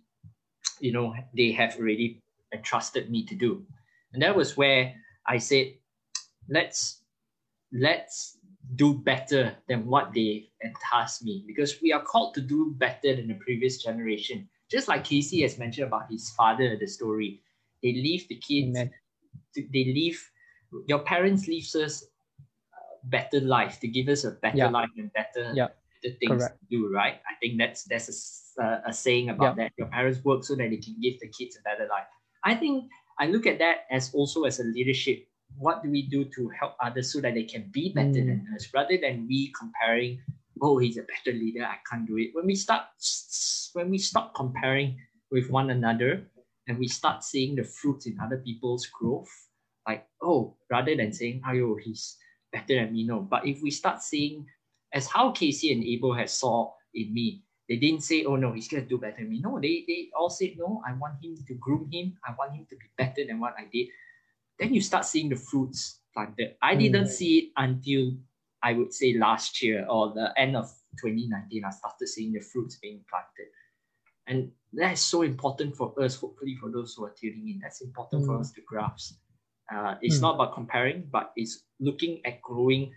you 0.79 0.91
know, 0.91 1.15
they 1.35 1.51
have 1.51 1.75
already 1.77 2.21
entrusted 2.53 3.09
me 3.09 3.25
to 3.25 3.35
do. 3.35 3.65
And 4.13 4.21
that 4.21 4.35
was 4.35 4.55
where 4.55 4.93
I 5.27 5.39
said, 5.39 5.73
let's 6.47 7.01
let's 7.71 8.37
do 8.75 8.93
better 8.93 9.55
than 9.67 9.87
what 9.87 10.13
they 10.13 10.49
entrust 10.63 11.23
me 11.23 11.43
because 11.47 11.81
we 11.81 11.91
are 11.91 12.03
called 12.03 12.35
to 12.35 12.41
do 12.41 12.75
better 12.77 13.15
than 13.15 13.27
the 13.27 13.39
previous 13.45 13.81
generation. 13.81 14.47
Just 14.69 14.87
like 14.87 15.03
Casey 15.03 15.41
has 15.41 15.57
mentioned 15.57 15.87
about 15.87 16.09
his 16.09 16.29
father, 16.29 16.77
the 16.77 16.87
story, 16.87 17.41
they 17.81 17.93
leave 17.93 18.27
the 18.27 18.35
kids, 18.35 18.77
they 19.55 19.85
leave 19.85 20.23
your 20.87 20.99
parents 20.99 21.47
leave 21.47 21.67
us 21.75 22.05
better 23.05 23.41
life 23.41 23.79
to 23.81 23.87
give 23.87 24.07
us 24.07 24.23
a 24.23 24.31
better 24.31 24.57
yeah. 24.57 24.69
life 24.69 24.89
and 24.97 25.11
better, 25.13 25.51
yeah. 25.53 25.67
better 26.01 26.15
things 26.19 26.43
Correct. 26.43 26.59
to 26.59 26.65
do, 26.69 26.93
right? 26.93 27.15
I 27.27 27.35
think 27.41 27.57
that's 27.57 27.83
that's 27.83 28.53
a, 28.59 28.81
a 28.87 28.93
saying 28.93 29.29
about 29.29 29.57
yeah. 29.57 29.65
that. 29.65 29.71
Your 29.77 29.87
parents 29.87 30.23
work 30.23 30.43
so 30.43 30.55
that 30.55 30.69
they 30.69 30.77
can 30.77 30.95
give 31.01 31.19
the 31.19 31.27
kids 31.27 31.57
a 31.57 31.61
better 31.63 31.87
life. 31.89 32.07
I 32.43 32.55
think 32.55 32.85
I 33.19 33.27
look 33.27 33.45
at 33.45 33.59
that 33.59 33.85
as 33.91 34.13
also 34.13 34.43
as 34.43 34.59
a 34.59 34.63
leadership. 34.63 35.27
What 35.57 35.83
do 35.83 35.91
we 35.91 36.09
do 36.09 36.25
to 36.25 36.49
help 36.59 36.73
others 36.81 37.13
so 37.13 37.21
that 37.21 37.35
they 37.35 37.43
can 37.43 37.69
be 37.71 37.93
better 37.93 38.23
mm. 38.23 38.27
than 38.27 38.47
us, 38.55 38.67
rather 38.73 38.97
than 38.97 39.27
we 39.27 39.53
comparing? 39.57 40.19
Oh, 40.61 40.77
he's 40.77 40.97
a 40.97 41.03
better 41.03 41.37
leader. 41.37 41.65
I 41.65 41.77
can't 41.89 42.07
do 42.07 42.17
it. 42.17 42.29
When 42.33 42.45
we 42.45 42.55
start, 42.55 42.83
when 43.73 43.89
we 43.89 43.97
stop 43.97 44.33
comparing 44.33 44.97
with 45.29 45.49
one 45.49 45.69
another, 45.69 46.25
and 46.67 46.79
we 46.79 46.87
start 46.87 47.23
seeing 47.23 47.55
the 47.55 47.63
fruits 47.63 48.05
in 48.05 48.17
other 48.19 48.37
people's 48.37 48.87
growth, 48.87 49.29
like 49.87 50.07
oh, 50.21 50.55
rather 50.69 50.95
than 50.95 51.13
saying, 51.13 51.41
oh, 51.47 51.75
he's 51.75 52.17
better 52.51 52.75
than 52.75 52.93
me. 52.93 53.03
No, 53.03 53.19
but 53.19 53.45
if 53.45 53.61
we 53.61 53.71
start 53.71 54.01
seeing 54.01 54.45
as 54.93 55.07
how 55.07 55.31
Casey 55.31 55.73
and 55.73 55.83
Abel 55.83 56.13
has 56.13 56.31
saw 56.33 56.71
in 56.93 57.13
me, 57.13 57.43
they 57.67 57.77
didn't 57.77 58.03
say, 58.03 58.25
oh 58.25 58.35
no, 58.35 58.51
he's 58.53 58.67
gonna 58.67 58.85
do 58.85 58.97
better 58.97 59.17
than 59.19 59.29
me. 59.29 59.41
No, 59.41 59.59
they 59.59 59.83
they 59.87 60.09
all 60.17 60.29
said, 60.29 60.53
no, 60.57 60.81
I 60.87 60.93
want 60.93 61.23
him 61.23 61.35
to 61.47 61.53
groom 61.55 61.89
him. 61.91 62.17
I 62.27 62.33
want 62.37 62.55
him 62.55 62.65
to 62.69 62.75
be 62.75 62.85
better 62.97 63.25
than 63.25 63.39
what 63.39 63.55
I 63.57 63.65
did. 63.71 63.87
Then 64.59 64.73
you 64.73 64.81
start 64.81 65.05
seeing 65.05 65.29
the 65.29 65.35
fruits 65.35 65.99
planted. 66.13 66.55
I 66.61 66.75
didn't 66.75 67.05
mm. 67.05 67.09
see 67.09 67.37
it 67.39 67.49
until 67.57 68.11
I 68.61 68.73
would 68.73 68.93
say 68.93 69.17
last 69.17 69.61
year 69.61 69.85
or 69.89 70.13
the 70.13 70.31
end 70.37 70.55
of 70.55 70.71
2019. 71.01 71.65
I 71.65 71.69
started 71.71 72.07
seeing 72.07 72.33
the 72.33 72.39
fruits 72.39 72.77
being 72.77 73.01
planted. 73.09 73.51
And 74.27 74.51
that 74.73 74.93
is 74.93 75.01
so 75.01 75.23
important 75.23 75.75
for 75.75 75.93
us, 76.01 76.15
hopefully 76.15 76.55
for 76.55 76.69
those 76.69 76.93
who 76.93 77.05
are 77.05 77.13
tuning 77.19 77.49
in. 77.49 77.59
That's 77.61 77.81
important 77.81 78.23
mm. 78.23 78.25
for 78.27 78.39
us 78.39 78.51
to 78.51 78.61
grasp. 78.61 79.15
Uh, 79.73 79.95
it's 80.01 80.17
mm. 80.17 80.21
not 80.21 80.35
about 80.35 80.53
comparing, 80.53 81.07
but 81.11 81.33
it's 81.35 81.63
looking 81.79 82.21
at 82.25 82.41
growing, 82.41 82.93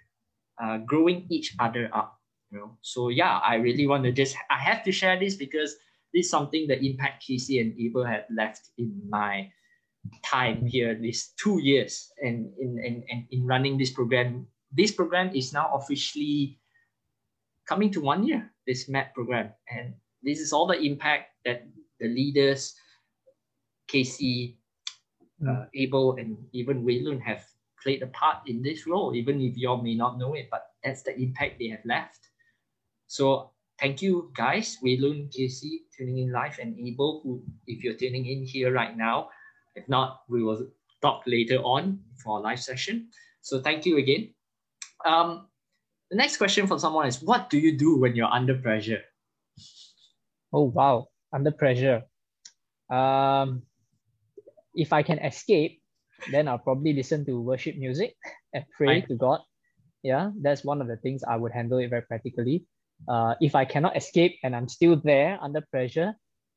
uh, 0.63 0.79
growing 0.79 1.27
each 1.31 1.55
other 1.59 1.89
up. 1.95 2.21
You 2.53 2.59
know, 2.59 2.79
so 2.83 3.09
yeah, 3.09 3.39
I 3.39 3.57
really 3.57 3.87
want 3.87 4.05
to 4.05 4.13
just 4.13 4.37
I 4.51 4.59
have 4.59 4.85
to 4.85 4.93
share 4.93 5.19
this 5.19 5.35
because 5.35 5.75
this 6.13 6.27
is 6.27 6.31
something 6.31 6.69
that 6.69 6.85
impact 6.85 7.25
Casey 7.27 7.61
and 7.61 7.75
Abel 7.81 8.05
had 8.05 8.27
left 8.31 8.71
in 8.79 9.03
my 9.09 9.51
time 10.25 10.65
here, 10.67 10.95
these 10.95 11.33
two 11.41 11.59
years, 11.61 12.13
and 12.23 12.53
in 12.61 12.79
in, 12.79 13.03
in, 13.09 13.27
in 13.31 13.47
running 13.47 13.79
this 13.79 13.91
program. 13.91 14.47
This 14.71 14.93
program 14.93 15.35
is 15.35 15.53
now 15.53 15.73
officially 15.75 16.59
coming 17.67 17.91
to 17.93 18.01
one 18.01 18.27
year. 18.27 18.53
This 18.67 18.89
MAP 18.89 19.15
program, 19.15 19.51
and 19.71 19.95
this 20.23 20.41
is 20.41 20.53
all 20.53 20.67
the 20.67 20.79
impact 20.79 21.31
that 21.45 21.67
the 21.99 22.09
leaders, 22.09 22.75
Casey, 23.89 24.59
uh, 25.45 25.67
Abel 25.75 26.17
and 26.17 26.37
even 26.53 26.85
Wei 26.85 27.01
Lun 27.01 27.21
have 27.21 27.45
played 27.83 28.03
a 28.03 28.09
part 28.09 28.39
in 28.47 28.63
this 28.63 28.87
role, 28.87 29.15
even 29.15 29.41
if 29.41 29.57
you 29.57 29.69
all 29.69 29.83
may 29.83 29.95
not 29.95 30.19
know 30.19 30.35
it, 30.35 30.49
but 30.51 30.71
that's 30.83 31.03
the 31.03 31.17
impact 31.19 31.59
they 31.59 31.69
have 31.69 31.85
left. 31.85 32.29
So 33.07 33.51
thank 33.79 34.01
you 34.01 34.33
guys, 34.35 34.79
Wei 34.83 34.97
Lun, 34.97 35.29
Casey, 35.31 35.83
tuning 35.97 36.19
in 36.19 36.33
live, 36.33 36.59
and 36.59 36.79
Abel, 36.79 37.21
who 37.23 37.43
if 37.67 37.85
you're 37.85 37.95
tuning 37.95 38.27
in 38.27 38.45
here 38.45 38.73
right 38.73 38.97
now, 38.97 39.29
if 39.75 39.89
not, 39.89 40.23
we 40.29 40.43
will 40.43 40.67
talk 41.03 41.23
later 41.27 41.59
on 41.59 42.01
for 42.17 42.39
our 42.39 42.43
live 42.43 42.61
session. 42.61 43.09
So 43.43 43.61
thank 43.61 43.85
you 43.85 43.99
again. 43.99 44.33
Um, 45.05 45.47
the 46.11 46.17
next 46.17 46.39
question 46.39 46.67
from 46.67 46.79
someone 46.79 47.07
is, 47.07 47.23
what 47.23 47.51
do 47.51 47.59
you 47.59 47.77
do 47.77 47.99
when 47.99 48.17
you're 48.17 48.33
under 48.33 48.55
pressure? 48.55 49.03
Oh 50.53 50.73
wow, 50.73 51.09
under 51.33 51.51
pressure. 51.51 52.05
Um, 52.89 53.63
if 54.77 54.93
I 54.93 55.03
can 55.03 55.19
escape, 55.19 55.81
then 56.31 56.49
I'll 56.49 56.59
probably 56.59 56.93
listen 56.93 57.25
to 57.27 57.41
worship 57.41 57.77
music 57.77 58.15
and 58.53 58.65
pray 58.77 58.87
right. 58.87 59.09
to 59.09 59.15
God. 59.17 59.41
Yeah, 60.03 60.31
that's 60.41 60.63
one 60.65 60.81
of 60.81 60.87
the 60.87 60.97
things 60.97 61.25
I 61.27 61.37
would 61.37 61.53
handle 61.53 61.79
it 61.79 61.89
very 61.89 62.03
practically. 62.03 62.65
Uh, 63.09 63.35
if 63.41 63.55
I 63.55 63.65
cannot 63.65 63.97
escape 63.97 64.39
and 64.45 64.55
I'm 64.55 64.69
still 64.69 64.97
there 64.97 65.39
under 65.43 65.61
pressure, 65.61 66.15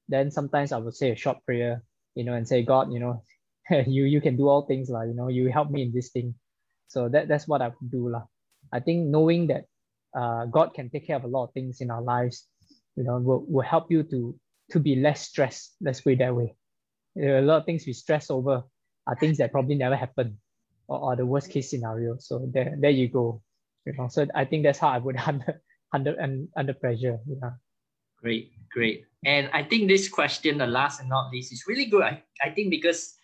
then 0.08 0.32
sometimes 0.32 0.72
I 0.72 0.78
would 0.78 0.96
say 0.96 1.12
a 1.12 1.16
short 1.16 1.44
prayer, 1.46 1.84
you 2.16 2.24
know, 2.24 2.34
and 2.34 2.48
say, 2.48 2.62
God, 2.64 2.94
you 2.94 3.00
know, 3.00 3.24
you 3.88 4.06
you 4.06 4.22
can 4.22 4.38
do 4.38 4.48
all 4.48 4.64
things, 4.64 4.90
lah. 4.90 5.02
You 5.02 5.14
know, 5.14 5.28
you 5.28 5.50
help 5.50 5.72
me 5.72 5.82
in 5.82 5.92
this 5.94 6.10
thing. 6.10 6.36
So 6.88 7.10
that 7.10 7.28
that's 7.28 7.48
what 7.48 7.62
I 7.62 7.70
would 7.70 7.92
do, 7.92 8.10
lah. 8.10 8.24
I 8.72 8.80
think 8.80 9.08
knowing 9.08 9.48
that 9.48 9.66
uh, 10.16 10.46
God 10.46 10.74
can 10.74 10.90
take 10.90 11.08
care 11.08 11.18
of 11.18 11.24
a 11.24 11.28
lot 11.28 11.46
of 11.46 11.54
things 11.54 11.82
in 11.82 11.90
our 11.90 12.02
lives, 12.02 12.46
you 12.96 13.04
know, 13.04 13.18
will, 13.18 13.46
will 13.48 13.66
help 13.66 13.92
you 13.92 14.04
to 14.04 14.36
to 14.72 14.80
be 14.80 14.96
less 14.96 15.22
stressed. 15.28 15.76
Let's 15.82 16.02
put 16.02 16.14
it 16.14 16.20
that 16.20 16.36
way 16.36 16.56
a 17.18 17.42
lot 17.42 17.58
of 17.60 17.66
things 17.66 17.86
we 17.86 17.94
stress 17.94 18.30
over 18.30 18.64
are 19.08 19.16
things 19.20 19.38
that 19.38 19.52
probably 19.52 19.76
never 19.76 19.96
happen 19.96 20.38
or, 20.88 21.00
or 21.00 21.16
the 21.16 21.26
worst 21.26 21.50
case 21.50 21.70
scenario. 21.70 22.18
So 22.20 22.48
there, 22.52 22.76
there 22.80 22.92
you 22.92 23.08
go. 23.08 23.42
You 23.86 23.94
know, 23.98 24.08
so 24.10 24.28
I 24.36 24.46
think 24.46 24.64
that's 24.64 24.80
how 24.80 24.90
I 24.90 24.98
would 24.98 25.18
under 25.26 25.62
under 25.94 26.14
and 26.20 26.48
under 26.56 26.74
pressure. 26.74 27.18
Yeah. 27.26 27.52
Great, 28.22 28.52
great. 28.72 29.06
And 29.26 29.50
I 29.54 29.64
think 29.64 29.88
this 29.88 30.10
question, 30.10 30.58
the 30.58 30.68
last 30.68 31.00
and 31.00 31.10
not 31.10 31.32
least, 31.32 31.54
is 31.54 31.64
really 31.68 31.86
good. 31.86 32.04
I, 32.04 32.22
I 32.44 32.50
think 32.50 32.70
because 32.70 33.16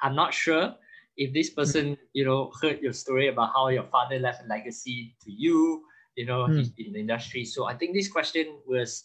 I'm 0.00 0.14
not 0.14 0.32
sure 0.32 0.74
if 1.16 1.32
this 1.32 1.50
person, 1.50 1.96
you 2.12 2.24
know, 2.24 2.52
heard 2.60 2.80
your 2.80 2.92
story 2.92 3.28
about 3.28 3.52
how 3.52 3.68
your 3.68 3.84
father 3.84 4.18
left 4.18 4.44
a 4.44 4.46
legacy 4.46 5.16
to 5.22 5.32
you, 5.32 5.82
you 6.14 6.24
know, 6.24 6.46
mm. 6.46 6.72
in 6.78 6.92
the 6.92 7.00
industry. 7.00 7.44
So 7.44 7.66
I 7.66 7.74
think 7.74 7.94
this 7.94 8.08
question 8.08 8.58
was 8.66 9.04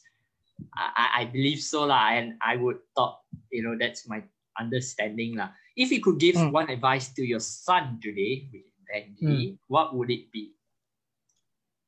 I, 0.76 1.24
I 1.24 1.26
believe 1.26 1.60
so 1.60 1.86
lah, 1.86 2.14
and 2.14 2.36
I 2.42 2.56
would 2.56 2.80
thought 2.96 3.20
you 3.52 3.64
know 3.64 3.76
that's 3.78 4.08
my 4.08 4.24
understanding 4.60 5.36
lah. 5.38 5.52
If 5.76 5.92
you 5.92 6.02
could 6.02 6.20
give 6.20 6.36
mm. 6.36 6.52
one 6.52 6.70
advice 6.70 7.14
to 7.16 7.24
your 7.24 7.40
son 7.40 8.00
today, 8.04 8.50
Benji, 8.86 9.56
mm. 9.56 9.58
what 9.68 9.96
would 9.96 10.12
it 10.12 10.32
be? 10.32 10.54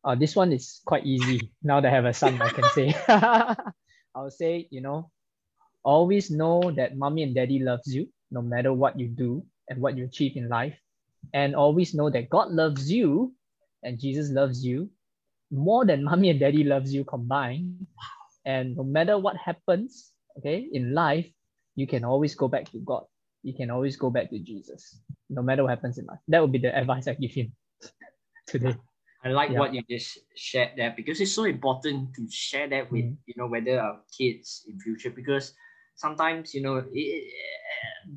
Uh, 0.03 0.15
this 0.15 0.35
one 0.35 0.51
is 0.51 0.81
quite 0.85 1.05
easy. 1.05 1.51
now 1.63 1.79
that 1.79 1.91
I 1.91 1.95
have 1.95 2.05
a 2.05 2.13
son, 2.13 2.41
I 2.41 2.49
can 2.49 2.67
say. 2.75 2.95
I 3.07 4.21
would 4.21 4.33
say, 4.33 4.67
you 4.69 4.81
know, 4.81 5.09
always 5.83 6.29
know 6.29 6.71
that 6.75 6.95
mommy 6.95 7.23
and 7.23 7.33
daddy 7.33 7.59
loves 7.59 7.93
you 7.93 8.07
no 8.31 8.41
matter 8.41 8.73
what 8.73 8.99
you 8.99 9.07
do 9.07 9.45
and 9.69 9.81
what 9.81 9.97
you 9.97 10.05
achieve 10.05 10.35
in 10.35 10.49
life. 10.49 10.77
And 11.33 11.55
always 11.55 11.93
know 11.93 12.09
that 12.09 12.29
God 12.29 12.51
loves 12.51 12.91
you 12.91 13.33
and 13.81 13.99
Jesus 13.99 14.29
loves 14.29 14.63
you 14.63 14.89
more 15.51 15.85
than 15.85 16.03
mommy 16.03 16.29
and 16.29 16.39
daddy 16.39 16.63
loves 16.63 16.93
you 16.93 17.03
combined. 17.05 17.87
And 18.45 18.75
no 18.75 18.83
matter 18.83 19.17
what 19.17 19.37
happens, 19.37 20.11
okay, 20.37 20.67
in 20.71 20.93
life, 20.93 21.27
you 21.75 21.87
can 21.87 22.03
always 22.03 22.35
go 22.35 22.47
back 22.47 22.71
to 22.71 22.79
God. 22.79 23.05
You 23.41 23.53
can 23.53 23.71
always 23.71 23.95
go 23.95 24.09
back 24.09 24.29
to 24.29 24.39
Jesus, 24.39 24.99
no 25.29 25.41
matter 25.41 25.63
what 25.63 25.69
happens 25.71 25.97
in 25.97 26.05
life. 26.05 26.19
That 26.27 26.41
would 26.41 26.51
be 26.51 26.59
the 26.59 26.75
advice 26.75 27.07
I 27.07 27.13
give 27.15 27.31
him 27.31 27.53
today. 28.47 28.75
I 29.23 29.29
like 29.29 29.51
yeah. 29.51 29.59
what 29.59 29.73
you 29.73 29.81
just 29.89 30.19
shared 30.35 30.71
there 30.75 30.93
because 30.95 31.21
it's 31.21 31.31
so 31.31 31.45
important 31.45 32.13
to 32.15 32.27
share 32.29 32.67
that 32.69 32.91
with 32.91 33.05
mm. 33.05 33.17
you 33.25 33.33
know 33.37 33.47
whether 33.47 33.79
our 33.79 33.99
kids 34.11 34.65
in 34.67 34.77
future 34.79 35.09
because 35.09 35.53
sometimes 35.95 36.53
you 36.53 36.61
know 36.61 36.83
it, 36.91 37.33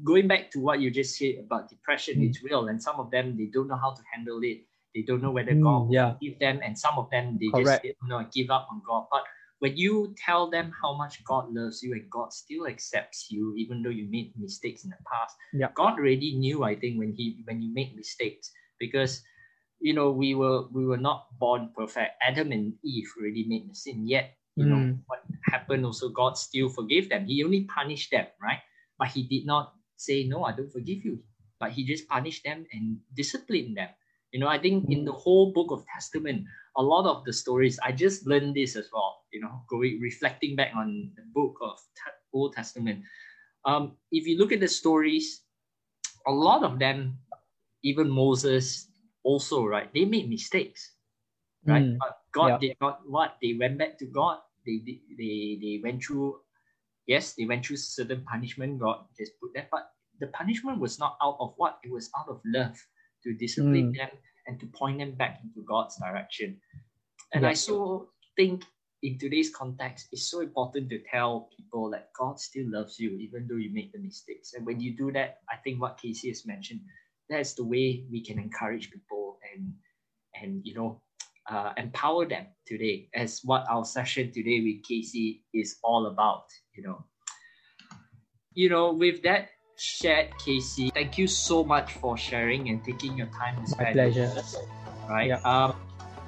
going 0.03 0.27
back 0.27 0.51
to 0.51 0.59
what 0.59 0.81
you 0.81 0.91
just 0.91 1.17
said 1.17 1.37
about 1.39 1.71
depression 1.71 2.19
mm. 2.19 2.29
it's 2.29 2.43
real 2.43 2.67
and 2.67 2.83
some 2.83 2.99
of 2.99 3.11
them 3.13 3.37
they 3.39 3.47
don't 3.47 3.69
know 3.69 3.77
how 3.77 3.93
to 3.93 4.03
handle 4.13 4.41
it 4.43 4.67
they 4.95 5.03
don't 5.03 5.23
know 5.23 5.31
whether 5.31 5.53
mm, 5.53 5.63
God 5.63 5.93
yeah. 5.93 6.07
will 6.09 6.19
give 6.21 6.39
them 6.41 6.61
and 6.65 6.77
some 6.77 6.99
of 6.99 7.09
them 7.11 7.39
they 7.41 7.51
Correct. 7.51 7.85
just 7.85 7.97
you 8.03 8.09
know 8.09 8.27
give 8.35 8.51
up 8.51 8.67
on 8.73 8.83
God 8.85 9.07
but 9.11 9.23
when 9.59 9.77
you 9.77 10.15
tell 10.19 10.51
them 10.51 10.73
how 10.83 10.97
much 10.97 11.25
God 11.25 11.53
loves 11.53 11.83
you 11.83 11.93
and 11.93 12.11
God 12.11 12.33
still 12.33 12.67
accepts 12.67 13.31
you, 13.31 13.55
even 13.57 13.83
though 13.83 13.91
you 13.91 14.07
made 14.11 14.33
mistakes 14.37 14.85
in 14.85 14.91
the 14.91 15.01
past, 15.11 15.37
yeah. 15.53 15.69
God 15.75 15.99
already 15.99 16.37
knew, 16.37 16.63
I 16.65 16.77
think, 16.77 16.99
when 16.99 17.13
he 17.13 17.41
when 17.45 17.63
you 17.63 17.73
make 17.73 17.97
mistakes, 17.97 18.51
because 18.79 19.23
you 19.81 19.95
know 19.95 20.11
we 20.11 20.35
were 20.35 20.69
we 20.73 20.85
were 20.85 21.01
not 21.01 21.27
born 21.39 21.71
perfect. 21.77 22.13
Adam 22.21 22.53
and 22.53 22.75
Eve 22.85 23.09
already 23.19 23.45
made 23.49 23.71
the 23.71 23.75
sin, 23.75 24.07
yet 24.07 24.37
you 24.57 24.65
mm. 24.65 24.69
know 24.69 24.99
what 25.07 25.25
happened 25.45 25.85
also 25.85 26.09
God 26.09 26.37
still 26.37 26.69
forgave 26.69 27.09
them. 27.09 27.27
He 27.27 27.45
only 27.45 27.65
punished 27.65 28.11
them, 28.11 28.27
right? 28.43 28.61
But 28.99 29.09
he 29.09 29.23
did 29.25 29.47
not 29.47 29.73
say, 29.97 30.25
No, 30.25 30.45
I 30.45 30.53
don't 30.53 30.73
forgive 30.73 31.05
you. 31.05 31.21
But 31.59 31.73
he 31.73 31.85
just 31.85 32.09
punished 32.09 32.45
them 32.45 32.67
and 32.73 32.99
disciplined 33.15 33.77
them. 33.77 33.89
You 34.37 34.45
know, 34.45 34.53
I 34.53 34.61
think 34.61 34.93
in 34.93 35.09
the 35.09 35.17
whole 35.17 35.49
book 35.57 35.73
of 35.73 35.81
Testament, 35.89 36.45
a 36.77 36.83
lot 36.83 37.09
of 37.09 37.25
the 37.25 37.33
stories, 37.33 37.81
I 37.81 37.91
just 37.91 38.29
learned 38.29 38.53
this 38.53 38.77
as 38.77 38.93
well, 38.93 39.25
you 39.33 39.41
know, 39.41 39.65
going 39.65 39.99
reflecting 39.99 40.55
back 40.55 40.77
on 40.77 41.09
the 41.17 41.25
book 41.33 41.57
of 41.65 41.81
Old 42.35 42.53
Testament. 42.53 43.01
Um, 43.65 43.97
if 44.13 44.29
you 44.29 44.37
look 44.37 44.53
at 44.53 44.61
the 44.61 44.69
stories, 44.69 45.41
a 46.27 46.31
lot 46.31 46.65
of 46.65 46.79
them, 46.79 47.17
even 47.83 48.11
Moses 48.11 48.93
also, 49.25 49.65
right, 49.65 49.89
they 49.95 50.05
made 50.05 50.29
mistakes. 50.29 50.85
Right. 51.65 51.83
Mm, 51.83 51.97
but 51.97 52.21
God 52.37 52.61
yeah. 52.61 52.69
did 52.69 52.77
not 52.83 53.09
what? 53.09 53.41
They 53.41 53.57
went 53.57 53.79
back 53.79 53.97
to 54.01 54.05
God. 54.05 54.45
They, 54.67 54.85
they 54.85 55.57
they 55.65 55.81
went 55.83 56.05
through 56.05 56.45
yes, 57.09 57.33
they 57.33 57.49
went 57.49 57.65
through 57.65 57.81
certain 57.81 58.21
punishment. 58.29 58.85
God 58.85 59.09
just 59.17 59.33
put 59.41 59.57
that, 59.57 59.73
but 59.73 59.97
the 60.21 60.29
punishment 60.37 60.79
was 60.79 61.01
not 61.01 61.17
out 61.25 61.41
of 61.41 61.55
what 61.57 61.81
it 61.83 61.91
was 61.91 62.13
out 62.13 62.29
of 62.29 62.45
love 62.45 62.77
to 63.27 63.35
discipline 63.35 63.93
mm. 63.93 63.97
them 63.97 64.11
and 64.47 64.61
to 64.61 64.67
point 64.67 64.99
them 64.99 65.13
back 65.13 65.41
into 65.43 65.67
God's 65.67 65.97
direction. 65.99 66.57
And 67.35 67.47
I 67.47 67.55
so 67.55 68.09
think 68.37 68.65
in 69.03 69.19
today's 69.19 69.55
context, 69.55 70.09
it's 70.13 70.31
so 70.31 70.41
important 70.41 70.89
to 70.91 71.01
tell 71.11 71.49
people 71.57 71.91
that 71.91 72.11
God 72.19 72.41
still 72.41 72.65
loves 72.69 72.99
you, 72.99 73.17
even 73.19 73.47
though 73.47 73.57
you 73.57 73.73
make 73.73 73.93
the 73.93 73.99
mistakes. 73.99 74.55
And 74.55 74.65
when 74.65 74.81
you 74.81 74.97
do 74.97 75.13
that, 75.13 75.39
I 75.51 75.57
think 75.57 75.81
what 75.81 75.99
Casey 75.99 76.29
has 76.29 76.47
mentioned, 76.47 76.81
that's 77.29 77.55
the 77.55 77.65
way 77.65 78.05
we 78.11 78.25
can 78.25 78.39
encourage 78.39 78.91
people 78.91 79.39
and 79.53 79.73
and 80.41 80.61
you 80.65 80.75
know 80.75 81.03
uh, 81.51 81.73
empower 81.77 82.27
them 82.27 82.47
today, 82.67 83.09
as 83.15 83.41
what 83.45 83.65
our 83.69 83.85
session 83.85 84.33
today 84.33 84.61
with 84.61 84.85
Casey 84.87 85.45
is 85.53 85.77
all 85.83 86.07
about. 86.07 86.45
You 86.75 86.85
know, 86.85 87.05
you 88.55 88.71
know, 88.71 88.93
with 88.93 89.23
that 89.23 89.51
shared, 89.77 90.37
Casey, 90.39 90.91
thank 90.91 91.19
you 91.19 91.27
so 91.27 91.65
much 91.65 91.93
for 91.95 92.17
sharing 92.17 92.69
and 92.69 92.85
taking 92.85 93.17
your 93.17 93.29
time 93.29 93.61
to 93.63 93.71
spend. 93.71 93.97
My 93.97 94.11
pleasure. 94.11 94.33
Right. 95.09 95.29
Yeah. 95.29 95.41
Um, 95.45 95.77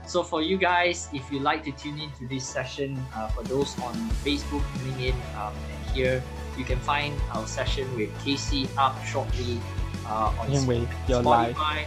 so 0.07 0.23
for 0.23 0.41
you 0.41 0.57
guys, 0.57 1.09
if 1.13 1.31
you 1.31 1.41
like 1.41 1.65
to 1.65 1.73
tune 1.73 2.01
in 2.01 2.11
to 2.13 2.29
this 2.29 2.47
session, 2.47 2.97
uh, 3.15 3.29
for 3.29 3.43
those 3.45 3.79
on 3.81 3.95
Facebook 4.25 4.65
tuning 4.79 5.13
in 5.13 5.15
um, 5.37 5.53
and 5.53 5.97
here, 5.97 6.23
you 6.57 6.65
can 6.65 6.79
find 6.81 7.13
our 7.33 7.47
session 7.47 7.85
with 7.97 8.09
Casey 8.25 8.69
up 8.79 8.97
shortly 9.05 9.61
uh, 10.07 10.33
on 10.41 10.49
Spotify 10.49 11.53
Spotify 11.53 11.85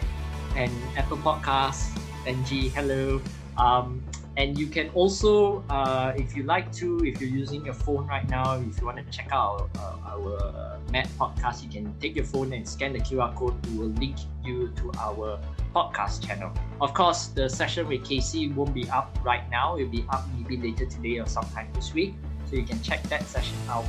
and 0.56 0.72
Apple 0.98 1.18
Podcasts. 1.18 1.90
NG, 2.28 2.70
hello. 2.72 3.22
Um, 3.58 4.04
and 4.38 4.58
you 4.58 4.68
can 4.68 4.90
also, 4.94 5.64
uh, 5.70 6.14
if 6.16 6.36
you 6.36 6.44
like 6.44 6.72
to, 6.74 7.00
if 7.06 7.20
you're 7.20 7.30
using 7.30 7.66
your 7.66 7.74
phone 7.74 8.08
right 8.08 8.28
now, 8.30 8.56
if 8.56 8.80
you 8.80 8.86
want 8.86 8.98
to 8.98 9.04
check 9.12 9.28
out 9.32 9.70
uh, 9.78 9.98
our 10.08 10.80
Matt 10.92 11.08
podcast, 11.20 11.64
you 11.64 11.70
can 11.70 11.94
take 12.00 12.16
your 12.16 12.26
phone 12.26 12.54
and 12.54 12.68
scan 12.68 12.94
the 12.94 13.00
QR 13.00 13.36
code. 13.36 13.54
We 13.68 13.78
will 13.78 13.94
link 14.00 14.16
you 14.44 14.72
to 14.78 14.92
our 15.00 15.40
podcast 15.76 16.26
channel. 16.26 16.52
Of 16.80 16.94
course, 16.94 17.28
the 17.28 17.50
session 17.50 17.88
with 17.88 18.06
Casey 18.06 18.48
won't 18.50 18.74
be 18.74 18.90
up 18.90 19.18
right 19.24 19.50
now. 19.50 19.78
It'll 19.78 19.90
be 19.90 20.06
up 20.10 20.26
maybe 20.38 20.58
later 20.58 20.86
today 20.86 21.20
or 21.20 21.28
sometime 21.28 21.68
this 21.74 21.94
week. 21.94 22.16
So 22.50 22.56
you 22.56 22.64
can 22.64 22.82
check 22.82 23.04
that 23.04 23.24
session 23.28 23.58
out 23.68 23.86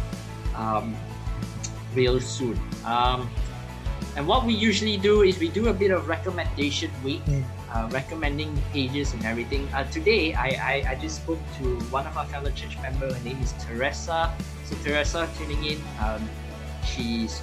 um, 0.56 0.97
real 1.94 2.20
soon. 2.20 2.59
Um, 2.85 3.31
and 4.16 4.27
what 4.27 4.44
we 4.44 4.55
usually 4.55 4.97
do 4.97 5.23
is 5.23 5.39
we 5.39 5.48
do 5.48 5.69
a 5.69 5.73
bit 5.73 5.90
of 5.90 6.09
recommendation 6.09 6.90
week, 7.02 7.24
mm. 7.24 7.44
Uh, 7.73 7.89
recommending 7.90 8.55
pages 8.73 9.12
and 9.15 9.24
everything. 9.24 9.66
Uh, 9.73 9.85
today, 9.90 10.35
I, 10.35 10.49
I, 10.49 10.90
I, 10.90 10.94
just 10.97 11.23
spoke 11.23 11.39
to 11.59 11.78
one 11.90 12.07
of 12.07 12.16
our 12.16 12.27
fellow 12.27 12.51
church 12.51 12.78
members. 12.82 13.16
Her 13.16 13.24
name 13.24 13.40
is 13.40 13.55
Teresa. 13.65 14.32
So 14.65 14.77
Teresa 14.85 15.28
tuning 15.39 15.65
in, 15.65 15.81
um, 16.01 16.28
she's 16.85 17.43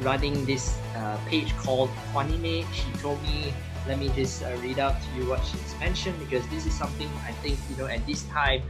running 0.00 0.44
this 0.44 0.78
uh, 0.96 1.18
page 1.26 1.54
called 1.56 1.90
Quanime. 2.12 2.66
She 2.72 2.90
told 2.98 3.22
me, 3.22 3.52
let 3.86 3.98
me 3.98 4.10
just 4.14 4.42
uh, 4.42 4.50
read 4.62 4.78
out 4.78 4.96
to 5.00 5.08
you 5.16 5.28
what 5.28 5.44
she's 5.44 5.74
mentioned 5.78 6.18
because 6.18 6.46
this 6.48 6.66
is 6.66 6.76
something 6.76 7.08
I 7.26 7.32
think, 7.32 7.58
you 7.70 7.76
know, 7.76 7.86
at 7.86 8.04
this 8.06 8.24
time, 8.24 8.62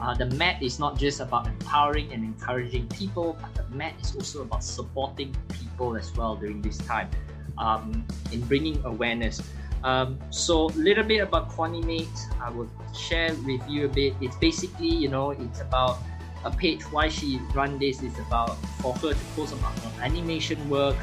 uh, 0.00 0.14
the 0.14 0.26
mat 0.36 0.62
is 0.62 0.78
not 0.78 0.98
just 0.98 1.20
about 1.20 1.46
empowering 1.46 2.12
and 2.12 2.22
encouraging 2.22 2.86
people, 2.88 3.38
but 3.40 3.54
the 3.54 3.74
mat 3.74 3.94
is 4.02 4.14
also 4.14 4.42
about 4.42 4.62
supporting 4.62 5.34
people 5.48 5.96
as 5.96 6.14
well 6.16 6.36
during 6.36 6.60
this 6.60 6.76
time 6.78 7.08
um, 7.56 8.04
in 8.32 8.40
bringing 8.42 8.82
awareness. 8.84 9.40
Um, 9.86 10.18
so 10.30 10.66
a 10.66 10.74
little 10.74 11.04
bit 11.04 11.18
about 11.18 11.48
Quanimate, 11.50 12.18
I 12.42 12.50
will 12.50 12.68
share 12.92 13.32
with 13.46 13.62
you 13.70 13.84
a 13.84 13.88
bit. 13.88 14.14
It's 14.20 14.34
basically, 14.36 14.88
you 14.88 15.08
know, 15.08 15.30
it's 15.30 15.60
about 15.60 15.98
a 16.44 16.50
page. 16.50 16.82
Why 16.90 17.08
she 17.08 17.38
run 17.54 17.78
this 17.78 18.02
is 18.02 18.18
about 18.18 18.58
for 18.82 18.94
her 18.94 19.14
to 19.14 19.24
post 19.36 19.54
about 19.54 19.78
her 19.78 20.02
animation 20.02 20.58
work, 20.68 20.96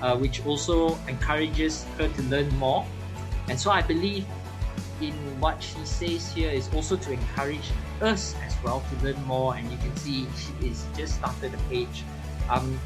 uh, 0.00 0.16
which 0.16 0.46
also 0.46 0.96
encourages 1.08 1.82
her 1.98 2.06
to 2.06 2.22
learn 2.30 2.48
more. 2.58 2.86
And 3.48 3.58
so 3.58 3.72
I 3.72 3.82
believe 3.82 4.24
in 5.00 5.14
what 5.40 5.60
she 5.60 5.84
says 5.84 6.30
here 6.32 6.50
is 6.50 6.72
also 6.72 6.96
to 6.96 7.10
encourage 7.10 7.72
us 8.00 8.36
as 8.46 8.54
well 8.62 8.84
to 8.90 9.04
learn 9.04 9.20
more 9.24 9.56
and 9.56 9.70
you 9.70 9.78
can 9.78 9.96
see 9.96 10.26
she 10.36 10.66
is 10.66 10.86
just 10.96 11.16
started 11.16 11.52
the 11.52 11.58
page 11.70 12.02
um, 12.50 12.78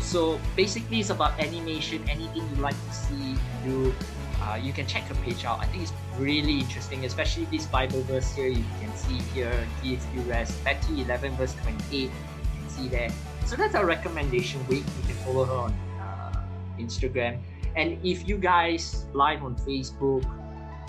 so 0.00 0.38
basically 0.54 1.00
it's 1.00 1.08
about 1.08 1.32
animation 1.40 2.02
anything 2.10 2.42
you 2.54 2.62
like 2.62 2.76
to 2.88 2.92
see 2.92 3.34
do 3.64 3.94
uh, 4.44 4.56
you 4.56 4.72
can 4.72 4.86
check 4.86 5.04
her 5.04 5.14
page 5.24 5.44
out. 5.44 5.60
I 5.60 5.66
think 5.66 5.84
it's 5.84 5.92
really 6.18 6.60
interesting 6.60 7.04
especially 7.04 7.44
this 7.46 7.66
Bible 7.66 8.02
verse 8.02 8.34
here. 8.34 8.48
You 8.48 8.64
can 8.80 8.94
see 8.94 9.18
here 9.32 9.52
THQ 9.82 10.28
rest 10.28 10.62
Matthew 10.64 11.04
11 11.04 11.36
verse 11.36 11.54
28 11.62 12.02
you 12.02 12.10
can 12.10 12.68
see 12.68 12.88
there. 12.88 13.10
So 13.46 13.56
that's 13.56 13.74
our 13.74 13.86
recommendation. 13.86 14.60
Week 14.68 14.84
you 14.84 15.02
can 15.06 15.16
follow 15.24 15.44
her 15.44 15.54
on 15.54 15.72
uh, 16.00 16.42
Instagram. 16.78 17.38
And 17.76 17.98
if 18.04 18.28
you 18.28 18.36
guys 18.36 19.06
live 19.14 19.42
on 19.42 19.56
Facebook 19.56 20.24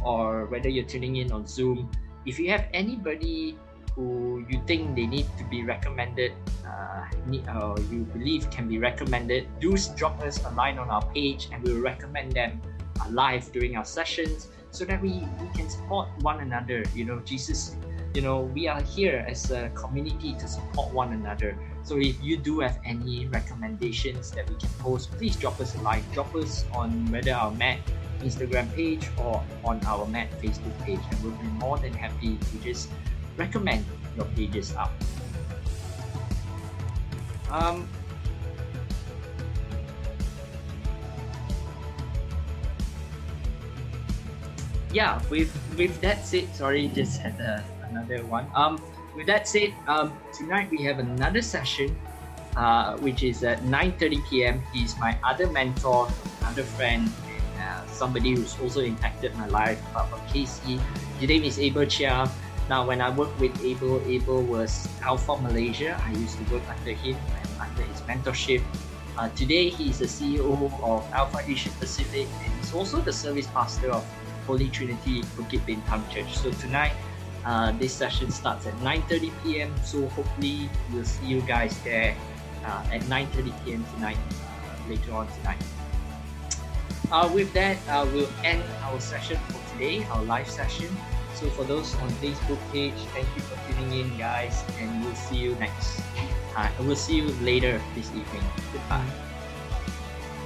or 0.03 0.45
whether 0.45 0.69
you're 0.69 0.85
tuning 0.85 1.17
in 1.17 1.31
on 1.31 1.47
Zoom, 1.47 1.89
if 2.25 2.39
you 2.39 2.49
have 2.51 2.65
anybody 2.73 3.57
who 3.95 4.45
you 4.49 4.61
think 4.67 4.95
they 4.95 5.07
need 5.07 5.25
to 5.37 5.43
be 5.45 5.63
recommended, 5.63 6.33
uh, 6.67 7.05
need, 7.25 7.47
you 7.89 8.05
believe 8.11 8.51
can 8.51 8.67
be 8.67 8.77
recommended, 8.77 9.47
do 9.59 9.77
drop 9.95 10.19
us 10.21 10.43
a 10.43 10.51
line 10.51 10.77
on 10.77 10.89
our 10.89 11.05
page 11.13 11.47
and 11.51 11.63
we'll 11.63 11.81
recommend 11.81 12.33
them 12.33 12.61
live 13.09 13.51
during 13.51 13.75
our 13.77 13.85
sessions 13.85 14.49
so 14.71 14.85
that 14.85 15.01
we, 15.01 15.23
we 15.39 15.47
can 15.55 15.69
support 15.69 16.09
one 16.21 16.41
another. 16.41 16.83
You 16.93 17.05
know, 17.05 17.19
Jesus, 17.19 17.75
you 18.13 18.21
know, 18.21 18.41
we 18.41 18.67
are 18.67 18.81
here 18.81 19.25
as 19.27 19.51
a 19.51 19.69
community 19.69 20.33
to 20.35 20.47
support 20.47 20.93
one 20.93 21.13
another. 21.13 21.57
So 21.83 21.97
if 21.97 22.21
you 22.21 22.37
do 22.37 22.59
have 22.59 22.79
any 22.83 23.27
recommendations 23.27 24.31
that 24.31 24.49
we 24.49 24.55
can 24.55 24.69
post, 24.79 25.11
please 25.11 25.35
drop 25.35 25.59
us 25.59 25.75
a 25.75 25.81
like, 25.81 26.03
Drop 26.13 26.33
us 26.35 26.65
on 26.73 27.09
whether 27.11 27.33
our 27.33 27.51
Matt 27.51 27.79
Instagram 28.19 28.73
page 28.73 29.07
or 29.17 29.43
on 29.63 29.79
our 29.85 30.05
Matt 30.07 30.31
Facebook 30.41 30.77
page, 30.81 30.99
and 31.11 31.23
we'll 31.23 31.33
be 31.33 31.47
more 31.59 31.77
than 31.77 31.93
happy 31.93 32.37
to 32.37 32.57
just 32.63 32.89
recommend 33.37 33.85
your 34.15 34.25
pages 34.35 34.73
up. 34.75 34.91
Um, 37.51 37.87
yeah, 44.95 45.19
with 45.29 45.51
with 45.75 45.99
that 45.99 46.23
said, 46.25 46.47
sorry, 46.55 46.87
just 46.87 47.19
had 47.19 47.35
uh, 47.43 47.59
another 47.91 48.23
one. 48.31 48.47
Um, 48.55 48.79
with 49.13 49.27
that 49.27 49.43
said, 49.43 49.75
um, 49.91 50.15
tonight 50.31 50.71
we 50.71 50.87
have 50.87 51.03
another 51.03 51.43
session, 51.43 51.91
uh, 52.55 52.95
which 53.03 53.19
is 53.19 53.43
at 53.43 53.59
9:30 53.67 54.23
p.m. 54.31 54.63
He's 54.71 54.95
my 54.95 55.19
other 55.27 55.51
mentor, 55.51 56.07
another 56.39 56.63
friend, 56.63 57.11
and 57.59 57.83
somebody 57.91 58.39
who's 58.39 58.55
also 58.63 58.79
impacted 58.79 59.35
my 59.35 59.51
life 59.51 59.83
apart 59.91 60.15
from 60.15 60.23
Casey. 60.31 60.79
His 61.19 61.27
name 61.27 61.43
is 61.43 61.59
Abel 61.59 61.83
Chia. 61.83 62.31
Now, 62.71 62.87
when 62.87 63.03
I 63.03 63.11
worked 63.11 63.35
with 63.37 63.51
Abel, 63.67 63.99
Abel 64.07 64.41
was 64.47 64.87
Alpha 65.03 65.35
Malaysia. 65.43 65.99
I 66.07 66.15
used 66.15 66.39
to 66.39 66.43
work 66.55 66.63
under 66.71 66.95
him 66.95 67.19
and 67.19 67.47
under 67.59 67.83
his 67.83 67.99
mentorship. 68.07 68.63
Uh, 69.19 69.29
today, 69.35 69.69
he's 69.69 69.99
the 69.99 70.09
CEO 70.09 70.49
of 70.81 71.03
Alpha 71.13 71.43
Asia 71.45 71.69
Pacific 71.79 72.27
and 72.41 72.51
he's 72.57 72.73
also 72.73 72.99
the 72.99 73.13
service 73.13 73.47
pastor 73.47 73.91
of 73.91 74.03
Holy 74.45 74.69
Trinity 74.69 75.21
Bukit 75.35 75.65
Bintang 75.65 76.07
Church. 76.09 76.29
So 76.37 76.51
tonight, 76.61 76.93
uh, 77.45 77.71
this 77.73 77.93
session 77.93 78.31
starts 78.31 78.65
at 78.65 78.73
9.30 78.79 79.31
p.m. 79.43 79.73
So 79.83 80.07
hopefully 80.09 80.69
we'll 80.93 81.05
see 81.05 81.25
you 81.25 81.41
guys 81.41 81.77
there 81.83 82.15
uh, 82.65 82.83
at 82.91 83.01
9.30 83.09 83.53
p.m. 83.65 83.85
tonight, 83.95 84.17
uh, 84.17 84.89
later 84.89 85.13
on 85.13 85.27
tonight. 85.41 85.61
Uh, 87.11 87.29
with 87.33 87.53
that, 87.53 87.77
uh, 87.89 88.05
we'll 88.13 88.29
end 88.43 88.63
our 88.83 88.99
session 88.99 89.37
for 89.49 89.61
today, 89.73 90.03
our 90.09 90.23
live 90.23 90.49
session. 90.49 90.89
So 91.35 91.49
for 91.49 91.63
those 91.65 91.93
on 92.01 92.09
Facebook 92.23 92.59
page, 92.71 92.95
thank 93.13 93.27
you 93.35 93.41
for 93.43 93.59
tuning 93.67 93.99
in, 93.99 94.17
guys, 94.17 94.63
and 94.79 95.03
we'll 95.03 95.15
see 95.15 95.35
you 95.35 95.55
next. 95.55 96.01
Uh, 96.55 96.69
we'll 96.79 96.95
see 96.95 97.17
you 97.17 97.27
later 97.43 97.81
this 97.93 98.07
evening. 98.09 98.43
Goodbye. 98.71 99.05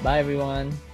Bye, 0.04 0.20
everyone. 0.20 0.89